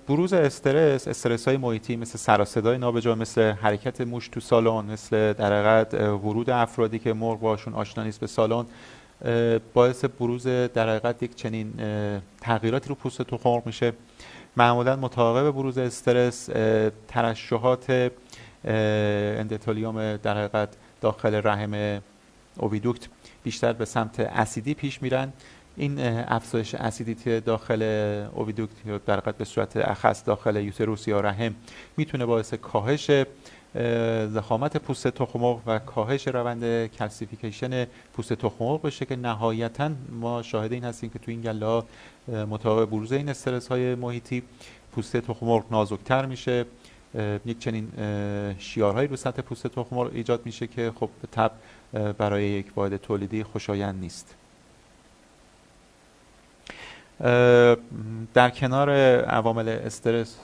بروز 0.07 0.33
استرس 0.33 1.07
استرس 1.07 1.47
های 1.47 1.57
محیطی 1.57 1.95
مثل 1.95 2.17
سر 2.17 2.45
صدای 2.45 2.77
نابجا 2.77 3.15
مثل 3.15 3.41
حرکت 3.41 4.01
موش 4.01 4.27
تو 4.27 4.39
سالن 4.39 4.85
مثل 4.85 5.33
در 5.33 5.83
ورود 6.15 6.49
افرادی 6.49 6.99
که 6.99 7.13
مرغ 7.13 7.39
باشون 7.39 7.73
آشنا 7.73 8.03
نیست 8.03 8.19
به 8.19 8.27
سالن 8.27 8.65
باعث 9.73 10.05
بروز 10.05 10.47
در 10.47 11.15
یک 11.21 11.35
چنین 11.35 11.73
تغییراتی 12.41 12.89
رو 12.89 12.95
پوست 12.95 13.21
تخم 13.21 13.61
میشه. 13.65 13.93
معمولا 14.57 14.95
متعاقب 14.95 15.51
بروز 15.51 15.77
استرس 15.77 16.49
ترشحات 17.07 18.11
اندتالیوم 18.65 20.17
در 20.17 20.67
داخل 21.01 21.41
رحم 21.43 22.01
اوویدوکت 22.57 23.07
بیشتر 23.43 23.73
به 23.73 23.85
سمت 23.85 24.19
اسیدی 24.19 24.73
پیش 24.73 25.01
میرن. 25.01 25.33
این 25.77 25.99
افزایش 26.27 26.75
acidity 26.75 27.39
داخل 27.39 27.81
oviduct 28.33 28.85
یا 28.85 28.97
در 28.97 29.19
به 29.19 29.45
صورت 29.45 29.77
اخص 29.77 30.25
داخل 30.25 30.55
uterus 30.55 31.07
یا 31.07 31.21
رحم 31.21 31.55
می‌تونه 31.97 32.25
باعث 32.25 32.53
کاهش 32.53 33.11
ضخامت 34.27 34.77
پوست 34.77 35.07
تخم 35.07 35.43
و 35.43 35.79
کاهش 35.79 36.27
روند 36.27 36.85
calcification 36.85 37.87
پوست 38.13 38.33
تخم 38.33 38.77
بشه 38.77 39.05
که 39.05 39.15
نهایتا 39.15 39.91
ما 40.09 40.41
شاهد 40.41 40.73
این 40.73 40.83
هستیم 40.83 41.09
که 41.09 41.19
تو 41.19 41.31
این 41.31 41.41
گله 41.41 41.65
ها 41.65 41.85
مطابق 42.27 42.89
بروز 42.89 43.11
این 43.11 43.29
استرس 43.29 43.67
های 43.67 43.95
محیطی 43.95 44.43
پوست 44.91 45.17
تخم 45.17 45.63
نازکتر 45.71 46.25
میشه. 46.25 46.65
یک 47.45 47.59
چنین 47.59 47.91
شیارهایی 48.59 49.07
رو 49.07 49.15
سطح 49.15 49.41
پوست 49.41 49.67
تخم 49.67 49.97
ایجاد 49.97 50.41
میشه 50.45 50.67
که 50.67 50.91
خب 50.99 51.09
تب 51.31 51.51
برای 52.17 52.43
یک 52.43 52.65
واحد 52.75 52.97
تولیدی 52.97 53.43
خوشایند 53.43 53.99
نیست. 53.99 54.35
در 58.33 58.49
کنار 58.49 58.89
عوامل 59.21 59.69
استرس 59.69 60.37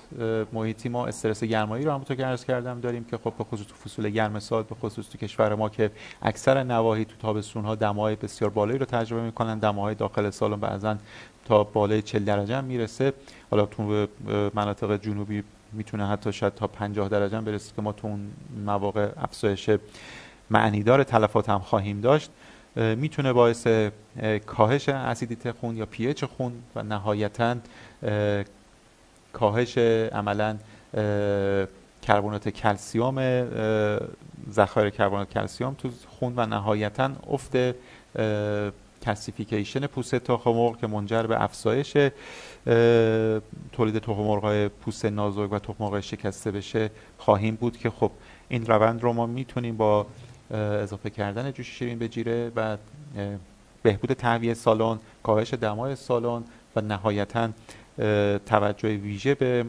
محیطی 0.53 0.89
ما 0.89 1.07
استرس 1.07 1.43
گرمایی 1.43 1.85
رو 1.85 1.91
همونطور 1.91 2.17
که 2.17 2.25
عرض 2.25 2.45
کردم 2.45 2.79
داریم 2.79 3.03
که 3.03 3.17
خب 3.17 3.33
به 3.37 3.43
خصوص 3.43 3.67
تو 3.67 3.75
فصول 3.75 4.09
گرم 4.09 4.39
سال 4.39 4.63
به 4.63 4.75
خصوص 4.75 5.09
تو 5.09 5.17
کشور 5.17 5.55
ما 5.55 5.69
که 5.69 5.91
اکثر 6.21 6.63
نواحی 6.63 7.05
تو 7.05 7.15
تابستون 7.19 7.65
ها 7.65 7.75
دمای 7.75 8.15
بسیار 8.15 8.51
بالایی 8.51 8.79
رو 8.79 8.85
تجربه 8.85 9.21
می‌کنن. 9.21 9.59
دماهای 9.59 9.95
داخل 9.95 10.29
سال 10.29 10.55
بعضا 10.55 10.97
تا 11.45 11.63
بالای 11.63 12.01
40 12.01 12.25
درجه 12.25 12.55
هم 12.55 12.63
می‌رسه. 12.63 13.13
حالا 13.51 13.65
تو 13.65 14.07
مناطق 14.53 15.01
جنوبی 15.01 15.43
می‌تونه 15.73 16.07
حتی 16.07 16.33
شاید 16.33 16.55
تا 16.55 16.67
50 16.67 17.09
درجه 17.09 17.37
هم 17.37 17.45
برسه 17.45 17.75
که 17.75 17.81
ما 17.81 17.91
تو 17.91 18.07
اون 18.07 18.31
مواقع 18.65 19.09
افزایش 19.17 19.69
معنیدار 20.49 21.03
تلفات 21.03 21.49
هم 21.49 21.59
خواهیم 21.59 22.01
داشت 22.01 22.31
می‌تونه 22.75 23.33
باعث 23.33 23.67
کاهش 24.45 24.89
اسیدیت 24.89 25.51
خون 25.51 25.77
یا 25.77 25.85
pH 25.85 26.23
خون 26.23 26.53
و 26.75 26.83
نهایتا 26.83 27.55
کاهش 29.33 29.77
عملا 30.11 30.57
کربنات 32.01 32.49
کلسیوم 32.49 33.47
ذخایر 34.51 34.89
کربنات 34.89 35.29
کلسیوم 35.29 35.73
تو 35.73 35.89
خون 36.07 36.33
و 36.35 36.45
نهایتا 36.45 37.11
افت 37.29 37.55
کلسیفیکیشن 39.07 39.87
پوست 39.87 40.15
تخم 40.15 40.73
که 40.73 40.87
منجر 40.87 41.23
به 41.23 41.43
افزایش 41.43 41.93
تولید 43.71 43.97
تخم 43.99 44.39
های 44.39 44.67
پوست 44.67 45.05
نازک 45.05 45.51
و 45.51 45.59
تخم 45.59 46.01
شکسته 46.01 46.51
بشه 46.51 46.91
خواهیم 47.17 47.55
بود 47.55 47.77
که 47.77 47.89
خب 47.89 48.11
این 48.49 48.65
روند 48.65 49.03
رو 49.03 49.13
ما 49.13 49.25
می‌تونیم 49.25 49.77
با 49.77 50.05
اضافه 50.51 51.09
کردن 51.09 51.51
جوش 51.51 51.67
شیرین 51.67 51.99
به 51.99 52.07
جیره 52.07 52.51
و 52.55 52.77
بهبود 53.83 54.13
تهویه 54.13 54.53
سالن 54.53 54.99
کاهش 55.23 55.53
دمای 55.53 55.95
سالن 55.95 56.43
و 56.75 56.81
نهایتا 56.81 57.49
توجه 58.45 58.89
ویژه 58.97 59.35
به 59.35 59.65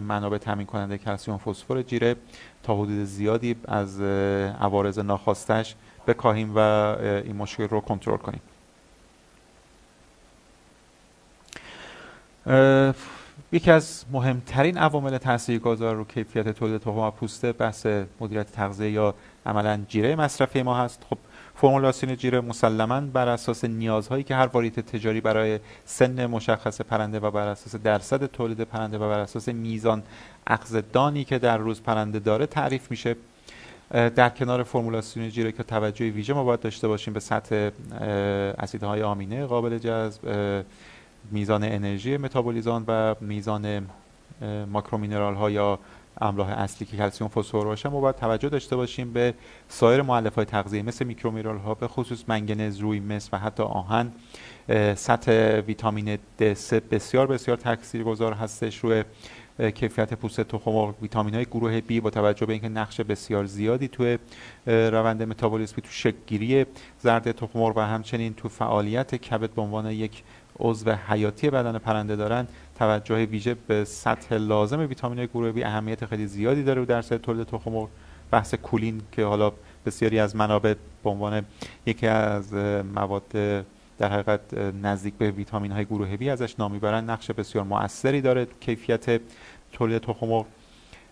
منابع 0.00 0.38
تامین 0.38 0.66
کننده 0.66 0.98
کلسیوم 0.98 1.38
فسفر 1.38 1.82
جیره 1.82 2.16
تا 2.62 2.74
حدود 2.74 3.04
زیادی 3.04 3.56
از 3.64 4.00
عوارض 4.00 4.98
ناخواستش 4.98 5.74
بکاهیم 6.06 6.52
و 6.56 6.58
این 6.58 7.36
مشکل 7.36 7.68
رو 7.68 7.80
کنترل 7.80 8.16
کنیم. 8.16 8.40
یکی 13.52 13.70
از 13.70 14.04
مهمترین 14.12 14.78
عوامل 14.78 15.18
تاثیرگذار 15.18 15.94
رو 15.94 16.04
کیفیت 16.04 16.48
تولید 16.48 16.80
تخم 16.80 16.90
و 16.90 17.10
پوسته 17.10 17.52
بحث 17.52 17.86
مدیریت 18.20 18.52
تغذیه 18.52 18.90
یا 18.90 19.14
عملا 19.46 19.80
جیره 19.88 20.16
مصرفی 20.16 20.62
ما 20.62 20.76
هست. 20.76 21.06
خب 21.10 21.18
فرمولاسیون 21.54 22.16
جیره 22.16 22.40
مسلما 22.40 23.00
بر 23.00 23.28
اساس 23.28 23.64
نیازهایی 23.64 24.24
که 24.24 24.34
هر 24.34 24.46
واریت 24.46 24.80
تجاری 24.80 25.20
برای 25.20 25.60
سن 25.84 26.26
مشخص 26.26 26.80
پرنده 26.80 27.20
و 27.20 27.30
بر 27.30 27.48
اساس 27.48 27.76
درصد 27.76 28.26
تولید 28.26 28.60
پرنده 28.60 28.96
و 28.98 29.00
بر 29.00 29.18
اساس 29.18 29.48
میزان 29.48 30.02
اخذدانی 30.46 31.24
که 31.24 31.38
در 31.38 31.58
روز 31.58 31.82
پرنده 31.82 32.18
داره 32.18 32.46
تعریف 32.46 32.90
میشه. 32.90 33.16
در 33.90 34.28
کنار 34.28 34.62
فرمولاسیون 34.62 35.28
جیره 35.28 35.52
که 35.52 35.62
توجه 35.62 36.10
ویژه 36.10 36.34
ما 36.34 36.44
باید 36.44 36.60
داشته 36.60 36.88
باشیم 36.88 37.14
به 37.14 37.20
سطح 37.20 37.70
اسیدهای 38.58 39.02
آمینه 39.02 39.46
قابل 39.46 39.78
جذب 39.78 40.20
میزان 41.30 41.64
انرژی 41.64 42.16
متابولیسم 42.16 42.84
و 42.88 43.14
میزان 43.20 43.86
macro 44.72 44.98
mineral 44.98 45.34
ها 45.34 45.50
یا 45.50 45.78
املاح 46.20 46.48
اصلی 46.48 46.86
که 46.86 46.96
کلسیوم 46.96 47.30
فسفر 47.30 47.64
باشه 47.64 47.88
ما 47.88 48.00
باید 48.00 48.16
توجه 48.16 48.48
داشته 48.48 48.76
باشیم 48.76 49.12
به 49.12 49.34
سایر 49.68 50.02
مؤلفه 50.02 50.34
های 50.34 50.44
تغذیه 50.44 50.82
مثل 50.82 51.04
micro 51.04 51.26
mineral 51.26 51.58
ها 51.58 51.74
به 51.74 51.88
خصوص 51.88 52.24
منگنز 52.28 52.78
روی 52.78 53.00
مس 53.00 53.28
و 53.32 53.38
حتی 53.38 53.62
آهن. 53.62 54.12
سطح 54.94 55.60
ویتامین 55.60 56.16
D 56.16 56.42
بسیار 56.90 57.26
بسیار 57.26 57.56
تاثیرگذار 57.56 58.32
هستش 58.32 58.78
روی 58.78 59.04
کیفیت 59.58 60.14
پوست 60.14 60.40
تخم 60.40 60.70
و 60.70 60.92
ویتامین 61.02 61.34
های 61.34 61.44
گروه 61.44 61.80
B 61.80 61.92
با 61.92 62.10
توجه 62.10 62.46
به 62.46 62.52
اینکه 62.52 62.68
نقش 62.68 63.00
بسیار 63.00 63.44
زیادی 63.44 63.88
توی 63.88 64.18
روند 64.66 65.22
متابولیسمی 65.22 65.82
تو 65.82 65.90
شکلگیری 65.90 66.66
زرد 66.98 67.32
تخم 67.32 67.60
و 67.60 67.80
همچنین 67.80 68.34
تو 68.34 68.48
فعالیت 68.48 69.14
کبد 69.14 69.50
به 69.50 69.62
عنوان 69.62 69.90
یک 69.90 70.22
عضو 70.60 70.92
حیاتی 70.92 71.50
بدن 71.50 71.78
پرنده 71.78 72.16
دارن 72.16 72.46
توجه 72.78 73.24
ویژه 73.24 73.56
به 73.66 73.84
سطح 73.84 74.34
لازم 74.34 74.80
ویتامین 74.80 75.26
گروه 75.26 75.52
بی 75.52 75.64
اهمیت 75.64 76.06
خیلی 76.06 76.26
زیادی 76.26 76.62
داره 76.62 76.84
در 76.84 77.02
سطح 77.02 77.16
تولید 77.16 77.46
تخم 77.46 77.70
مرغ. 77.70 77.88
بحث 78.30 78.54
کولین 78.54 79.02
که 79.12 79.24
حالا 79.24 79.52
بسیاری 79.86 80.18
از 80.18 80.36
منابع 80.36 80.74
به 81.04 81.10
عنوان 81.10 81.44
یکی 81.86 82.06
از 82.06 82.54
مواد 82.94 83.22
در 83.98 84.12
حقیقت 84.12 84.40
نزدیک 84.82 85.14
به 85.14 85.30
ویتامین 85.30 85.72
های 85.72 85.84
گروه 85.84 86.16
بی 86.16 86.30
ازش 86.30 86.54
نام 86.58 86.72
می‌برن. 86.72 87.10
نقش 87.10 87.30
بسیار 87.30 87.64
موثری 87.64 88.20
داره. 88.20 88.46
کیفیت 88.60 89.20
تولید 89.72 90.02
تخم 90.02 90.44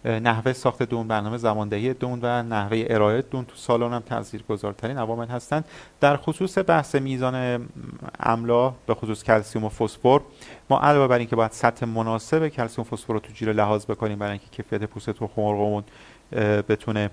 نحوه 0.07 0.53
ساخت 0.53 0.83
دون 0.83 1.09
برنامه 1.09 1.37
زماندهی 1.37 1.95
دون 1.95 2.19
و 2.23 2.43
نحوه 2.43 2.85
ارائه 2.91 3.23
دون 3.23 3.45
تو 3.45 3.57
سالن 3.57 3.93
هم 3.93 4.01
تاثیرگذارترین 4.01 4.99
عوامل 4.99 5.27
هستند. 5.27 5.65
در 6.01 6.17
خصوص 6.17 6.59
بحث 6.59 6.95
میزان 6.95 7.69
املا 8.21 8.75
به 8.87 8.95
خصوص 8.95 9.25
کلسیوم 9.25 9.65
و 9.65 9.69
فسفر 9.69 10.21
ما 10.71 10.81
علاوه 10.81 11.07
بر 11.07 11.19
اینکه 11.19 11.37
باید 11.37 11.53
سطح 11.53 11.87
مناسب 11.87 12.49
کلسیوم 12.49 12.85
فسفر 12.85 13.13
رو 13.13 13.21
تو 13.21 13.33
جیره 13.33 13.53
لحاظ 13.53 13.87
بکنیم 13.87 14.19
برای 14.19 14.33
اینکه 14.33 14.47
کیفیت 14.51 14.85
پوست 14.85 15.11
تخم 15.11 15.43
مرغمون 15.43 15.85
بتونه 16.69 17.11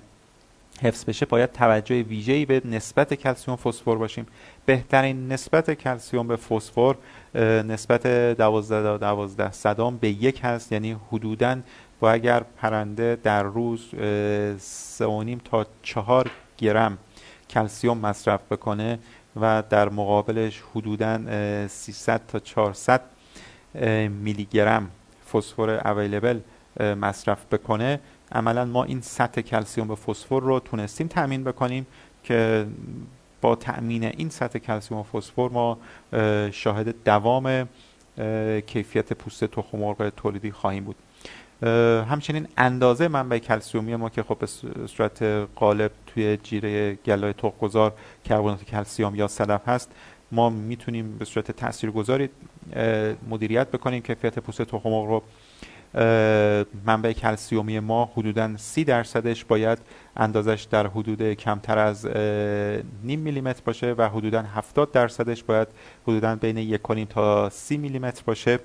حفظ 0.81 1.05
بشه 1.05 1.25
باید 1.25 1.51
توجه 1.51 2.01
ویژه‌ای 2.01 2.45
به 2.45 2.61
نسبت 2.65 3.13
کلسیوم 3.13 3.57
فسفر 3.57 3.95
باشیم. 3.95 4.27
بهترین 4.65 5.31
نسبت 5.31 5.73
کلسیوم 5.73 6.27
به 6.27 6.35
فسفر 6.35 6.95
نسبت 7.67 8.07
12 8.07 8.97
12 8.97 9.51
صدام 9.51 9.97
به 9.97 10.09
یک 10.09 10.39
هست 10.43 10.71
یعنی 10.71 10.97
حدوداً 11.11 11.57
و 12.03 12.05
اگر 12.05 12.43
پرنده 12.57 13.17
در 13.23 13.43
روز 13.43 13.89
سه 14.59 15.37
تا 15.45 15.65
چهار 15.81 16.31
گرم 16.57 16.97
کلسیوم 17.49 17.97
مصرف 17.97 18.41
بکنه 18.51 18.99
و 19.41 19.63
در 19.69 19.89
مقابلش 19.89 20.63
حدودا 20.75 21.19
300 21.67 22.21
تا 22.27 22.39
400 22.39 23.01
میلی 24.09 24.45
گرم 24.51 24.89
فسفر 25.33 25.69
اویلیبل 25.69 26.39
مصرف 26.79 27.45
بکنه. 27.51 27.99
عملا 28.31 28.65
ما 28.65 28.83
این 28.83 29.01
سطح 29.01 29.41
کلسیوم 29.41 29.87
به 29.87 29.95
فسفر 29.95 30.39
رو 30.39 30.59
تونستیم 30.59 31.07
تامین 31.07 31.43
بکنیم 31.43 31.87
که 32.23 32.65
با 33.41 33.55
تأمین 33.55 34.03
این 34.03 34.29
سطح 34.29 34.59
کلسیوم 34.59 34.99
و 34.99 35.03
فسفر 35.03 35.49
ما 35.49 35.77
شاهد 36.51 36.95
دوام 37.05 37.69
کیفیت 38.67 39.13
پوست 39.13 39.45
تخم 39.45 39.77
مرغ 39.77 40.09
تولیدی 40.09 40.51
خواهیم 40.51 40.83
بود. 40.83 40.95
همچنین 42.09 42.47
اندازه 42.57 43.07
منبع 43.07 43.37
کلسیومی 43.37 43.95
ما 43.95 44.09
که 44.09 44.23
خب 44.23 44.37
به 44.39 44.47
صورت 44.87 45.23
غالب 45.55 45.91
توی 46.07 46.37
جیره 46.37 46.95
گلای 46.95 47.33
تخمگذار 47.33 47.93
کربنات 48.25 48.63
کلسیوم 48.63 49.15
یا 49.15 49.27
صدف 49.27 49.67
هست 49.67 49.91
ما 50.31 50.49
می‌تونیم 50.49 51.17
به 51.17 51.25
صورت 51.25 51.51
تاثیرگذاری 51.51 52.29
مدیریت 53.29 53.67
بکنیم 53.71 54.01
کیفیت 54.01 54.39
پوست 54.39 54.61
تخم 54.61 54.89
رو. 54.89 55.23
منبع 56.85 57.11
کلسیومی 57.11 57.79
ما 57.79 58.11
حدودا 58.15 58.57
سی 58.57 58.83
درصدش 58.83 59.45
باید 59.45 59.77
اندازش 60.17 60.67
در 60.71 60.87
حدود 60.87 61.33
کمتر 61.33 61.77
از 61.77 62.05
نیم 63.03 63.19
میلیمتر 63.19 63.61
باشه 63.65 63.95
و 63.97 64.09
حدودا 64.09 64.41
70 64.41 64.91
درصدش 64.91 65.43
باید 65.43 65.67
حدودا 66.07 66.35
بین 66.35 66.57
یک 66.57 66.81
تا 67.09 67.49
سی 67.49 67.77
میلیمتر 67.77 68.23
باشه. 68.25 68.59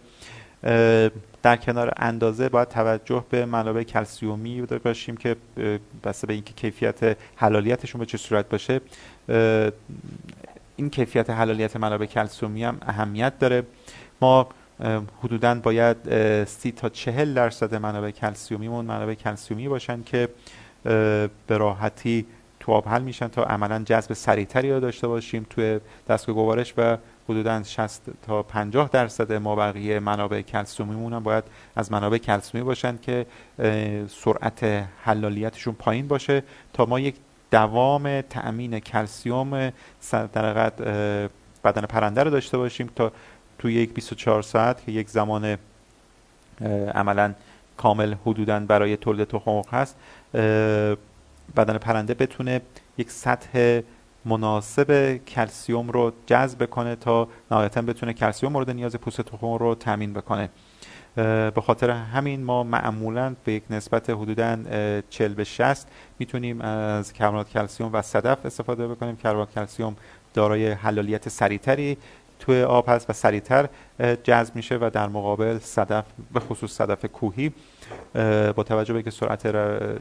در 1.48 1.56
کنار 1.56 1.92
اندازه 1.96 2.48
باید 2.48 2.68
توجه 2.68 3.24
به 3.30 3.46
منابع 3.46 3.82
کلسیومی 3.82 4.62
باشیم 4.62 5.16
که 5.16 5.36
بسته 6.04 6.26
به 6.26 6.32
اینکه 6.32 6.52
کیفیت 6.52 7.16
حلالیتشون 7.36 7.98
به 7.98 8.06
چه 8.06 8.18
صورت 8.18 8.48
باشه 8.48 8.80
این 10.76 10.90
کیفیت 10.90 11.30
حلالیت 11.30 11.76
منابع 11.76 12.06
کلسیومی 12.06 12.64
هم 12.64 12.78
اهمیت 12.82 13.38
داره. 13.38 13.62
ما 14.20 14.48
حدودا 15.22 15.54
باید 15.54 15.96
سی 16.44 16.72
تا 16.72 16.88
چهل 16.88 17.34
درصد 17.34 17.74
منابع 17.74 18.10
کلسیومیمون 18.10 18.84
منابع 18.84 19.14
کلسیومی 19.14 19.68
باشن 19.68 20.02
که 20.02 20.28
به 21.46 21.58
راحتی 21.58 22.26
تو 22.60 22.72
آب 22.72 22.88
حل 22.88 23.02
میشن 23.02 23.28
تا 23.28 23.44
عملا 23.44 23.82
جذب 23.86 24.12
سریعتری 24.12 24.72
رو 24.72 24.80
داشته 24.80 25.08
باشیم 25.08 25.46
توی 25.50 25.80
دستگاه 26.08 26.34
گوارش 26.34 26.74
و 26.76 26.96
حدودا 27.28 27.62
60 27.62 28.02
تا 28.26 28.42
50 28.42 28.88
درصد 28.92 29.32
ما 29.32 29.56
بقیه 29.56 30.00
منابع 30.00 30.42
کلسیومیمون 30.42 31.12
هم 31.12 31.22
باید 31.22 31.44
از 31.76 31.92
منابع 31.92 32.18
کلسیومی 32.18 32.64
باشن 32.64 32.98
که 33.02 33.26
سرعت 34.08 34.86
حلالیتشون 35.02 35.74
پایین 35.74 36.08
باشه 36.08 36.42
تا 36.72 36.86
ما 36.86 37.00
یک 37.00 37.14
دوام 37.50 38.20
تأمین 38.20 38.78
کلسیوم 38.80 39.72
در 40.12 40.70
بدن 41.64 41.82
پرنده 41.82 42.22
رو 42.22 42.30
داشته 42.30 42.58
باشیم 42.58 42.90
تا 42.96 43.12
توی 43.58 43.74
یک 43.74 43.94
24 43.94 44.42
ساعت 44.42 44.84
که 44.86 44.92
یک 44.92 45.08
زمان 45.08 45.58
عملا 46.94 47.34
کامل 47.76 48.14
حدودا 48.26 48.60
برای 48.60 48.96
تولید 48.96 49.28
تخم 49.28 49.62
هست 49.72 49.96
بدن 51.56 51.78
پرنده 51.78 52.14
بتونه 52.14 52.60
یک 52.98 53.10
سطح 53.10 53.80
مناسب 54.28 55.16
کلسیوم 55.16 55.90
رو 55.90 56.12
جذب 56.26 56.66
کنه 56.70 56.96
تا 56.96 57.28
نهایتا 57.50 57.82
بتونه 57.82 58.12
کلسیوم 58.12 58.52
مورد 58.52 58.70
نیاز 58.70 58.96
پوست 58.96 59.20
تخم 59.20 59.46
رو 59.46 59.74
تامین 59.74 60.12
بکنه. 60.12 60.50
به 61.54 61.62
خاطر 61.66 61.90
همین 61.90 62.44
ما 62.44 62.62
معمولا 62.62 63.36
به 63.44 63.52
یک 63.52 63.62
نسبت 63.70 64.10
حدودا 64.10 64.56
40 65.10 65.34
به 65.34 65.44
60 65.44 65.88
می‌تونیم 66.18 66.60
از 66.60 67.12
کربنات 67.12 67.50
کلسیوم 67.50 67.90
و 67.92 68.02
صدف 68.02 68.46
استفاده 68.46 68.88
بکنیم. 68.88 69.16
کربنات 69.16 69.54
کلسیوم 69.54 69.96
دارای 70.34 70.70
حلالیت 70.70 71.28
سریعتری 71.28 71.96
توی 72.38 72.62
آب 72.62 72.88
هست 72.88 73.10
و 73.10 73.12
سریعتر 73.12 73.68
جذب 74.22 74.56
میشه 74.56 74.78
و 74.80 74.90
در 74.92 75.08
مقابل 75.08 75.58
صدف 75.58 76.04
به 76.32 76.40
خصوص 76.40 76.72
صدف 76.72 77.04
کوهی 77.04 77.52
با 78.56 78.62
توجه 78.62 78.94
به 78.94 79.02
که 79.02 79.10
سرعت 79.10 79.46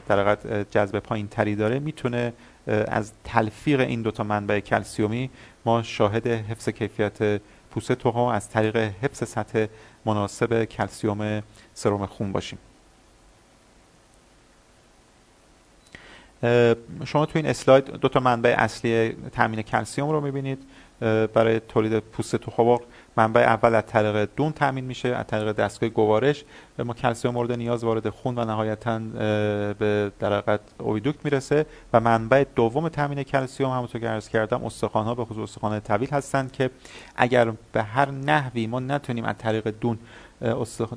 در 0.08 0.36
جذب 0.70 0.98
پایین 0.98 1.28
تری 1.28 1.56
داره 1.56 1.78
می‌تونه 1.78 2.32
از 2.68 3.12
تلفیق 3.24 3.80
این 3.80 4.02
دوتا 4.02 4.24
منبع 4.24 4.60
کلسیومی 4.60 5.30
ما 5.64 5.82
شاهد 5.82 6.26
حفظ 6.26 6.68
کیفیت 6.68 7.40
پوست 7.70 7.92
تخم 7.92 8.18
از 8.18 8.50
طریق 8.50 8.76
حفظ 8.76 9.28
سطح 9.28 9.66
مناسب 10.04 10.64
کلسیوم 10.64 11.42
سرم 11.74 12.06
خون 12.06 12.32
باشیم. 12.32 12.58
شما 17.04 17.26
تو 17.26 17.32
این 17.34 17.46
اسلاید 17.46 17.84
دو 17.84 18.08
تا 18.08 18.20
منبع 18.20 18.54
اصلی 18.58 19.16
تامین 19.32 19.62
کلسیوم 19.62 20.10
رو 20.10 20.20
می‌بینید 20.20 20.58
برای 21.34 21.60
تولید 21.60 21.98
پوست 21.98 22.36
تخم 22.36 22.78
منبع 23.16 23.40
اول 23.40 23.74
از 23.74 23.86
طریق 23.86 24.28
دون 24.36 24.52
تامین 24.52 24.84
میشه 24.84 25.08
از 25.08 25.26
طریق 25.26 25.52
دستگاه 25.52 25.88
گوارش. 25.88 26.44
ما 26.78 26.94
کلسیوم 26.94 27.34
مورد 27.34 27.52
نیاز 27.52 27.84
وارد 27.84 28.08
خون 28.08 28.38
و 28.38 28.44
نهایتا 28.44 28.98
به 29.78 30.12
در 30.20 30.58
اویدوکت 30.78 31.24
می‌رسه 31.24 31.66
و 31.92 32.00
منبع 32.00 32.44
دوم 32.54 32.88
تامین 32.88 33.22
کلسیوم 33.22 33.70
همونطور 33.70 34.00
که 34.00 34.08
عرض 34.08 34.28
کردم 34.28 34.64
استخوان 34.64 35.06
ها 35.06 35.14
به 35.14 35.24
خصوص 35.24 35.42
استخوان 35.42 35.80
طویل 35.80 36.10
هستند 36.10 36.52
که 36.52 36.70
اگر 37.16 37.52
به 37.72 37.82
هر 37.82 38.10
نحوی 38.10 38.66
ما 38.66 38.80
نتونیم 38.80 39.24
از 39.24 39.34
طریق 39.38 39.68
دون 39.80 39.98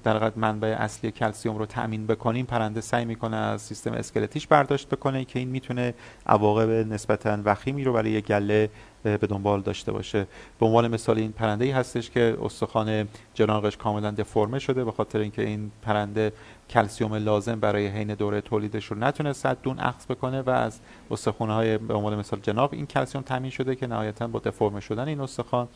در 0.03 0.31
منبع 0.35 0.75
اصلی 0.79 1.11
کلسیوم 1.11 1.57
رو 1.57 1.65
تأمین 1.65 2.07
بکنیم. 2.07 2.45
پرنده 2.45 2.81
سعی 2.81 3.05
می‌کنه 3.05 3.37
از 3.37 3.61
سیستم 3.61 3.93
اسکلتیش 3.93 4.47
برداشت 4.47 4.89
بکنه 4.89 5.25
که 5.25 5.39
این 5.39 5.49
می‌تونه 5.49 5.93
عواقب 6.25 6.69
نسبتا 6.69 7.37
وخیمی 7.45 7.83
رو 7.83 7.93
برای 7.93 8.21
گله 8.21 8.69
به 9.03 9.17
دنبال 9.17 9.61
داشته 9.61 9.91
باشه. 9.91 10.27
به 10.59 10.65
عنوان 10.65 10.87
مثال 10.87 11.17
این 11.17 11.31
پرنده 11.31 11.65
ای 11.65 11.71
هستش 11.71 12.09
که 12.09 12.37
استخوان 12.43 13.07
جناقش 13.33 13.77
کاملا 13.77 14.11
دفرمه 14.11 14.59
شده 14.59 14.83
به 14.83 14.91
خاطر 14.91 15.19
اینکه 15.19 15.41
این 15.41 15.71
پرنده 15.81 16.33
کلسیوم 16.69 17.13
لازم 17.13 17.59
برای 17.59 17.87
حین 17.87 18.07
دوره 18.07 18.41
تولیدش 18.41 18.85
رو 18.85 18.97
نتونست 18.97 19.45
دون 19.45 19.79
اخذ 19.79 20.05
بکنه 20.05 20.41
و 20.41 20.49
از 20.49 20.79
استخوان‌های 21.11 21.67
های 21.69 21.77
به 21.77 21.93
عنوان 21.93 22.19
مثال 22.19 22.39
جناق 22.39 22.73
این 22.73 22.85
کلسیوم 22.85 23.23
تامین 23.23 23.51
شده 23.51 23.75
که 23.75 23.87
نهایتا 23.87 24.27
با 24.27 24.39
دفرمه 24.39 24.79
شدن 24.79 25.07
این 25.07 25.21
استخوان 25.21 25.67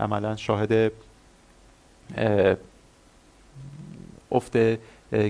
عملا 0.00 0.36
شاهد 0.36 0.92
افت 4.32 4.56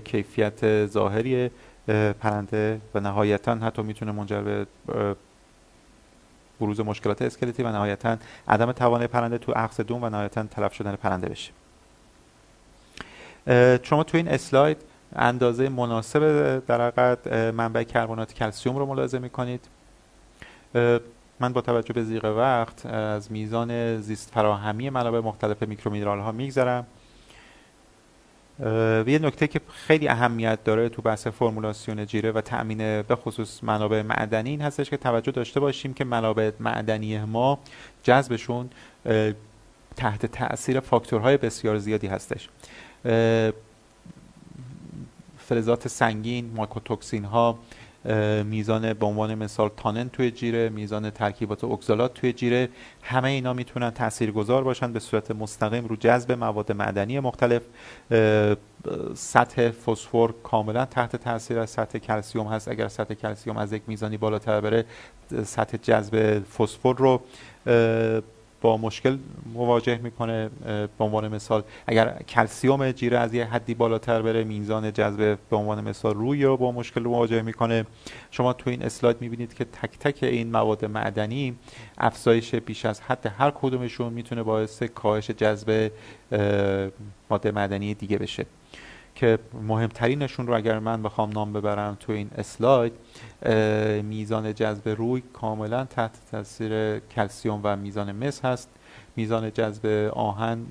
کیفیت 0.05 0.87
ظاهری 0.87 1.51
پرنده 2.21 2.81
و 2.95 3.01
نهایتا 3.01 3.55
حتی 3.55 3.83
می‌تونه 3.83 4.13
منجر 4.13 4.41
به 4.41 4.67
بروز 6.61 6.81
مشکلات 6.81 7.23
اسکلتی 7.23 7.63
و 7.63 7.73
نهایتا 7.73 8.17
عدم 8.49 8.73
توان 8.73 9.07
پرنده 9.07 9.39
تو 9.39 9.53
عکس 9.53 9.81
دوم 9.81 10.03
و 10.03 10.09
نهایتا 10.09 10.43
تلف 10.43 10.75
شدن 10.75 10.97
پرنده 10.97 11.29
بشه. 11.29 11.53
شما 13.83 14.05
تو 14.05 14.17
این 14.17 14.29
اسلاید 14.29 14.77
اندازه 15.17 15.69
مناسب 15.69 16.63
در 16.67 17.17
منبع 17.51 17.83
کربنات 17.83 18.33
کلسیوم 18.33 18.77
رو 18.77 18.87
ملاحظه 18.87 19.19
می‌کنید. 19.19 19.69
من 21.41 21.53
با 21.53 21.61
توجه 21.61 21.93
به 21.93 22.05
ضیق 22.05 22.25
وقت 22.25 22.87
از 22.87 23.33
میزان 23.33 24.01
زیست 24.01 24.31
فراهمی 24.31 24.91
منابع 24.91 25.21
مختلف 25.21 25.63
micro 25.63 25.86
mineral 25.86 26.19
ها 26.19 26.33
میگذرم. 26.33 26.87
یه 29.07 29.19
نکته 29.23 29.47
که 29.47 29.61
خیلی 29.73 30.09
اهمیت 30.09 30.65
داره 30.65 30.89
تو 30.89 31.03
بحث 31.03 31.27
فرمولاسیون 31.27 32.07
جیره 32.07 32.33
و 32.33 32.41
تأمین 32.41 33.03
به 33.03 33.17
خصوص 33.17 33.65
منابع 33.65 34.03
معدنی 34.03 34.51
این 34.51 34.61
هستش 34.61 34.91
که 34.91 34.97
توجه 34.97 35.33
داشته 35.33 35.61
باشیم 35.61 35.95
که 35.95 36.05
منابع 36.05 36.51
معدنی 36.61 37.25
ما 37.25 37.59
جذبشون 38.03 38.71
تحت 39.97 40.27
تاثیر 40.27 40.81
فاکتورهای 40.81 41.37
بسیار 41.37 41.79
زیادی 41.79 42.07
هستش. 42.07 42.49
فلزات 45.39 45.89
سنگین 45.89 46.53
ماکوتوکسین 46.57 47.25
ها 47.25 47.59
میزان 48.45 48.93
به 48.93 49.07
عنوان 49.07 49.35
مثال 49.35 49.71
تانن 49.77 50.09
توی 50.09 50.31
جیره 50.31 50.69
میزان 50.69 51.11
ترکیبات 51.11 51.65
اکزالات 51.65 52.15
توی 52.15 52.33
جیره 52.33 52.69
همه 53.03 53.29
اینا 53.29 53.53
می‌تونن 53.53 53.91
تاثیرگذار 53.91 54.65
باشن 54.65 54.93
به 54.93 55.01
صورت 55.01 55.31
مستقیم 55.31 55.87
رو 55.87 55.97
جذب 55.97 56.33
مواد 56.33 56.73
معدنی 56.73 57.21
مختلف. 57.21 57.63
سطح 59.15 59.71
فسفر 59.71 60.29
کاملا 60.43 60.85
تحت 60.85 61.17
تاثیر 61.17 61.59
از 61.59 61.71
سطح 61.71 61.99
کلسیوم 61.99 62.47
هست. 62.47 62.69
اگر 62.69 62.89
سطح 62.89 63.15
کلسیوم 63.15 63.57
از 63.57 63.73
یک 63.73 63.83
میزانی 63.87 64.17
بالاتر 64.17 64.61
بره 64.61 64.85
سطح 65.45 65.77
جذب 65.77 66.43
فسفر 66.59 66.93
رو 66.93 67.21
با 68.61 68.77
مشکل 68.77 69.19
مواجه 69.55 69.97
می‌کنه 70.03 70.51
به 70.65 71.05
عنوان 71.05 71.29
مثال. 71.29 71.63
اگر 71.87 72.23
کلسیوم 72.29 72.93
جیره 72.93 73.19
از 73.19 73.35
یه 73.35 73.45
حدی 73.45 73.75
بالاتر 73.75 74.23
بره 74.23 74.45
میزان 74.45 74.93
جذب 74.93 75.39
به 75.51 75.57
عنوان 75.57 75.89
مثال 75.89 76.15
روی 76.15 76.45
رو 76.45 76.57
با 76.57 76.73
مشکل 76.73 77.01
مواجه 77.01 77.43
می‌کنه. 77.43 77.87
شما 78.31 78.53
تو 78.53 78.71
این 78.71 78.83
اسلاید 78.83 79.17
می‌بینید 79.21 79.55
که 79.55 79.65
تک 79.65 79.99
تک 79.99 80.23
این 80.23 80.51
مواد 80.51 80.85
معدنی 80.85 81.57
افزایش 81.99 82.55
بیش 82.55 82.87
از 82.87 83.01
حد 83.01 83.33
هر 83.39 83.51
کدومشون 83.51 84.13
می‌تونه 84.13 84.43
باعث 84.43 84.83
کاهش 84.83 85.31
جذب 85.31 85.91
ماده 87.31 87.51
معدنی 87.51 87.95
دیگه 87.95 88.19
بشه. 88.19 88.47
که 89.15 89.39
مهمترینشون 89.63 90.47
رو 90.47 90.57
اگر 90.57 90.79
من 90.79 91.03
بخوام 91.03 91.31
نام 91.31 91.53
ببرم 91.53 91.97
تو 92.01 92.13
این 92.13 92.31
اسلاید 92.39 92.93
میزان 94.03 94.55
جذب 94.55 94.89
روی 94.89 95.23
کاملا 95.33 95.85
تحت 95.85 96.19
تاثیر 96.31 96.99
کلسیوم 96.99 97.61
و 97.65 97.77
میزان 97.77 98.13
مس 98.13 98.45
هست. 98.45 98.69
میزان 99.17 99.53
جذب 99.53 100.11
آهن 100.13 100.67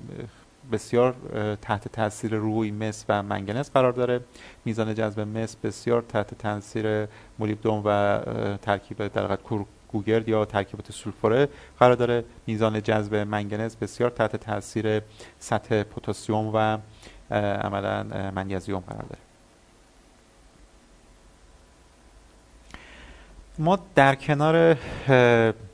بسیار 0.72 1.14
تحت 1.62 1.88
تاثیر 1.88 2.34
روی 2.34 2.70
مس 2.70 3.04
و 3.08 3.22
منگنز 3.22 3.70
قرار 3.70 3.92
داره. 3.92 4.20
میزان 4.64 4.94
جذب 4.94 5.20
مس 5.20 5.56
بسیار 5.56 6.02
تحت 6.02 6.34
تاثیر 6.34 7.08
مولیبدوم 7.38 7.82
و 7.84 8.20
ترکیب 8.62 9.06
در 9.08 9.38
گوگرد 9.88 10.28
یا 10.28 10.44
ترکیبات 10.44 10.92
سولفوره 10.92 11.48
قرار 11.78 11.94
داره. 11.94 12.24
میزان 12.46 12.82
جذب 12.82 13.14
منگنز 13.14 13.76
بسیار 13.76 14.10
تحت 14.10 14.36
تاثیر 14.36 15.02
سطح 15.38 15.82
پتاسیم 15.82 16.50
و 16.54 16.78
عملا 17.30 18.02
منیزیم 18.34 18.78
قرار 18.78 19.02
داره. 19.02 19.20
ما 23.58 23.78
در 23.94 24.14
کنار 24.14 24.76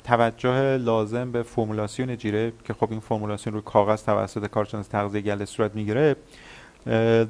توجه 0.04 0.76
لازم 0.76 1.32
به 1.32 1.42
فرمولاسیون 1.42 2.16
جیره 2.16 2.52
که 2.64 2.74
خب 2.74 2.90
این 2.90 3.00
فرمولاسیون 3.00 3.54
روی 3.54 3.62
کاغذ 3.64 4.04
توسط 4.04 4.46
کارشناس 4.46 4.88
تغذیه 4.88 5.20
گله 5.20 5.44
صورت 5.44 5.74
می‌گیره 5.74 6.16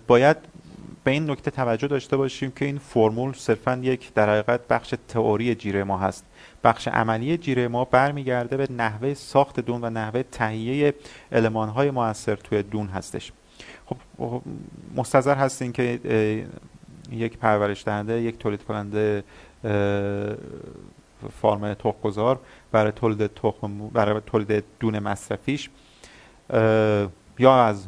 باید 0.06 0.36
به 1.04 1.10
این 1.10 1.30
نکته 1.30 1.50
توجه 1.50 1.86
داشته 1.86 2.16
باشیم 2.16 2.50
که 2.50 2.64
این 2.64 2.78
فرمول 2.78 3.32
صرفا 3.32 3.80
یک 3.82 4.14
در 4.14 4.30
حقیقت 4.30 4.68
بخش 4.68 4.94
تئوری 5.08 5.54
جیره 5.54 5.84
ما 5.84 5.98
هست. 5.98 6.24
بخش 6.64 6.88
عملی 6.88 7.38
جیره 7.38 7.68
ما 7.68 7.84
برمیگرده 7.84 8.56
به 8.56 8.72
نحوه 8.72 9.14
ساخت 9.14 9.60
دون 9.60 9.84
و 9.84 9.90
نحوه 9.90 10.22
تهیه 10.22 10.94
علمان 11.32 11.68
های 11.68 11.90
موثر 11.90 12.36
توی 12.36 12.62
دون 12.62 12.86
هستش. 12.86 13.32
خب 13.86 14.42
مستظر 14.96 15.34
هستین 15.34 15.72
که 15.72 16.00
یک 17.10 17.38
پرورش 17.38 17.84
دهنده 17.84 18.20
یک 18.22 18.38
تولید 18.38 18.64
کننده 18.64 19.24
فارم 21.42 21.74
تخمگذار 21.74 22.40
برای 22.72 22.92
تولید 22.92 23.26
تخم 23.26 23.88
برای 23.88 24.20
تولید 24.26 24.64
دون 24.80 24.98
مصرفیش. 24.98 25.70
یا 27.38 27.64
از 27.64 27.86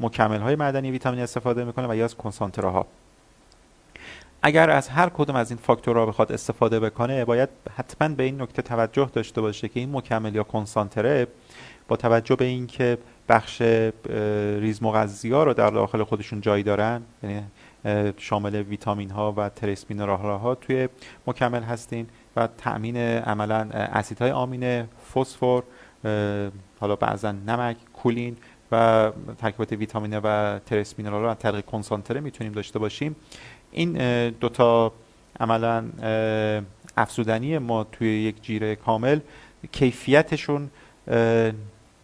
مکمل 0.00 0.40
های 0.40 0.56
معدنی 0.56 0.90
ویتامین 0.90 1.20
استفاده 1.20 1.64
می‌کنه 1.64 1.88
و 1.88 1.96
یا 1.96 2.04
از 2.04 2.16
کنسانتراها 2.16 2.86
اگر 4.42 4.70
از 4.70 4.88
هر 4.88 5.08
کدوم 5.08 5.36
از 5.36 5.50
این 5.50 5.58
فاکتورها 5.62 6.06
بخواد 6.06 6.32
استفاده 6.32 6.80
بکنه 6.80 7.24
باید 7.24 7.48
حتما 7.76 8.08
به 8.08 8.22
این 8.22 8.42
نکته 8.42 8.62
توجه 8.62 9.10
داشته 9.12 9.40
باشه 9.40 9.68
که 9.68 9.80
این 9.80 9.96
مکمل 9.96 10.34
یا 10.34 10.42
کنسانتره 10.42 11.26
با 11.88 11.96
توجه 11.96 12.36
به 12.36 12.44
اینکه 12.44 12.98
بخش 13.28 13.62
ریز 14.60 14.80
ها 14.82 15.44
رو 15.44 15.54
در 15.54 15.70
داخل 15.70 16.04
خودشون 16.04 16.40
جای 16.40 16.62
دارن. 16.62 17.02
یعنی 17.22 17.42
شامل 18.16 18.54
ویتامین 18.54 19.10
ها 19.10 19.34
و 19.36 19.48
trace 19.48 19.86
ها 20.00 20.54
توی 20.54 20.88
مکمل 21.26 21.62
هستیم 21.62 22.06
و 22.36 22.48
تأمین 22.58 22.96
عملا 22.96 23.68
اسیدهای 23.72 24.30
آمینه 24.30 24.88
فسفر 25.14 25.62
حالا 26.80 26.96
بعضا 26.96 27.32
نمک 27.32 27.76
کولین 27.92 28.36
و 28.72 29.12
ترکیبات 29.38 29.72
ویتامینه 29.72 30.20
و 30.24 30.58
trace 30.58 30.94
mineral 30.98 31.22
رو 31.22 31.28
از 31.28 31.38
طریق 31.38 31.64
کنسانتره 31.64 32.20
می‌تونیم 32.20 32.52
داشته 32.52 32.78
باشیم. 32.78 33.16
این 33.72 33.92
دوتا 34.30 34.92
عملا 35.40 35.84
افزودنی 36.96 37.58
ما 37.58 37.84
توی 37.84 38.22
یک 38.22 38.42
جیره 38.42 38.76
کامل 38.76 39.20
کیفیتشون 39.72 40.70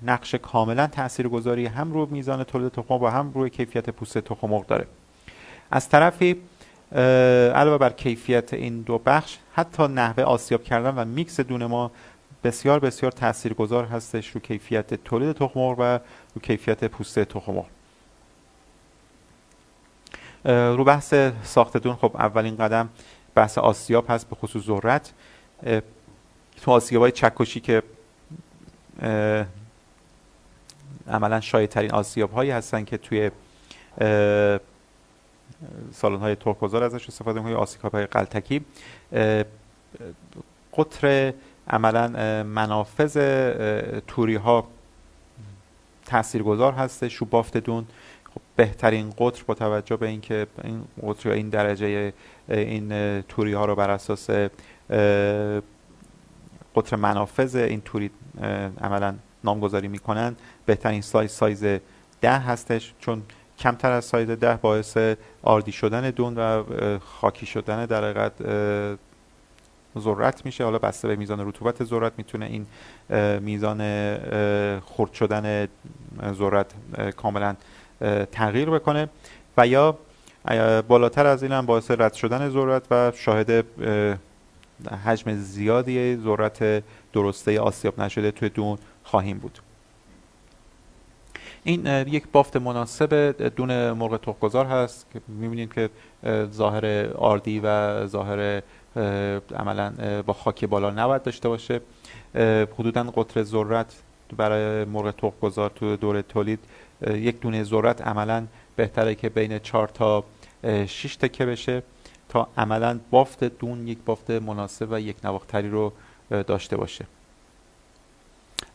نقش 0.03 0.35
کاملا 0.35 0.87
تاثیرگذاری 0.87 1.67
هم 1.67 1.93
رو 1.93 2.07
میزان 2.11 2.45
تولید 2.45 2.73
تخم 2.73 2.95
و 2.95 3.07
هم 3.07 3.33
روی 3.35 3.51
کیفیت 3.51 3.91
پوست 3.91 4.19
تخم 4.19 4.63
داره. 4.63 4.87
از 5.71 5.89
طرفی 5.89 6.37
علاوه 7.55 7.79
بر 7.79 7.91
کیفیت 7.91 8.55
این 8.55 8.81
دو 8.81 8.99
بخش 8.99 9.39
حتی 9.55 9.87
نحوه 9.87 10.25
آسیاب 10.25 10.65
کردن 10.65 10.95
و 10.95 11.05
میکس 11.05 11.41
دون 11.41 11.67
ما 11.67 11.91
بسیار 12.45 12.79
بسیار 12.79 13.13
تاثیرگذار 13.13 13.85
هستش 13.85 14.31
رو 14.31 14.41
کیفیت 14.41 14.95
تولید 14.95 15.37
تخم 15.37 15.61
و 15.61 15.99
رو 16.35 16.41
کیفیت 16.43 16.85
پوست 16.85 17.19
تخم 17.19 17.65
رو 20.45 20.85
بحث 20.85 21.15
ساخت 21.43 21.77
دون 21.77 21.97
خب 21.97 22.11
اولین 22.15 22.57
قدم 22.57 22.89
بحث 23.35 23.59
آسیاب 23.59 24.05
هست 24.09 24.29
به 24.29 24.37
خصوص 24.37 24.65
ذرت. 24.65 25.13
تو 26.63 26.71
آسیاب 26.71 27.03
های 27.03 27.13
چکشی 27.13 27.61
که 27.61 27.83
عملا 31.09 31.41
شایع 31.41 31.67
ترین 31.67 31.91
آسیاب 31.91 32.33
هایی 32.33 32.51
هستن 32.51 32.85
که 32.85 32.99
توی 32.99 33.31
سالن 35.93 36.19
های 36.19 36.35
ترکوزار 36.35 36.83
ازش 36.83 37.09
استفاده 37.09 37.41
می‌کنیم 37.41 37.57
آسیاب 37.57 37.93
های 37.93 38.07
قلتکی. 38.07 38.65
قطر 40.77 41.33
عملا 41.69 42.09
منافذ 42.43 43.17
توری 44.07 44.35
ها 44.35 44.67
تاثیرگذار 46.07 46.73
هستش 46.73 47.15
رو 47.15 47.27
بافت 47.27 47.57
دون. 47.57 47.87
خب 48.35 48.41
بهترین 48.57 49.11
قطر 49.19 49.43
با 49.47 49.55
توجه 49.55 49.97
به 49.97 50.09
اینکه 50.09 50.47
این 50.65 50.85
قطر 51.03 51.31
این 51.31 51.49
درجه 51.49 52.13
این 52.49 53.23
توری 53.23 53.53
ها 53.53 53.65
رو 53.65 53.75
بر 53.75 53.91
اساس 53.91 54.31
قطر 56.77 56.97
منافذ 56.97 57.57
این 57.57 57.81
توری 57.81 58.11
عملا 58.81 59.15
نامگذاری 59.45 59.89
می‌کنن. 59.89 60.37
بهترین 60.67 61.01
سایز 61.01 61.31
سایز 61.31 61.65
ده 62.21 62.39
هستش 62.39 62.95
چون 63.01 63.23
کمتر 63.59 63.93
از 63.93 64.05
سایز 64.05 64.31
ده 64.31 64.57
باعث 64.57 64.97
آردی 65.43 65.73
شدن 65.73 66.11
دون 66.11 66.35
و 66.35 66.65
خاکی 66.99 67.47
شدن 67.47 67.87
در 67.87 68.05
حقیقت 68.05 68.33
ذرت 69.99 70.47
میشه. 70.47 70.65
حالا 70.65 70.79
بسته 70.79 71.09
به 71.09 71.17
میزان 71.17 71.49
رطوبت 71.49 71.85
ذرت 71.85 72.13
می‌تونه 72.19 72.47
این 72.47 72.67
میزان 73.41 73.79
خرد 74.81 75.13
شدن 75.13 75.69
ذرت 76.33 76.67
کاملا 77.17 77.57
تغییر 78.33 78.71
بکنه. 78.71 79.09
و 79.57 79.67
یا 79.67 79.99
بالاتر 80.89 81.27
از 81.27 81.43
این 81.43 81.53
هم 81.53 81.67
باعث 81.67 81.91
رد 81.91 82.15
شدن 82.15 82.49
ذرت 82.49 82.83
و 82.91 83.13
شاهد 83.15 83.65
حجم 85.05 85.35
زیادی 85.35 86.17
ذرت 86.17 86.85
درسته 87.13 87.61
آسیاب 87.61 88.01
نشده 88.01 88.31
توی 88.31 88.49
دون 88.49 88.79
خواهیم 89.05 89.39
بود. 89.39 89.59
این 91.65 91.87
یک 92.07 92.25
بافت 92.33 92.57
مناسب 92.57 93.31
دون 93.57 93.93
مرغ 93.93 94.21
تخمگذار 94.21 94.67
هست 94.67 95.07
که 95.13 95.21
می‌بینید 95.29 95.75
که 95.75 95.91
ظاهر 96.53 97.07
آردی 97.13 97.61
و 97.65 98.07
ظاهر 98.07 98.63
عملا 99.57 99.93
با 100.27 100.33
خاک 100.33 100.65
بالا 100.65 100.91
نباید 100.91 101.23
داشته 101.23 101.49
باشه. 101.49 101.81
حدودا 102.79 103.03
قطر 103.03 103.43
ذرت 103.43 104.03
برای 104.37 104.85
مرغ 104.85 105.11
تخمگذار 105.11 105.71
تو 105.71 105.97
دوره 105.97 106.23
تولید 106.23 106.59
یک 107.07 107.41
دونه 107.41 107.65
ذرت 107.65 108.03
عملا 108.03 108.47
بهتره 108.77 109.15
که 109.15 109.29
بین 109.29 109.59
4 109.59 109.89
تا 109.89 110.25
6 110.87 111.17
تکه 111.17 111.47
بشه 111.47 111.83
تا 112.29 112.49
عملا 112.57 113.01
بافت 113.11 113.45
دون 113.45 113.89
یک 113.89 113.99
بافت 114.07 114.31
مناسب 114.31 114.89
و 114.91 115.01
یک 115.01 115.17
نواختری 115.25 115.71
رو 115.71 115.93
داشته 116.31 116.77
باشه. 116.77 117.07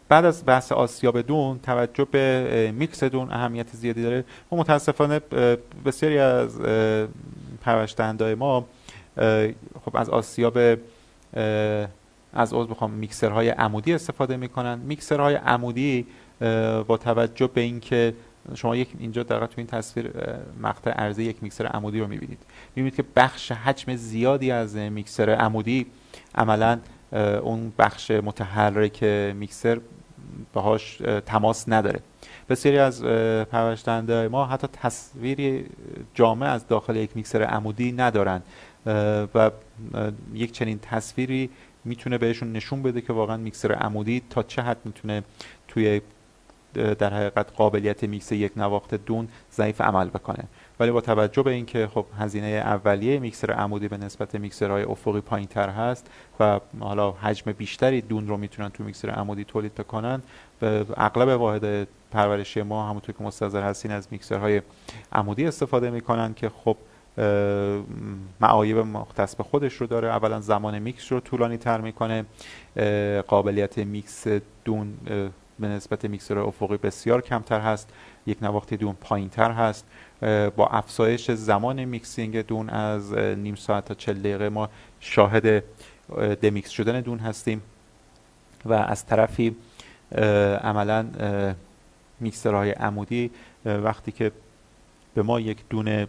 بعد 0.10 0.26
از 0.26 0.44
بحث 0.46 0.72
آسیاب 0.72 1.22
دون 1.22 1.60
توجه 1.60 2.08
به 2.12 2.74
میکس 2.76 3.04
دون 3.04 3.32
اهمیت 3.32 3.68
زیادی 3.76 4.04
داره. 4.04 4.26
و 4.52 4.56
متاسفانه 4.56 5.20
بسیاری 5.86 6.18
از 6.18 6.60
پرورشدهندهای 7.62 8.36
ما 8.36 8.66
خب 9.86 9.98
از 9.98 10.10
آسیاب 10.10 10.58
از 12.34 12.54
عضو 12.54 12.68
بخوام 12.68 12.92
میکسرهای 12.92 13.50
عمودی 13.50 13.94
استفاده 13.94 14.38
می‌کنن. 14.38 14.80
میکسرهای 14.80 15.36
عمودی 15.36 16.08
با 16.88 16.98
توجه 17.04 17.48
به 17.48 17.62
اینکه 17.62 18.14
شما 18.56 18.76
یک 18.76 18.90
اینجا 19.00 19.24
در 19.24 19.40
تو 19.40 19.54
این 19.58 19.68
تصویر 19.68 20.12
مقطع 20.62 20.92
عرضه 20.92 21.24
یک 21.24 21.44
میکسر 21.44 21.66
عمودی 21.66 22.00
رو 22.00 22.08
می‌بینید. 22.08 22.40
می‌بینید 22.76 22.96
که 22.96 23.04
بخش 23.16 23.52
حجم 23.52 23.96
زیادی 23.96 24.52
از 24.52 24.76
میکسر 24.76 25.30
عمودی 25.30 25.86
عملا 26.36 26.80
اون 27.42 27.74
بخش 27.80 28.12
متحرک 28.12 29.04
میکسر 29.36 29.80
باهاش 30.54 31.02
تماس 31.26 31.66
نداره. 31.68 32.00
بسیاری 32.50 32.78
از 32.78 33.04
پرورشدهنده 33.46 34.28
ما 34.28 34.46
حتی 34.46 34.68
تصویری 34.74 35.66
جامع 36.14 36.46
از 36.46 36.68
داخل 36.68 36.96
یک 36.96 37.10
میکسر 37.16 37.44
عمودی 37.44 37.92
ندارن. 37.92 38.42
و 39.36 39.52
یک 40.34 40.52
چنین 40.52 40.80
تصویری 40.80 41.50
می‌تونه 41.86 42.18
بهشون 42.18 42.52
نشون 42.52 42.82
بده 42.82 43.02
که 43.02 43.14
واقعا 43.14 43.38
میکسر 43.38 43.72
عمودی 43.72 44.22
تا 44.30 44.44
چه 44.44 44.62
حد 44.62 44.78
می‌تونه 44.86 45.24
توی 45.68 46.02
در 46.74 47.14
حقیقت 47.14 47.52
قابلیت 47.56 48.04
میکس 48.04 48.32
یک 48.32 48.52
نواخت 48.58 48.94
دون 48.96 49.28
ضعیف 49.54 49.82
عمل 49.82 50.10
بکنه. 50.10 50.44
ولی 50.80 50.92
با 50.92 51.02
توجه 51.02 51.44
به 51.44 51.52
اینکه 51.52 51.88
خب 51.88 52.06
هزینه 52.20 52.48
اولیه 52.48 53.20
میکسر 53.20 53.52
عمودی 53.52 53.88
به 53.88 53.98
نسبت 53.98 54.36
میکسرهای 54.36 54.84
افقی 54.84 55.22
پایین 55.22 55.48
تر 55.48 55.70
هست 55.70 56.08
و 56.40 56.60
حالا 56.80 57.12
حجم 57.12 57.52
بیشتری 57.52 58.02
دون 58.02 58.28
رو 58.28 58.38
می‌تونن 58.38 58.70
تو 58.70 58.84
میکسر 58.84 59.10
عمودی 59.10 59.44
تولید 59.44 59.76
بکنن 59.76 60.22
اغلب 60.98 61.40
واحد 61.40 61.88
پرورشی 62.12 62.62
ما 62.62 62.90
همونطور 62.90 63.16
که 63.16 63.24
مستحضر 63.24 63.64
هستین 63.64 63.92
از 63.92 64.08
میکسرهای 64.12 64.62
عمودی 65.12 65.46
استفاده 65.46 65.90
می‌کنن 65.90 66.34
که 66.34 66.50
خب 66.50 66.78
معایب 68.42 68.78
مختص 68.78 69.36
به 69.36 69.44
خودش 69.44 69.74
رو 69.74 69.88
داره. 69.88 70.08
اولا 70.08 70.42
زمان 70.42 70.80
میکس 70.80 71.12
رو 71.12 71.20
طولانی 71.20 71.58
تر 71.58 71.82
می‌کنه 71.82 72.26
قابلیت 73.28 73.78
میکس 73.78 74.28
دون 74.66 74.94
به 75.60 75.68
نسبت 75.68 76.06
میکسر 76.06 76.40
افقی 76.40 76.78
بسیار 76.78 77.22
کمتر 77.22 77.60
هست. 77.60 77.90
یکنواختی 78.28 78.74
دون 78.74 78.94
پایین 79.02 79.30
تر 79.30 79.52
هست 79.52 79.86
با 80.56 80.68
افزایش 80.68 81.32
زمان 81.32 81.86
mixing 81.86 82.46
دون 82.46 82.70
از 82.70 83.14
نیم 83.14 83.56
ساعت 83.56 83.86
تا 83.86 83.94
چهل 83.94 84.14
دقیقه 84.14 84.50
ما 84.50 84.70
شاهد 85.00 85.64
دمیکس 86.42 86.70
شدن 86.70 87.02
دون 87.02 87.20
هستیم. 87.20 87.62
و 88.66 88.74
از 88.74 89.06
طرفی 89.06 89.56
عملا 90.64 91.06
میکسرهای 92.20 92.72
عمودی 92.72 93.32
وقتی 93.66 94.12
که 94.12 94.32
به 95.14 95.22
ما 95.22 95.40
یک 95.40 95.58
دونه 95.70 96.08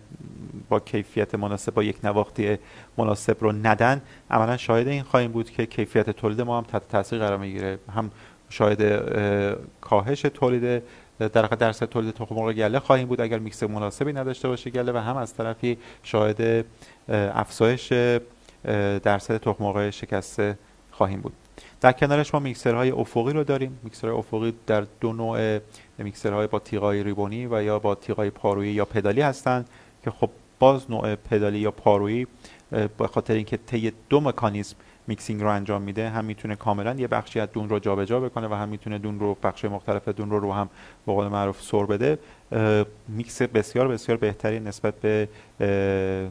با 0.69 0.81
کیفیت 0.81 1.35
مناسب 1.35 1.75
با 1.75 1.83
یک 1.83 2.05
نواختی 2.05 2.59
مناسب 2.97 3.37
رو 3.41 3.53
ندن 3.53 4.01
عملا 4.31 4.57
شاهد 4.57 4.89
این 4.89 5.03
خواهیم 5.03 5.33
بود 5.33 5.51
که 5.51 5.67
کیفیت 5.67 6.11
تولید 6.11 6.41
ما 6.41 6.59
هم 6.59 6.65
تحت 6.65 6.89
تاثیر 6.89 7.19
قرار 7.19 7.39
می‌گیره. 7.39 7.79
هم 7.97 8.11
شاهد 8.49 8.83
کاهش 9.81 10.21
تولید 10.21 10.83
در 11.29 11.47
درصد 11.47 11.87
تولید 11.87 12.15
تخم 12.15 12.35
مرغ 12.35 12.53
گله 12.53 12.79
خواهیم 12.79 13.09
بود. 13.09 13.21
اگر 13.21 13.39
میکس 13.39 13.63
مناسبی 13.63 14.13
نداشته 14.13 14.49
باشه 14.49 14.71
گله 14.71 14.93
و 14.93 14.97
هم 14.97 15.17
از 15.17 15.35
طرفی 15.35 15.79
شاهد 16.03 16.65
افزایش 17.09 17.93
درصد 19.03 19.37
تخم 19.37 19.65
مرغ 19.65 19.91
شکسته 19.91 20.59
خواهیم 20.91 21.21
بود. 21.21 21.33
در 21.81 21.93
کنارش 21.93 22.35
ما 22.35 22.41
میکسرهای 22.41 22.91
افقی 22.91 23.33
رو 23.33 23.45
داریم. 23.45 23.79
میکسرهای 23.83 24.19
افقی 24.19 24.55
در 24.67 24.87
دو 25.01 25.13
نوع 25.13 25.59
میکسرهای 25.99 26.47
با 26.47 26.59
تیغه‌های 26.59 27.03
ribbon 27.03 27.40
ی 27.40 27.47
و 27.47 27.63
یا 27.63 27.79
با 27.79 27.95
تیغه‌های 27.95 28.31
پارویی 28.31 28.73
یا 28.73 28.85
paddle 28.85 29.15
ی 29.15 29.21
هستند 29.21 29.69
که 30.05 30.11
خب 30.11 30.31
باز 30.59 30.91
نوع 30.91 31.15
paddle 31.15 31.52
ی 31.52 31.59
یا 31.59 31.71
پارویی 31.71 32.27
به 32.71 33.07
خاطر 33.07 33.35
اینکه 33.35 33.57
طی 33.57 33.93
دو 34.09 34.21
مکانیزم 34.21 34.77
mixing 35.11 35.41
رو 35.43 35.49
انجام 35.49 35.83
میده 35.83 36.09
هم 36.09 36.25
می‌تونه 36.25 36.57
کاملا 36.57 36.95
یه 36.95 37.09
بخشی 37.09 37.41
از 37.41 37.49
دون 37.53 37.69
رو 37.69 37.79
جابجا 37.79 38.21
بکنه 38.21 38.49
و 38.49 38.55
هم 38.55 38.69
می‌تونه 38.69 38.99
دون 38.99 39.21
رو 39.21 39.37
بخش 39.43 39.65
مختلف 39.65 40.09
دون 40.09 40.31
رو 40.31 40.41
رو 40.41 40.53
هم 40.53 40.69
به 41.07 41.13
قول 41.13 41.29
معروف 41.29 41.63
سر 41.63 41.85
بده. 41.85 42.19
میکس 43.09 43.43
بسیار 43.43 43.89
بسیار 43.89 44.19
بهتری 44.19 44.61
نسبت 44.61 44.95
به 44.95 45.29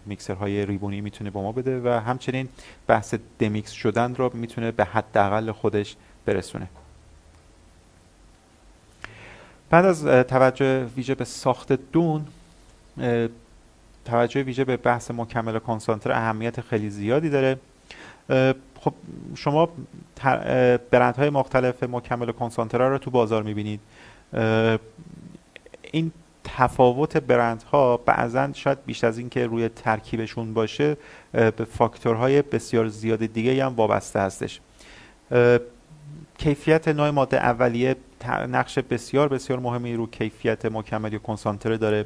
میکسرهای 0.06 0.66
ریبونی 0.66 1.02
می‌تونه 1.02 1.30
به 1.30 1.40
ما 1.40 1.52
بده 1.52 1.80
و 1.80 2.00
همچنین 2.00 2.50
بحث 2.88 3.16
دمیکس 3.40 3.72
شدن 3.72 4.16
رو 4.16 4.32
می‌تونه 4.34 4.72
به 4.72 4.86
حداقل 4.86 5.52
خودش 5.52 5.96
برسونه. 6.26 6.68
بعد 9.70 9.86
از 9.86 10.06
توجه 10.06 10.86
ویژه 10.86 11.16
به 11.16 11.26
ساخت 11.26 11.74
دون 11.92 12.26
توجه 14.06 14.44
ویژه 14.44 14.64
به 14.64 14.78
بحث 14.78 15.12
مکمل 15.12 15.60
کنسانتر 15.60 16.12
اهمیت 16.12 16.62
خیلی 16.62 16.90
زیادی 16.90 17.30
داره. 17.30 17.58
خب 18.80 18.94
شما 19.36 19.70
برندهای 20.92 21.30
مختلف 21.30 21.84
مکمل 21.84 22.32
کنسانترا 22.32 22.90
رو 22.90 22.98
تو 22.98 23.12
بازار 23.12 23.44
می‌بینید. 23.44 23.80
این 25.92 26.12
تفاوت 26.44 27.18
برندها 27.18 27.98
بعضا 27.98 28.50
شاید 28.54 28.86
بیشتر 28.86 29.08
از 29.08 29.18
اینکه 29.18 29.48
روی 29.48 29.70
ترکیبشون 29.70 30.54
باشه 30.54 30.98
به 31.32 31.68
فاکتورهای 31.72 32.42
بسیار 32.42 32.88
زیاد 32.88 33.26
دیگه 33.26 33.66
هم 33.66 33.76
وابسته 33.76 34.20
هستش. 34.20 34.60
کیفیت 36.38 36.88
نوع 36.88 37.10
ماده 37.10 37.38
اولیه 37.38 37.96
نقش 38.50 38.80
بسیار 38.80 39.28
بسیار 39.28 39.60
مهمی 39.60 39.96
رو 39.96 40.08
کیفیت 40.08 40.66
مکمل 40.66 41.14
یا 41.14 41.20
کنسانتره 41.20 41.78
داره. 41.78 42.06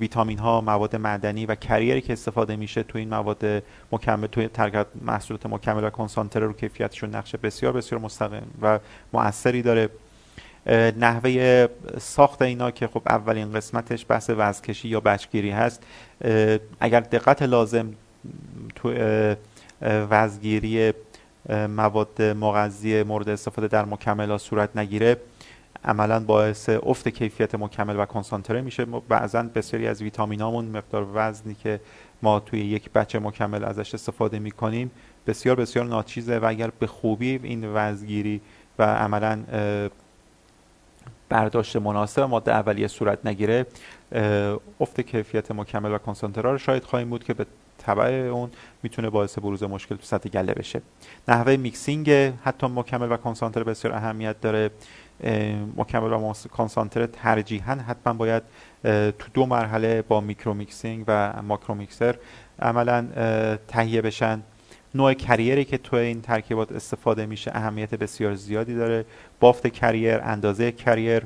ویتامین 0.00 0.38
ها 0.38 0.60
مواد 0.60 0.96
معدنی 0.96 1.46
و 1.46 1.54
کریری 1.54 2.00
که 2.00 2.12
استفاده 2.12 2.56
میشه 2.56 2.82
تو 2.82 2.98
این 2.98 3.08
مواد 3.08 3.62
مکمل 3.92 4.26
توی 4.26 4.48
ترکیب 4.48 4.86
محصولات 5.02 5.46
مکمل 5.46 5.84
و 5.84 5.90
کنسانتره 5.90 6.46
رو 6.46 6.52
کیفیتشون 6.52 7.14
نقش 7.14 7.36
بسیار 7.36 7.72
بسیار 7.72 8.00
مستقیم 8.00 8.50
و 8.62 8.78
مؤثری 9.12 9.62
داره. 9.62 9.88
نحوه 10.96 11.66
ساخت 11.98 12.42
اینا 12.42 12.70
که 12.70 12.86
خب 12.86 13.02
اولین 13.06 13.52
قسمتش 13.52 14.06
بحث 14.08 14.30
وزکشی 14.36 14.88
یا 14.88 15.00
بچگیری 15.00 15.50
هست. 15.50 15.82
اگر 16.80 17.00
دقت 17.00 17.42
لازم 17.42 17.92
تو 18.74 18.94
وزگیری 20.10 20.92
مواد 21.68 22.22
مغذی 22.22 23.02
مورد 23.02 23.28
استفاده 23.28 23.68
در 23.68 23.84
مکملات 23.84 24.40
صورت 24.40 24.76
نگیره 24.76 25.16
عملا 25.84 26.20
باعث 26.20 26.68
افت 26.68 27.08
کیفیت 27.08 27.54
مکمل 27.54 28.00
و 28.00 28.04
کنسانتره 28.04 28.60
میشه. 28.60 28.84
بعضا 28.84 29.42
بسیاری 29.42 29.86
از 29.86 30.02
ویتامینامون 30.02 30.64
مقدار 30.64 31.06
وزنی 31.14 31.54
که 31.54 31.80
ما 32.22 32.40
توی 32.40 32.60
یک 32.60 32.90
بچه 32.90 33.18
مکمل 33.18 33.64
ازش 33.64 33.94
استفاده 33.94 34.38
می‌کنیم 34.38 34.90
بسیار 35.26 35.56
بسیار 35.56 35.84
ناچیزه 35.84 36.38
و 36.38 36.44
اگر 36.44 36.70
به 36.78 36.86
خوبی 36.86 37.40
این 37.42 37.64
وزن‌گیری 37.74 38.40
و 38.78 38.82
عملا 38.82 39.38
برداشت 41.28 41.76
مناسب 41.76 42.22
ماده 42.22 42.52
اولیه 42.52 42.88
صورت 42.88 43.26
نگیره 43.26 43.66
افت 44.80 45.00
کیفیت 45.00 45.52
مکمل 45.52 45.94
و 45.94 45.98
کنسانتره 45.98 46.50
رو 46.50 46.58
شاهد 46.58 46.84
خواهیم 46.84 47.10
بود 47.10 47.24
که 47.24 47.34
به 47.34 47.46
تبع 47.78 48.08
اون 48.08 48.50
می‌تونه 48.82 49.10
باعث 49.10 49.38
بروز 49.38 49.62
مشکل 49.62 49.96
تو 49.96 50.02
سطح 50.02 50.28
گله 50.28 50.54
بشه. 50.54 50.82
نحوه 51.28 51.56
mixing 51.56 52.10
حتی 52.44 52.66
مکمل 52.66 53.12
و 53.12 53.16
کنسانتره 53.16 53.64
بسیار 53.64 53.94
اهمیت 53.94 54.40
داره. 54.40 54.70
مکمل 55.76 56.12
و 56.12 56.32
کنسانتره 56.52 57.06
ترجیحاً 57.06 57.72
حتما 57.72 58.12
باید 58.12 58.42
تو 59.18 59.28
دو 59.34 59.46
مرحله 59.46 60.02
با 60.02 60.20
micro 60.20 60.54
mixing 60.54 61.04
و 61.08 61.42
macro 61.42 61.74
mixer 61.74 62.16
عملا 62.58 63.06
تهیه 63.68 64.02
بشن. 64.02 64.42
نوع 64.94 65.14
کریری 65.14 65.64
که 65.64 65.78
تو 65.78 65.96
این 65.96 66.20
ترکیبات 66.20 66.72
استفاده 66.72 67.26
میشه 67.26 67.50
اهمیت 67.54 67.94
بسیار 67.94 68.34
زیادی 68.34 68.74
داره. 68.74 69.04
بافت 69.40 69.66
کریر 69.66 70.20
اندازه 70.22 70.72
کریر 70.72 71.22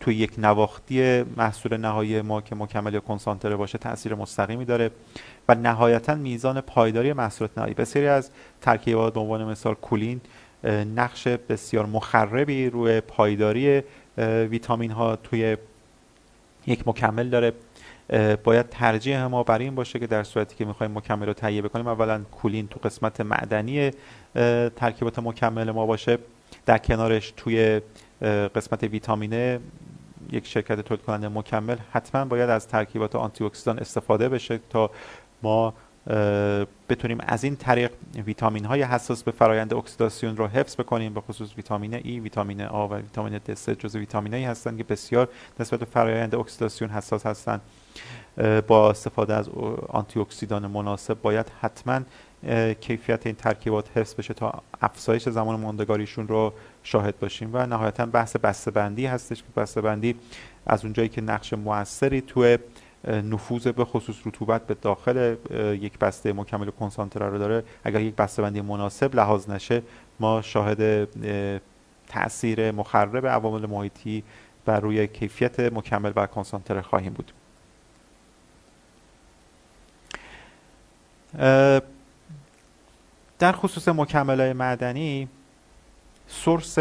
تو 0.00 0.12
یک 0.12 0.32
نواختی 0.38 1.22
محصول 1.22 1.76
نهایی 1.76 2.22
ما 2.22 2.40
که 2.40 2.54
مکمل 2.54 2.94
یا 2.94 3.00
کنسانتره 3.00 3.56
باشه 3.56 3.78
تاثیر 3.78 4.14
مستقیمی 4.14 4.64
داره. 4.64 4.90
و 5.48 5.54
نهایتا 5.54 6.14
میزان 6.14 6.60
پایداری 6.60 7.12
محصولات 7.12 7.58
نهایی. 7.58 7.74
بسیاری 7.74 8.08
از 8.08 8.30
ترکیبات 8.60 9.14
به 9.14 9.20
عنوان 9.20 9.44
مثال 9.44 9.74
کولین 9.74 10.20
نقش 10.64 11.28
بسیار 11.28 11.86
مخربی 11.86 12.70
روی 12.70 13.00
پایداری 13.00 13.82
ویتامین 14.18 14.90
ها 14.90 15.16
توی 15.16 15.56
یک 16.66 16.88
مکمل 16.88 17.28
داره. 17.28 17.52
باید 18.44 18.68
ترجیح 18.68 19.24
ما 19.24 19.42
بر 19.42 19.58
این 19.58 19.74
باشه 19.74 19.98
که 19.98 20.06
در 20.06 20.22
صورتی 20.22 20.56
که 20.56 20.64
می‌خوایم 20.64 20.92
مکمل 20.92 21.26
رو 21.26 21.32
تهیه 21.32 21.62
بکنیم 21.62 21.86
اولا 21.86 22.20
کولین 22.30 22.68
تو 22.68 22.80
قسمت 22.80 23.20
معدنی 23.20 23.90
ترکیبات 24.76 25.18
مکمل 25.18 25.70
ما 25.70 25.86
باشه. 25.86 26.18
در 26.66 26.78
کنارش 26.78 27.32
توی 27.36 27.80
قسمت 28.54 28.82
ویتامینه 28.82 29.60
یک 30.32 30.46
شرکت 30.46 30.80
تولید 30.80 31.04
کننده 31.04 31.28
مکمل 31.28 31.76
حتما 31.92 32.24
باید 32.24 32.50
از 32.50 32.68
ترکیبات 32.68 33.16
آنتی 33.16 33.44
استفاده 33.78 34.28
بشه 34.28 34.60
تا 34.70 34.90
ما 35.42 35.74
بتونیم 36.88 37.18
از 37.20 37.44
این 37.44 37.56
طریق 37.56 37.92
ویتامین 38.26 38.64
های 38.64 38.82
حساس 38.82 39.22
به 39.22 39.30
فرایند 39.30 39.74
اکسیداسیون 39.74 40.36
رو 40.36 40.46
حفظ 40.46 40.76
بکنیم. 40.76 41.14
به 41.14 41.20
خصوص 41.20 41.56
ویتامین 41.56 41.94
ای 41.94 42.20
ویتامین 42.20 42.62
آ 42.62 42.86
و 42.86 42.94
ویتامین 42.94 43.38
د 43.38 43.54
3 43.54 43.74
جزو 43.74 43.98
ویتامین 43.98 44.32
هایی 44.32 44.44
هستند 44.44 44.78
که 44.78 44.84
بسیار 44.84 45.28
نسبت 45.60 45.80
به 45.80 45.86
فرایند 45.86 46.34
اکسیداسیون 46.34 46.90
حساس 46.90 47.26
هستند. 47.26 47.60
با 48.66 48.90
استفاده 48.90 49.34
از 49.34 49.48
آنتی 49.88 50.20
اکسیدان 50.20 50.66
مناسب 50.66 51.22
باید 51.22 51.46
حتما 51.60 52.00
کیفیت 52.80 53.26
این 53.26 53.34
ترکیبات 53.34 53.96
حفظ 53.96 54.14
بشه 54.14 54.34
تا 54.34 54.62
افزایش 54.80 55.28
زمان 55.28 55.60
ماندگاریشون 55.60 56.28
رو 56.28 56.52
شاهد 56.82 57.18
باشیم. 57.18 57.50
و 57.52 57.66
نهایتا 57.66 58.06
بحث 58.06 58.68
بندی 58.68 59.06
هستش 59.06 59.42
که 59.42 59.80
بندی 59.80 60.16
از 60.66 60.84
اونجایی 60.84 61.08
که 61.08 61.20
نقش 61.20 61.52
موثری 61.52 62.20
توی 62.20 62.58
نفوذ 63.04 63.68
به 63.68 63.84
خصوص 63.84 64.16
رطوبت 64.26 64.66
به 64.66 64.74
داخل 64.74 65.36
یک 65.80 65.98
بسته 65.98 66.32
مکمل 66.32 66.70
کنسانتره 66.70 67.28
رو 67.28 67.38
داره. 67.38 67.64
اگر 67.84 68.00
یک 68.00 68.14
بسته 68.14 68.42
بندی 68.42 68.60
مناسب 68.60 69.14
لحاظ 69.14 69.50
نشه 69.50 69.82
ما 70.20 70.42
شاهد 70.42 71.08
تاثیر 72.08 72.70
مخرب 72.70 73.26
عوامل 73.26 73.66
محیطی 73.66 74.22
بر 74.64 74.80
روی 74.80 75.06
کیفیت 75.06 75.60
مکمل 75.60 76.12
و 76.16 76.26
کنسانتره 76.26 76.82
خواهیم 76.82 77.12
بود. 77.12 77.32
در 83.38 83.52
خصوص 83.52 83.88
مکمل 83.88 84.52
معدنی 84.52 85.28
سورس 86.26 86.78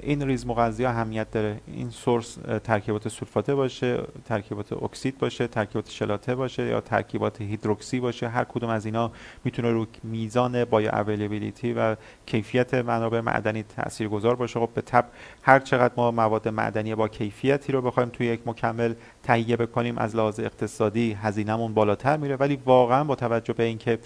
این 0.00 0.22
ریز 0.22 0.46
مغذی 0.46 0.84
اهمیت 0.84 1.30
داره. 1.30 1.60
این 1.66 1.90
سورس 1.90 2.38
ترکیبات 2.64 3.08
سولفاته 3.08 3.54
باشه 3.54 4.02
ترکیبات 4.24 4.72
اکسید 4.72 5.18
باشه 5.18 5.46
ترکیبات 5.46 5.90
شلاته 5.90 6.34
باشه 6.34 6.66
یا 6.66 6.80
ترکیبات 6.80 7.40
هیدروکسی 7.40 8.00
باشه. 8.00 8.28
هر 8.28 8.44
کدوم 8.44 8.70
از 8.70 8.86
اینا 8.86 9.12
می‌تونه 9.44 9.70
رو 9.70 9.86
میزان 10.02 10.64
بایو 10.64 10.94
اویلیبیلیتی 10.94 11.72
و 11.72 11.96
کیفیت 12.26 12.74
منابع 12.74 13.20
معدنی 13.20 13.62
تاثیرگذار 13.62 14.36
باشه. 14.36 14.60
خب 14.60 14.68
به 14.74 14.80
تب 14.80 15.04
هر 15.42 15.58
چقدر 15.58 15.94
ما 15.96 16.10
مواد 16.10 16.48
معدنی 16.48 16.94
با 16.94 17.08
کیفیتی 17.08 17.72
رو 17.72 17.82
بخوایم 17.82 18.08
توی 18.08 18.26
یک 18.26 18.40
مکمل 18.46 18.94
تهیه 19.22 19.56
بکنیم 19.56 19.98
از 19.98 20.16
لحاظ 20.16 20.40
اقتصادی 20.40 21.12
هزینهمون 21.12 21.74
بالاتر 21.74 22.16
میره. 22.16 22.36
ولی 22.36 22.58
واقعا 22.64 23.04
با 23.04 23.14
توجه 23.14 23.54
به 23.54 23.64
اینکه 23.64 23.98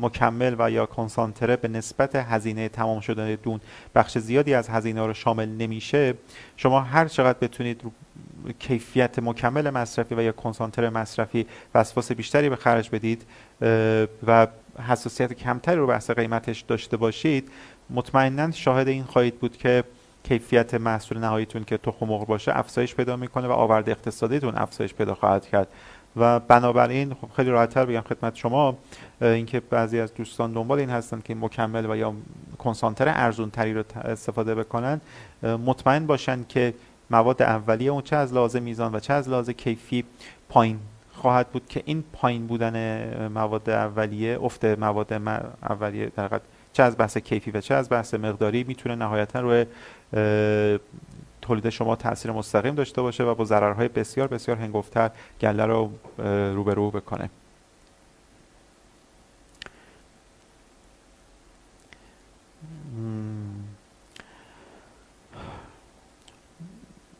مکمل 0.00 0.56
و 0.58 0.70
یا 0.70 0.86
کنسانتره 0.86 1.56
به 1.56 1.68
نسبت 1.68 2.16
هزینه 2.16 2.68
تمام 2.68 3.00
شدن 3.00 3.34
دون 3.34 3.60
بخش 3.94 4.18
زیادی 4.18 4.54
از 4.54 4.68
هزینه 4.68 5.06
رو 5.06 5.14
شامل 5.14 5.48
نمیشه. 5.48 6.14
شما 6.56 6.80
هر 6.80 7.08
چقدر 7.08 7.38
بتونید 7.38 7.82
کیفیت 8.58 9.18
مکمل 9.18 9.70
مصرفی 9.70 10.14
و 10.14 10.22
یا 10.22 10.32
کنسانتر 10.32 10.90
مصرفی 10.90 11.46
وسواس 11.74 12.12
بیشتری 12.12 12.48
به 12.48 12.56
خرج 12.56 12.90
بدید 12.90 13.26
و 14.26 14.46
حساسیت 14.88 15.32
کمتری 15.32 15.76
رو 15.76 15.86
بحث 15.86 16.10
قیمتش 16.10 16.60
داشته 16.60 16.96
باشید 16.96 17.50
مطمئنا 17.90 18.50
شاهد 18.50 18.88
این 18.88 19.04
خواهید 19.04 19.38
بود 19.38 19.56
که 19.56 19.84
کیفیت 20.22 20.74
محصول 20.74 21.18
نهاییتون 21.18 21.64
که 21.64 21.76
تخم 21.76 22.06
مرغ 22.06 22.26
باشه 22.26 22.58
افزایش 22.58 22.94
پیدا 22.94 23.16
می‌کنه 23.16 23.48
و 23.48 23.52
آورد 23.52 23.90
اقتصادیتون 23.90 24.56
افزایش 24.56 24.94
پیدا 24.94 25.14
خواهد 25.14 25.46
کرد. 25.46 25.68
و 26.16 26.40
بنابراین 26.40 27.14
خب 27.14 27.28
خیلی 27.36 27.50
راحتتر 27.50 27.86
بگم 27.86 28.00
خدمت 28.00 28.36
شما 28.36 28.76
اینکه 29.20 29.60
بعضی 29.60 30.00
از 30.00 30.14
دوستان 30.14 30.52
دنبال 30.52 30.78
این 30.78 30.90
هستن 30.90 31.20
که 31.20 31.34
مکمل 31.34 31.90
و 31.90 31.96
یا 31.96 32.14
کنسانتر 32.58 33.08
ارزون 33.08 33.50
تری 33.50 33.74
رو 33.74 33.84
استفاده 34.04 34.54
بکنن 34.54 35.00
مطمئن 35.42 36.06
باشن 36.06 36.44
که 36.48 36.74
مواد 37.10 37.42
اولیه 37.42 37.90
اون 37.90 38.02
چه 38.02 38.16
از 38.16 38.34
لحاظ 38.34 38.56
میزان 38.56 38.94
و 38.94 39.00
چه 39.00 39.12
از 39.12 39.28
لحاظ 39.28 39.50
کیفی 39.50 40.04
پایین 40.48 40.78
خواهد 41.12 41.48
بود 41.48 41.68
که 41.68 41.82
این 41.84 42.04
پایین 42.12 42.46
بودن 42.46 43.28
مواد 43.28 43.70
اولیه 43.70 44.38
افت 44.42 44.64
مواد 44.64 45.12
اولیه 45.68 46.12
در 46.16 46.40
چه 46.72 46.82
از 46.82 46.98
بحث 46.98 47.18
کیفی 47.18 47.50
و 47.50 47.60
چه 47.60 47.74
از 47.74 47.88
بحث 47.90 48.14
مقداری 48.14 48.64
می‌تونه 48.64 48.94
نهایتا 48.94 49.40
روی 49.40 49.66
تولید 51.44 51.68
شما 51.68 51.96
تاثیر 51.96 52.32
مستقیم 52.32 52.74
داشته 52.74 53.02
باشه 53.02 53.24
و 53.24 53.34
با 53.34 53.44
ضررهای 53.44 53.88
بسیار 53.88 54.28
بسیار 54.28 54.56
هنگفتر 54.56 55.10
گله 55.40 55.66
رو 55.66 55.90
روبرو 56.54 56.90
بکنه. 56.90 57.30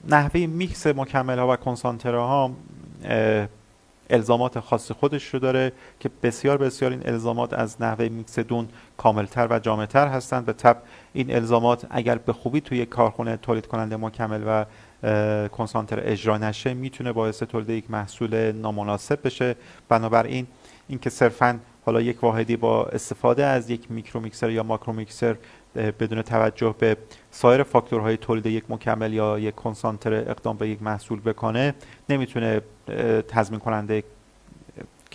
نحوه 0.09 0.47
میکس 0.47 0.87
مکمل 0.87 1.39
ها 1.39 1.53
و 1.53 1.57
کنسانتره‌ها 1.57 2.51
الزامات 4.15 4.61
خاص 4.61 4.93
خودش 4.93 5.25
رو 5.35 5.39
داره 5.39 5.73
که 6.01 6.11
بسیار 6.23 6.59
بسیار 6.59 6.91
این 6.91 7.03
الزامات 7.05 7.53
از 7.53 7.83
نحوه 7.83 8.09
میکس 8.09 8.39
دون 8.39 8.69
کاملتر 8.97 9.47
و 9.51 9.59
جامعتر 9.59 10.07
هستند. 10.07 10.45
به 10.45 10.53
تبع 10.53 10.77
این 11.13 11.35
الزامات 11.35 11.87
اگر 11.91 12.19
به 12.19 12.33
خوبی 12.33 12.61
توی 12.61 12.87
کارخونه 12.87 13.37
تولید 13.37 13.67
کننده 13.67 13.97
مکمل 13.97 14.43
و 14.47 14.65
کنسانتره 15.49 16.01
اجرا 16.03 16.39
نشه 16.39 16.75
می‌تونه 16.75 17.13
باعث 17.13 17.43
تولید 17.43 17.71
یک 17.71 17.91
محصول 17.91 18.53
نامناسب 18.53 19.19
بشه. 19.25 19.57
بنابراین 19.89 20.47
اینکه 20.89 21.11
صرفا 21.11 21.59
حالا 21.87 22.01
یک 22.01 22.25
واحدی 22.25 22.57
با 22.57 22.85
استفاده 22.85 23.45
از 23.45 23.71
یک 23.71 23.91
micro 23.91 24.21
mixer 24.21 24.51
یا 24.51 24.63
macro 24.63 24.93
mixer 24.93 25.37
بدون 25.75 26.23
توجه 26.23 26.75
به 26.79 26.97
سایر 27.31 27.63
فاکتورهای 27.63 28.17
تولید 28.17 28.47
یک 28.47 28.65
مکمل 28.69 29.13
یا 29.13 29.39
یک 29.39 29.55
کنسانتره 29.55 30.15
اقدام 30.15 30.57
به 30.57 30.69
یک 30.69 30.83
محصول 30.83 31.21
بکنه 31.21 31.75
نمی‌تونه 32.09 32.61
تضمین 33.29 33.61
کننده 33.61 34.05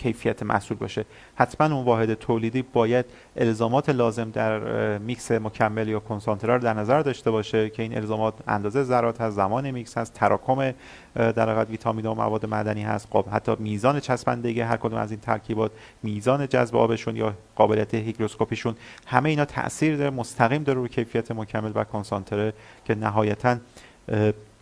کیفیت 0.00 0.42
محصول 0.42 0.76
باشه. 0.76 1.04
حتما 1.34 1.76
اون 1.76 1.84
واحد 1.84 2.14
تولیدی 2.14 2.62
باید 2.62 3.04
الزامات 3.36 3.88
لازم 3.88 4.30
در 4.30 4.98
میکس 4.98 5.32
مکمل 5.32 5.88
یا 5.88 6.00
کنسانتره 6.00 6.56
رو 6.56 6.62
در 6.62 6.74
نظر 6.74 7.02
داشته 7.02 7.30
باشه 7.30 7.70
که 7.70 7.82
این 7.82 7.96
الزامات 7.96 8.34
اندازه 8.48 8.82
ذرات 8.82 9.20
هست 9.20 9.36
زمان 9.36 9.70
میکس 9.70 9.98
هست 9.98 10.14
تراکم 10.14 10.72
در 11.14 11.48
حقیقت 11.48 11.70
ویتامین 11.70 12.06
و 12.06 12.14
مواد 12.14 12.46
معدنی 12.46 12.82
هست 12.82 13.08
خب 13.10 13.28
حتی 13.28 13.52
میزان 13.58 14.00
چسبندگی 14.00 14.60
هر 14.60 14.76
کدوم 14.76 14.98
از 14.98 15.10
این 15.10 15.20
ترکیبات 15.20 15.70
میزان 16.02 16.48
جذب 16.48 16.76
آبشون 16.76 17.16
یا 17.16 17.34
قابلیت 17.56 17.94
هیگروسکوپیشون 17.94 18.74
همه 19.06 19.28
اینا 19.28 19.44
تاثیر 19.44 19.96
داره 19.96 20.10
مستقیم 20.10 20.62
داره 20.62 20.78
روی 20.78 20.88
کیفیت 20.88 21.30
مکمل 21.32 21.72
و 21.74 21.84
کنسانتره 21.84 22.52
که 22.84 22.94
نهایتا 22.94 23.56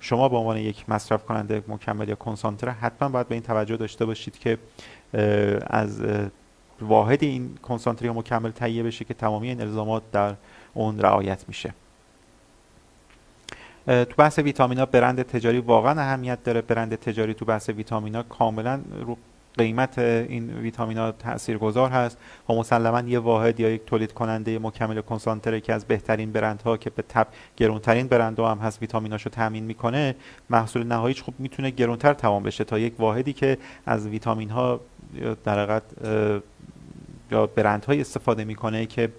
شما 0.01 0.29
به 0.29 0.37
عنوان 0.37 0.57
یک 0.57 0.91
مصرف 0.91 1.25
کننده 1.25 1.63
مکمل 1.69 2.09
یا 2.09 2.15
کنسانتره 2.15 2.73
حتما 2.73 3.09
باید 3.09 3.29
به 3.29 3.35
این 3.35 3.43
توجه 3.43 3.77
داشته 3.77 4.05
باشید 4.05 4.39
که 4.39 4.59
از 5.67 6.03
واحد 6.81 7.25
این 7.25 7.57
کنسانتری 7.63 8.11
مکمل 8.11 8.51
تهیه 8.51 8.83
بشه 8.83 9.05
که 9.05 9.15
تمامی 9.15 9.49
این 9.49 9.61
الزامات 9.61 10.03
در 10.13 10.35
اون 10.75 10.99
رعایت 10.99 11.45
میشه. 11.49 11.75
تو 13.87 14.15
بحث 14.19 14.39
ویتامینا 14.39 14.87
برند 14.87 15.23
تجاری 15.23 15.59
واقعا 15.59 16.01
اهمیت 16.01 16.43
داره. 16.45 16.61
برند 16.63 16.95
تجاری 16.95 17.35
تو 17.35 17.45
بحث 17.45 17.69
ویتامینا 17.69 18.23
کاملا 18.23 18.81
رو 19.01 19.17
قیمت 19.59 19.99
این 19.99 20.59
ویتامینا 20.59 21.13
تاثیرگذار 21.13 21.91
هست. 21.91 22.19
و 22.49 22.53
مسلما 22.53 23.01
یه 23.01 23.19
واحد 23.19 23.61
یا 23.61 23.71
یک 23.71 23.85
تولید 23.87 24.13
کننده 24.13 24.59
مکمل 24.59 25.01
کنسانتر 25.01 25.59
که 25.59 25.75
از 25.75 25.85
بهترین 25.85 26.33
برندها 26.33 26.77
که 26.77 26.91
به 26.91 27.03
تب 27.09 27.27
گرونترین 27.57 28.07
برندها 28.07 28.51
هم 28.51 28.59
هست 28.59 28.81
ویتامیناشو 28.81 29.31
تامین 29.31 29.65
می‌کنه 29.65 30.15
محصول 30.51 30.87
نهاییش 30.87 31.23
خب 31.23 31.35
می‌تونه 31.39 31.71
گرونتر 31.71 32.15
تمام 32.15 32.43
بشه 32.43 32.65
تا 32.65 32.79
یک 32.79 33.01
واحدی 33.01 33.33
که 33.33 33.59
از 33.87 34.07
ویتامین 34.07 34.51
ها 34.51 34.81
در 35.45 35.83
یا 37.31 37.47
برندهایی 37.47 38.01
استفاده 38.01 38.45
می‌کنه 38.45 38.87
که 38.87 39.13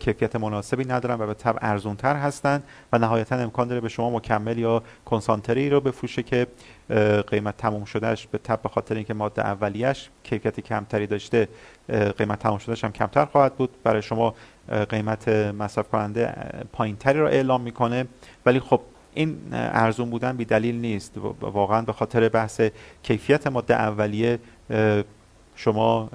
کیفیت 0.00 0.36
مناسبی 0.36 0.84
ندارن 0.84 1.20
و 1.20 1.26
به 1.26 1.34
طب 1.34 1.58
ارزونتر 1.62 2.16
هستن 2.16 2.62
و 2.92 2.98
نهایتا 2.98 3.36
امکان 3.36 3.68
داره 3.68 3.80
به 3.80 3.88
شما 3.88 4.10
مکمل 4.10 4.58
یا 4.58 4.82
کنسانتری 5.04 5.70
رو 5.70 5.80
بفروشه 5.80 6.22
که 6.22 6.46
قیمت 7.26 7.56
تموم 7.56 7.84
شدهش 7.84 8.26
به 8.26 8.38
طب 8.38 8.62
به 8.62 8.68
خاطر 8.68 8.94
اینکه 8.94 9.14
ماده 9.14 9.42
اولیش 9.42 10.10
کیفیت 10.22 10.60
کمتری 10.60 11.06
داشته 11.06 11.48
قیمت 12.18 12.38
تموم 12.38 12.58
شدهش 12.58 12.84
هم 12.84 12.92
کمتر 12.92 13.24
خواهد 13.24 13.54
بود. 13.54 13.70
برای 13.84 14.02
شما 14.02 14.34
قیمت 14.88 15.28
مصرف 15.28 15.88
کننده 15.88 16.34
پایینتری 16.72 17.18
رو 17.18 17.26
اعلام 17.26 17.60
می‌کنه. 17.60 18.06
ولی 18.46 18.60
خب 18.60 18.80
این 19.14 19.38
ارزون 19.52 20.10
بودن 20.10 20.36
بی 20.36 20.44
دلیل 20.44 20.80
نیست. 20.80 21.18
واقعا 21.40 21.82
به 21.82 21.92
خاطر 21.92 22.28
بحث 22.28 22.60
کیفیت 23.02 23.46
ماده 23.46 23.74
اولیه 23.74 24.38
شما 25.56 26.10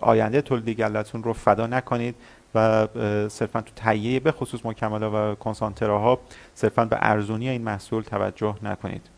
آینده 0.00 0.42
تولید 0.42 0.76
گلتون 0.76 1.22
رو 1.22 1.32
فدا 1.32 1.66
نکنید 1.66 2.14
و 2.54 2.86
صرفا 3.28 3.60
تو 3.60 3.72
تهیه 3.76 4.20
به 4.20 4.32
خصوص 4.32 4.66
مکمله 4.66 5.06
و 5.06 5.34
کنسانتراها 5.34 6.18
صرفا 6.54 6.84
به 6.84 6.96
ارزونی 7.00 7.48
این 7.48 7.62
محصول 7.62 8.02
توجه 8.02 8.54
نکنید. 8.62 9.15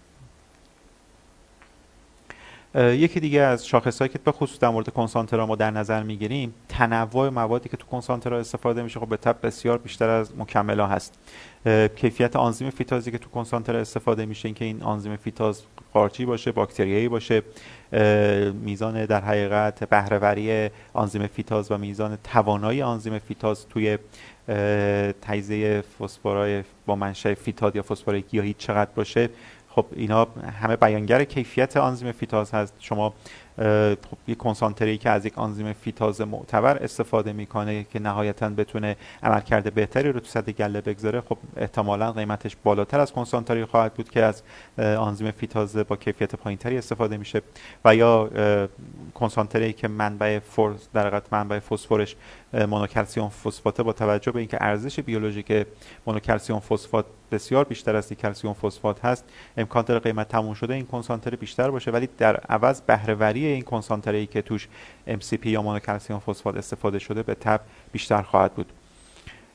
یکی 2.74 3.20
دیگه 3.20 3.40
از 3.40 3.66
شاخصهایی 3.66 4.12
که 4.12 4.18
به 4.18 4.32
خصوص 4.32 4.58
در 4.58 4.68
مورد 4.68 4.88
کنسانترا 4.88 5.46
ما 5.46 5.56
در 5.56 5.70
نظر 5.70 6.02
می‌گیریم 6.02 6.54
تنوع 6.68 7.28
موادی 7.28 7.68
که 7.68 7.76
تو 7.76 7.86
کنسانترا 7.86 8.38
استفاده 8.38 8.82
میشه 8.82 9.00
خب 9.00 9.08
به 9.08 9.16
طب 9.16 9.36
بسیار 9.42 9.78
بیشتر 9.78 10.08
از 10.08 10.32
مکملا 10.38 10.86
هست. 10.86 11.18
کیفیت 11.96 12.36
آنزیم 12.36 12.70
فیتازی 12.70 13.10
که 13.10 13.18
تو 13.18 13.30
کنسانترا 13.30 13.78
استفاده 13.78 14.26
میشه 14.26 14.46
اینکه 14.46 14.64
این 14.64 14.82
آنزیم 14.82 15.16
فیتاز 15.16 15.62
قارچی 15.92 16.24
باشه 16.24 16.52
باکتریایی 16.52 17.08
باشه 17.08 17.42
میزان 18.52 19.04
در 19.04 19.20
حقیقت 19.20 19.84
بهرهوری 19.84 20.70
آنزیم 20.92 21.26
فیتاز 21.26 21.72
و 21.72 21.78
میزان 21.78 22.18
توانایی 22.24 22.82
آنزیم 22.82 23.18
فیتاز 23.18 23.66
توی 23.68 23.98
تجزیه 25.22 25.82
فسفرهای 26.00 26.62
با 26.86 26.96
منشأ 26.96 27.34
فیتاد 27.34 27.76
یا 27.76 27.82
فسفرهای 27.82 28.22
گیاهی 28.22 28.54
چقدر 28.58 28.90
باشه. 28.94 29.28
خب 29.78 29.86
اینا 29.92 30.26
همه 30.60 30.76
بیانگر 30.76 31.24
کیفیت 31.24 31.76
آنزیم 31.76 32.12
فیتاز 32.12 32.54
هست. 32.54 32.74
شما 32.78 33.14
خب 34.10 34.18
یک 34.26 34.38
کنسانتری 34.38 34.98
که 34.98 35.10
از 35.10 35.26
یک 35.26 35.38
آنزیم 35.38 35.72
فیتاز 35.72 36.20
معتبر 36.20 36.76
استفاده 36.76 37.32
می‌کنه 37.32 37.84
که 37.84 37.98
نهایتا 37.98 38.48
بتونه 38.48 38.96
عملکرد 39.22 39.74
بهتری 39.74 40.12
رو 40.12 40.20
تو 40.20 40.26
سطح 40.26 40.52
گله 40.52 40.80
بگذاره 40.80 41.20
خب 41.20 41.38
احتمالا 41.56 42.12
قیمتش 42.12 42.56
بالاتر 42.64 43.00
از 43.00 43.12
کنسانتری 43.12 43.64
خواهد 43.64 43.94
بود 43.94 44.10
که 44.10 44.22
از 44.22 44.42
آنزیم 44.78 45.30
فیتاز 45.30 45.76
با 45.76 45.96
کیفیت 45.96 46.34
پایینتری 46.34 46.78
استفاده 46.78 47.16
میشه. 47.16 47.42
و 47.84 47.94
یا 47.94 48.30
کنسانتری 49.14 49.72
که 49.72 49.88
منبع 49.88 50.38
فورس 50.38 50.88
در 50.94 51.22
منبع 51.32 51.58
فسفرش 51.58 52.16
مونوکلسیوم 52.52 53.28
فسفات 53.28 53.80
با 53.80 53.92
توجه 53.92 54.32
به 54.32 54.38
اینکه 54.38 54.58
ارزش 54.60 55.00
بیولوژیک 55.00 55.66
مونوکلسیوم 56.06 56.60
فسفات 56.60 57.06
بسیار 57.32 57.64
بیشتر 57.64 57.96
از 57.96 58.12
کلسیوم 58.12 58.54
فسفات 58.54 59.04
هست 59.04 59.24
امکان 59.56 59.84
داره 59.84 60.00
قیمت 60.00 60.28
تموم 60.28 60.54
شده 60.54 60.74
این 60.74 60.86
کنسانتر 60.86 61.36
بیشتر 61.36 61.70
باشه 61.70 61.90
ولی 61.90 62.08
در 62.18 62.36
عوض 62.36 62.80
بهرهوری 62.80 63.46
این 63.46 63.62
کنسانتری 63.62 64.26
که 64.26 64.42
توش 64.42 64.68
MCP 65.08 65.46
یا 65.46 65.62
مونوکلسیوم 65.62 66.18
فسفات 66.18 66.56
استفاده 66.56 66.98
شده 66.98 67.22
به 67.22 67.34
تب 67.34 67.60
بیشتر 67.92 68.22
خواهد 68.22 68.54
بود. 68.54 68.72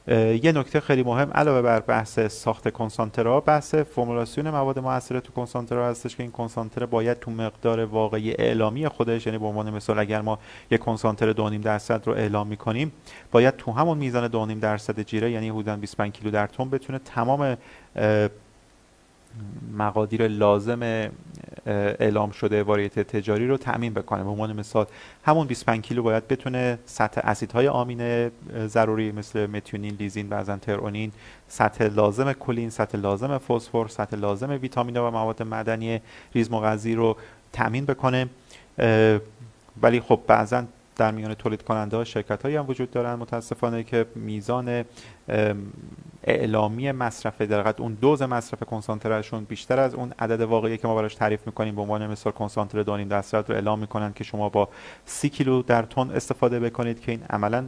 یه 0.07 0.51
نکته 0.51 0.80
خیلی 0.80 1.03
مهم 1.03 1.31
علاوه 1.31 1.61
بر 1.61 1.80
بحث 1.80 2.19
ساخت 2.19 2.69
کنسانترا 2.69 3.39
بحث 3.39 3.75
فرمولاسیون 3.75 4.49
مواد 4.49 4.80
موثر 4.80 5.19
تو 5.19 5.34
کنسانترا 5.34 5.89
هستش 5.89 6.15
که 6.15 6.23
این 6.23 6.31
کنسانتر 6.31 6.85
باید 6.85 7.19
تو 7.19 7.31
مقدار 7.31 7.85
واقعی 7.85 8.31
اعلامی 8.31 8.88
خودش 8.88 9.25
یعنی 9.25 9.38
به 9.38 9.45
عنوان 9.45 9.69
مثال 9.73 9.99
اگر 9.99 10.21
ما 10.21 10.39
یک 10.71 10.80
کنسانتر 10.80 11.34
2.5 11.34 11.39
درصد 11.63 12.07
رو 12.07 12.13
اعلام 12.13 12.47
می‌کنیم 12.47 12.91
باید 13.31 13.57
تو 13.57 13.71
همون 13.71 13.97
میزان 13.97 14.55
2.5 14.55 14.61
درصد 14.61 15.01
جیره 15.01 15.31
یعنی 15.31 15.49
حدود 15.49 15.80
25 15.80 16.11
کیلو 16.11 16.31
در 16.31 16.47
تن 16.47 16.69
بتونه 16.69 16.99
تمام 16.99 17.57
مقادیر 19.77 20.27
لازم 20.27 20.80
اعلام 21.65 22.31
شده 22.31 22.64
واریت 22.64 22.99
تجاری 22.99 23.48
رو 23.48 23.57
تأمین 23.57 23.94
بکنه. 23.94 24.23
به 24.23 24.30
عنوان 24.30 24.53
مثال 24.53 24.85
همون 25.23 25.48
25 25.48 25.81
کیلو 25.84 26.03
باید 26.03 26.27
بتونه 26.27 26.80
سطح 26.85 27.22
اسیدهای 27.23 27.68
آمینه 27.68 28.31
ضروری 28.68 29.11
مثل 29.11 29.48
متیونین 29.48 29.95
لیزین 29.99 30.30
بعضا 30.30 30.57
ترونین 30.57 31.11
سطح 31.48 31.84
لازم 31.85 32.34
کلین 32.34 32.69
سطح 32.69 32.98
لازم 32.98 33.38
فسفر 33.38 33.88
سطح 33.88 34.18
لازم 34.18 34.49
ویتامین 34.49 34.98
و 34.98 35.11
مواد 35.11 35.44
معدنی 35.44 36.02
ریز 36.35 36.52
مغذی 36.52 36.95
رو 36.95 37.18
تأمین 37.53 37.85
بکنه. 37.85 38.27
ولی 39.81 39.99
خب 39.99 40.19
بعضا 40.27 40.64
در 40.95 41.11
میان 41.11 41.34
تولید 41.34 41.64
کننده 41.64 41.98
ها 41.98 42.03
شرکت 42.03 42.44
هایی 42.44 42.56
هم 42.56 42.65
وجود 42.68 42.91
دارن. 42.91 43.15
متاسفانه 43.15 43.84
که 43.84 44.06
میزان 44.15 44.86
اعلامی 46.24 46.91
مصرف 46.91 47.41
در 47.41 47.74
اون 47.82 47.94
دوز 47.94 48.22
مصرف 48.22 48.64
کنسانترشون 48.64 49.44
بیشتر 49.44 49.80
از 49.80 49.95
اون 49.95 50.14
عدد 50.20 50.41
واقعی 50.41 50.78
که 50.78 50.88
ما 50.88 50.95
براش 50.95 51.15
تعریف 51.15 51.45
می‌کنیم. 51.45 51.76
به 51.76 51.82
عنوان 51.82 52.07
مثال 52.07 52.34
کنسانتر 52.34 52.84
دانیم 52.84 53.07
درصد 53.07 53.49
رو 53.49 53.56
اعلام 53.56 53.80
می‌کنن 53.80 54.14
که 54.14 54.24
شما 54.24 54.49
با 54.49 54.70
سی 55.06 55.30
کیلو 55.30 55.61
در 55.61 55.82
تن 55.82 56.11
استفاده 56.11 56.60
بکنید 56.60 57.02
که 57.02 57.11
این 57.11 57.24
عملا 57.30 57.65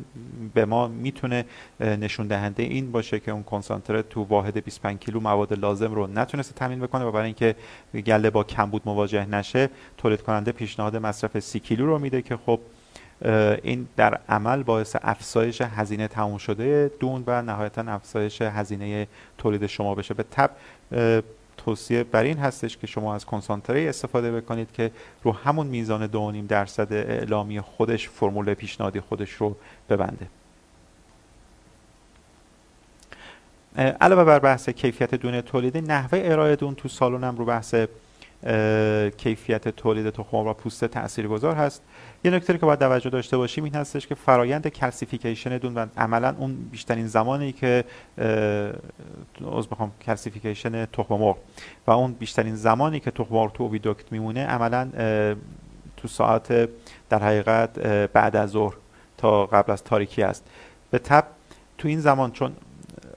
به 0.54 0.66
ما 0.66 0.88
می‌تونه 0.88 1.46
نشون 1.80 2.28
دهنده 2.28 2.64
این 2.64 2.92
باشه 2.92 3.20
که 3.20 3.32
اون 3.32 3.44
کنسانتر 3.44 4.02
تو 4.02 4.24
واحد 4.24 4.64
25 4.64 5.00
کیلو 5.00 5.20
مواد 5.20 5.54
لازم 5.54 5.94
رو 5.94 6.08
نتونسته 6.08 6.54
تامین 6.54 6.80
بکنه 6.80 7.06
و 7.06 7.12
برای 7.12 7.26
اینکه 7.26 7.56
گله 7.94 8.30
با 8.30 8.44
کمبود 8.44 8.82
مواجه 8.86 9.26
نشه 9.26 9.70
تولید 9.98 10.22
کننده 10.22 10.52
پیشنهاد 10.52 10.96
مصرف 10.96 11.40
سی 11.40 11.60
کیلو 11.60 11.86
رو 11.86 12.00
میده 12.00 12.22
که 12.22 12.38
خب 12.46 12.60
این 13.64 13.88
در 13.98 14.20
عمل 14.30 14.64
باعث 14.64 14.96
افزایش 15.02 15.62
هزینه 15.62 16.08
تموم 16.08 16.38
شده 16.38 16.92
دون 17.00 17.24
و 17.28 17.42
نهایتا 17.42 17.82
افزایش 17.88 18.42
هزینه 18.42 19.08
تولید 19.38 19.66
شما 19.66 19.96
بشه. 19.96 20.14
به 20.14 20.24
تب 20.32 20.52
توصیه 21.58 22.04
بر 22.04 22.24
این 22.24 22.38
هستش 22.38 22.78
که 22.78 22.88
شما 22.88 23.16
از 23.16 23.26
کنسانتره 23.26 23.90
استفاده 23.90 24.32
بکنید 24.32 24.72
که 24.72 24.92
رو 25.24 25.32
همون 25.32 25.68
میزان 25.68 26.08
دو 26.08 26.32
درصد 26.48 26.94
اعلامی 26.94 27.62
خودش 27.62 28.10
فرمول 28.10 28.54
پیشنهادی 28.54 29.00
خودش 29.00 29.32
رو 29.32 29.56
ببنده. 29.90 30.28
علاوه 34.02 34.24
بر 34.24 34.40
بحث 34.40 34.70
کیفیت 34.70 35.16
دون 35.16 35.42
تولیدی 35.42 35.82
نحوه 35.82 36.22
ارائه 36.24 36.56
دون 36.56 36.76
تو 36.76 36.90
سالنم 36.90 37.36
رو 37.38 37.46
بحث 37.46 37.76
کیفیت 39.18 39.68
تولید 39.68 40.10
تخم 40.10 40.38
و 40.38 40.54
پوست 40.54 40.86
تاثیرگذار 40.86 41.56
هست. 41.56 41.84
یه 42.24 42.32
نکته 42.32 42.58
که 42.58 42.66
باید 42.66 42.80
توجه 42.80 43.10
داشته 43.10 43.38
باشیم 43.38 43.64
این 43.64 43.76
هستش 43.76 44.08
که 44.08 44.16
فرایند 44.16 44.68
calcification 44.68 45.58
دون 45.58 45.76
و 45.76 45.86
عملا 45.98 46.36
اون 46.40 46.56
بیشترین 46.72 47.08
زمانی 47.08 47.52
که 47.52 47.84
از 49.58 49.68
بخوام 49.68 49.92
calcification 50.02 50.86
تخم 50.86 51.16
مرغ 51.16 51.38
و 51.88 51.92
اون 51.92 52.14
بیشترین 52.14 52.56
زمانی 52.56 53.00
که 53.00 53.12
تخم 53.12 53.36
مرغ 53.36 53.54
تو 53.54 53.64
oviduct 53.64 54.12
میمونه 54.12 54.46
عملا 54.46 54.90
تو 55.98 56.08
ساعت 56.08 56.70
در 57.10 57.24
حقیقت 57.24 57.80
بعد 58.08 58.36
از 58.36 58.50
ظهر 58.50 58.76
تا 59.18 59.46
قبل 59.46 59.72
از 59.72 59.84
تاریکی 59.84 60.24
است. 60.24 60.46
به 60.92 61.00
تب 61.00 61.26
تو 61.78 61.88
این 61.88 62.00
زمان 62.00 62.32
چون 62.32 62.56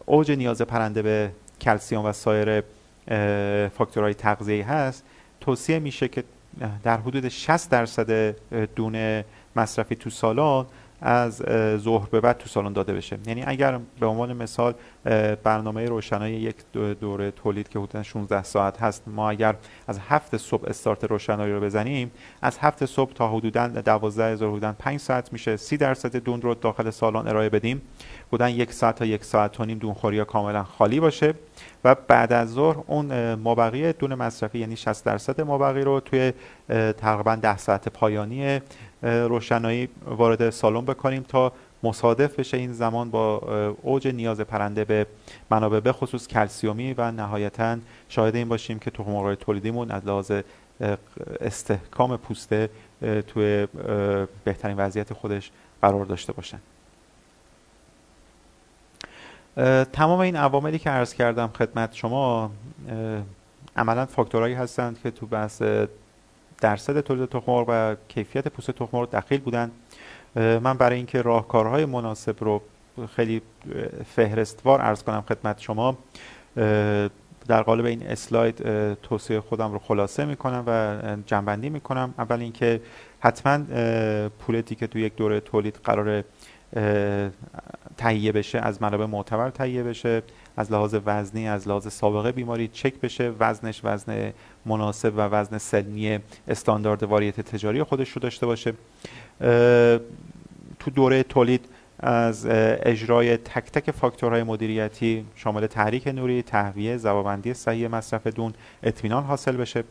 اوج 0.07 0.31
نیاز 0.31 0.63
پرنده 0.63 1.03
به 1.03 1.31
کلسیوم 1.61 2.05
و 2.05 2.13
سایر 2.13 2.63
فاکتورهای 3.69 4.15
تغذیه 4.15 4.71
هست 4.71 5.05
توصیه 5.41 5.79
میشه 5.79 6.09
که 6.09 6.25
در 6.83 6.97
حدود 6.97 7.29
60 7.29 7.71
درصد 7.71 8.37
دونه 8.75 9.25
مصرفی 9.57 9.97
تو 9.97 10.11
سالن 10.11 10.67
از 11.01 11.43
ظهر 11.77 12.09
به 12.11 12.21
بعد 12.21 12.39
تو 12.39 12.49
سالن 12.49 12.73
داده 12.73 12.93
بشه. 12.93 13.19
یعنی 13.27 13.45
اگر 13.47 13.81
به 14.01 14.07
عنوان 14.07 14.33
مثال 14.33 14.75
برنامه 15.45 15.87
روشنایی 15.87 16.35
یک 16.35 16.57
دوره 17.01 17.31
تولید 17.31 17.69
که 17.69 17.79
حدود 17.79 18.03
16 18.03 18.43
ساعت 18.43 18.83
هست 18.83 19.03
ما 19.07 19.31
اگر 19.31 19.55
از 19.89 19.99
هفت 20.09 20.37
صبح 20.37 20.69
استارت 20.69 21.05
روشنایی 21.05 21.53
رو 21.53 21.61
بزنیم 21.61 22.11
از 22.43 22.59
هفت 22.59 22.85
صبح 22.85 23.13
تا 23.13 23.29
حدودا 23.29 23.69
12 23.69 24.25
هزار 24.25 24.51
حدودا 24.51 24.75
5 24.79 25.01
ساعت 25.01 25.33
میشه. 25.33 25.57
30 25.57 25.77
درصد 25.77 26.17
دون 26.17 26.43
رو 26.43 26.55
داخل 26.55 26.91
سالن 26.91 27.29
ارائه 27.29 27.49
بدیم. 27.49 27.83
بودن 28.31 28.49
یک 28.49 28.73
ساعت 28.73 28.97
تا 28.97 29.05
یک 29.05 29.25
ساعت 29.25 29.61
و 29.61 29.65
نیم 29.65 29.79
دونخوری 29.79 30.19
ها 30.19 30.25
کاملا 30.25 30.65
خالی 30.65 31.01
باشه. 31.01 31.35
و 31.85 31.95
بعد 31.95 32.33
از 32.33 32.53
ظهر 32.53 32.77
اون 32.87 33.35
مابقی 33.35 33.93
دون 33.93 34.15
مصرفی 34.15 34.59
یعنی 34.59 34.77
60 34.77 35.05
درصد 35.05 35.41
مابقی 35.41 35.81
رو 35.81 36.01
توی 36.01 36.33
تقریبا 36.93 37.35
10 37.35 37.57
ساعت 37.57 37.89
پایانی 37.89 38.61
روشنایی 39.03 39.89
وارد 40.07 40.51
سالن 40.51 40.85
بکنیم 40.85 41.23
تا 41.23 41.53
مصادف 41.83 42.39
بشه 42.39 42.57
این 42.57 42.73
زمان 42.73 43.11
با 43.11 43.39
اوج 43.83 44.09
نیاز 44.09 44.41
پرنده 44.41 44.85
به 44.85 45.07
منابع 45.51 45.81
به 45.81 45.93
خصوص 45.93 46.27
کلسیومی 46.27 46.95
و 46.99 47.11
نهایتا 47.11 47.77
شاهد 48.09 48.37
این 48.37 48.49
باشیم 48.49 48.79
که 48.79 48.91
تخم 48.91 49.35
تولیدیمون 49.35 49.91
از 49.91 50.07
لحاظ 50.07 50.33
استحکام 51.41 52.17
پوسته 52.17 52.71
توی 53.27 53.69
بهترین 54.45 54.77
وضعیت 54.77 55.13
خودش 55.13 55.51
قرار 55.83 56.05
داشته 56.05 56.33
باشن. 56.33 56.59
تمام 59.93 60.19
این 60.21 60.37
عواملی 60.37 60.79
که 60.79 60.91
عرض 60.91 61.15
کردم 61.15 61.51
خدمت 61.59 61.95
شما 61.95 62.51
عملا 63.77 64.07
فاکتورهایی 64.07 64.55
هستند 64.55 65.01
که 65.03 65.11
تو 65.11 65.27
بحث 65.27 65.63
درصد 66.61 67.01
تولید 67.01 67.29
تخم 67.29 67.53
و 67.69 67.97
کیفیت 68.09 68.49
پوست 68.49 68.71
تخم 68.71 69.05
دخیل 69.05 69.41
بودند. 69.41 69.73
من 70.37 70.75
برای 70.75 70.97
اینکه 70.97 71.23
راهکارهای 71.23 71.85
مناسب 71.85 72.45
رو 72.45 72.63
خیلی 73.17 73.43
فهرستوار 74.07 74.81
عرض 74.81 75.03
کنم 75.03 75.25
خدمت 75.29 75.61
شما 75.61 75.99
در 77.49 77.63
قالب 77.63 77.85
این 77.85 78.07
اسلاید 78.07 78.63
توصیه 78.95 79.41
خودم 79.41 79.73
رو 79.73 79.79
خلاصه 79.79 80.25
می‌کنم 80.25 80.65
و 80.67 80.97
جنبندی 81.27 81.69
می‌کنم. 81.71 82.15
اول 82.19 82.41
اینکه 82.41 82.81
حتما 83.21 83.59
پولتی 84.29 84.75
که 84.75 84.87
تو 84.87 84.99
یک 84.99 85.17
دوره 85.17 85.41
تولید 85.41 85.81
قرار 85.85 86.25
تهیه 87.97 88.33
بشه 88.33 88.59
از 88.59 88.83
منابع 88.83 89.07
معتبر 89.07 89.51
تهیه 89.51 89.83
بشه. 89.83 90.23
از 90.59 90.73
لحاظ 90.73 90.97
وزنی 91.07 91.49
از 91.49 91.69
لحاظ 91.69 91.89
سابقه 91.89 92.33
بیماری 92.33 92.69
چک 92.69 93.01
بشه. 93.01 93.33
وزنش 93.39 93.81
وزن 93.85 94.33
مناسب 94.67 95.13
و 95.17 95.21
وزن 95.21 95.59
سلنی 95.59 96.19
استاندارد 96.49 97.03
واریت 97.03 97.41
تجاری 97.41 97.83
خودش 97.83 98.11
رو 98.11 98.21
داشته 98.21 98.47
باشه. 98.47 98.73
تو 100.79 100.91
دوره 100.95 101.23
تولید 101.23 101.69
از 102.01 102.47
اجرای 102.83 103.37
تک 103.37 103.65
تک 103.65 103.91
فاکتورهای 103.91 104.43
مدیریتی 104.43 105.25
شامل 105.35 105.67
تحریک 105.67 106.09
نوری، 106.09 106.43
تهویه، 106.43 106.97
ضوابندی 106.97 107.55
صحیح 107.55 107.89
مصرف 107.89 108.27
دون 108.27 108.53
اطمینان 108.83 109.25
حاصل 109.25 109.57
بشه. 109.57 109.85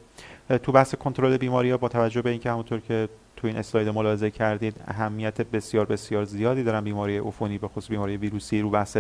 تو 0.64 0.72
بحث 0.72 0.96
کنترل 0.96 1.38
بیماری 1.38 1.72
ها 1.72 1.78
با 1.78 1.88
توجه 1.90 2.22
به 2.22 2.30
اینکه 2.30 2.52
همونطور 2.52 2.80
که 2.80 3.10
تو 3.36 3.48
این 3.48 3.56
اسلاید 3.56 3.90
ملاحظه 3.90 4.32
کردید 4.32 4.76
اهمیت 4.88 5.42
بسیار 5.42 5.86
بسیار 5.86 6.24
زیادی 6.24 6.64
دارن 6.64 6.84
بیماری 6.84 7.18
عفونی 7.18 7.58
به 7.58 7.68
خصوص 7.68 7.90
بیماری 7.90 8.18
ویروسی 8.18 8.62
رو 8.62 8.70
بحث 8.70 8.98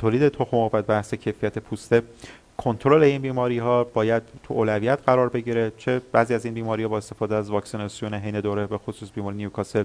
تولید 0.00 0.28
تخم 0.28 0.56
و 0.56 0.68
بحث 0.68 1.14
کیفیت 1.14 1.58
پوسته 1.58 2.02
کنترل 2.56 3.02
این 3.02 3.22
بیماری 3.22 3.58
ها 3.58 3.84
باید 3.84 4.22
تو 4.42 4.54
اولویت 4.54 4.98
قرار 5.06 5.28
بگیره. 5.28 5.72
چه 5.76 6.00
بعضی 6.12 6.34
از 6.34 6.44
این 6.44 6.54
بیماری 6.54 6.82
ها 6.82 6.88
با 6.88 6.96
استفاده 6.96 7.34
از 7.34 7.50
واکسیناسیون 7.50 8.14
حین 8.14 8.40
دوره 8.40 8.66
به 8.66 8.78
خصوص 8.78 9.08
بیماری 9.14 9.36
نیوکاسل 9.36 9.84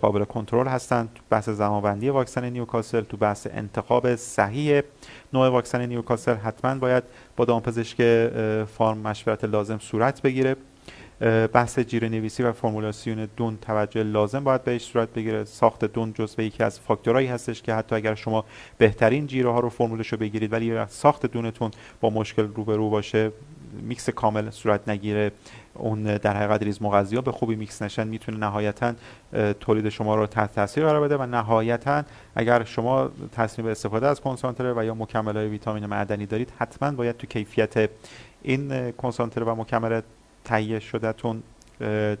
قابل 0.00 0.24
کنترل 0.24 0.66
هستند. 0.66 1.18
بحث 1.30 1.48
زمانبندی 1.48 2.08
واکسن 2.08 2.50
نیوکاسل 2.50 3.00
تو 3.00 3.16
بحث 3.16 3.46
انتخاب 3.50 4.16
صحیح 4.16 4.82
نوع 5.32 5.48
واکسن 5.48 5.86
نیوکاسل 5.86 6.34
حتما 6.34 6.74
باید 6.74 7.02
با 7.36 7.44
دامپزشک 7.44 8.28
farm 8.64 8.98
مشورت 8.98 9.44
لازم 9.44 9.78
صورت 9.78 10.22
بگیره. 10.22 10.56
بحث 11.52 11.78
جیره 11.78 12.08
نویسی 12.08 12.42
و 12.42 12.52
فرمولاسیون 12.52 13.28
دون 13.36 13.58
توجه 13.62 14.02
لازم 14.02 14.44
باید 14.44 14.64
بهش 14.64 14.82
صورت 14.82 15.08
بگیره. 15.12 15.44
ساخت 15.44 15.84
دون 15.84 16.12
جزو 16.12 16.42
یکی 16.42 16.62
از 16.62 16.80
فاکتورهایی 16.80 17.26
هستش 17.26 17.62
که 17.62 17.74
حتی 17.74 17.96
اگر 17.96 18.14
شما 18.14 18.44
بهترین 18.78 19.26
جیره 19.26 19.50
ها 19.50 19.60
رو 19.60 19.68
فرمولش 19.68 20.08
رو 20.08 20.18
بگیرید 20.18 20.52
ولی 20.52 20.86
ساخت 20.88 21.26
دونتون 21.26 21.70
با 22.00 22.10
مشکل 22.10 22.48
روبرو 22.54 22.90
باشه 22.90 23.32
میکس 23.82 24.10
کامل 24.10 24.50
صورت 24.50 24.88
نگیره 24.88 25.32
اون 25.74 26.02
در 26.02 26.36
حقیقت 26.36 26.62
ریز 26.62 26.82
مغذی 26.82 27.20
به 27.20 27.32
خوبی 27.32 27.56
میکس 27.56 27.82
نشن 27.82 28.08
می‌تونه 28.08 28.38
نهایتا 28.38 28.92
تولید 29.60 29.88
شما 29.88 30.14
رو 30.14 30.26
تحت 30.26 30.54
تاثیر 30.54 30.84
قرار 30.84 31.00
بده 31.00 31.16
و 31.16 31.26
نهایتا 31.26 32.02
اگر 32.34 32.64
شما 32.64 33.10
تصمیم 33.32 33.64
به 33.64 33.70
استفاده 33.70 34.06
از 34.06 34.20
کنسانتره 34.20 34.72
و 34.76 34.84
یا 34.84 34.94
مکمل 34.94 35.36
های 35.36 35.48
ویتامین 35.48 35.86
معدنی 35.86 36.26
دارید 36.26 36.52
حتما 36.58 36.90
باید 36.90 37.16
تو 37.16 37.26
کیفیت 37.26 37.90
این 38.42 38.92
کنسانتره 38.92 39.44
و 39.44 39.54
مکمل 39.54 40.00
تهیه 40.44 40.78
شده‌تون 40.78 41.42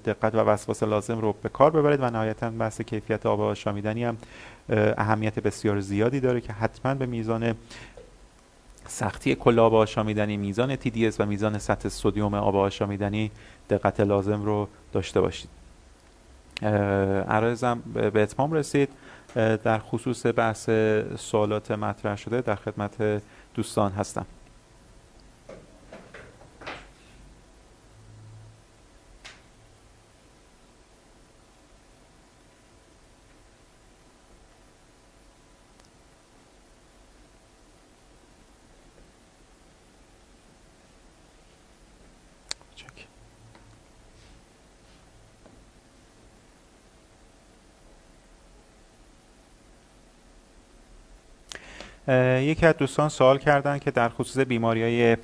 دقت 0.04 0.34
و 0.34 0.38
وسواس 0.38 0.82
لازم 0.82 1.18
رو 1.18 1.34
به 1.42 1.48
کار 1.48 1.70
ببرید 1.70 2.00
و 2.00 2.10
نهایتا 2.10 2.50
بحث 2.50 2.80
کیفیت 2.80 3.26
آب 3.26 3.40
آشامیدنی 3.40 4.04
هم 4.04 4.16
اهمیت 4.98 5.38
بسیار 5.38 5.80
زیادی 5.80 6.20
داره 6.20 6.40
که 6.40 6.52
حتما 6.52 6.94
به 6.94 7.06
میزان 7.06 7.54
سختی 8.86 9.34
کل 9.34 9.58
آب 9.58 9.74
آشامیدنی 9.74 10.36
میزان 10.36 10.76
TDS 10.76 11.14
و 11.18 11.26
میزان 11.26 11.58
سطح 11.58 11.88
سدیم 11.88 12.34
آب 12.34 12.56
آشامیدنی 12.56 13.30
دقت 13.70 14.00
لازم 14.00 14.42
رو 14.42 14.68
داشته 14.92 15.20
باشید. 15.20 15.50
عرایزم 17.28 17.82
به 18.12 18.22
اتمام 18.22 18.52
رسید. 18.52 18.88
در 19.34 19.78
خصوص 19.78 20.26
بحث 20.26 20.70
سوالات 21.18 21.70
مطرح 21.70 22.16
شده 22.16 22.40
در 22.40 22.54
خدمت 22.54 23.22
دوستان 23.54 23.92
هستم. 23.92 24.26
یکی 52.40 52.66
از 52.66 52.76
دوستان 52.76 53.08
سوال 53.08 53.38
کردن 53.38 53.78
که 53.78 53.90
در 53.90 54.08
خصوص 54.08 54.38
بیماری 54.38 54.82
های 54.82 55.16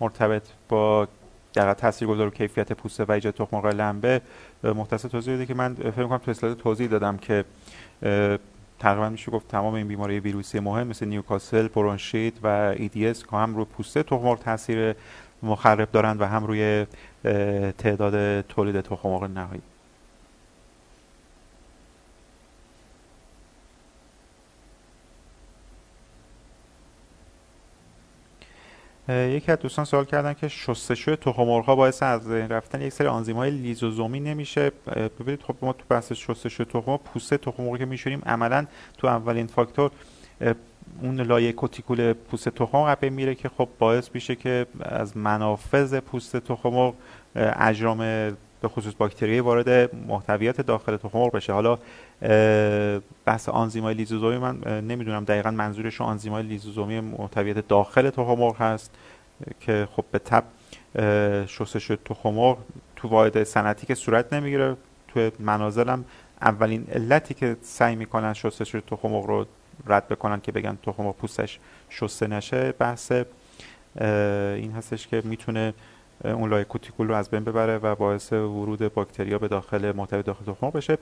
مرتبط 0.00 0.42
با 0.68 1.08
در 1.54 1.74
تاثیرگذار 1.74 2.30
کیفیت 2.30 2.72
پوسته 2.72 3.04
و 3.04 3.12
ایجاد 3.12 3.34
تخم 3.34 3.66
لنبه 3.66 4.20
مختصر 4.62 5.08
توضیح 5.08 5.34
بده 5.34 5.46
که 5.46 5.54
من 5.54 5.74
فکر 5.74 6.04
کنم 6.04 6.18
تو 6.18 6.30
اسلاید 6.30 6.56
توضیح 6.56 6.88
دادم 6.88 7.16
که 7.16 7.44
تقریبا 8.78 9.08
میشه 9.08 9.30
گفت 9.30 9.48
تمام 9.48 9.74
این 9.74 9.88
بیماری 9.88 10.20
ویروسی 10.20 10.60
مهم 10.60 10.86
مثل 10.86 11.06
نیوکاسل، 11.06 11.68
برونشیت 11.68 12.34
و 12.42 12.74
ایدیس 12.76 13.24
که 13.24 13.36
هم 13.36 13.54
روی 13.56 13.64
پوسته 13.64 14.02
تخم 14.02 14.34
تاثیر 14.34 14.94
مخرب 15.42 15.90
دارند 15.92 16.20
و 16.20 16.24
هم 16.24 16.46
روی 16.46 16.86
تعداد 17.78 18.40
تولید 18.40 18.80
تخم 18.80 19.24
نهایی. 19.24 19.62
یکی 29.08 29.52
از 29.52 29.58
دوستان 29.58 29.84
سوال 29.84 30.04
کردن 30.04 30.34
که 30.34 30.48
شستشوی 30.48 31.16
تخم 31.16 31.62
باعث 31.62 32.02
از 32.02 32.30
رفتن 32.30 32.82
یک 32.82 32.92
سری 32.92 33.06
آنزیم 33.06 33.36
های 33.36 33.50
لیزوزومی 33.50 34.20
نمیشه. 34.20 34.72
ببینید 35.20 35.42
خب 35.42 35.54
ما 35.62 35.72
تو 35.72 35.84
بحث 35.88 36.12
شستشوی 36.12 36.66
تخم 36.66 36.96
پوسته 36.96 37.36
تخم 37.36 37.76
که 37.76 37.84
میشوریم 37.84 38.22
عملا 38.26 38.66
تو 38.98 39.06
اولین 39.06 39.46
فاکتور 39.46 39.90
اون 41.02 41.20
لایه 41.20 41.52
کوتیکول 41.52 42.12
پوست 42.12 42.48
تخم 42.48 42.84
قبل 42.84 43.08
میره 43.08 43.34
که 43.34 43.48
خب 43.48 43.68
باعث 43.78 44.08
میشه 44.14 44.34
که 44.36 44.66
از 44.80 45.16
منافذ 45.16 46.00
پوست 46.00 46.36
تخم 46.36 46.92
اجرام 47.36 48.30
به 48.60 48.68
خصوص 48.68 48.94
باکتری 48.94 49.40
وارد 49.40 49.94
محتویات 50.06 50.60
داخل 50.60 50.96
تخم 50.96 51.28
بشه. 51.28 51.52
حالا 51.52 51.78
بحث 53.24 53.48
آنزیمای 53.48 53.94
لیزوزومی 53.94 54.38
من 54.38 54.60
نمی‌دونم 54.80 55.24
دقیقا 55.24 55.50
منظورش 55.50 56.00
آنزیمای 56.00 56.42
لیزوزومی 56.42 57.00
محتویات 57.00 57.68
داخل 57.68 58.10
تخم 58.10 58.50
هست 58.50 58.90
که 59.60 59.88
خب 59.96 60.04
به 60.12 60.18
تب 60.18 60.44
شستشوی 61.46 61.96
تخم 62.04 62.56
تو 62.96 63.08
واحد 63.08 63.42
صنعتی 63.44 63.86
که 63.86 63.94
صورت 63.94 64.32
نمی‌گیره. 64.32 64.76
تو 65.08 65.30
منازل 65.38 65.96
اولین 66.40 66.86
علتی 66.92 67.34
که 67.34 67.56
سعی 67.62 67.96
می‌کنن 67.96 68.32
شستشوی 68.32 68.80
تخم 68.80 69.14
رو 69.14 69.46
رد 69.86 70.08
بکنن 70.08 70.40
که 70.40 70.52
بگن 70.52 70.78
تخم 70.82 71.12
پوستش 71.12 71.58
شسته 71.90 72.26
نشه 72.26 72.72
بحث 72.72 73.12
این 74.00 74.72
هستش 74.72 75.06
که 75.06 75.22
می‌تونه 75.24 75.74
اون 76.24 76.50
لایه 76.50 76.64
کوتیکول 76.64 77.08
رو 77.08 77.14
از 77.14 77.30
بین 77.30 77.44
ببره 77.44 77.78
و 77.78 77.94
باعث 77.94 78.32
ورود 78.32 78.94
باکتریا 78.94 79.38
به 79.38 79.48
داخل 79.48 79.92
محتوی 79.92 80.22
داخل 80.22 80.44
تخم 80.44 80.70
بشه. 80.70 80.98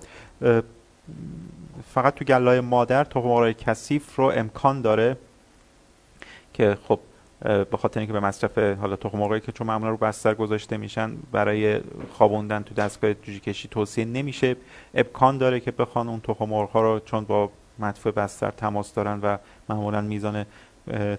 فقط 1.95 2.15
تو 2.15 2.25
گلای 2.25 2.61
مادر 2.61 3.05
تخم 3.05 3.53
کثیف 3.53 4.17
رو 4.17 4.25
امکان 4.25 4.83
داره 4.83 5.17
که 6.55 6.79
خب 6.89 7.01
به 7.41 7.77
خاطر 7.79 8.01
اینکه 8.01 8.13
به 8.13 8.21
مصرف 8.21 8.59
حالا 8.59 8.97
تخم 8.97 9.39
که 9.39 9.53
چون 9.53 9.67
معمولا 9.67 9.91
رو 9.91 9.97
بستر 9.97 10.35
گذاشته 10.35 10.77
میشن 10.77 11.17
برای 11.33 11.81
خوابوندن 12.13 12.63
تو 12.63 12.75
دستگاه 12.75 13.15
جوجه 13.15 13.39
کشی 13.39 13.69
توصیه 13.69 14.05
نمیشه 14.05 14.57
امکان 14.95 15.39
داره 15.39 15.61
که 15.61 15.71
بخوان 15.71 16.09
اون 16.09 16.21
تخم 16.21 16.67
ها 16.67 16.83
رو 16.83 17.01
چون 17.01 17.25
با 17.25 17.51
مدفوع 17.79 18.13
بستر 18.13 18.51
تماس 18.51 18.95
دارن 18.95 19.21
و 19.23 19.37
معمولا 19.69 20.01
میزان 20.01 20.47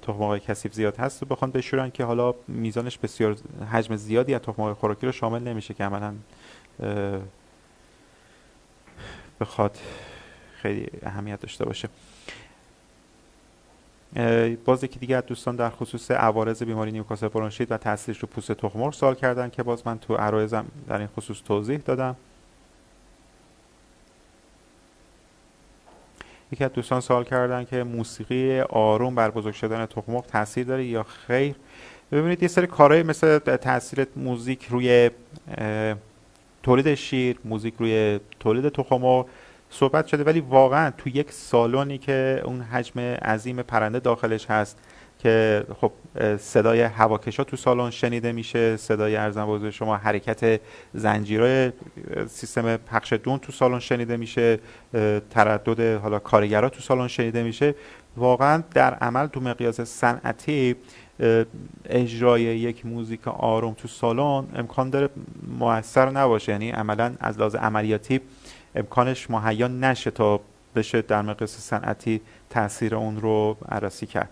تخم 0.01 0.37
کثیف 0.37 0.73
زیاد 0.73 0.97
هست 0.97 1.23
و 1.23 1.25
بخوان 1.25 1.51
بشورن 1.51 1.89
که 1.89 2.03
حالا 2.03 2.35
میزانش 2.47 2.97
بسیار 2.97 3.35
حجم 3.71 3.95
زیادی 3.95 4.33
از 4.33 4.41
تخم 4.41 4.73
خوراکی 4.73 5.05
رو 5.05 5.11
شامل 5.11 5.41
نمیشه 5.41 5.73
که 5.73 5.83
عملا 5.83 6.13
بخواد 9.39 9.77
خیلی 10.61 10.87
اهمیت 11.03 11.39
داشته 11.39 11.65
باشه. 11.65 11.89
باز 14.65 14.83
یکی 14.83 14.99
دیگه 14.99 15.15
از 15.15 15.25
دوستان 15.25 15.55
در 15.55 15.69
خصوص 15.69 16.11
عوارض 16.11 16.63
بیماری 16.63 16.91
نیوکاسل 16.91 17.27
برونشیت 17.27 17.71
و 17.71 17.77
تاثیرش 17.77 18.19
رو 18.19 18.27
پوست 18.27 18.51
تخم 18.51 18.91
سوال 18.91 19.15
کردن 19.15 19.49
که 19.49 19.63
باز 19.63 19.87
من 19.87 19.99
تو 19.99 20.15
عرایزم 20.15 20.65
در 20.87 20.97
این 20.97 21.07
خصوص 21.07 21.41
توضیح 21.41 21.77
دادم. 21.77 22.15
یکی 26.51 26.63
از 26.63 26.73
دوستان 26.73 27.01
سوال 27.01 27.23
کردن 27.23 27.65
که 27.65 27.83
موسیقی 27.83 28.59
آروم 28.59 29.15
بر 29.15 29.31
بزرگ 29.31 29.53
شدن 29.53 29.85
تخم 29.85 30.19
تاثیر 30.21 30.65
داره 30.65 30.85
یا 30.85 31.03
خیر؟ 31.03 31.55
ببینید 32.11 32.41
یه 32.41 32.47
سری 32.47 32.67
کارهای 32.67 33.03
مثل 33.03 33.39
تاثیر 33.39 34.07
موزیک 34.15 34.65
روی 34.69 35.09
تولید 36.63 36.95
شیر 36.95 37.39
موزیک 37.45 37.73
روی 37.79 38.19
تولید 38.39 38.69
تخم 38.69 39.25
صحبت 39.69 40.07
شده 40.07 40.23
ولی 40.23 40.39
واقعا 40.39 40.91
تو 40.91 41.09
یک 41.09 41.31
سالونی 41.31 41.97
که 41.97 42.41
اون 42.45 42.61
حجم 42.61 42.99
عظیم 42.99 43.61
پرنده 43.61 43.99
داخلش 43.99 44.45
هست 44.45 44.77
که 45.19 45.65
خب 45.81 45.91
صدای 46.37 46.81
هواکشا 46.81 47.43
تو 47.43 47.57
سالن 47.57 47.89
شنیده 47.89 48.31
میشه 48.31 48.77
صدای 48.77 49.15
ارزم 49.15 49.69
شما 49.69 49.97
حرکت 49.97 50.61
زنجیرهای 50.93 51.71
سیستم 52.27 52.77
پخش 52.77 53.13
دون 53.13 53.39
تو 53.39 53.51
سالن 53.51 53.79
شنیده 53.79 54.17
میشه 54.17 54.59
تردد 55.29 56.01
حالا 56.01 56.19
کارگرا 56.19 56.69
تو 56.69 56.81
سالن 56.81 57.07
شنیده 57.07 57.43
میشه. 57.43 57.75
واقعا 58.17 58.63
در 58.73 58.93
عمل 58.93 59.27
تو 59.27 59.39
مقیاس 59.39 59.81
صنعتی 59.81 60.75
اجرای 61.85 62.41
یک 62.41 62.85
موزیک 62.85 63.27
آروم 63.27 63.73
تو 63.73 63.87
سالن 63.87 64.47
امکان 64.55 64.89
داره 64.89 65.09
موثر 65.59 66.09
نباشه. 66.09 66.51
یعنی 66.51 66.71
عملا 66.71 67.15
از 67.19 67.37
لحاظ 67.37 67.55
عملیاتی 67.55 68.21
امکانش 68.75 69.29
مهیا 69.29 69.67
نشه 69.67 70.11
تا 70.11 70.39
بشه 70.75 71.01
در 71.01 71.21
مقیاس 71.21 71.57
صنعتی 71.57 72.21
تاثیر 72.49 72.95
اون 72.95 73.21
رو 73.21 73.57
عرضی 73.69 74.05
کرد. 74.05 74.29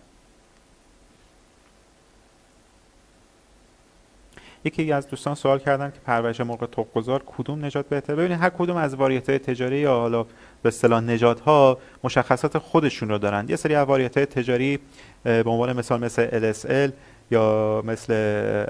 یکی 4.66 4.92
از 4.92 5.08
دوستان 5.08 5.36
سوال 5.36 5.60
کردن 5.60 5.92
که 5.92 6.00
پرورش 6.06 6.42
مرغ 6.42 6.70
تخمگذار 6.70 7.24
کدوم 7.26 7.66
نژاد 7.66 7.86
بهتره 7.86 8.16
ببینید 8.16 8.40
هر 8.40 8.50
کدوم 8.50 8.78
از 8.78 8.96
واریت 8.96 9.30
های 9.30 9.40
تجاری 9.40 9.78
یا 9.78 9.94
حالا 9.94 10.24
به 10.24 10.68
اصطلاح 10.68 11.04
نژادها 11.04 11.78
مشخصات 12.04 12.58
خودشون 12.58 13.10
رو 13.10 13.18
دارن 13.18 13.46
یه 13.50 13.56
سری 13.56 13.76
از 13.76 13.88
واریت 13.88 14.18
های 14.18 14.26
تجاری 14.26 14.80
به 15.24 15.50
عنوان 15.50 15.78
مثال 15.78 16.00
مثل 16.00 16.54
LSL 16.54 16.92
یا 17.32 17.82
مثل 17.86 18.14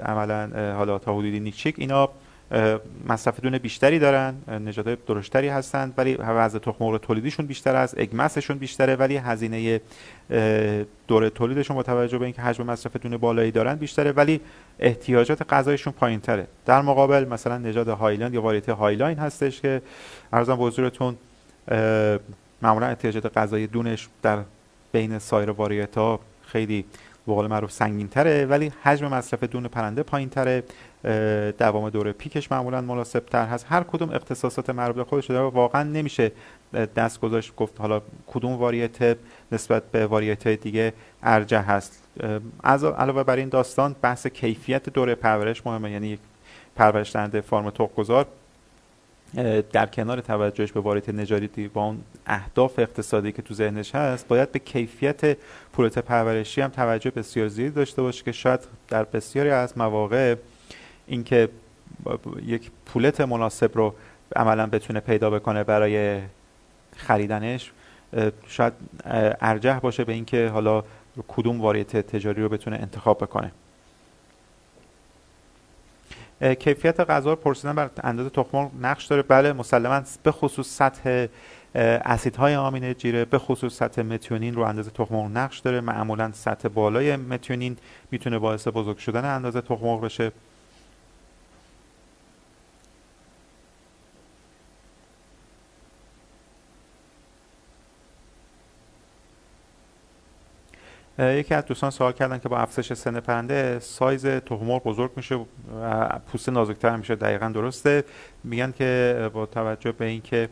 عملا 0.02 0.74
حالا 0.76 0.98
تا 0.98 1.12
حدودی 1.12 1.40
Nick 1.40 1.55
Chick 1.55 1.74
اینا 1.78 2.08
مصرف 3.08 3.40
دونه 3.40 3.58
بیشتری 3.58 3.98
دارن 3.98 4.34
نژادهای 4.48 4.96
درشتری 5.06 5.48
هستند 5.48 5.94
ولی 5.96 6.14
وضع 6.14 6.58
تخم 6.58 6.84
مرغ 6.84 7.00
تولیدیشون 7.00 7.46
بیشتر 7.46 7.76
است 7.76 7.98
egg 7.98 8.14
mass 8.14 8.36
شون 8.36 8.58
بیشتره 8.58 8.96
ولی 8.96 9.16
هزینه 9.16 9.80
دوره 11.08 11.30
تولیدشون 11.30 11.76
با 11.76 11.82
توجه 11.82 12.18
به 12.18 12.24
اینکه 12.24 12.42
حجم 12.42 12.66
مصرف 12.66 12.96
دونه 12.96 13.16
بالایی 13.16 13.50
دارن 13.50 13.74
بیشتره 13.74 14.12
ولی 14.12 14.40
احتیاجات 14.78 15.52
غذاییشون 15.52 15.92
پایین 15.92 16.20
تره 16.20 16.46
در 16.66 16.82
مقابل 16.82 17.24
مثلا 17.28 17.58
نژاد 17.58 17.88
هایلند 17.88 18.34
یا 18.34 18.42
واریته 18.42 18.72
Hy-Line 18.72 19.18
هستش 19.18 19.60
که 19.60 19.82
عرضم 20.32 20.56
به 20.56 20.64
حضورتون 20.64 21.16
معمولا 22.62 22.86
احتیاجات 22.86 23.38
غذایی 23.38 23.66
دونش 23.66 24.08
در 24.22 24.38
بین 24.92 25.18
سایر 25.18 25.50
واریت 25.50 25.98
ها 25.98 26.20
خیلی 26.46 26.84
به 27.26 27.34
قول 27.34 27.46
معروف 27.46 27.72
سنگین 27.72 28.08
تره 28.08 28.46
ولی 28.46 28.72
حجم 28.82 29.08
مصرف 29.08 29.44
دون 29.44 29.68
پرنده 29.68 30.02
پایین 30.02 30.28
تره 30.28 30.62
دوام 31.58 31.90
دوره 31.90 32.12
پیکش 32.12 32.52
معمولا 32.52 32.80
مناسب 32.80 33.26
تر 33.26 33.46
هست. 33.46 33.66
هر 33.68 33.82
کدوم 33.82 34.10
اختصاصات 34.10 34.70
مربوط 34.70 35.06
خودش 35.06 35.26
داره. 35.26 35.50
واقعا 35.50 35.82
نمیشه 35.82 36.32
دست 36.96 37.20
گذاشت 37.20 37.56
گفت 37.56 37.80
حالا 37.80 38.02
کدوم 38.26 38.52
واریت 38.52 39.16
نسبت 39.52 39.82
به 39.82 40.06
واریت 40.06 40.48
دیگه 40.48 40.92
ارجه 41.22 41.60
هست. 41.60 42.02
از 42.62 42.84
علاوه 42.84 43.22
بر 43.22 43.36
این 43.36 43.48
داستان 43.48 43.96
بحث 44.02 44.26
کیفیت 44.26 44.88
دوره 44.88 45.14
پرورش 45.14 45.66
مهمه. 45.66 45.90
یعنی 45.90 46.08
یک 46.08 46.20
پرورش 46.76 47.12
دهنده 47.12 47.40
فارم 47.40 47.70
تخمگذار 47.70 48.26
در 49.72 49.86
کنار 49.86 50.20
توجهش 50.20 50.72
به 50.72 50.80
واریت 50.80 51.08
نجاریتی 51.08 51.68
با 51.68 51.84
اون 51.84 52.02
اهداف 52.26 52.78
اقتصادی 52.78 53.32
که 53.32 53.42
تو 53.42 53.54
ذهنش 53.54 53.94
هست 53.94 54.28
باید 54.28 54.52
به 54.52 54.58
کیفیت 54.58 55.36
پولت 55.72 55.98
پرورشی 55.98 56.60
هم 56.60 56.70
توجه 56.70 57.10
بسیار 57.10 57.48
زیادی 57.48 57.74
داشته 57.74 58.02
باشه 58.02 58.24
که 58.24 58.32
شاید 58.32 58.60
در 58.88 59.04
بسیاری 59.04 59.50
از 59.50 59.78
مواقع 59.78 60.34
اینکه 61.06 61.48
یک 62.46 62.70
پولت 62.86 63.20
مناسب 63.20 63.70
رو 63.74 63.94
عملا 64.36 64.66
بتونه 64.66 65.00
پیدا 65.00 65.30
بکنه 65.30 65.64
برای 65.64 66.20
خریدنش 66.96 67.72
شاید 68.46 68.72
ارجح 69.40 69.78
باشه 69.78 70.04
به 70.04 70.12
اینکه 70.12 70.48
حالا 70.48 70.84
کدوم 71.28 71.60
واریت 71.60 71.96
تجاری 71.96 72.42
رو 72.42 72.48
بتونه 72.48 72.76
انتخاب 72.76 73.18
بکنه. 73.18 73.52
کیفیت 76.58 77.00
غذا 77.00 77.30
رو 77.30 77.36
پرسیدن 77.36 77.74
بر 77.74 77.90
اندازه 78.04 78.30
تخم 78.30 78.70
نقش 78.80 79.06
داره. 79.06 79.22
بله 79.22 79.52
مسلما 79.52 80.02
به 80.22 80.32
خصوص 80.32 80.76
سطح 80.76 81.26
اسیدهای 81.74 82.56
آمینه 82.56 82.94
جیره 82.94 83.24
به 83.24 83.38
خصوص 83.38 83.74
سطح 83.74 84.02
متیونین 84.02 84.54
رو 84.54 84.62
اندازه 84.62 84.90
تخم 84.90 85.38
نقش 85.38 85.58
داره. 85.58 85.80
معمولا 85.80 86.30
سطح 86.32 86.68
بالای 86.68 87.16
متیونین 87.16 87.76
می‌تونه 88.10 88.38
باعث 88.38 88.68
بزرگ 88.68 88.98
شدن 88.98 89.24
اندازه 89.24 89.60
تخم 89.60 90.00
بشه. 90.00 90.32
یکی 101.18 101.54
از 101.54 101.66
دوستان 101.66 101.90
سوال 101.90 102.12
کردن 102.12 102.38
که 102.38 102.48
با 102.48 102.58
افزایش 102.58 102.92
سن 102.92 103.20
پرنده 103.20 103.78
سایز 103.78 104.26
تخم 104.26 104.78
بزرگ 104.78 105.10
میشه 105.16 105.38
پوست 106.32 106.48
نازکتر 106.48 106.96
میشه. 106.96 107.14
دقیقا 107.14 107.48
درسته. 107.48 108.04
میگن 108.44 108.72
که 108.72 109.30
با 109.32 109.46
توجه 109.46 109.92
به 109.92 110.04
اینکه 110.04 110.48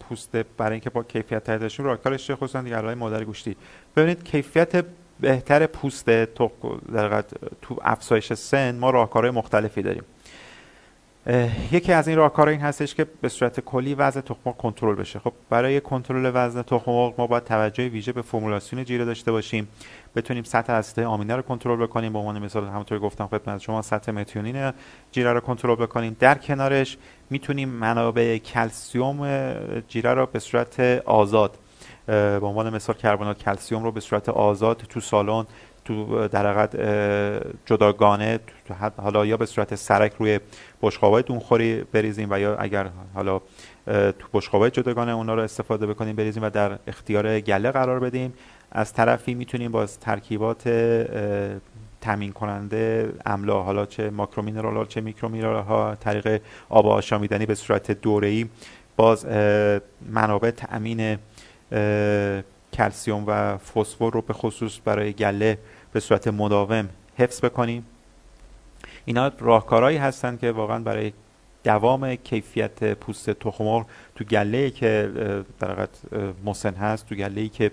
پوست 0.00 0.36
برای 0.36 0.72
اینکه 0.72 0.90
با 0.90 1.02
کیفیت 1.02 1.44
تر 1.44 1.58
داشتیم 1.58 1.84
راهکارش 1.84 2.26
چه 2.26 2.36
خصوصا 2.36 2.62
دیگه 2.62 2.94
مادر 2.94 3.24
گوشتی. 3.24 3.56
ببینید 3.96 4.24
کیفیت 4.24 4.84
بهتر 5.20 5.66
پوست 5.66 6.06
در 6.06 6.26
تو 7.62 7.78
افزایش 7.82 8.32
سن 8.32 8.78
ما 8.78 8.90
راهکارهای 8.90 9.30
مختلفی 9.30 9.82
داریم. 9.82 10.04
یکی 11.72 11.92
از 11.92 12.08
این 12.08 12.16
راهکارها 12.16 12.50
این 12.50 12.60
هستش 12.60 12.94
که 12.94 13.06
به 13.20 13.28
صورت 13.28 13.60
کلی 13.60 13.94
وزن 13.94 14.20
تخم 14.20 14.52
کنترل 14.52 14.94
بشه. 14.94 15.18
خب 15.18 15.32
برای 15.50 15.80
کنترل 15.80 16.30
وزن 16.34 16.62
تخم 16.62 16.90
ما 16.92 17.26
باید 17.26 17.44
توجه 17.44 17.88
ویژه 17.88 18.12
به 18.12 18.22
فرمولاسیون 18.22 18.84
جیره 18.84 19.04
داشته 19.04 19.32
باشیم. 19.32 19.68
بتونیم 20.16 20.42
سطح 20.42 20.72
اسیدهای 20.72 21.04
آمینه 21.04 21.36
رو 21.36 21.42
کنترل 21.42 21.76
بکنیم. 21.76 22.12
به 22.12 22.18
عنوان 22.18 22.38
مثال 22.38 22.64
همونطور 22.64 22.98
گفتم 22.98 23.26
خدمت 23.26 23.60
شما 23.60 23.82
سطح 23.82 24.12
متیونین 24.12 24.72
جیره 25.12 25.32
رو 25.32 25.40
کنترل 25.40 25.74
بکنیم. 25.74 26.16
در 26.20 26.34
کنارش 26.34 26.96
می‌تونیم 27.30 27.68
منابع 27.68 28.38
کلسیوم 28.38 29.52
جیره 29.88 30.14
رو 30.14 30.26
به 30.26 30.38
صورت 30.38 30.80
آزاد 31.04 31.58
به 32.06 32.46
عنوان 32.46 32.74
مثال 32.74 32.96
کربنات 32.96 33.38
کلسیوم 33.38 33.84
رو 33.84 33.92
به 33.92 34.00
صورت 34.00 34.28
آزاد 34.28 34.76
تو 34.76 35.00
سالن 35.00 35.46
تو 35.90 36.28
در 36.28 36.68
جداگانه 37.66 38.40
حالا 38.96 39.26
یا 39.26 39.36
به 39.36 39.46
صورت 39.46 39.74
سرک 39.74 40.12
روی 40.18 40.40
بشقابای 40.82 41.22
دونخوری 41.22 41.84
بریزیم 41.92 42.28
و 42.30 42.38
یا 42.38 42.56
اگر 42.56 42.90
حالا 43.14 43.40
تو 43.86 44.28
بشقابای 44.32 44.70
جداگانه 44.70 45.12
اونا 45.12 45.34
رو 45.34 45.42
استفاده 45.42 45.86
بکنیم 45.86 46.16
بریزیم 46.16 46.42
و 46.42 46.50
در 46.50 46.78
اختیار 46.86 47.40
گله 47.40 47.70
قرار 47.70 48.00
بدیم. 48.00 48.32
از 48.72 48.92
طرفی 48.92 49.34
می‌تونیم 49.34 49.72
با 49.72 49.86
ترکیبات 49.86 50.68
تامین 52.00 52.32
کننده 52.32 53.12
املاح 53.26 53.62
حالا 53.62 53.86
چه 53.86 54.10
macromineral 54.10 54.76
ها 54.76 54.84
چه 54.84 55.00
micromineral 55.00 55.62
ها 55.62 55.94
طریق 55.94 56.40
آب 56.68 56.86
آشامیدنی 56.86 57.46
به 57.46 57.54
صورت 57.54 57.90
دوره‌ای. 57.90 58.46
باز 58.96 59.26
منابع 60.10 60.50
تأمین 60.50 61.18
کلسیوم 62.72 63.24
و 63.26 63.56
فسفر 63.56 64.10
رو 64.10 64.22
به 64.22 64.32
خصوص 64.32 64.78
برای 64.84 65.12
گله 65.12 65.58
به 65.92 66.00
صورت 66.00 66.28
مداوم 66.28 66.88
حفظ 67.16 67.44
بکنیم. 67.44 67.86
اینا 69.04 69.32
راهکارهایی 69.38 69.96
هستند 69.98 70.40
که 70.40 70.52
واقعا 70.52 70.78
برای 70.78 71.12
دوام 71.64 72.14
کیفیت 72.14 72.94
پوست 72.94 73.30
تخم 73.30 73.86
تو 74.14 74.24
گله 74.24 74.70
که 74.70 75.10
در 75.58 75.88
مسن 76.44 76.74
هست 76.74 77.08
تو 77.08 77.14
گله 77.14 77.48
که 77.48 77.70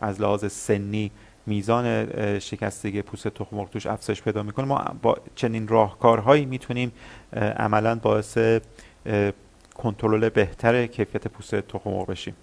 از 0.00 0.20
لحاظ 0.20 0.52
سنی 0.52 1.10
میزان 1.46 2.06
شکستگی 2.38 3.02
پوست 3.02 3.28
تخم 3.28 3.64
توش 3.64 3.86
افزایش 3.86 4.22
پیدا 4.22 4.42
می‌کنه. 4.42 4.66
ما 4.66 4.84
با 5.02 5.16
چنین 5.34 5.68
راهکارهایی 5.68 6.44
می‌تونیم 6.44 6.92
عملا 7.36 7.94
باعث 7.94 8.38
کنترل 9.74 10.28
بهتر 10.28 10.86
کیفیت 10.86 11.28
پوست 11.28 11.54
تخم 11.54 12.04
بشیم. 12.04 12.34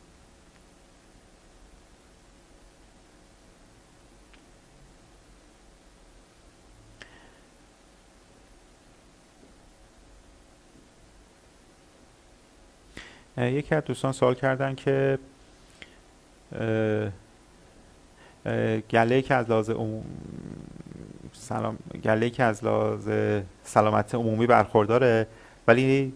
یکی 13.41 13.75
از 13.75 13.83
دوستان 13.83 14.11
سوال 14.11 14.33
کردن 14.35 14.75
که 14.75 15.19
گله 18.89 19.21
که 19.21 19.33
از 19.33 19.49
لحاظ 19.49 19.71
سلام 21.33 21.77
گله 22.03 22.29
که 22.29 22.43
از 22.43 22.63
لحاظ 22.63 23.09
سلامت 23.63 24.15
عمومی 24.15 24.47
برخورداره 24.47 25.27
ولی 25.67 26.13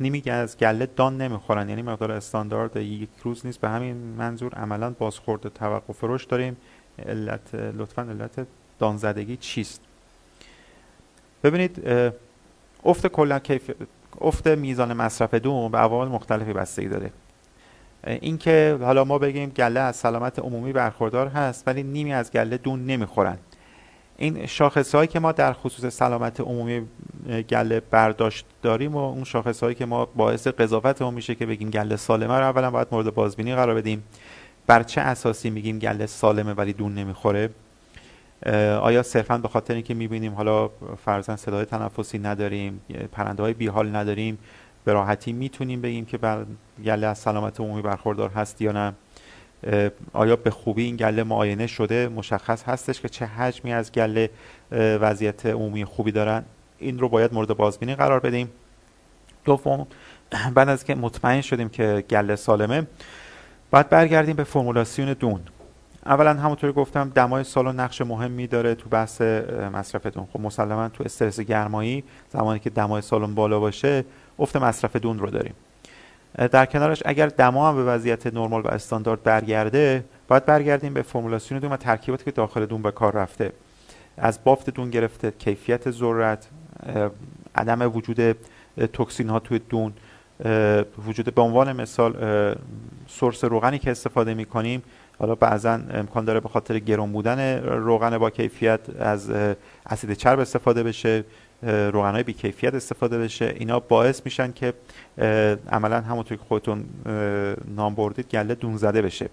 نمیگه 0.00 0.32
از 0.32 0.56
گله 0.56 0.86
دان 0.96 1.20
نمی‌خورن. 1.20 1.68
یعنی 1.68 1.82
مقدار 1.82 2.12
استاندارد 2.12 2.76
یک 2.76 3.08
روز 3.22 3.46
نیست. 3.46 3.60
به 3.60 3.68
همین 3.68 3.96
منظور 3.96 4.54
عملا 4.54 4.90
بازخورد 4.90 5.48
توقف 5.48 5.98
رشد 6.02 6.28
داریم. 6.28 6.56
علت 7.06 7.54
لطفا 7.54 8.02
علت 8.02 8.46
دانزدگی 8.78 9.36
چیست؟ 9.36 9.80
ببینید 11.44 11.88
افت 12.84 13.06
کلا 13.06 13.38
کیف 13.38 13.70
افت 14.20 14.48
میزان 14.48 14.92
مصرف 14.92 15.34
دوم 15.34 15.70
به 15.70 15.78
عوامل 15.78 16.08
مختلفی 16.08 16.52
بستگی 16.52 16.88
داره. 16.88 17.10
اینکه 18.06 18.78
حالا 18.80 19.04
ما 19.04 19.18
بگیم 19.18 19.50
گله 19.50 19.80
از 19.80 19.96
سلامت 19.96 20.38
عمومی 20.38 20.72
برخوردار 20.72 21.28
هست 21.28 21.68
ولی 21.68 21.82
نیمی 21.82 22.12
از 22.12 22.30
گله 22.30 22.56
دون 22.56 22.86
نمی‌خورن. 22.86 23.38
این 24.16 24.46
شاخص 24.46 24.94
هایی 24.94 25.08
که 25.08 25.20
ما 25.20 25.32
در 25.32 25.52
خصوص 25.52 25.94
سلامت 25.94 26.40
عمومی 26.40 26.86
گله 27.48 27.80
برداشت 27.80 28.46
داریم 28.62 28.94
و 28.94 28.98
اون 28.98 29.24
شاخص 29.24 29.62
هایی 29.62 29.74
که 29.74 29.86
ما 29.86 30.04
باعث 30.04 30.46
قضاوت 30.46 31.02
ما 31.02 31.10
میشه 31.10 31.34
که 31.34 31.46
بگیم 31.46 31.70
گله 31.70 31.96
سالمه 31.96 32.38
رو 32.38 32.44
اولا 32.44 32.70
باید 32.70 32.88
مورد 32.92 33.14
بازبینی 33.14 33.54
قرار 33.54 33.74
بدیم. 33.74 34.02
بر 34.66 34.82
چه 34.82 35.00
اساسی 35.00 35.50
میگیم 35.50 35.78
گله 35.78 36.06
سالمه 36.06 36.52
ولی 36.52 36.72
دون 36.72 36.94
نمی‌خوره؟ 36.94 37.50
آیا 38.80 39.02
صرفا 39.02 39.38
به 39.38 39.48
خاطر 39.48 39.74
اینکه 39.74 39.94
می‌بینیم 39.94 40.34
حالا 40.34 40.70
فرزن 41.04 41.36
صدای 41.36 41.64
تنفسی 41.64 42.18
نداریم 42.18 42.80
پرنده 43.12 43.42
های 43.42 43.52
بیحال 43.52 43.96
نداریم 43.96 44.38
به 44.84 44.92
راحتی 44.92 45.32
می‌تونیم 45.32 45.80
بگیم 45.80 46.04
که 46.04 46.18
بر 46.18 46.44
گله 46.84 47.06
از 47.06 47.18
سلامت 47.18 47.60
عمومی 47.60 47.82
برخوردار 47.82 48.30
هست 48.30 48.62
یا 48.62 48.72
نه؟ 48.72 48.92
آیا 50.12 50.36
به 50.36 50.50
خوبی 50.50 50.84
این 50.84 50.96
گله 50.96 51.22
معاینه 51.22 51.66
شده 51.66 52.08
مشخص 52.08 52.62
هستش 52.64 53.00
که 53.00 53.08
چه 53.08 53.26
حجمی 53.26 53.72
از 53.72 53.92
گله 53.92 54.30
وضعیت 54.72 55.46
عمومی 55.46 55.84
خوبی 55.84 56.12
دارن؟ 56.12 56.44
این 56.78 56.98
رو 56.98 57.08
باید 57.08 57.34
مورد 57.34 57.48
بازبینی 57.48 57.94
قرار 57.94 58.20
بدیم. 58.20 58.50
دوم 59.44 59.86
بعد 60.54 60.68
از 60.68 60.84
که 60.84 60.94
مطمئن 60.94 61.40
شدیم 61.40 61.68
که 61.68 62.04
گله 62.10 62.36
سالمه 62.36 62.86
باید 63.70 63.88
برگردیم 63.88 64.36
به 64.36 64.44
فرمولاسیون 64.44 65.12
دون. 65.12 65.40
اولا 66.06 66.34
همونطوری 66.34 66.72
گفتم 66.72 67.12
دمای 67.14 67.44
سالن 67.44 67.80
نقش 67.80 68.00
مهمی 68.00 68.46
داره 68.46 68.74
تو 68.74 68.88
بحث 68.88 69.20
مصرفتون. 69.72 70.26
خب 70.32 70.40
مسلما 70.40 70.88
تو 70.88 71.04
استرس 71.04 71.40
گرمایی 71.40 72.04
زمانی 72.28 72.58
که 72.58 72.70
دمای 72.70 73.02
سالن 73.02 73.34
بالا 73.34 73.60
باشه 73.60 74.04
افت 74.38 74.56
مصرف 74.56 74.96
دون 74.96 75.18
رو 75.18 75.30
داریم. 75.30 75.54
در 76.52 76.66
کنارش 76.66 77.02
اگر 77.06 77.26
دما 77.26 77.68
هم 77.68 77.76
به 77.76 77.84
وضعیت 77.84 78.26
نرمال 78.26 78.62
و 78.62 78.68
استاندارد 78.68 79.22
برگرده 79.22 80.04
باید 80.28 80.46
برگردیم 80.46 80.94
به 80.94 81.02
فرمولاسیون 81.02 81.60
دون 81.60 81.72
و 81.72 81.76
ترکیباتی 81.76 82.24
که 82.24 82.30
داخل 82.30 82.66
دون 82.66 82.82
به 82.82 82.90
کار 82.90 83.12
رفته. 83.12 83.52
از 84.16 84.44
بافت 84.44 84.70
دون 84.70 84.90
گرفته 84.90 85.30
کیفیت 85.30 85.90
ذرت 85.90 86.48
عدم 87.54 87.96
وجود 87.96 88.36
توکسین 88.92 89.28
ها 89.28 89.38
توی 89.38 89.58
دون 89.58 89.92
وجود 91.06 91.34
به 91.34 91.42
عنوان 91.42 91.72
مثال 91.72 92.14
سورس 93.08 93.44
روغنی 93.44 93.78
که 93.78 93.90
استفاده 93.90 94.34
می 94.34 94.44
کنیم 94.44 94.82
حالا 95.22 95.34
بعضا 95.34 95.80
امکان 95.90 96.24
داره 96.24 96.40
به 96.40 96.48
خاطر 96.48 96.78
گرون 96.78 97.12
بودن 97.12 97.58
روغن 97.62 98.18
با 98.18 98.30
کیفیت 98.30 98.80
از 98.98 99.30
اسید 99.86 100.12
چرب 100.12 100.38
استفاده 100.38 100.82
بشه 100.82 101.24
روغن 101.62 102.10
های 102.12 102.22
بی 102.22 102.32
کیفیت 102.32 102.74
استفاده 102.74 103.18
بشه. 103.18 103.54
اینا 103.58 103.80
باعث 103.80 104.22
میشن 104.24 104.52
که 104.52 104.74
عملا 105.72 106.00
همونطور 106.00 106.38
که 106.38 106.44
خودتون 106.48 106.84
نام 107.76 107.94
بردید 107.94 108.28
گله 108.28 108.54
دون 108.54 108.76
زده 108.76 109.02
بشه. 109.02 109.28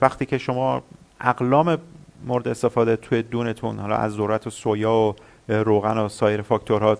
وقتی 0.00 0.26
که 0.26 0.38
شما 0.38 0.82
اقلام 1.20 1.78
مورد 2.26 2.48
استفاده 2.48 2.96
توی 2.96 3.22
دونتون 3.22 3.78
حالا 3.78 3.96
از 3.96 4.12
ذرت 4.12 4.46
و 4.46 4.50
سویا 4.50 4.94
و 4.94 5.14
روغن 5.48 5.98
و 5.98 6.08
سایر 6.08 6.42
فاکتورها 6.42 6.98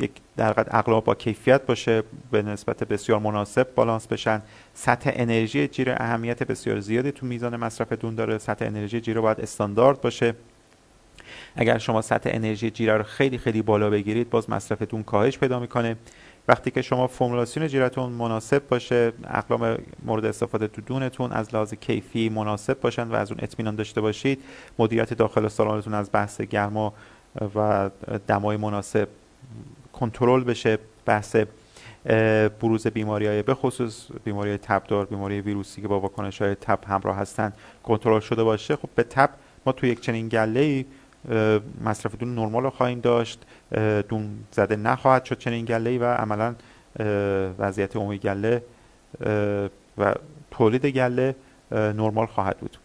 یک 0.00 0.10
در 0.36 0.54
اقلام 0.78 1.00
با 1.00 1.14
کیفیت 1.14 1.66
باشه 1.66 2.02
به 2.30 2.42
نسبت 2.42 2.84
بسیار 2.84 3.18
مناسب 3.18 3.74
بالانس 3.74 4.06
بشن. 4.06 4.42
سطح 4.74 5.10
انرژی 5.14 5.68
جیره 5.68 5.96
اهمیت 5.98 6.42
بسیار 6.42 6.80
زیادی 6.80 7.12
تو 7.12 7.26
میزان 7.26 7.56
مصرفتون 7.56 8.14
داره. 8.14 8.38
سطح 8.38 8.64
انرژی 8.64 9.00
جیره 9.00 9.20
باید 9.20 9.40
استاندارد 9.40 10.00
باشه. 10.00 10.34
اگر 11.56 11.78
شما 11.78 12.02
سطح 12.02 12.30
انرژی 12.32 12.70
جیره 12.70 12.96
رو 12.96 13.02
خیلی 13.02 13.38
خیلی 13.38 13.62
بالا 13.62 13.90
بگیرید 13.90 14.30
باز 14.30 14.50
مصرفتون 14.50 15.02
کاهش 15.02 15.38
پیدا 15.38 15.60
می‌کنه. 15.60 15.96
وقتی 16.48 16.70
که 16.70 16.82
شما 16.82 17.06
فرمولاسیون 17.06 17.68
جیرتون 17.68 18.12
مناسب 18.12 18.68
باشه 18.68 19.12
اقلام 19.24 19.78
مورد 20.04 20.24
استفاده 20.24 20.68
تو 20.68 20.82
دونتون 20.82 21.32
از 21.32 21.54
لحاظ 21.54 21.74
کیفی 21.74 22.28
مناسب 22.28 22.80
باشن 22.80 23.08
و 23.08 23.14
از 23.14 23.32
اون 23.32 23.40
اطمینان 23.42 23.76
داشته 23.76 24.00
باشید 24.00 24.42
مدیریت 24.78 25.14
داخل 25.14 25.48
سالانتون 25.48 25.94
از 25.94 26.10
بحث 26.12 26.40
گرما 26.40 26.94
و 27.54 27.90
دمای 28.26 28.56
مناسب 28.56 29.08
کنترل 29.92 30.44
بشه 30.44 30.78
بحث 31.06 31.36
بروز 32.60 32.86
بیماری 32.86 33.26
های 33.26 33.42
به 33.42 33.54
خصوص 33.54 34.06
بیماری 34.24 34.56
تبدار 34.56 35.06
بیماری 35.06 35.40
ویروسی 35.40 35.82
که 35.82 35.88
با 35.88 36.00
واکنش 36.00 36.42
های 36.42 36.54
تب 36.54 36.78
همراه 36.86 37.16
هستن 37.16 37.52
کنترل 37.82 38.20
شده 38.20 38.44
باشه. 38.44 38.76
خب 38.76 38.88
به 38.94 39.02
تب 39.02 39.30
ما 39.66 39.72
تو 39.72 39.86
یک 39.86 40.00
چنین 40.00 40.28
گله 40.28 40.84
مصرف 41.84 42.14
دون 42.14 42.34
نرمال 42.34 42.62
رو 42.62 42.70
خواهیم 42.70 43.00
داشت 43.00 43.42
دون 44.08 44.38
زده 44.52 44.76
نخواهد 44.76 45.24
شد 45.24 45.38
چنین 45.38 45.64
گله 45.64 45.98
و 45.98 46.04
عملا 46.04 46.54
وضعیت 47.58 47.96
عمومی 47.96 48.18
گله 48.18 48.62
و 49.98 50.14
تولید 50.50 50.86
گله 50.86 51.34
نرمال 51.72 52.26
خواهد 52.26 52.58
بود. 52.58 52.76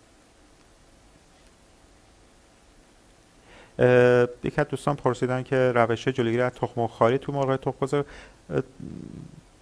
یکی 4.43 4.61
از 4.61 4.68
دوستان 4.68 4.95
پرسیدن 4.95 5.43
که 5.43 5.72
روش 5.76 6.07
جلوگیری 6.07 6.41
از 6.41 6.52
تخم 6.52 6.88
تو 7.18 7.31
مرغ 7.31 7.56
تخم‌گذار 7.56 8.06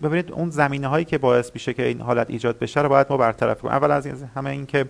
ببینید 0.03 0.31
اون 0.31 0.49
زمینه 0.49 0.87
هایی 0.87 1.05
که 1.05 1.17
باعث 1.17 1.51
میشه 1.53 1.73
که 1.73 1.83
این 1.83 2.01
حالت 2.01 2.29
ایجاد 2.29 2.59
بشه 2.59 2.81
رو 2.81 2.89
باید 2.89 3.07
ما 3.09 3.17
برطرف 3.17 3.61
کنیم. 3.61 3.73
اول 3.73 3.91
از 3.91 4.07
همه 4.35 4.49
این 4.49 4.65
که 4.65 4.85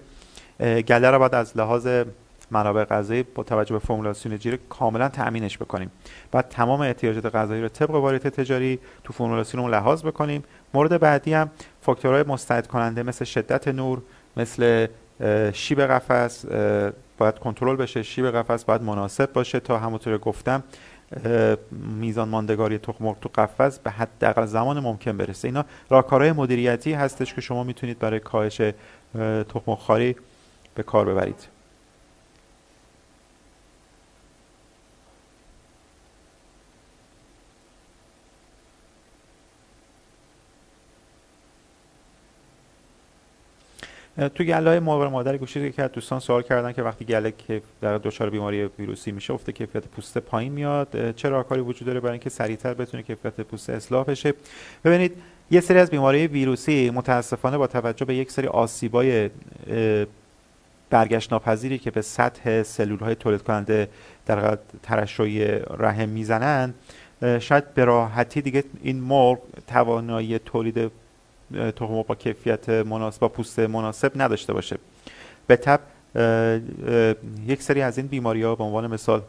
گله 0.88 1.12
رو 1.12 1.20
باید 1.20 1.36
از 1.36 1.58
لحاظ 1.58 1.88
منابع 2.52 2.84
غذایی 2.84 3.24
با 3.24 3.44
توجه 3.44 3.74
به 3.74 3.80
فرمولاسیون 3.80 4.38
جیره 4.38 4.60
کاملا 4.70 5.10
تأمینش 5.10 5.58
بکنیم. 5.58 5.92
بعد 6.32 6.50
تمام 6.50 6.82
احتیاجات 6.82 7.36
غذایی 7.36 7.62
رو 7.62 7.68
طبق 7.68 7.90
واریت 7.90 8.28
تجاری 8.28 8.80
تو 9.04 9.14
فرمولاسیون 9.14 9.70
لحاظ 9.70 10.06
بکنیم. 10.06 10.44
مورد 10.74 11.00
بعدی 11.00 11.34
هم 11.34 11.50
فاکتورهای 11.82 12.24
مستعد 12.24 12.68
کننده 12.68 13.04
مثل 13.04 13.26
شدت 13.26 13.68
نور 13.68 14.02
مثل 14.38 14.88
شیب 15.54 15.82
قفس 15.82 16.46
باید 17.24 17.40
کنترل 17.40 17.76
بشه 17.76 18.04
شیب 18.04 18.32
قفس 18.32 18.64
باید 18.64 18.82
مناسب 18.82 19.34
باشه. 19.34 19.60
تا 19.60 19.78
همونطور 19.78 20.18
گفتم 20.18 20.64
میزان 22.00 22.30
ماندگاری 22.30 22.78
تخم 22.78 23.14
تو 23.14 23.30
قفس 23.36 23.80
به 23.80 23.92
حداقل 23.92 24.46
زمان 24.46 24.80
ممکن 24.80 25.18
برسه. 25.18 25.48
اینا 25.48 25.66
راهکارهای 25.90 26.32
مدیریتی 26.32 26.94
هستش 26.94 27.34
که 27.34 27.42
شما 27.42 27.64
می‌تونید 27.64 28.00
برای 28.00 28.20
کاهش 28.20 28.62
تخم 29.50 29.76
خاری 29.76 30.16
به 30.76 30.84
کار 30.84 31.06
ببرید. 31.06 31.53
تو 44.18 44.44
گله 44.44 44.70
های 44.70 44.80
مادر 44.80 45.08
مادر 45.08 45.38
گوشی 45.38 45.72
که 45.72 45.84
از 45.84 45.92
دوستان 45.92 46.20
سوال 46.20 46.42
کردن 46.42 46.72
که 46.72 46.82
وقتی 46.82 47.06
گله 47.06 47.34
که 47.48 47.62
در 47.82 47.98
دچار 47.98 48.30
بیماری 48.30 48.66
ویروسی 48.66 49.12
میشه 49.12 49.34
افته 49.34 49.52
کیفیت 49.52 49.88
پوست 49.88 50.18
پایین 50.18 50.52
میاد. 50.52 51.16
چه 51.16 51.30
راهکاری 51.30 51.62
وجود 51.62 51.88
داره؟ 51.88 52.00
برای 52.00 52.12
اینکه 52.12 52.30
سریعتر 52.30 52.74
بتونه 52.74 53.04
کیفیت 53.04 53.42
پوست 53.42 53.70
اصلاح 53.70 54.06
بشه. 54.06 54.34
ببینید 54.86 55.12
یه 55.52 55.62
سری 55.62 55.80
از 55.80 55.90
بیماری 55.90 56.28
ویروسی 56.28 56.90
متاسفانه 56.90 57.58
با 57.58 57.68
توجه 57.68 58.06
به 58.06 58.16
یک 58.16 58.32
سری 58.32 58.48
آسیبای 58.48 59.30
برگشت 60.90 61.34
ناپذیری 61.34 61.78
که 61.78 61.92
به 61.92 62.02
سطح 62.02 62.64
سلول 62.64 63.00
های 63.00 63.16
تولید 63.16 63.44
کننده 63.44 63.90
در 64.26 64.58
ترشحی 64.84 65.46
رحم 65.78 66.10
می‌زنن 66.10 66.74
شاید 67.40 67.74
به 67.74 67.86
راحتی 67.86 68.42
دیگه 68.42 68.64
این 68.84 69.00
مرغ 69.00 69.40
توانایی 69.68 70.40
تولید 70.40 70.92
تخم 71.76 72.02
با 72.02 72.16
کیفیت 72.16 72.70
مناسب 72.70 73.20
با 73.20 73.30
پوست 73.30 73.60
مناسب 73.60 74.12
نداشته 74.16 74.54
باشه. 74.54 74.78
به 75.48 75.56
تب 75.56 75.80
یک 77.48 77.62
سری 77.62 77.82
از 77.82 77.98
این 77.98 78.08
بیماری 78.08 78.44
ها 78.44 78.56
به 78.56 78.64
عنوان 78.64 78.88
مثال 78.88 79.22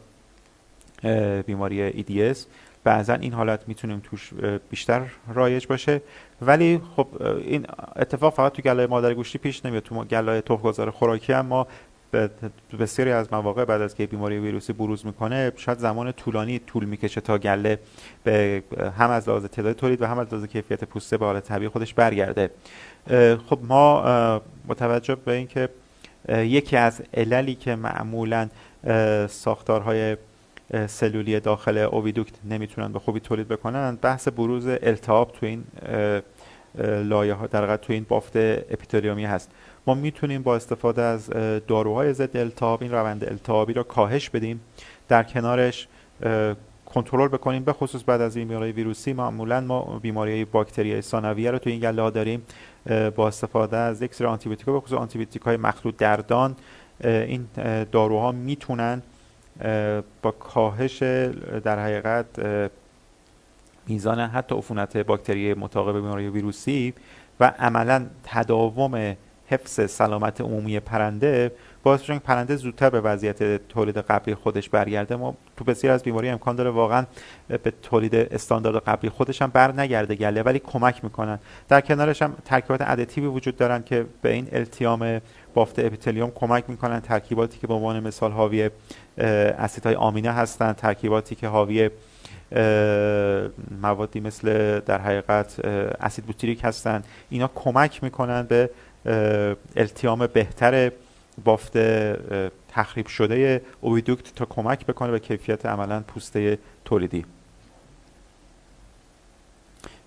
بیماری 1.45 2.03
EDS 2.03 2.37
بعضا 2.83 3.13
این 3.13 3.33
حالت 3.33 3.67
می‌تونیم 3.67 4.01
توش 4.03 4.31
بیشتر 4.69 5.01
رایج 5.33 5.67
باشه. 5.67 6.01
ولی 6.41 6.81
خب 6.95 7.07
این 7.21 7.65
اتفاق 7.95 8.33
فقط 8.33 8.53
تو 8.53 8.61
گله 8.61 8.87
مادر 8.87 9.13
گوشتی 9.13 9.37
پیش 9.37 9.65
نمیاد 9.65 9.83
تو 9.83 10.03
گله 10.03 10.41
تخمگذار 10.41 10.91
خوراکی 10.91 11.33
هم 11.33 11.45
ما 11.45 11.67
بسیاری 12.79 13.11
از 13.11 13.33
مواقع 13.33 13.65
بعد 13.65 13.81
از 13.81 13.95
که 13.95 14.05
بیماری 14.05 14.37
ویروسی 14.37 14.73
بروز 14.73 15.05
می‌کنه 15.05 15.51
شاید 15.55 15.77
زمان 15.77 16.11
طولانی 16.11 16.59
طول 16.59 16.85
می‌کشه 16.85 17.21
تا 17.21 17.37
گله 17.37 17.79
به 18.23 18.63
هم 18.97 19.09
از 19.09 19.29
لحاظ 19.29 19.45
تعداد 19.45 19.75
تولید 19.75 20.01
و 20.01 20.05
هم 20.05 20.19
از 20.19 20.27
لحاظ 20.33 20.45
کیفیت 20.45 20.83
پوسته 20.83 21.17
به 21.17 21.25
حالت 21.25 21.43
طبیعی 21.43 21.69
خودش 21.69 21.93
برگرده. 21.93 22.49
خب 23.49 23.59
ما 23.63 24.41
متوجه 24.67 25.15
به 25.15 25.31
اینکه 25.31 25.69
یکی 26.29 26.77
از 26.77 27.01
عللی 27.13 27.55
که 27.55 27.75
معمولا 27.75 28.49
ساختارهای 29.29 30.17
سلولی 30.87 31.39
داخل 31.39 31.77
اوویدوکت 31.77 32.33
نمی‌تونن 32.49 32.91
به 32.93 32.99
خوبی 32.99 33.19
تولید 33.19 33.47
بکنن 33.47 33.95
بحث 34.01 34.27
بروز 34.27 34.67
التهاب 34.67 35.31
تو 35.31 35.45
این 35.45 35.63
لایه 37.03 37.33
ها 37.33 37.47
در 37.47 37.77
تو 37.77 37.93
این 37.93 38.05
بافت 38.09 38.35
اپیتلیومی 38.35 39.25
هست. 39.25 39.51
ما 39.87 39.93
می‌تونیم 39.93 40.43
با 40.43 40.55
استفاده 40.55 41.01
از 41.01 41.29
داروهای 41.67 42.13
ضد 42.13 42.37
التهاب 42.37 42.81
این 42.83 42.91
روند 42.91 43.23
التهابی 43.23 43.73
را 43.73 43.83
کاهش 43.83 44.29
بدیم 44.29 44.61
در 45.07 45.23
کنارش 45.23 45.87
کنترل 46.85 47.27
بکنیم 47.27 47.63
به 47.63 47.73
خصوص 47.73 48.03
بعد 48.05 48.21
از 48.21 48.33
بیماری 48.37 48.71
ویروسی. 48.71 49.13
معمولا 49.13 49.61
ما 49.61 49.99
بیماری 50.01 50.45
باکتری 50.45 51.01
ثانویه 51.01 51.51
رو 51.51 51.57
تو 51.57 51.69
این 51.69 51.79
گله 51.79 52.01
ها 52.01 52.09
داریم 52.09 52.41
با 53.15 53.27
استفاده 53.27 53.77
از 53.77 54.01
یک 54.01 54.13
سری 54.15 54.27
آنتی 54.27 54.49
به 54.49 54.79
خصوص 54.79 54.97
آنتی 54.97 55.27
های 55.45 55.57
مخلوط 55.57 55.97
دردان 55.97 56.55
این 57.03 57.47
داروها 57.91 58.31
می‌تونن 58.31 59.01
با 60.21 60.31
کاهش 60.31 61.03
در 61.63 61.79
حقیقت 61.79 62.25
میزان 63.87 64.19
حتی 64.19 64.55
عفونت 64.55 64.97
باکتری 64.97 65.53
متعاقب 65.53 65.95
بیماری 65.95 66.27
ویروسی 66.27 66.93
و 67.39 67.53
عملا 67.59 68.05
تداوم 68.23 69.15
حفظ 69.47 69.91
سلامت 69.91 70.41
عمومی 70.41 70.79
پرنده 70.79 71.51
باعث 71.83 71.99
میشه 71.99 72.19
پرنده 72.19 72.55
زودتر 72.55 72.89
به 72.89 73.01
وضعیت 73.01 73.67
تولید 73.67 73.97
قبلی 73.97 74.35
خودش 74.35 74.69
برگرده. 74.69 75.15
ما 75.15 75.37
تو 75.57 75.63
بسیار 75.63 75.93
از 75.93 76.03
بیماری 76.03 76.29
امکان 76.29 76.55
داره 76.55 76.69
واقعا 76.69 77.05
به 77.47 77.73
تولید 77.81 78.15
استاندارد 78.15 78.83
قبلی 78.83 79.09
خودش 79.09 79.41
هم 79.41 79.49
بر 79.49 79.71
نگرده 79.71 80.15
گله 80.15 80.41
ولی 80.43 80.59
کمک 80.59 81.03
می‌کنن. 81.03 81.39
در 81.67 81.81
کنارش 81.81 82.21
هم 82.21 82.33
ترکیبات 82.45 82.81
ادتیوی 82.81 83.27
وجود 83.27 83.57
دارن 83.57 83.83
که 83.83 84.05
به 84.21 84.31
این 84.31 84.47
التیام 84.51 85.21
بافت 85.53 85.79
اپیتلیوم 85.79 86.31
کمک 86.35 86.63
می‌کنن. 86.67 86.99
ترکیباتی 86.99 87.59
که 87.59 87.67
به 87.67 87.73
عنوان 87.73 87.99
مثال 87.99 88.31
حاوی 88.31 88.69
اسیدهای 89.17 89.95
آمینه 89.95 90.31
هستن. 90.31 90.73
ترکیباتی 90.73 91.35
که 91.35 91.47
حاوی 91.47 91.89
موادی 93.81 94.19
مثل 94.19 94.79
در 94.79 95.01
حقیقت 95.01 95.65
اسید 95.99 96.25
بوتریک 96.25 96.61
هستن. 96.63 97.03
اینا 97.29 97.49
کمک 97.55 98.03
می‌کنن 98.03 98.41
به 98.41 98.69
التیام 99.75 100.27
بهتر 100.27 100.91
بافت 101.43 101.77
تخریب 102.69 103.07
شده 103.07 103.61
اویدوکت 103.81 104.35
تا 104.35 104.45
کمک 104.45 104.85
بکنه 104.85 105.11
به 105.11 105.19
کیفیت 105.19 105.65
عملا 105.65 106.03
پوسته 106.07 106.57
تولیدی. 106.85 107.25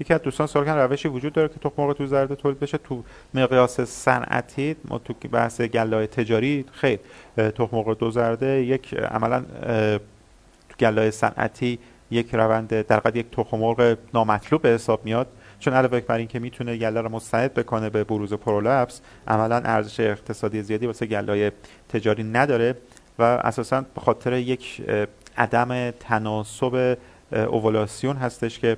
یکی 0.00 0.14
از 0.14 0.22
دوستان 0.22 0.46
سوال 0.46 0.64
کردن 0.64 0.82
روشی 0.82 1.08
وجود 1.08 1.32
داره 1.32 1.48
که 1.48 1.54
تخم 1.60 1.82
مرغ 1.82 1.96
تو 1.96 2.06
زرده 2.06 2.34
تولید 2.34 2.60
بشه؟ 2.60 2.78
تو 2.78 3.04
مقیاس 3.34 3.80
صنعتی 3.80 4.76
ما 4.84 4.98
تو 4.98 5.14
بحث 5.28 5.60
گله 5.60 6.06
تجاری 6.06 6.64
خیر 6.72 6.98
تخم 7.36 7.76
مرغ 7.76 7.98
دو 7.98 8.10
زرده 8.10 8.46
یک 8.46 8.94
عملا 8.94 9.44
تو 10.68 10.76
گله 10.80 11.10
صنعتی 11.10 11.78
یک 12.10 12.34
روند 12.34 12.86
در 12.86 13.16
یک 13.16 13.30
تخم 13.30 13.58
مرغ 13.58 13.96
نامطلوب 14.14 14.62
به 14.62 14.68
حساب 14.68 15.04
میاد. 15.04 15.26
چون 15.60 15.74
علاوه 15.74 16.00
بر 16.00 16.18
اینکه 16.18 16.38
می‌تونه 16.38 16.76
گله 16.76 17.00
رو 17.00 17.08
مستعد 17.08 17.54
بکنه 17.54 17.90
به 17.90 18.04
بروز 18.04 18.32
پرولپس 18.32 19.00
عملا 19.28 19.56
ارزش 19.56 20.00
اقتصادی 20.00 20.62
زیادی 20.62 20.86
واسه 20.86 21.06
گله 21.06 21.52
تجاری 21.88 22.24
نداره 22.24 22.76
و 23.18 23.22
اساسا 23.22 23.80
به 23.80 24.00
خاطر 24.00 24.32
یک 24.32 24.82
عدم 25.36 25.90
تناسب 25.90 26.98
اوولاسیون 27.32 28.16
هستش 28.16 28.58
که 28.58 28.76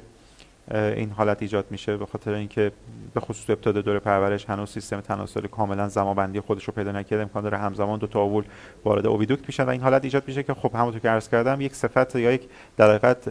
این 0.75 1.11
حالت 1.11 1.43
ایجاد 1.43 1.65
میشه 1.71 1.97
به 1.97 2.07
خاطر 2.07 2.33
اینکه 2.33 2.73
به 3.15 3.21
خصوص 3.21 3.51
ابتدا 3.51 3.81
دور 3.81 3.99
پرورش 3.99 4.45
هنوز 4.45 4.71
سیستم 4.71 5.01
تناسلی 5.01 5.49
کاملا 5.49 5.89
زمانبندی 5.89 6.41
خودش 6.41 6.65
رو 6.65 6.73
پیدا 6.73 6.93
نکرده. 6.93 7.23
امکان 7.23 7.43
داره 7.43 7.59
همزمان 7.59 7.99
دو 7.99 8.07
تا 8.07 8.21
اوول 8.21 8.45
وارد 8.85 9.07
اوویدوکت 9.07 9.43
میشن 9.47 9.65
و 9.65 9.69
این 9.69 9.81
حالت 9.81 10.05
ایجاد 10.05 10.23
میشه 10.27 10.43
که 10.43 10.55
خب 10.55 10.75
همونطور 10.75 11.01
که 11.01 11.09
عرض 11.09 11.29
کردم 11.29 11.61
یک 11.61 11.75
صفت 11.75 12.17
یا 12.17 12.33
یک 12.33 12.49
در 12.77 12.89
حقیقت 12.89 13.29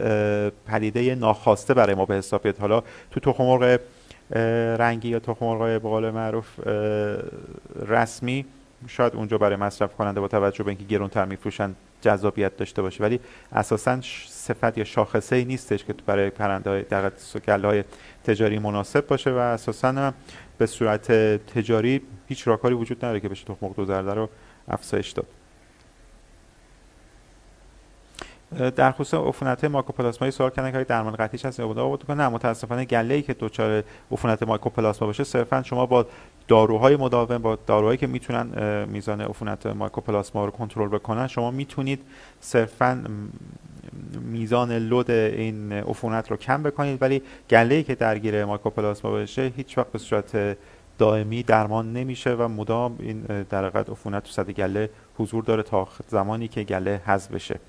پدیده 0.67 1.15
ناخواسته 1.15 1.73
برای 1.73 1.95
ما 1.95 2.05
به 2.05 2.15
حساب 2.15 2.43
بیاد. 2.43 2.57
حالا 2.57 2.83
تو 3.11 3.19
تخم 3.19 3.43
مرغ 3.43 3.79
رنگی 4.79 5.09
یا 5.09 5.19
تخم 5.19 5.45
مرغ 5.45 5.81
به 5.81 6.11
معروف 6.11 6.59
رسمی 7.87 8.45
شاید 8.87 9.15
اونجا 9.15 9.37
برای 9.37 9.55
مصرف 9.55 9.95
کننده 9.95 10.21
با 10.21 10.27
توجه 10.27 10.63
به 10.63 10.69
اینکه 10.69 10.85
گرونتر 10.85 11.25
میفروشن 11.25 11.75
جذابیت 12.01 12.57
داشته 12.57 12.81
باشه. 12.81 13.03
ولی 13.03 13.19
اساسا 13.51 14.01
صفت 14.27 14.77
یا 14.77 14.83
شاخصه 14.83 15.35
ای 15.35 15.45
نیستش 15.45 15.85
که 15.85 15.93
برای 16.05 16.29
پرنده 16.29 16.69
های 16.69 16.83
در 16.83 17.11
های 17.63 17.83
تجاری 18.23 18.59
مناسب 18.59 19.07
باشه 19.07 19.31
و 19.31 19.37
اساسا 19.37 20.13
به 20.57 20.65
صورت 20.65 21.11
تجاری 21.45 22.01
هیچ 22.27 22.47
راکاری 22.47 22.75
وجود 22.75 22.97
نداره 22.97 23.19
که 23.19 23.29
بشه 23.29 23.45
تخم 23.45 23.57
مرغ 23.61 23.75
دوزرده 23.75 24.13
رو 24.13 24.29
افزایش 24.67 25.11
داد. 25.11 25.27
در 28.75 28.91
خصوص 28.91 29.13
عفونت 29.13 29.65
مایکوپلاسمایی 29.65 30.31
سوال 30.31 30.49
کردن 30.49 30.71
که 30.71 30.83
درمان 30.83 31.15
قطعیش 31.15 31.45
هست 31.45 31.59
یا 31.59 31.67
بود 31.67 32.11
نه 32.11 32.29
متاسفانه 32.29 32.85
گله 32.85 33.13
ای 33.13 33.21
که 33.21 33.35
دچار 33.39 33.83
عفونت 34.11 34.43
مایکوپلاسما 34.43 35.05
باشه 35.07 35.23
صرفا 35.23 35.63
شما 35.63 35.85
با 35.85 36.05
داروهای 36.49 36.95
مداوم 36.95 37.37
با 37.37 37.55
داروهایی 37.55 37.97
که 37.97 38.07
می‌تونن 38.07 38.85
میزان 38.85 39.21
عفونت 39.21 39.65
مایکوپلاسما 39.65 40.45
رو 40.45 40.51
کنترل 40.51 40.87
بکنن 40.87 41.27
شما 41.27 41.51
می‌تونید 41.51 41.99
صرفا 42.39 43.03
میزان 44.21 44.71
لود 44.71 45.11
این 45.11 45.71
عفونت 45.73 46.31
رو 46.31 46.37
کم 46.37 46.63
بکنید 46.63 47.01
ولی 47.01 47.21
گله 47.49 47.83
که 47.83 47.95
درگیر 47.95 48.45
مایکوپلاسما 48.45 49.11
باشه 49.11 49.53
هیچ 49.55 49.77
وقت 49.77 49.91
به 49.91 49.99
صورت 49.99 50.57
دائمی 50.97 51.43
درمان 51.43 51.93
نمیشه 51.93 52.33
و 52.33 52.47
مدام 52.47 52.95
این 52.99 53.21
در 53.49 53.65
عفونت 53.65 54.23
تو 54.23 54.31
صد 54.31 54.51
گله 54.51 54.89
حضور 55.17 55.43
داره 55.43 55.63
تا 55.63 55.87
زمانی 56.07 56.47
که 56.47 56.63
گله 56.63 57.01
حذف 57.05 57.31
بشه. 57.31 57.59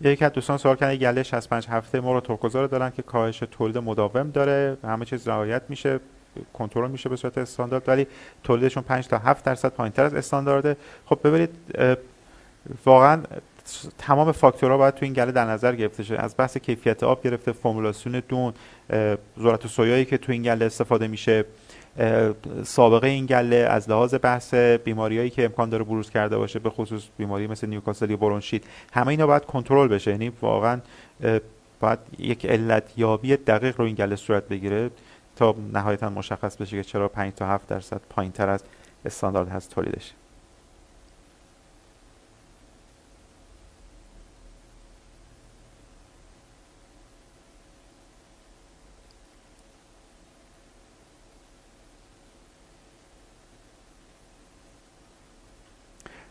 یک 0.00 0.22
از 0.22 0.32
دوستان 0.32 0.58
سوال 0.58 0.76
کردن 0.76 0.96
گله 0.96 1.22
65 1.22 1.66
هفته 1.66 2.00
ما 2.00 2.12
رو 2.12 2.20
ترکوزار 2.20 2.66
دارن 2.66 2.90
که 2.90 3.02
کاهش 3.02 3.38
تولید 3.50 3.78
مداوم 3.78 4.30
داره 4.30 4.76
همه 4.84 5.04
چیز 5.04 5.28
رعایت 5.28 5.62
میشه 5.68 6.00
کنترل 6.52 6.90
میشه 6.90 7.08
به 7.08 7.16
صورت 7.16 7.38
استاندارد 7.38 7.88
ولی 7.88 8.06
تولیدشون 8.44 8.82
5 8.82 9.06
تا 9.08 9.18
7 9.18 9.44
درصد 9.44 9.68
پایینتر 9.68 10.04
از 10.04 10.14
استاندارده. 10.14 10.76
خب 11.06 11.18
ببینید 11.24 11.50
واقعا 12.86 13.22
تمام 13.98 14.32
فاکتورها 14.32 14.78
باید 14.78 14.94
تو 14.94 15.04
این 15.04 15.14
گله 15.14 15.32
در 15.32 15.44
نظر 15.44 15.74
گرفته 15.74 16.02
شه. 16.02 16.16
از 16.16 16.34
بحث 16.38 16.58
کیفیت 16.58 17.02
آب 17.02 17.22
گرفته 17.22 17.52
فرمولاسیون 17.52 18.22
دون 18.28 18.52
ذرت 19.40 19.66
سویایی 19.66 20.04
که 20.04 20.18
تو 20.18 20.32
این 20.32 20.42
گله 20.42 20.64
استفاده 20.64 21.08
میشه. 21.08 21.44
سابقه 22.64 23.06
این 23.06 23.26
گله 23.26 23.56
از 23.56 23.90
لحاظ 23.90 24.14
بحث 24.22 24.54
بیماریایی 24.54 25.30
که 25.30 25.44
امکان 25.44 25.68
داره 25.68 25.84
بروز 25.84 26.10
کرده 26.10 26.36
باشه 26.36 26.58
به 26.58 26.70
خصوص 26.70 27.02
بیماری 27.16 27.46
مثل 27.46 27.66
نیوکاسل 27.66 28.10
یا 28.10 28.16
برونشیت 28.16 28.62
همه 28.92 29.08
اینا 29.08 29.26
باید 29.26 29.44
کنترل 29.44 29.88
بشه. 29.88 30.10
یعنی 30.10 30.32
واقعا 30.42 30.80
باید 31.80 31.98
یک 32.18 32.46
علت 32.46 32.82
یابی 32.96 33.36
دقیق 33.36 33.80
رو 33.80 33.84
این 33.84 33.94
گله 33.94 34.16
صورت 34.16 34.48
بگیره 34.48 34.90
تا 35.36 35.54
نهایتا 35.72 36.10
مشخص 36.10 36.56
بشه 36.56 36.76
که 36.76 36.84
چرا 36.84 37.08
5 37.08 37.32
تا 37.32 37.46
7 37.46 37.68
درصد 37.68 38.00
پایین 38.10 38.32
تر 38.32 38.48
از 38.48 38.64
استاندارد 39.04 39.48
هست 39.48 39.70
تولیدش. 39.70 40.12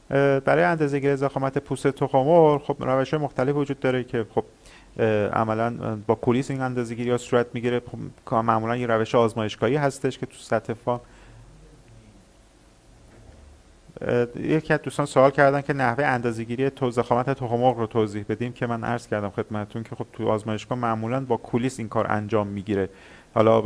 برای 0.09 0.63
اندازه 0.63 0.99
گیری 0.99 1.15
زخامت 1.15 1.57
پوست 1.57 1.87
تخمر 1.87 2.57
خب 2.57 2.75
روش 2.79 3.13
مختلف 3.13 3.55
وجود 3.55 3.79
داره 3.79 4.03
که 4.03 4.25
خب 4.35 4.43
عملا 5.33 5.97
با 6.07 6.15
کولیس 6.15 6.51
این 6.51 6.61
اندازه 6.61 6.95
گیری 6.95 7.11
ها 7.11 7.17
صورت 7.17 7.47
می‌گیره. 7.53 7.81
خب 8.25 8.35
معمولا 8.35 8.77
یه 8.77 8.87
روش 8.87 9.15
آزمایشگاهی 9.15 9.75
هستش 9.75 10.17
که 10.17 10.25
تو 10.25 10.37
سطح 10.37 10.73
فا 10.73 10.99
یکی 14.35 14.73
از 14.73 14.81
دوستان 14.81 15.05
سوال 15.05 15.31
کردن 15.31 15.61
که 15.61 15.73
نحوه 15.73 16.03
اندازه‌گیری 16.03 16.69
تو 16.69 16.91
زخامت 16.91 17.29
تخم 17.29 17.63
رو 17.63 17.87
توضیح 17.87 18.25
بدیم 18.29 18.53
که 18.53 18.67
من 18.67 18.83
عرض 18.83 19.07
کردم 19.07 19.29
خدمتتون 19.29 19.83
که 19.83 19.95
خب 19.95 20.05
تو 20.13 20.27
آزمایشگاه 20.29 20.77
معمولا 20.77 21.19
با 21.19 21.37
کولیس 21.37 21.79
این 21.79 21.89
کار 21.89 22.11
انجام 22.11 22.47
می‌گیره. 22.47 22.89
حالا 23.37 23.61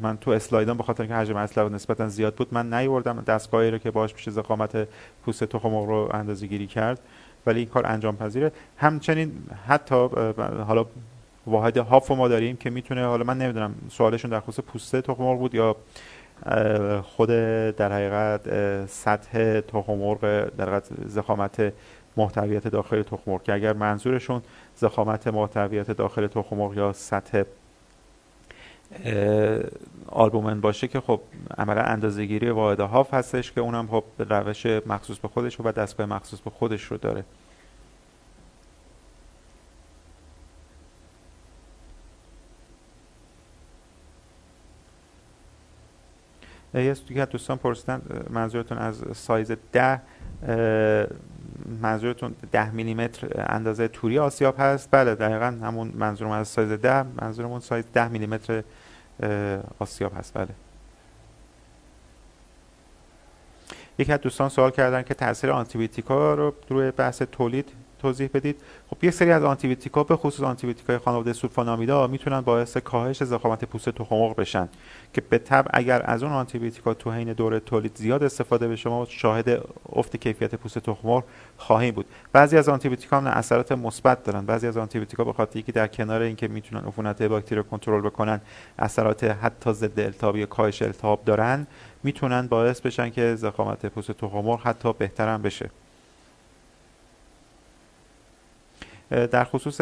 من 0.00 0.16
تو 0.20 0.30
اسلایدم 0.30 0.82
خاطر 0.82 1.06
که 1.06 1.14
حجم 1.14 1.36
اصل 1.36 1.68
نسبتا 1.68 2.08
زیاد 2.08 2.34
بود 2.34 2.48
من 2.52 2.74
نیوردم 2.74 3.20
دستگاهی 3.20 3.70
رو 3.70 3.78
که 3.78 3.90
باش 3.90 4.14
میشه 4.14 4.30
زخامت 4.30 4.88
پوست 5.24 5.44
تخم 5.44 5.74
رو 5.74 6.10
اندازه 6.12 6.46
گیری 6.46 6.66
کرد 6.66 7.00
ولی 7.46 7.58
این 7.58 7.68
کار 7.68 7.86
انجام 7.86 8.16
پذیره. 8.16 8.52
همچنین 8.76 9.32
حتی 9.66 10.08
حالا 10.66 10.86
واحد 11.46 11.76
هاف 11.76 12.10
ما 12.10 12.28
داریم 12.28 12.56
که 12.56 12.70
می‌تونه 12.70 13.04
حالا 13.06 13.24
من 13.24 13.38
نمی‌دونم 13.38 13.74
سوالشون 13.88 14.30
در 14.30 14.40
خصوص 14.40 14.64
پوست 14.64 14.96
تخم 14.96 15.36
بود 15.36 15.54
یا 15.54 15.76
خود 17.02 17.28
در 17.76 17.92
حقیقت 17.92 18.86
سطح 18.86 19.60
تخم 19.60 20.14
در 20.14 20.48
حقیقت 20.60 20.88
زخامت 21.06 21.72
محتویت 22.16 22.68
داخل 22.68 23.02
تخم 23.02 23.38
که 23.38 23.52
اگر 23.52 23.72
منظورشون 23.72 24.42
زخامت 24.74 25.26
محتویت 25.26 25.90
داخل 25.90 26.26
تخم 26.26 26.72
یا 26.74 26.92
سطح 26.92 27.42
آلبومن 30.08 30.60
باشه 30.60 30.88
که 30.88 31.00
خب 31.00 31.20
عملا 31.58 31.82
اندازه‌گیری 31.82 32.50
واحد 32.50 32.80
هاف 32.80 33.14
هستش 33.14 33.52
که 33.52 33.60
اونم 33.60 33.86
خب 33.86 34.04
روش 34.18 34.66
مخصوص 34.66 35.18
به 35.18 35.28
خودش 35.28 35.60
و 35.60 35.72
دستگاه 35.72 36.06
مخصوص 36.06 36.40
به 36.40 36.50
خودش 36.50 36.84
رو 36.84 36.96
داره. 36.96 37.24
یه 46.74 46.94
دیگه 46.94 47.24
دوستان 47.24 47.56
پرسیدن 47.56 48.02
منظورتون 48.30 48.78
از 48.78 49.04
سایز 49.12 49.52
ده 49.72 50.00
منظورتون 51.82 52.34
ده 52.52 52.70
میلیمتر 52.70 53.28
اندازه 53.48 53.88
توری 53.88 54.18
آسیاب 54.18 54.54
هست؟ 54.58 54.88
بله 54.90 55.14
دقیقا 55.14 55.58
همون 55.62 55.92
منظورم 55.94 56.30
از 56.30 56.48
سایز 56.48 56.72
ده 56.72 57.02
منظورمون 57.02 57.60
سایز 57.60 57.84
ده 57.92 58.08
میلیمتر 58.08 58.62
آسیاب 59.78 60.12
هست. 60.18 60.34
بله. 60.34 60.48
یکی 63.98 64.12
از 64.12 64.20
دوستان 64.20 64.48
سوال 64.48 64.70
کردن 64.70 65.02
که 65.02 65.14
تاثیر 65.14 65.50
آنتیبیوتیکا 65.50 66.34
رو 66.34 66.54
روی 66.68 66.90
بحث 66.90 67.22
تولید 67.22 67.72
توضیح 68.04 68.30
بدید. 68.34 68.56
خب 68.90 69.04
یک 69.04 69.10
سری 69.10 69.30
از 69.30 69.44
آنتیبیوتیکا 69.44 70.04
به 70.04 70.16
خصوص 70.16 70.44
آنتیبیوتیکای 70.44 70.98
خانواده 70.98 71.32
سولفانامیدا 71.32 72.06
می‌تونن 72.06 72.40
باعث 72.40 72.76
کاهش 72.76 73.24
زخامت 73.24 73.64
پوست 73.64 73.88
تخم 73.88 74.32
بشن 74.32 74.68
که 75.12 75.20
به 75.20 75.38
طب 75.38 75.66
اگر 75.70 76.02
از 76.04 76.22
اون 76.22 76.32
آنتیبیوتیکا 76.32 76.94
تو 76.94 77.10
حین 77.12 77.32
دوره 77.32 77.60
تولید 77.60 77.96
زیاد 77.96 78.22
استفاده 78.22 78.68
بشه 78.68 78.90
ما 78.90 79.06
شاهد 79.08 79.64
افت 79.92 80.16
کیفیت 80.16 80.54
پوست 80.54 80.78
تخم 80.78 81.22
خواهیم 81.56 81.94
بود. 81.94 82.06
بعضی 82.32 82.56
از 82.56 82.68
آنتیبیوتیکا 82.68 83.16
هم 83.16 83.26
اثرات 83.26 83.72
مثبت 83.72 84.24
دارن. 84.24 84.46
بعضی 84.46 84.66
از 84.66 84.76
آنتیبیوتیکا 84.76 85.24
به 85.24 85.32
خاطر 85.32 85.52
اینکه 85.54 85.72
در 85.72 85.86
کنار 85.86 86.22
اینکه 86.22 86.48
می‌تونن 86.48 86.84
عفونت 86.84 87.22
باکتری 87.22 87.56
رو 87.56 87.62
کنترل 87.62 88.00
بکنن 88.00 88.40
اثرات 88.78 89.24
حتی 89.24 89.72
ضد 89.72 90.00
التهابی 90.00 90.46
کاهش 90.46 90.82
التهاب 90.82 91.24
دارن 91.24 91.66
می‌تونن 92.02 92.46
باعث 92.46 92.80
بشن 92.80 93.10
که 93.10 93.34
ضخامت 93.34 93.86
پوست 93.86 94.10
تخم 94.10 94.50
حتی 94.50 94.92
بهتر 94.92 95.38
بشه. 95.38 95.70
در 99.14 99.44
خصوص 99.44 99.80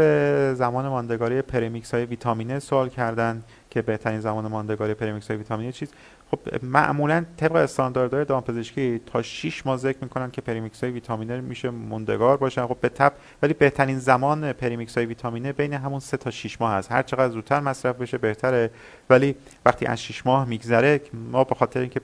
زمان 0.59 0.88
ماندگاری 0.88 1.42
premix 1.43 1.94
های 1.94 2.04
ویتامینه 2.04 2.59
سوال 2.59 2.88
کردن. 2.88 3.42
که 3.73 3.82
بهترین 3.82 4.20
زمان 4.20 4.47
ماندگاری 4.47 4.94
premix 4.94 5.28
های 5.28 5.36
ویتامینه 5.36 5.73
چیز. 5.73 5.93
خب 6.31 6.39
معمولا 6.62 7.24
طبق 7.36 7.57
استانداردهای 7.57 8.24
دامپزشکی 8.24 9.01
تا 9.07 9.23
6 9.23 9.66
ماه 9.66 9.77
ذکر 9.77 9.99
می‌کنن 10.03 10.31
که 10.31 10.40
premix 10.40 10.84
های 10.85 10.93
ویتامینه 10.93 11.40
میشه 11.40 11.70
موندگار 11.70 12.36
باشن. 12.36 12.66
خب 12.66 12.77
به 12.81 12.89
تب 12.89 13.12
ولی 13.43 13.55
بهترین 13.55 13.99
زمان 13.99 14.53
premix 14.52 14.97
های 14.97 15.07
ویتامینه 15.07 15.53
بین 15.53 15.73
همون 15.73 16.01
3 16.01 16.16
تا 16.16 16.31
6 16.31 16.61
ماه 16.61 16.73
هست. 16.73 16.93
هر 16.93 17.03
چقدر 17.03 17.32
زودتر 17.32 17.61
مصرف 17.61 17.97
بشه 17.97 18.19
بهتره. 18.19 18.70
ولی 19.11 19.35
وقتی 19.66 19.86
از 19.86 20.03
6 20.03 20.27
ماه 20.27 20.49
میگذره 20.49 21.01
ما 21.32 21.44
به 21.44 21.55
خاطر 21.55 21.81
اینکه 21.81 22.01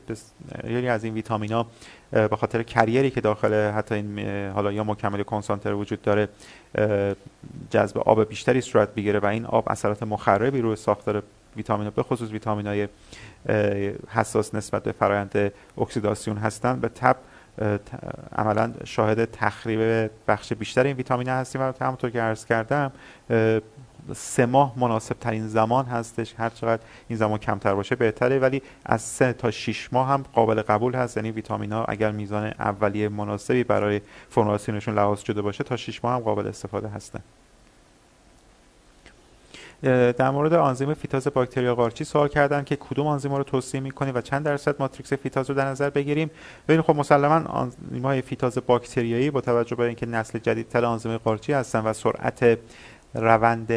یعنی 0.64 0.88
از 0.88 1.04
این 1.04 1.14
ویتامینا 1.14 1.66
به 2.10 2.36
خاطر 2.36 2.62
کریری 2.62 3.10
که 3.10 3.20
داخل 3.20 3.70
حتی 3.70 3.94
این 3.94 4.18
حالا 4.48 4.72
یا 4.72 4.84
مکمل 4.84 5.22
کنسانتر 5.22 5.72
وجود 5.72 6.02
داره 6.02 6.28
جذب 7.70 7.98
آب 7.98 8.28
بیشتری 8.28 8.60
صورت 8.60 8.94
بگیره 8.94 9.18
و 9.18 9.26
این 9.26 9.46
آب 9.46 9.64
اثرات 9.70 10.02
مخربی 10.02 10.60
روی 10.60 10.76
ساختار 10.76 11.22
ویتامین 11.58 11.90
به 11.90 12.02
خصوص 12.02 12.30
ویتامین 12.30 12.66
های 12.66 12.88
حساس 14.08 14.54
نسبت 14.54 14.82
به 14.82 14.92
فرایند 14.92 15.52
اکسیداسیون 15.78 16.36
هستن 16.36 16.80
به 16.80 16.88
تب 16.88 17.16
عملا 18.36 18.72
شاهد 18.84 19.24
تخریب 19.24 20.10
بخش 20.28 20.52
بیشتر 20.52 20.84
این 20.84 20.96
ویتامین 20.96 21.28
هستیم. 21.28 21.60
و 21.60 21.72
همونطور 21.80 22.10
که 22.10 22.20
عرض 22.20 22.44
کردم 22.44 22.92
سه 24.12 24.46
ماه 24.46 24.72
مناسب 24.76 25.16
ترین 25.20 25.48
زمان 25.48 25.84
هستش. 25.84 26.34
هر 26.38 26.48
چقدر 26.48 26.82
این 27.08 27.18
زمان 27.18 27.38
کمتر 27.38 27.74
باشه 27.74 27.96
بهتره. 27.96 28.38
ولی 28.38 28.62
از 28.84 29.02
سه 29.02 29.32
تا 29.32 29.50
6 29.50 29.92
ماه 29.92 30.08
هم 30.08 30.24
قابل 30.32 30.62
قبول 30.62 30.94
هست. 30.94 31.16
یعنی 31.16 31.30
ویتامین 31.30 31.72
ها 31.72 31.84
اگر 31.84 32.10
میزان 32.10 32.46
اولیه 32.46 33.08
مناسبی 33.08 33.64
برای 33.64 34.00
فرمولاسیونشون 34.28 34.94
لحاظ 34.94 35.20
شده 35.20 35.42
باشه 35.42 35.64
تا 35.64 35.76
6 35.76 36.04
ماه 36.04 36.14
هم 36.14 36.20
قابل 36.20 36.46
استفاده 36.46 36.88
هستن. 36.88 37.20
در 39.82 40.30
مورد 40.30 40.54
آنزیم 40.54 40.94
فیتاز 40.94 41.26
باکتریا 41.26 41.74
قارچی 41.74 42.04
سوال 42.04 42.28
کردن 42.28 42.64
که 42.64 42.76
کدوم 42.76 43.06
آنزیم 43.06 43.34
رو 43.34 43.42
توصیه 43.42 43.80
می‌کنیم 43.80 44.14
و 44.14 44.20
چند 44.20 44.44
درصد 44.44 44.76
ماتریکس 44.78 45.12
فیتاز 45.12 45.50
رو 45.50 45.56
در 45.56 45.66
نظر 45.66 45.90
بگیریم. 45.90 46.30
ببینید 46.68 46.84
خب 46.84 46.96
مسلما 46.96 47.48
آنزیم 47.48 48.02
های 48.02 48.22
فیتاز 48.22 48.58
باکتریایی 48.66 49.30
با 49.30 49.40
توجه 49.40 49.76
به 49.76 49.84
اینکه 49.84 50.06
نسل 50.06 50.38
جدیدتر 50.38 50.84
آنزیم 50.84 51.16
قارچی 51.16 51.52
هستن 51.52 51.80
و 51.80 51.92
سرعت 51.92 52.58
روند 53.14 53.72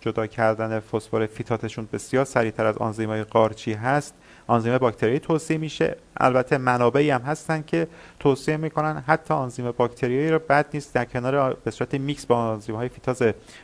جدا 0.00 0.26
کردن 0.26 0.80
فسفر 0.80 1.26
فیتاتشون 1.26 1.88
بسیار 1.92 2.24
سریعتر 2.24 2.66
از 2.66 2.78
آنزیم‌های 2.78 3.24
قارچی 3.24 3.72
هست 3.72 4.14
آنزیم 4.46 4.78
باکتریایی 4.78 5.20
توصیه 5.20 5.58
میشه. 5.58 5.96
البته 6.16 6.58
منابعی 6.58 7.10
هم 7.10 7.20
هستن 7.20 7.64
که 7.66 7.88
توصیه 8.20 8.56
می‌کنن. 8.56 9.04
حتی 9.06 9.34
آنزیم 9.34 9.70
باکتریایی 9.70 10.30
رو 10.30 10.38
بد 10.38 10.66
نیست 10.74 10.94
در 10.94 11.04
کنار 11.04 11.54
به 11.54 11.70
صورت 11.70 11.94
میکس 11.94 12.26
با 12.26 12.36
آنزیم 12.36 12.74
های 12.74 12.88
فیتاز 12.88 13.22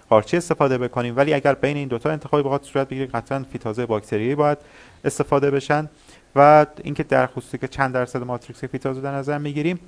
قارچی 0.08 0.36
استفاده 0.36 0.78
بکنیم. 0.78 1.16
ولی 1.16 1.34
اگر 1.34 1.54
بین 1.54 1.76
این 1.76 1.88
دوتا 1.88 2.10
انتخابی 2.10 2.42
بخواد 2.42 2.62
صورت 2.62 2.88
بگیره 2.88 3.06
قطعا 3.06 3.44
فیتاز 3.52 3.80
باکتریایی 3.80 4.34
باید 4.34 4.58
استفاده 5.04 5.50
بشن. 5.50 5.88
و 6.36 6.66
اینکه 6.82 7.02
در 7.02 7.26
خصوصی 7.26 7.58
که 7.58 7.68
چند 7.68 7.94
درصد 7.94 8.22
matrix 8.22 8.64
فیتاز 8.64 8.96
رو 8.96 9.02
در 9.02 9.14
نظر 9.14 9.38
می‌گیریم 9.38 9.80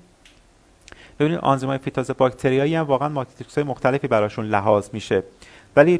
ببینید 1.19 1.39
آنزیم 1.39 1.69
های 1.69 1.79
فیتاز 1.79 2.11
باکتریایی 2.11 2.75
هم 2.75 2.85
واقعا 2.85 3.09
ماتریکس 3.09 3.55
های 3.55 3.65
مختلفی 3.65 4.09
براشون 4.09 4.47
لحاظ 4.47 4.89
میشه. 4.93 5.23
ولی 5.77 5.99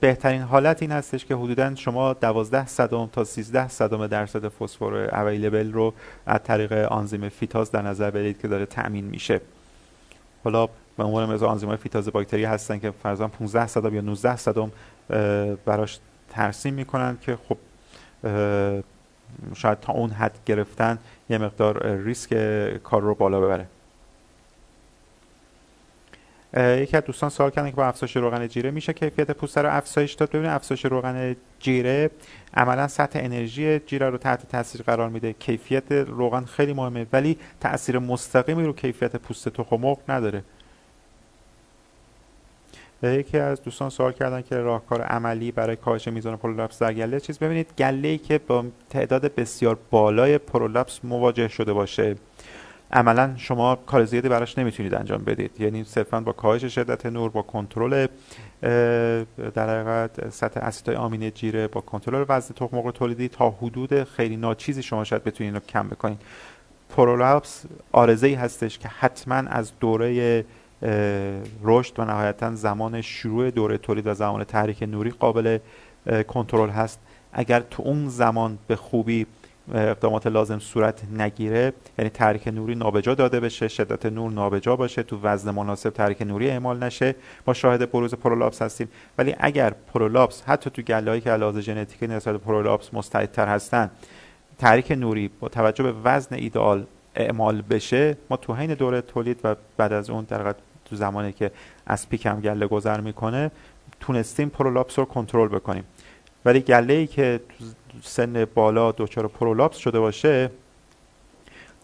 بهترین 0.00 0.42
حالت 0.42 0.82
این 0.82 0.92
هستش 0.92 1.24
که 1.24 1.34
حدودا 1.34 1.74
شما 1.74 2.12
12 2.12 2.66
صدم 2.66 3.06
تا 3.06 3.24
13 3.24 3.68
صدم 3.68 4.06
درصد 4.06 4.48
فسفر 4.48 4.94
اویلیبل 4.94 5.72
رو 5.72 5.94
از 6.26 6.40
طریق 6.44 6.72
آنزیم 6.72 7.28
فیتاز 7.28 7.70
در 7.70 7.82
نظر 7.82 8.10
بگیرید 8.10 8.40
که 8.40 8.48
داره 8.48 8.66
تأمین 8.66 9.04
میشه. 9.04 9.40
حالا 10.44 10.68
به 10.96 11.04
عنوان 11.04 11.34
مثال 11.34 11.48
آنزیم 11.48 11.68
های 11.68 11.78
فیتاز 11.78 12.08
باکتری 12.08 12.44
هستن 12.44 12.78
که 12.78 12.90
فرضاً 12.90 13.28
15 13.28 13.66
صدم 13.66 13.94
یا 13.94 14.00
19 14.00 14.36
صدم 14.36 14.72
براش 15.64 15.98
ترسیم 16.30 16.74
می‌کنن 16.74 17.18
که 17.20 17.38
خب 17.48 17.58
شاید 19.54 19.80
تا 19.80 19.92
اون 19.92 20.10
حد 20.10 20.38
گرفتن 20.46 20.98
یه 21.30 21.38
مقدار 21.38 21.86
ریسک 21.86 22.34
کار 22.82 23.02
رو 23.02 23.14
بالا 23.14 23.40
ببره. 23.40 23.66
یکی 26.56 26.96
از 26.96 27.04
دوستان 27.04 27.30
سوال 27.30 27.50
کردن 27.50 27.70
که 27.70 27.76
با 27.76 27.86
افزایش 27.86 28.16
روغن 28.16 28.46
جیره 28.48 28.70
میشه 28.70 28.92
کیفیت 28.92 29.30
پوست 29.30 29.58
رو 29.58 29.76
افزایش 29.76 30.12
داد؟ 30.12 30.28
ببینید 30.28 30.50
افزایش 30.50 30.84
روغن 30.84 31.36
جیره 31.60 32.10
عملا 32.54 32.88
سطح 32.88 33.18
انرژی 33.22 33.78
جیره 33.78 34.10
رو 34.10 34.18
تحت 34.18 34.48
تاثیر 34.48 34.82
قرار 34.82 35.08
میده. 35.08 35.32
کیفیت 35.32 35.92
روغن 35.92 36.44
خیلی 36.44 36.72
مهمه 36.72 37.06
ولی 37.12 37.38
تاثیر 37.60 37.98
مستقیمی 37.98 38.64
رو 38.64 38.72
کیفیت 38.72 39.16
پوست 39.16 39.48
تخم 39.48 39.96
نداره. 40.08 40.44
یکی 43.02 43.38
از 43.38 43.62
دوستان 43.62 43.90
سوال 43.90 44.12
کردن 44.12 44.42
که 44.42 44.56
راهکار 44.56 45.02
عملی 45.02 45.52
برای 45.52 45.76
کاهش 45.76 46.08
میزان 46.08 46.36
پرولپس 46.36 46.78
در 46.78 46.94
گله 46.94 47.20
چیز 47.20 47.38
ببینید 47.38 47.70
گله 47.78 48.08
ای 48.08 48.18
که 48.18 48.38
با 48.38 48.64
تعداد 48.90 49.34
بسیار 49.34 49.78
بالای 49.90 50.38
پرولپس 50.38 51.00
مواجه 51.04 51.48
شده 51.48 51.72
باشه. 51.72 52.16
عملا 52.92 53.34
شما 53.36 53.76
کار 53.76 54.04
زیادی 54.04 54.28
براش 54.28 54.58
نمی‌تونید 54.58 54.94
انجام 54.94 55.24
بدید. 55.24 55.60
یعنی 55.60 55.84
صرفا 55.84 56.20
با 56.20 56.32
کاهش 56.32 56.64
شدت 56.64 57.06
نور 57.06 57.30
با 57.30 57.42
کنترل 57.42 58.06
در 59.54 59.80
حقیقت 59.80 60.30
سطح 60.30 60.60
اسیدهای 60.60 60.96
آمینه 60.96 61.30
جیره 61.30 61.66
با 61.68 61.80
کنترل 61.80 62.24
وزن 62.28 62.54
تخم 62.54 62.76
مرغ 62.76 62.90
تولیدی 62.90 63.28
تا 63.28 63.50
حدود 63.50 64.04
خیلی 64.04 64.36
ناچیزی 64.36 64.82
شما 64.82 65.04
شاید 65.04 65.24
بتونید 65.24 65.54
رو 65.54 65.60
کم 65.60 65.88
بکنید. 65.88 66.18
پرولپس 66.96 67.64
آرزه 67.92 68.26
ای 68.26 68.34
هستش 68.34 68.78
که 68.78 68.88
حتما 68.88 69.34
از 69.34 69.72
دوره 69.80 70.44
رشد 71.64 72.00
و 72.00 72.04
نهایتا 72.04 72.54
زمان 72.54 73.00
شروع 73.00 73.50
دوره 73.50 73.78
تولید 73.78 74.06
و 74.06 74.14
زمان 74.14 74.44
تحریک 74.44 74.82
نوری 74.82 75.10
قابل 75.10 75.58
کنترل 76.28 76.70
هست. 76.70 77.00
اگر 77.32 77.60
تو 77.60 77.82
اون 77.82 78.08
زمان 78.08 78.58
به 78.66 78.76
خوبی 78.76 79.26
اقدامات 79.74 80.26
لازم 80.26 80.58
صورت 80.58 81.04
نگیره 81.18 81.72
یعنی 81.98 82.10
تحریک 82.10 82.48
نوری 82.48 82.74
نابجا 82.74 83.14
داده 83.14 83.40
بشه 83.40 83.68
شدت 83.68 84.06
نور 84.06 84.30
نابجا 84.30 84.76
باشه 84.76 85.02
تو 85.02 85.20
وزن 85.22 85.50
مناسب 85.50 85.90
تحریک 85.90 86.22
نوری 86.22 86.50
اعمال 86.50 86.84
نشه 86.84 87.14
ما 87.46 87.54
شاهد 87.54 87.90
بروز 87.90 88.14
prolapse 88.14 88.62
هستیم. 88.62 88.88
ولی 89.18 89.34
اگر 89.38 89.74
prolapse 89.94 90.42
حتی 90.46 90.70
تو 90.70 90.82
گله‌ای 90.82 91.20
که 91.20 91.30
علاوه 91.30 91.60
ژنتیکی 91.60 92.06
نسبت 92.06 92.36
prolapse 92.36 92.94
مستعدتر 92.94 93.48
هستن 93.48 93.90
تحریک 94.58 94.92
نوری 94.92 95.30
با 95.40 95.48
توجه 95.48 95.84
به 95.84 95.92
وزن 96.04 96.36
ایدئال 96.36 96.86
اعمال 97.14 97.62
بشه 97.62 98.16
ما 98.30 98.36
تو 98.36 98.54
حین 98.54 98.74
دوره 98.74 99.00
تولید 99.00 99.40
و 99.44 99.56
بعد 99.76 99.92
از 99.92 100.10
اون 100.10 100.24
در 100.24 100.54
تو 100.84 100.96
زمانی 100.96 101.32
که 101.32 101.50
از 101.86 102.08
peak 102.08 102.34
م 102.34 102.40
گله 102.40 102.66
گذر 102.66 103.00
می‌کنه 103.00 103.50
تونستیم 104.00 104.48
prolapse 104.48 104.98
رو 104.98 105.04
کنترل 105.04 105.48
بکنیم. 105.48 105.84
ولی 106.44 106.60
گله 106.60 106.94
ای 106.94 107.06
که 107.06 107.40
سن 108.02 108.44
بالا 108.44 108.92
دچار 108.92 109.28
prolapse 109.28 109.76
شده 109.76 110.00
باشه 110.00 110.50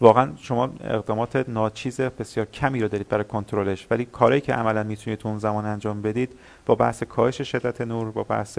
واقعا 0.00 0.32
شما 0.36 0.70
اقدامات 0.84 1.36
ناچیز 1.48 2.00
بسیار 2.00 2.46
کمی 2.46 2.80
رو 2.80 2.88
دارید 2.88 3.08
برای 3.08 3.24
کنترلش. 3.24 3.86
ولی 3.90 4.04
کاری 4.04 4.40
که 4.40 4.52
عملا 4.52 4.82
می‌تونید 4.82 5.18
تو 5.18 5.28
اون 5.28 5.38
زمان 5.38 5.64
انجام 5.64 6.02
بدید 6.02 6.32
با 6.66 6.74
بحث 6.74 7.02
کاهش 7.02 7.42
شدت 7.42 7.80
نور 7.80 8.10
با 8.10 8.22
بحث 8.22 8.58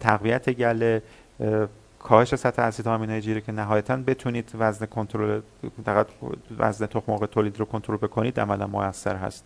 تقویت 0.00 0.50
گله 0.50 1.02
کاهش 1.98 2.34
سطح 2.34 2.62
اسید 2.62 2.88
آمینه 2.88 3.20
جیره 3.20 3.40
که 3.40 3.52
نهایتا 3.52 3.96
بتونید 3.96 4.52
وزن 4.58 4.86
کنترل 4.86 5.40
وزن 6.58 6.86
تخم 6.86 7.26
تولید 7.26 7.58
رو 7.58 7.64
کنترل 7.64 7.96
بکنید 7.96 8.40
عملا 8.40 8.66
موثر 8.66 9.16
هست. 9.16 9.44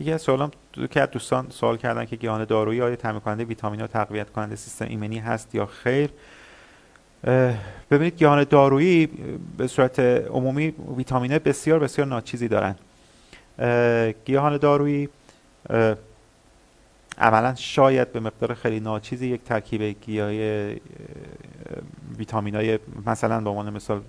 یکی 0.00 0.12
از 0.12 0.22
سوالام 0.22 0.50
که 0.90 1.00
از 1.00 1.10
دوستان 1.10 1.46
سوال 1.50 1.76
کردن 1.76 2.04
که 2.04 2.16
گیاهان 2.16 2.44
دارویی 2.44 2.82
آیا 2.82 2.96
تامین 2.96 3.20
کننده 3.20 3.44
ویتامین 3.44 3.80
ها 3.80 3.86
تقویت 3.86 4.30
کننده 4.30 4.56
سیستم 4.56 4.84
ایمنی 4.88 5.18
هست 5.18 5.54
یا 5.54 5.66
خیر؟ 5.66 6.10
ببینید 7.90 8.16
گیاهان 8.16 8.44
دارویی 8.44 9.08
به 9.56 9.66
صورت 9.66 10.00
عمومی 10.00 10.74
ویتامین 10.96 11.38
بسیار 11.38 11.78
بسیار 11.78 12.06
ناچیزی 12.06 12.48
دارن. 12.48 12.74
گیاهان 14.24 14.56
دارویی 14.56 15.08
عملا 17.18 17.54
شاید 17.54 18.12
به 18.12 18.20
مقدار 18.20 18.54
خیلی 18.54 18.80
ناچیزی 18.80 19.26
یک 19.26 19.44
ترکیب 19.44 19.82
گیاهی 19.82 20.80
ویتامین 22.18 22.54
های 22.54 22.78
مثلا 23.06 23.40
به 23.40 23.50
عنوان 23.50 23.72
مثال 23.72 24.00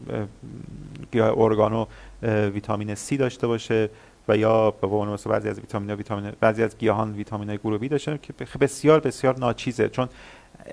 گیاه 1.12 1.38
ارگانو 1.38 1.86
ویتامین 2.24 2.96
C 2.96 3.14
داشته 3.20 3.48
باشه. 3.48 3.90
و 4.30 4.38
یا 4.38 4.72
به 4.72 4.88
عنوان 4.88 5.10
مثلا 5.10 5.34
بعضی 5.34 5.50
از 5.50 5.60
ویتامین 5.60 5.92
ویتامین 5.92 6.32
بعضی 6.40 6.64
از 6.64 6.78
گیاهان 6.78 7.14
ویتامین 7.14 7.56
گروه 7.56 7.78
بی 7.78 7.88
داشتن 7.88 8.20
که 8.22 8.34
بسیار 8.62 9.00
بسیار 9.00 9.40
ناچیزه. 9.40 9.90
چون 9.90 10.10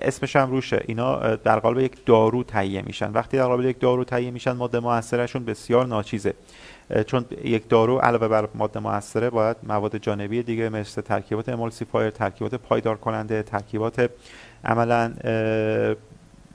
اسمش 0.01 0.35
هم 0.35 0.51
روشه. 0.51 0.83
اینا 0.85 1.35
در 1.35 1.59
قالب 1.59 1.79
یک 1.79 2.05
دارو 2.05 2.43
تهیه 2.43 2.81
میشن. 2.81 3.11
وقتی 3.11 3.37
در 3.37 3.45
قالب 3.45 3.65
یک 3.65 3.79
دارو 3.79 4.03
تهیه 4.03 4.31
میشن 4.31 4.51
ماده 4.51 4.79
موثرشون 4.79 5.45
بسیار 5.45 5.85
ناچیزه. 5.85 6.33
چون 7.05 7.25
یک 7.43 7.69
دارو 7.69 7.97
علاوه 7.97 8.27
بر 8.27 8.47
ماده 8.55 8.79
موثره 8.79 9.29
باید 9.29 9.57
مواد 9.63 9.97
جانبی 9.97 10.43
دیگه 10.43 10.69
مثل 10.69 11.01
ترکیبات 11.01 11.49
emulsifier 11.49 12.09
ترکیبات 12.09 12.55
پایدار 12.55 12.97
کننده 12.97 13.43
ترکیبات 13.43 14.09
عملا 14.65 15.13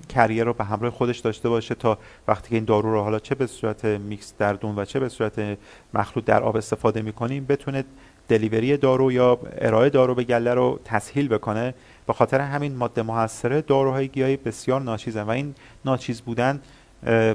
carrier 0.09 0.45
رو 0.45 0.53
به 0.53 0.65
همراه 0.65 0.93
خودش 0.93 1.19
داشته 1.19 1.49
باشه 1.49 1.75
تا 1.75 1.99
وقتی 2.29 2.49
که 2.49 2.55
این 2.55 2.65
دارو 2.65 2.93
رو 2.93 3.03
حالا 3.03 3.19
چه 3.19 3.35
به 3.35 3.47
صورت 3.47 3.85
میکس 3.85 4.35
در 4.39 4.53
دون 4.53 4.79
و 4.79 4.85
چه 4.85 5.01
به 5.01 5.09
صورت 5.09 5.59
مخلوط 5.95 6.25
در 6.25 6.43
آب 6.43 6.57
استفاده 6.57 7.03
می‌کنیم 7.03 7.47
بتونه 7.49 7.85
delivery 8.29 8.77
دارو 8.77 9.13
یا 9.13 9.39
ارائه 9.59 9.91
دارو 9.91 10.15
به 10.15 10.25
گله 10.25 10.55
رو 10.55 10.81
تسهیل 10.85 11.29
بکنه. 11.29 11.75
به 12.07 12.13
خاطر 12.13 12.41
همین 12.41 12.77
ماده 12.77 13.03
موثره 13.03 13.61
داروهای 13.61 14.09
گیاهی 14.09 14.37
بسیار 14.37 14.81
ناچیزن 14.81 15.23
و 15.23 15.31
این 15.31 15.55
ناچیز 15.85 16.21
بودن 16.21 16.61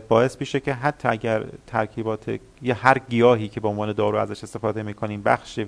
باعث 0.10 0.38
میشه 0.40 0.60
که 0.60 0.74
حتی 0.74 1.08
اگر 1.08 1.46
ترکیبات 1.68 2.40
یا 2.62 2.76
هر 2.76 3.00
گیاهی 3.10 3.48
که 3.48 3.60
به 3.60 3.68
عنوان 3.68 3.94
دارو 3.94 4.18
ازش 4.18 4.44
استفاده 4.44 4.84
می‌کنیم 4.84 5.22
بخش 5.22 5.60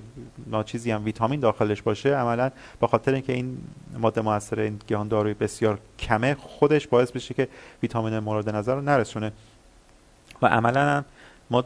ناچیزی 0.46 0.90
هم 0.90 1.04
ویتامین 1.04 1.40
داخلش 1.40 1.82
باشه 1.82 2.14
عملا 2.14 2.50
به 2.80 2.86
خاطر 2.86 3.14
اینکه 3.14 3.32
این 3.32 3.58
ماده 3.98 4.20
موثر 4.20 4.60
این 4.60 4.80
گیاهان 4.86 5.08
داروی 5.08 5.34
بسیار 5.34 5.78
کمه 5.98 6.34
خودش 6.34 6.88
باعث 6.88 7.10
بشه 7.10 7.34
که 7.34 7.48
ویتامین 7.82 8.18
مورد 8.18 8.48
نظر 8.48 8.74
رو 8.74 8.80
نرسونه. 8.80 9.32
و 10.42 10.46
عملا 10.46 11.04
ما 11.50 11.64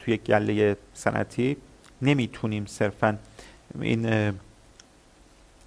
توی 0.00 0.16
گله 0.16 0.76
صنعتی 0.94 1.56
نمی‌تونیم 2.02 2.66
صرفا 2.66 3.18
این 3.80 4.32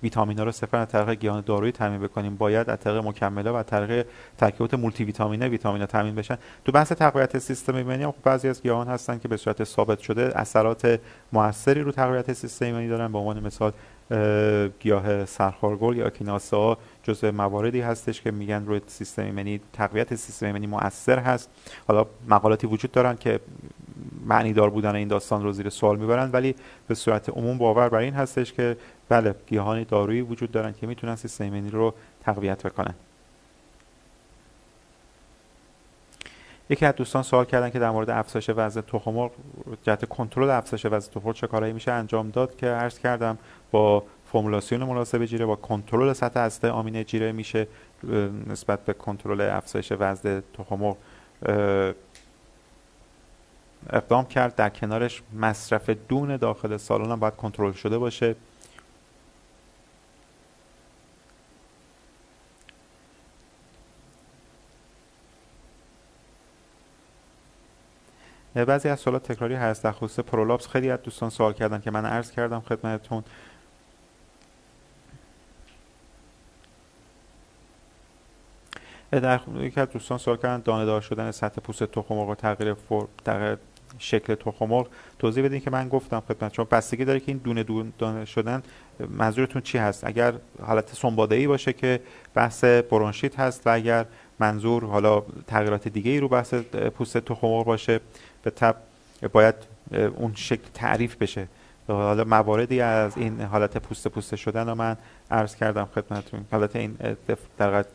ویتامینا 0.03 0.43
رو 0.43 0.51
صرفا 0.51 0.77
از 0.77 0.87
طریق 0.87 1.09
گیاهان 1.09 1.43
دارویی 1.45 1.71
تامین 1.71 2.01
بکنیم. 2.01 2.35
باید 2.35 2.69
از 2.69 2.79
طریق 2.79 2.97
مکمله 2.97 3.51
و 3.51 3.63
طریق 3.63 4.07
ترکیبات 4.37 4.73
مولتی 4.73 5.03
ویتامینه 5.03 5.47
ویتامینا 5.47 5.85
تامین 5.85 6.15
بشن. 6.15 6.37
تو 6.65 6.71
بحث 6.71 6.91
تقویت 6.91 7.37
سیستم 7.37 7.75
ایمنی 7.75 8.03
هم 8.03 8.11
خب 8.11 8.17
بعضی 8.23 8.47
از 8.47 8.61
گیاهان 8.61 8.87
هستن 8.87 9.19
که 9.19 9.27
به 9.27 9.37
صورت 9.37 9.63
ثابت 9.63 9.99
شده 9.99 10.31
اثرات 10.35 10.99
موثری 11.33 11.81
رو 11.81 11.91
تقویت 11.91 12.33
سیستم 12.33 12.65
ایمنی 12.65 12.87
دارن. 12.87 13.11
به 13.11 13.17
عنوان 13.17 13.39
مثال 13.39 13.71
گیاه 14.79 15.25
سرخارگل 15.25 15.97
یا 15.97 16.05
اکیناسا 16.05 16.77
جزء 17.03 17.31
مواردی 17.31 17.81
هستش 17.81 18.21
که 18.21 18.31
میگن 18.31 18.65
روی 18.65 18.81
سیستم 18.87 19.21
ایمنی 19.21 19.61
تقویت 19.73 20.15
سیستم 20.15 20.45
ایمنی 20.45 20.67
مؤثر 20.67 21.19
هست. 21.19 21.49
حالا 21.87 22.05
مقالاتی 22.27 22.67
وجود 22.67 22.91
دارن 22.91 23.15
که 23.15 23.39
معنی 24.25 24.53
دار 24.53 24.69
بودن 24.69 24.95
این 24.95 25.07
داستان 25.07 25.43
رو 25.43 25.51
زیر 25.51 25.69
سوال 25.69 25.97
می‌برن 25.97 26.31
ولی 26.31 26.55
به 26.87 26.95
صورت 26.95 27.29
عموم 27.29 27.57
باور 27.57 27.89
بر 27.89 27.97
این 27.97 28.13
هستش 28.13 28.53
که 28.53 28.77
بله 29.09 29.35
گیاهان 29.47 29.83
دارویی 29.83 30.21
وجود 30.21 30.51
دارن 30.51 30.73
که 30.73 30.87
می‌تونن 30.87 31.15
سیستم 31.15 31.43
ایمنی 31.43 31.69
رو 31.69 31.93
تقویت 32.23 32.63
بکنن. 32.65 32.93
یکی 36.69 36.85
از 36.85 36.95
دوستان 36.95 37.23
سوال 37.23 37.45
کردن 37.45 37.69
که 37.69 37.79
در 37.79 37.89
مورد 37.89 38.09
افزایش 38.09 38.49
وزن 38.55 38.81
تخم 38.81 39.11
مرغ 39.11 39.31
جهت 39.83 40.05
کنترل 40.05 40.49
افزایش 40.49 40.85
وزن 40.85 41.11
تخم 41.11 41.31
چه 41.31 41.47
کارهایی 41.47 41.73
میشه 41.73 41.91
انجام 41.91 42.29
داد 42.29 42.55
که 42.55 42.67
عرض 42.67 42.99
کردم 42.99 43.37
با 43.71 44.03
فرمولاسیون 44.31 44.83
مناسب 44.83 45.25
جیره 45.25 45.45
با 45.45 45.55
کنترل 45.55 46.13
سطح 46.13 46.39
هسته 46.39 46.69
آمینه 46.69 47.03
جیره 47.03 47.31
میشه 47.31 47.67
نسبت 48.47 48.85
به 48.85 48.93
کنترل 48.93 49.41
افزایش 49.41 49.93
وزن 49.99 50.43
تخم 50.57 50.95
اقدام 53.89 54.25
کرد. 54.25 54.55
در 54.55 54.69
کنارش 54.69 55.21
مصرف 55.33 55.89
دون 55.89 56.37
داخل 56.37 56.77
سالن 56.77 57.11
هم 57.11 57.19
باید 57.19 57.35
کنترل 57.35 57.71
شده 57.71 57.97
باشه. 57.97 58.35
بعضی 68.55 68.89
از 68.89 68.99
سوالات 68.99 69.31
تکراری 69.31 69.55
هست. 69.55 69.83
در 69.83 69.91
خصوص 69.91 70.19
پرولابس 70.19 70.67
خیلی 70.67 70.89
از 70.89 71.01
دوستان 71.01 71.29
سوال 71.29 71.53
کردن 71.53 71.81
که 71.81 71.91
من 71.91 72.05
عرض 72.05 72.31
کردم 72.31 72.59
خدمتتون. 72.59 73.23
در 79.11 79.39
یکی 79.59 79.79
از 79.79 79.89
دوستان 79.89 80.17
سوال 80.17 80.37
کردن 80.37 80.61
دانه 80.61 80.85
دار 80.85 81.01
شدن 81.01 81.31
سطح 81.31 81.61
پوست 81.61 81.83
تخم 81.83 82.15
مرغ 82.15 82.37
تغییر 82.37 82.73
فرم 82.73 83.07
در 83.23 83.57
شکل 84.01 84.35
تخم 84.35 84.83
توضیح 85.19 85.45
بدین 85.45 85.59
که 85.59 85.69
من 85.69 85.89
گفتم 85.89 86.23
خدمت 86.27 86.51
چون 86.51 86.67
بستگی 86.71 87.05
داره 87.05 87.19
که 87.19 87.25
این 87.27 87.37
دونه 87.37 87.63
دونه 87.97 88.25
شدن 88.25 88.63
منظورتون 89.09 89.61
چی 89.61 89.77
هست؟ 89.77 90.03
اگر 90.03 90.33
حالت 90.61 90.95
سنباده 90.95 91.35
ای 91.35 91.47
باشه 91.47 91.73
که 91.73 91.99
بحث 92.33 92.63
برونشیت 92.63 93.39
هست 93.39 93.67
و 93.67 93.73
اگر 93.73 94.05
منظور 94.39 94.85
حالا 94.85 95.23
تغییرات 95.47 95.87
دیگه 95.87 96.11
ای 96.11 96.19
رو 96.19 96.27
بحث 96.27 96.53
پوست 96.97 97.17
تخم 97.17 97.63
باشه 97.63 97.99
به 98.43 98.49
تب 98.49 98.75
باید 99.31 99.55
اون 100.15 100.31
شکل 100.35 100.67
تعریف 100.73 101.15
بشه. 101.15 101.47
حالا 101.87 102.23
مواردی 102.23 102.81
از 102.81 103.17
این 103.17 103.41
حالت 103.41 103.77
پوست 103.77 104.07
پوسته 104.07 104.35
شدن 104.35 104.69
رو 104.69 104.75
من 104.75 104.97
عرض 105.31 105.55
کردم 105.55 105.89
خدمتتون. 105.95 106.45
حالت 106.51 106.75
این 106.75 106.97
در 107.57 107.85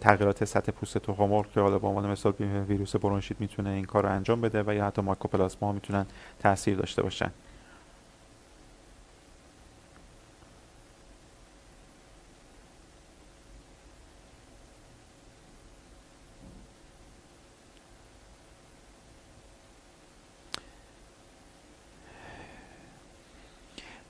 تغییرات 0.00 0.44
سطح 0.44 0.72
پوست 0.72 0.98
تخم 0.98 1.24
مرغ 1.24 1.50
که 1.52 1.60
حالا 1.60 1.78
به 1.78 1.86
عنوان 1.86 2.10
مثال 2.10 2.32
ویروس 2.68 2.96
برونشیت 2.96 3.40
می‌تونه 3.40 3.70
این 3.70 3.84
کار 3.84 4.02
رو 4.02 4.12
انجام 4.12 4.40
بده 4.40 4.62
و 4.66 4.74
یا 4.74 4.86
حتی 4.86 5.02
ماکروپلاسما 5.02 5.72
می‌تونن 5.72 6.06
تاثیر 6.38 6.76
داشته 6.76 7.02
باشن. 7.02 7.30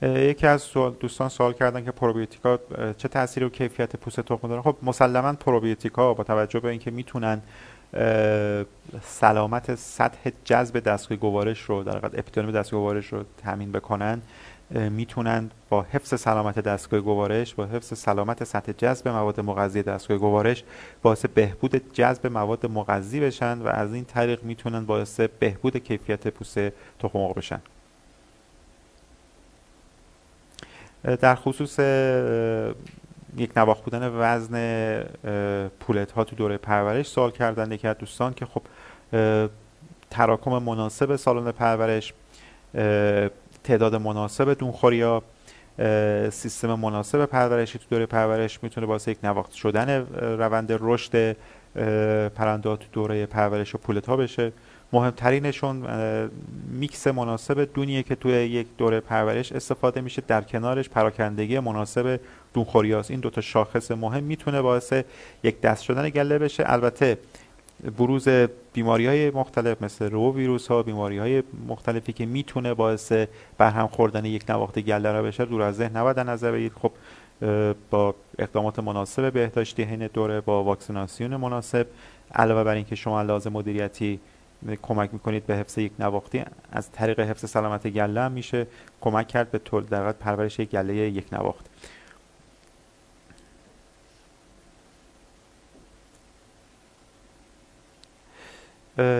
یکی 0.05 0.47
از 0.47 0.73
دوستان 0.99 1.29
سوال 1.29 1.53
کردن 1.53 1.85
که 1.85 1.91
پروبیوتیکا 1.91 2.59
چه 2.97 3.07
تاثیری 3.07 3.45
و 3.45 3.49
کیفیت 3.49 3.95
پوست 3.95 4.19
تخم 4.21 4.47
دارن 4.47 4.61
خب 4.61 4.75
مسلما 4.83 5.33
پروبیوتیکا 5.33 6.13
با 6.13 6.23
توجه 6.23 6.59
به 6.59 6.69
اینکه 6.69 6.91
می‌تونن 6.91 7.41
سلامت 9.01 9.75
سطح 9.75 10.29
جذب 10.43 10.79
دستگاه 10.79 11.17
گوارش 11.17 11.61
رو 11.61 11.83
در 11.83 11.93
واقع 11.93 12.07
اپیدرم 12.07 12.51
دستگاه 12.51 12.79
گوارش 12.79 13.13
رو 13.13 13.23
تامین 13.43 13.71
بکنن 13.71 14.21
می‌تونن 14.69 15.51
با 15.69 15.85
حفظ 15.91 16.19
سلامت 16.19 16.59
دستگاه 16.59 16.99
گوارش 16.99 17.53
با 17.53 17.65
حفظ 17.65 17.97
سلامت 17.97 18.43
سطح 18.43 18.71
جذب 18.71 19.07
مواد 19.07 19.39
مغذی 19.39 19.83
دستگاه 19.83 20.17
گوارش 20.17 20.63
باعث 21.01 21.25
بهبود 21.25 21.93
جذب 21.93 22.27
مواد 22.27 22.65
مغذی 22.65 23.19
بشن 23.19 23.59
و 23.59 23.67
از 23.67 23.93
این 23.93 24.05
طریق 24.05 24.43
می‌تونن 24.43 24.85
باعث 24.85 25.19
بهبود 25.19 25.77
کیفیت 25.77 26.27
پوست 26.27 26.59
تخم 26.99 27.33
بشن. 27.35 27.61
در 31.05 31.35
خصوص 31.35 31.79
یک 33.37 33.57
نواخت 33.57 33.83
بودن 33.83 34.11
وزن 34.13 35.03
پولت 35.79 36.11
ها 36.11 36.23
تو 36.23 36.35
دوره 36.35 36.57
پرورش 36.57 37.07
سوال 37.07 37.31
کردن 37.31 37.71
یکی 37.71 37.87
از 37.87 37.97
دوستان 37.97 38.33
که 38.33 38.45
خب 38.45 38.61
تراکم 40.09 40.51
مناسب 40.51 41.15
سالن 41.15 41.51
پرورش 41.51 42.13
تعداد 43.63 43.95
مناسب 43.95 44.53
دونخوری 44.53 45.01
ها 45.01 45.23
سیستم 46.29 46.73
مناسب 46.73 47.25
پرورشی 47.25 47.79
تو 47.79 47.85
دوره 47.89 48.05
پرورش 48.05 48.63
می‌تونه 48.63 48.87
باعث 48.87 49.07
یک 49.07 49.17
نواخت 49.23 49.51
شدن 49.51 50.07
روند 50.21 50.77
رشد 50.81 51.35
پرنده 52.29 52.75
تو 52.75 52.85
دوره 52.93 53.25
پرورش 53.25 53.75
و 53.75 53.77
پولت 53.77 54.05
ها 54.05 54.17
بشه. 54.17 54.51
مهمترینشون 54.95 55.83
میکس 56.71 57.07
مناسب 57.07 57.73
دونیه 57.73 58.03
که 58.03 58.15
توی 58.15 58.31
یک 58.31 58.67
دوره 58.77 58.99
پرورش 58.99 59.51
استفاده 59.51 60.01
میشه. 60.01 60.23
در 60.27 60.41
کنارش 60.41 60.89
پراکندگی 60.89 61.59
مناسب 61.59 62.19
دونخوریاست. 62.53 63.11
این 63.11 63.19
دوتا 63.19 63.41
شاخص 63.41 63.91
مهم 63.91 64.23
می‌تونه 64.23 64.61
باعث 64.61 64.93
یک 65.43 65.61
دست 65.61 65.83
شدن 65.83 66.09
گله 66.09 66.37
بشه. 66.37 66.63
البته 66.65 67.17
بروز 67.97 68.27
بیماری 68.73 69.07
های 69.07 69.31
مختلف 69.31 69.81
مثل 69.81 70.09
رو 70.09 70.33
ویروس 70.35 70.67
ها 70.67 70.83
بیماری 70.83 71.17
های 71.17 71.43
مختلفی 71.67 72.13
که 72.13 72.25
می‌تونه 72.25 72.73
باعث 72.73 73.11
برهم 73.57 73.87
خوردن 73.87 74.25
یک 74.25 74.49
نواخت 74.49 74.79
گله 74.79 75.11
را 75.11 75.23
بشه 75.23 75.45
دور 75.45 75.61
از 75.61 75.75
ذهن 75.75 75.97
نباید 75.97 76.19
نظر 76.19 76.51
بگیرید. 76.51 76.71
خب 76.81 76.91
با 77.89 78.15
اقدامات 78.39 78.79
مناسب 78.79 79.33
بهداشتی 79.33 79.83
حین 79.83 80.07
دوره 80.07 80.41
با 80.41 80.63
واکسیناسیون 80.63 81.35
مناسب 81.35 81.87
علاوه 82.35 82.63
بر 82.63 82.75
اینکه 82.75 82.95
شما 82.95 83.21
لازم 83.21 83.51
مدیریتی 83.51 84.19
کمک 84.81 85.13
می‌کنید 85.13 85.45
به 85.45 85.55
حفظ 85.55 85.77
یک 85.77 85.91
نواختی؟ 85.99 86.43
از 86.71 86.91
طریق 86.91 87.19
حفظ 87.19 87.49
سلامت 87.49 87.87
گله 87.87 88.21
هم 88.21 88.31
میشه 88.31 88.67
کمک 89.01 89.27
کرد 89.27 89.51
به 89.51 89.59
طول 89.59 89.83
در 89.83 90.11
پرورش 90.11 90.59
یک 90.59 90.69
گله 90.69 90.95
یک 90.95 91.33
نواخت. 91.33 91.65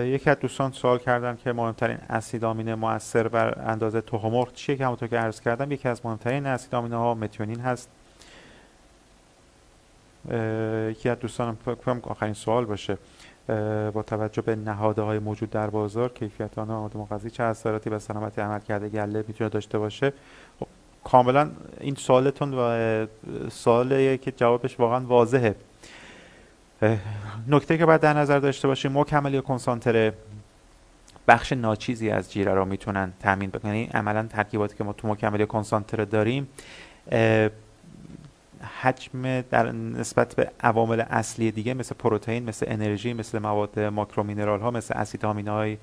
یکی 0.04 0.30
از 0.30 0.38
دوستان 0.38 0.72
سوال 0.72 0.98
کردن 0.98 1.36
که 1.36 1.52
مهمترین 1.52 1.98
آمینه 2.42 2.74
مؤثر 2.74 3.28
بر 3.28 3.68
اندازه 3.68 4.00
تخم 4.00 4.28
مرغ 4.28 4.52
چیه 4.52 4.76
که 4.76 4.84
همونطور 4.84 5.08
که 5.08 5.18
عرض 5.18 5.40
کردم 5.40 5.72
یکی 5.72 5.88
از 5.88 6.06
مهمترین 6.06 6.46
اسید 6.46 6.74
آمینه 6.74 6.96
ها 6.96 7.14
متیونین 7.14 7.60
هست. 7.60 7.88
یکی 10.90 11.08
از 11.08 11.18
دوستان 11.18 11.54
فکر 11.54 12.00
آخرین 12.02 12.34
سوال 12.34 12.64
باشه. 12.64 12.98
با 13.92 14.04
توجه 14.06 14.42
به 14.42 14.56
نهاده 14.56 15.02
های 15.02 15.18
موجود 15.18 15.50
در 15.50 15.70
بازار 15.70 16.08
کیفیت 16.08 16.58
آن 16.58 16.68
مواد 16.68 16.96
مغذی 16.96 17.30
چه 17.30 17.42
اثراتی 17.42 17.90
به 17.90 17.98
سلامت 17.98 18.38
عمل 18.38 18.60
کرده 18.60 18.88
گله 18.88 19.24
می‌تونه 19.28 19.50
داشته 19.50 19.78
باشه؟ 19.78 20.12
خب 20.60 20.66
کاملا 21.04 21.50
این 21.80 21.94
سوالتون 21.94 22.54
و 22.54 23.06
سوالیه 23.50 24.18
که 24.18 24.32
جوابش 24.32 24.80
واقعا 24.80 25.00
واضحه. 25.00 25.54
نکته 27.48 27.78
که 27.78 27.86
باید 27.86 28.00
در 28.00 28.12
نظر 28.12 28.38
داشته 28.38 28.68
باشیم 28.68 28.98
مکمل 28.98 29.40
کنسانتره 29.40 30.12
بخش 31.28 31.52
ناچیزی 31.52 32.10
از 32.10 32.32
جیره 32.32 32.54
را 32.54 32.64
می‌تونن 32.64 33.12
تامین 33.20 33.50
بکنن. 33.50 33.74
یعنی 33.74 33.90
عملا 33.94 34.26
ترکیباتی 34.26 34.76
که 34.76 34.84
ما 34.84 34.92
تو 34.92 35.08
مکمل 35.08 35.44
کنسانتره 35.44 36.04
داریم 36.04 36.48
حجم 38.82 39.40
در 39.40 39.72
نسبت 39.72 40.34
به 40.34 40.50
عوامل 40.60 41.00
اصلی 41.00 41.50
دیگه 41.50 41.74
مثل 41.74 41.94
پروتئین 41.94 42.44
مثل 42.44 42.66
انرژی 42.68 43.12
مثل 43.12 43.38
مواد 43.38 43.80
ماکرومینرال 43.80 44.60
ها 44.60 44.70
مثل 44.70 44.94
اسید 44.94 45.24
های 45.24 45.78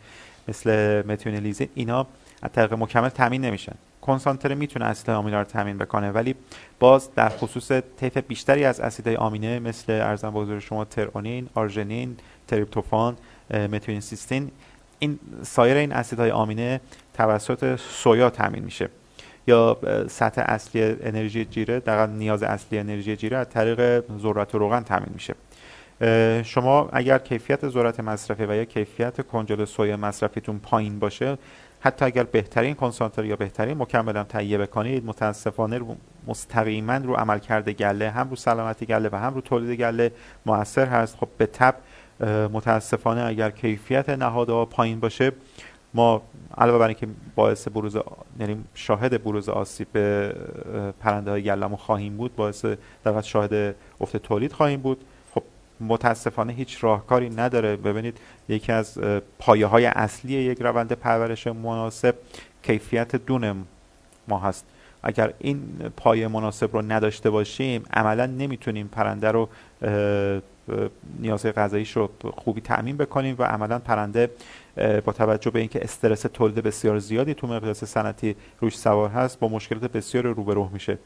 مثل 0.47 1.01
متیونلیزین 1.07 1.69
اینا 1.75 2.07
از 2.41 2.51
طریق 2.51 2.73
مکمل 2.73 3.09
تامین 3.09 3.45
نمیشن. 3.45 3.73
کنسانتره 4.01 4.55
می‌تونه 4.55 4.85
اسید 4.85 5.09
آمینه 5.09 5.37
رو 5.37 5.43
تامین 5.43 5.77
بکنه 5.77 6.11
ولی 6.11 6.35
باز 6.79 7.09
در 7.15 7.29
خصوص 7.29 7.71
طیف 7.71 8.17
بیشتری 8.17 8.65
از 8.65 8.79
اسیدهای 8.79 9.15
آمینه 9.15 9.59
مثل 9.59 9.93
ارزم 9.93 10.31
بزرگ 10.31 10.59
شما 10.59 10.85
ترونین، 10.85 11.49
آرژنین، 11.53 12.17
تریپتوفان، 12.47 13.17
متیونین 13.53 14.01
سیستین 14.01 14.51
این 14.99 15.19
سایر 15.41 15.77
این 15.77 15.91
اسیدهای 15.91 16.31
آمینه 16.31 16.81
توسط 17.13 17.75
سویا 17.75 18.29
تامین 18.29 18.63
میشه. 18.63 18.89
یا 19.48 19.78
سطح 20.10 20.41
اصلی 20.45 20.82
انرژی 20.84 21.45
جیره 21.45 21.80
در 21.80 22.07
نیاز 22.07 22.44
اصلی 22.44 22.80
انرژی 22.80 23.15
جیره 23.15 23.38
از 23.38 23.49
طریق 23.49 24.03
ذرت 24.20 24.56
روغن 24.56 24.82
تامین 24.84 25.10
میشه. 25.14 25.36
شما 26.44 26.90
اگر 26.94 27.18
کیفیت 27.18 27.70
ذرت 27.70 27.99
مصرفی 27.99 28.45
و 28.45 28.56
یا 28.56 28.65
کیفیت 28.65 29.28
کنجل 29.28 29.65
سویا 29.65 29.98
مصرفیتون 29.98 30.60
پایین 30.60 30.99
باشه 30.99 31.38
حتی 31.80 32.06
اگر 32.06 32.24
بهترین 32.24 32.74
کنسانتر 32.74 33.26
یا 33.26 33.36
بهترین 33.36 33.78
مکمل 33.78 34.18
هم 34.18 34.24
تهیه 34.24 34.57
بکنید 34.57 35.06
متاسفانه 35.06 35.78
رو 35.78 35.95
مستقیما 36.28 36.98
رو 36.98 37.14
عملکرد 37.15 37.70
گله 37.70 38.10
هم 38.10 38.30
رو 38.30 38.36
سلامتی 38.36 38.86
گله 38.86 39.10
و 39.11 39.15
هم 39.15 39.34
رو 39.34 39.41
تولید 39.41 39.80
گله 39.80 40.11
موثر 40.45 40.86
هست. 40.86 41.18
خب 41.18 41.28
به 41.38 41.45
تب 41.45 41.76
متاسفانه 42.53 43.22
اگر 43.22 43.49
کیفیت 43.49 44.10
نهادها 44.10 44.65
پایین 44.65 44.99
باشه 44.99 45.32
ما 45.94 46.22
علاوه 46.57 46.80
بر 46.80 46.88
اینکه 46.88 47.07
باعث 47.35 47.67
بروز 47.67 47.97
یعنی 48.39 48.63
شاهد 48.73 49.23
بروز 49.23 49.49
آسیب 49.49 49.88
به 49.93 50.35
پرنده 50.99 51.31
های 51.31 51.43
گلمون 51.43 51.77
خواهیم 51.77 52.17
بود 52.17 52.35
باعث 52.35 52.65
در 53.03 53.21
شاهد 53.21 53.75
افت 54.01 54.17
تولید 54.17 54.53
خواهیم 54.53 54.81
بود. 54.81 55.05
خب 55.35 55.43
متاسفانه 55.81 56.53
هیچ 56.53 56.84
راهکاری 56.84 57.30
نداره. 57.30 57.75
ببینید 57.75 58.17
یکی 58.49 58.71
از 58.71 58.97
پایه 59.39 59.65
های 59.65 59.85
اصلی 59.85 60.34
یک 60.34 60.61
روند 60.61 60.91
پرورش 60.91 61.47
مناسب 61.47 62.15
کیفیت 62.63 63.15
دون 63.15 63.65
ما 64.27 64.39
هست. 64.39 64.65
اگر 65.03 65.34
این 65.39 65.61
پایه 65.97 66.27
مناسب 66.27 66.73
رو 66.73 66.81
نداشته 66.81 67.30
باشیم 67.30 67.84
عملا 67.93 68.25
نمی‌تونیم 68.25 68.88
پرنده 68.88 69.31
رو 69.31 69.49
نیاز 71.19 71.45
غذاییش 71.45 71.91
رو 71.91 72.09
خوبی 72.38 72.61
تأمین 72.61 72.97
بکنیم 72.97 73.35
و 73.39 73.43
عملا 73.43 73.80
پرنده 73.80 74.30
با 74.77 75.13
توجه 75.13 75.51
به 75.51 75.59
اینکه 75.59 75.83
استرس 75.83 76.21
تولید 76.21 76.55
بسیار 76.55 76.99
زیادی 76.99 77.33
تو 77.33 77.47
مقیاس 77.47 77.83
سنتی 77.83 78.35
روش 78.59 78.77
سوار 78.77 79.09
هست 79.09 79.39
با 79.39 79.47
مشکلات 79.47 79.91
بسیار 79.91 80.23
روبرو 80.23 80.69
میشه. 80.73 80.97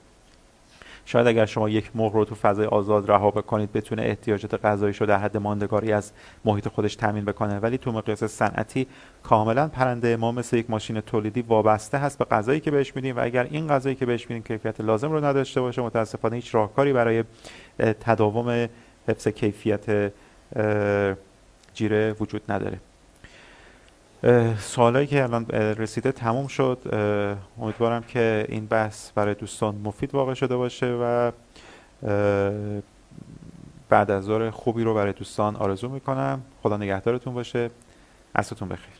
شاید 1.05 1.27
اگر 1.27 1.45
شما 1.45 1.69
یک 1.69 1.91
مرغ 1.95 2.13
رو 2.13 2.25
تو 2.25 2.35
فضای 2.35 2.65
آزاد 2.65 3.11
رها 3.11 3.31
بکنید 3.31 3.71
بتونه 3.71 4.01
احتیاجات 4.01 4.65
غذاییش 4.65 5.01
رو 5.01 5.07
در 5.07 5.17
حد 5.17 5.37
ماندگاری 5.37 5.91
از 5.91 6.11
محیط 6.45 6.67
خودش 6.67 6.95
تامین 6.95 7.25
بکنه. 7.25 7.59
ولی 7.59 7.77
تو 7.77 7.91
مقیاس 7.91 8.23
صنعتی 8.23 8.87
کاملا 9.23 9.67
پرنده 9.67 10.15
ما 10.15 10.31
مثل 10.31 10.57
یک 10.57 10.69
ماشین 10.69 11.01
تولیدی 11.01 11.41
وابسته 11.41 11.97
هست 11.97 12.17
به 12.17 12.25
غذایی 12.25 12.59
که 12.59 12.71
بهش 12.71 12.95
میدیم 12.95 13.17
و 13.17 13.19
اگر 13.23 13.47
این 13.51 13.67
غذایی 13.67 13.95
که 13.95 14.05
بهش 14.05 14.29
میدیم 14.29 14.43
کیفیت 14.43 14.81
لازم 14.81 15.11
رو 15.11 15.25
نداشته 15.25 15.61
باشه 15.61 15.81
متاسفانه 15.81 16.35
هیچ 16.35 16.55
راهکاری 16.55 16.93
برای 16.93 17.23
تداوم 17.77 18.69
حفظ 19.07 19.27
کیفیت 19.27 20.11
جیره 21.73 22.15
وجود 22.19 22.41
نداره. 22.49 22.79
سوالایی 24.59 25.07
که 25.07 25.23
الان 25.23 25.45
رسیده 25.49 26.11
تموم 26.11 26.47
شد. 26.47 26.77
امیدوارم 27.61 28.03
که 28.03 28.45
این 28.49 28.65
بحث 28.65 29.11
برای 29.11 29.35
دوستان 29.35 29.75
مفید 29.75 30.15
واقع 30.15 30.33
شده 30.33 30.55
باشه 30.55 30.85
و 30.85 31.31
بعد 33.89 34.11
از 34.11 34.23
ظهر 34.23 34.49
خوبی 34.49 34.83
رو 34.83 34.93
برای 34.93 35.13
دوستان 35.13 35.55
آرزو 35.55 35.89
می‌کنم. 35.89 36.41
خدا 36.63 36.77
نگهدارتون 36.77 37.33
باشه. 37.33 37.69
عصرتون 38.35 38.69
بخیر. 38.69 38.96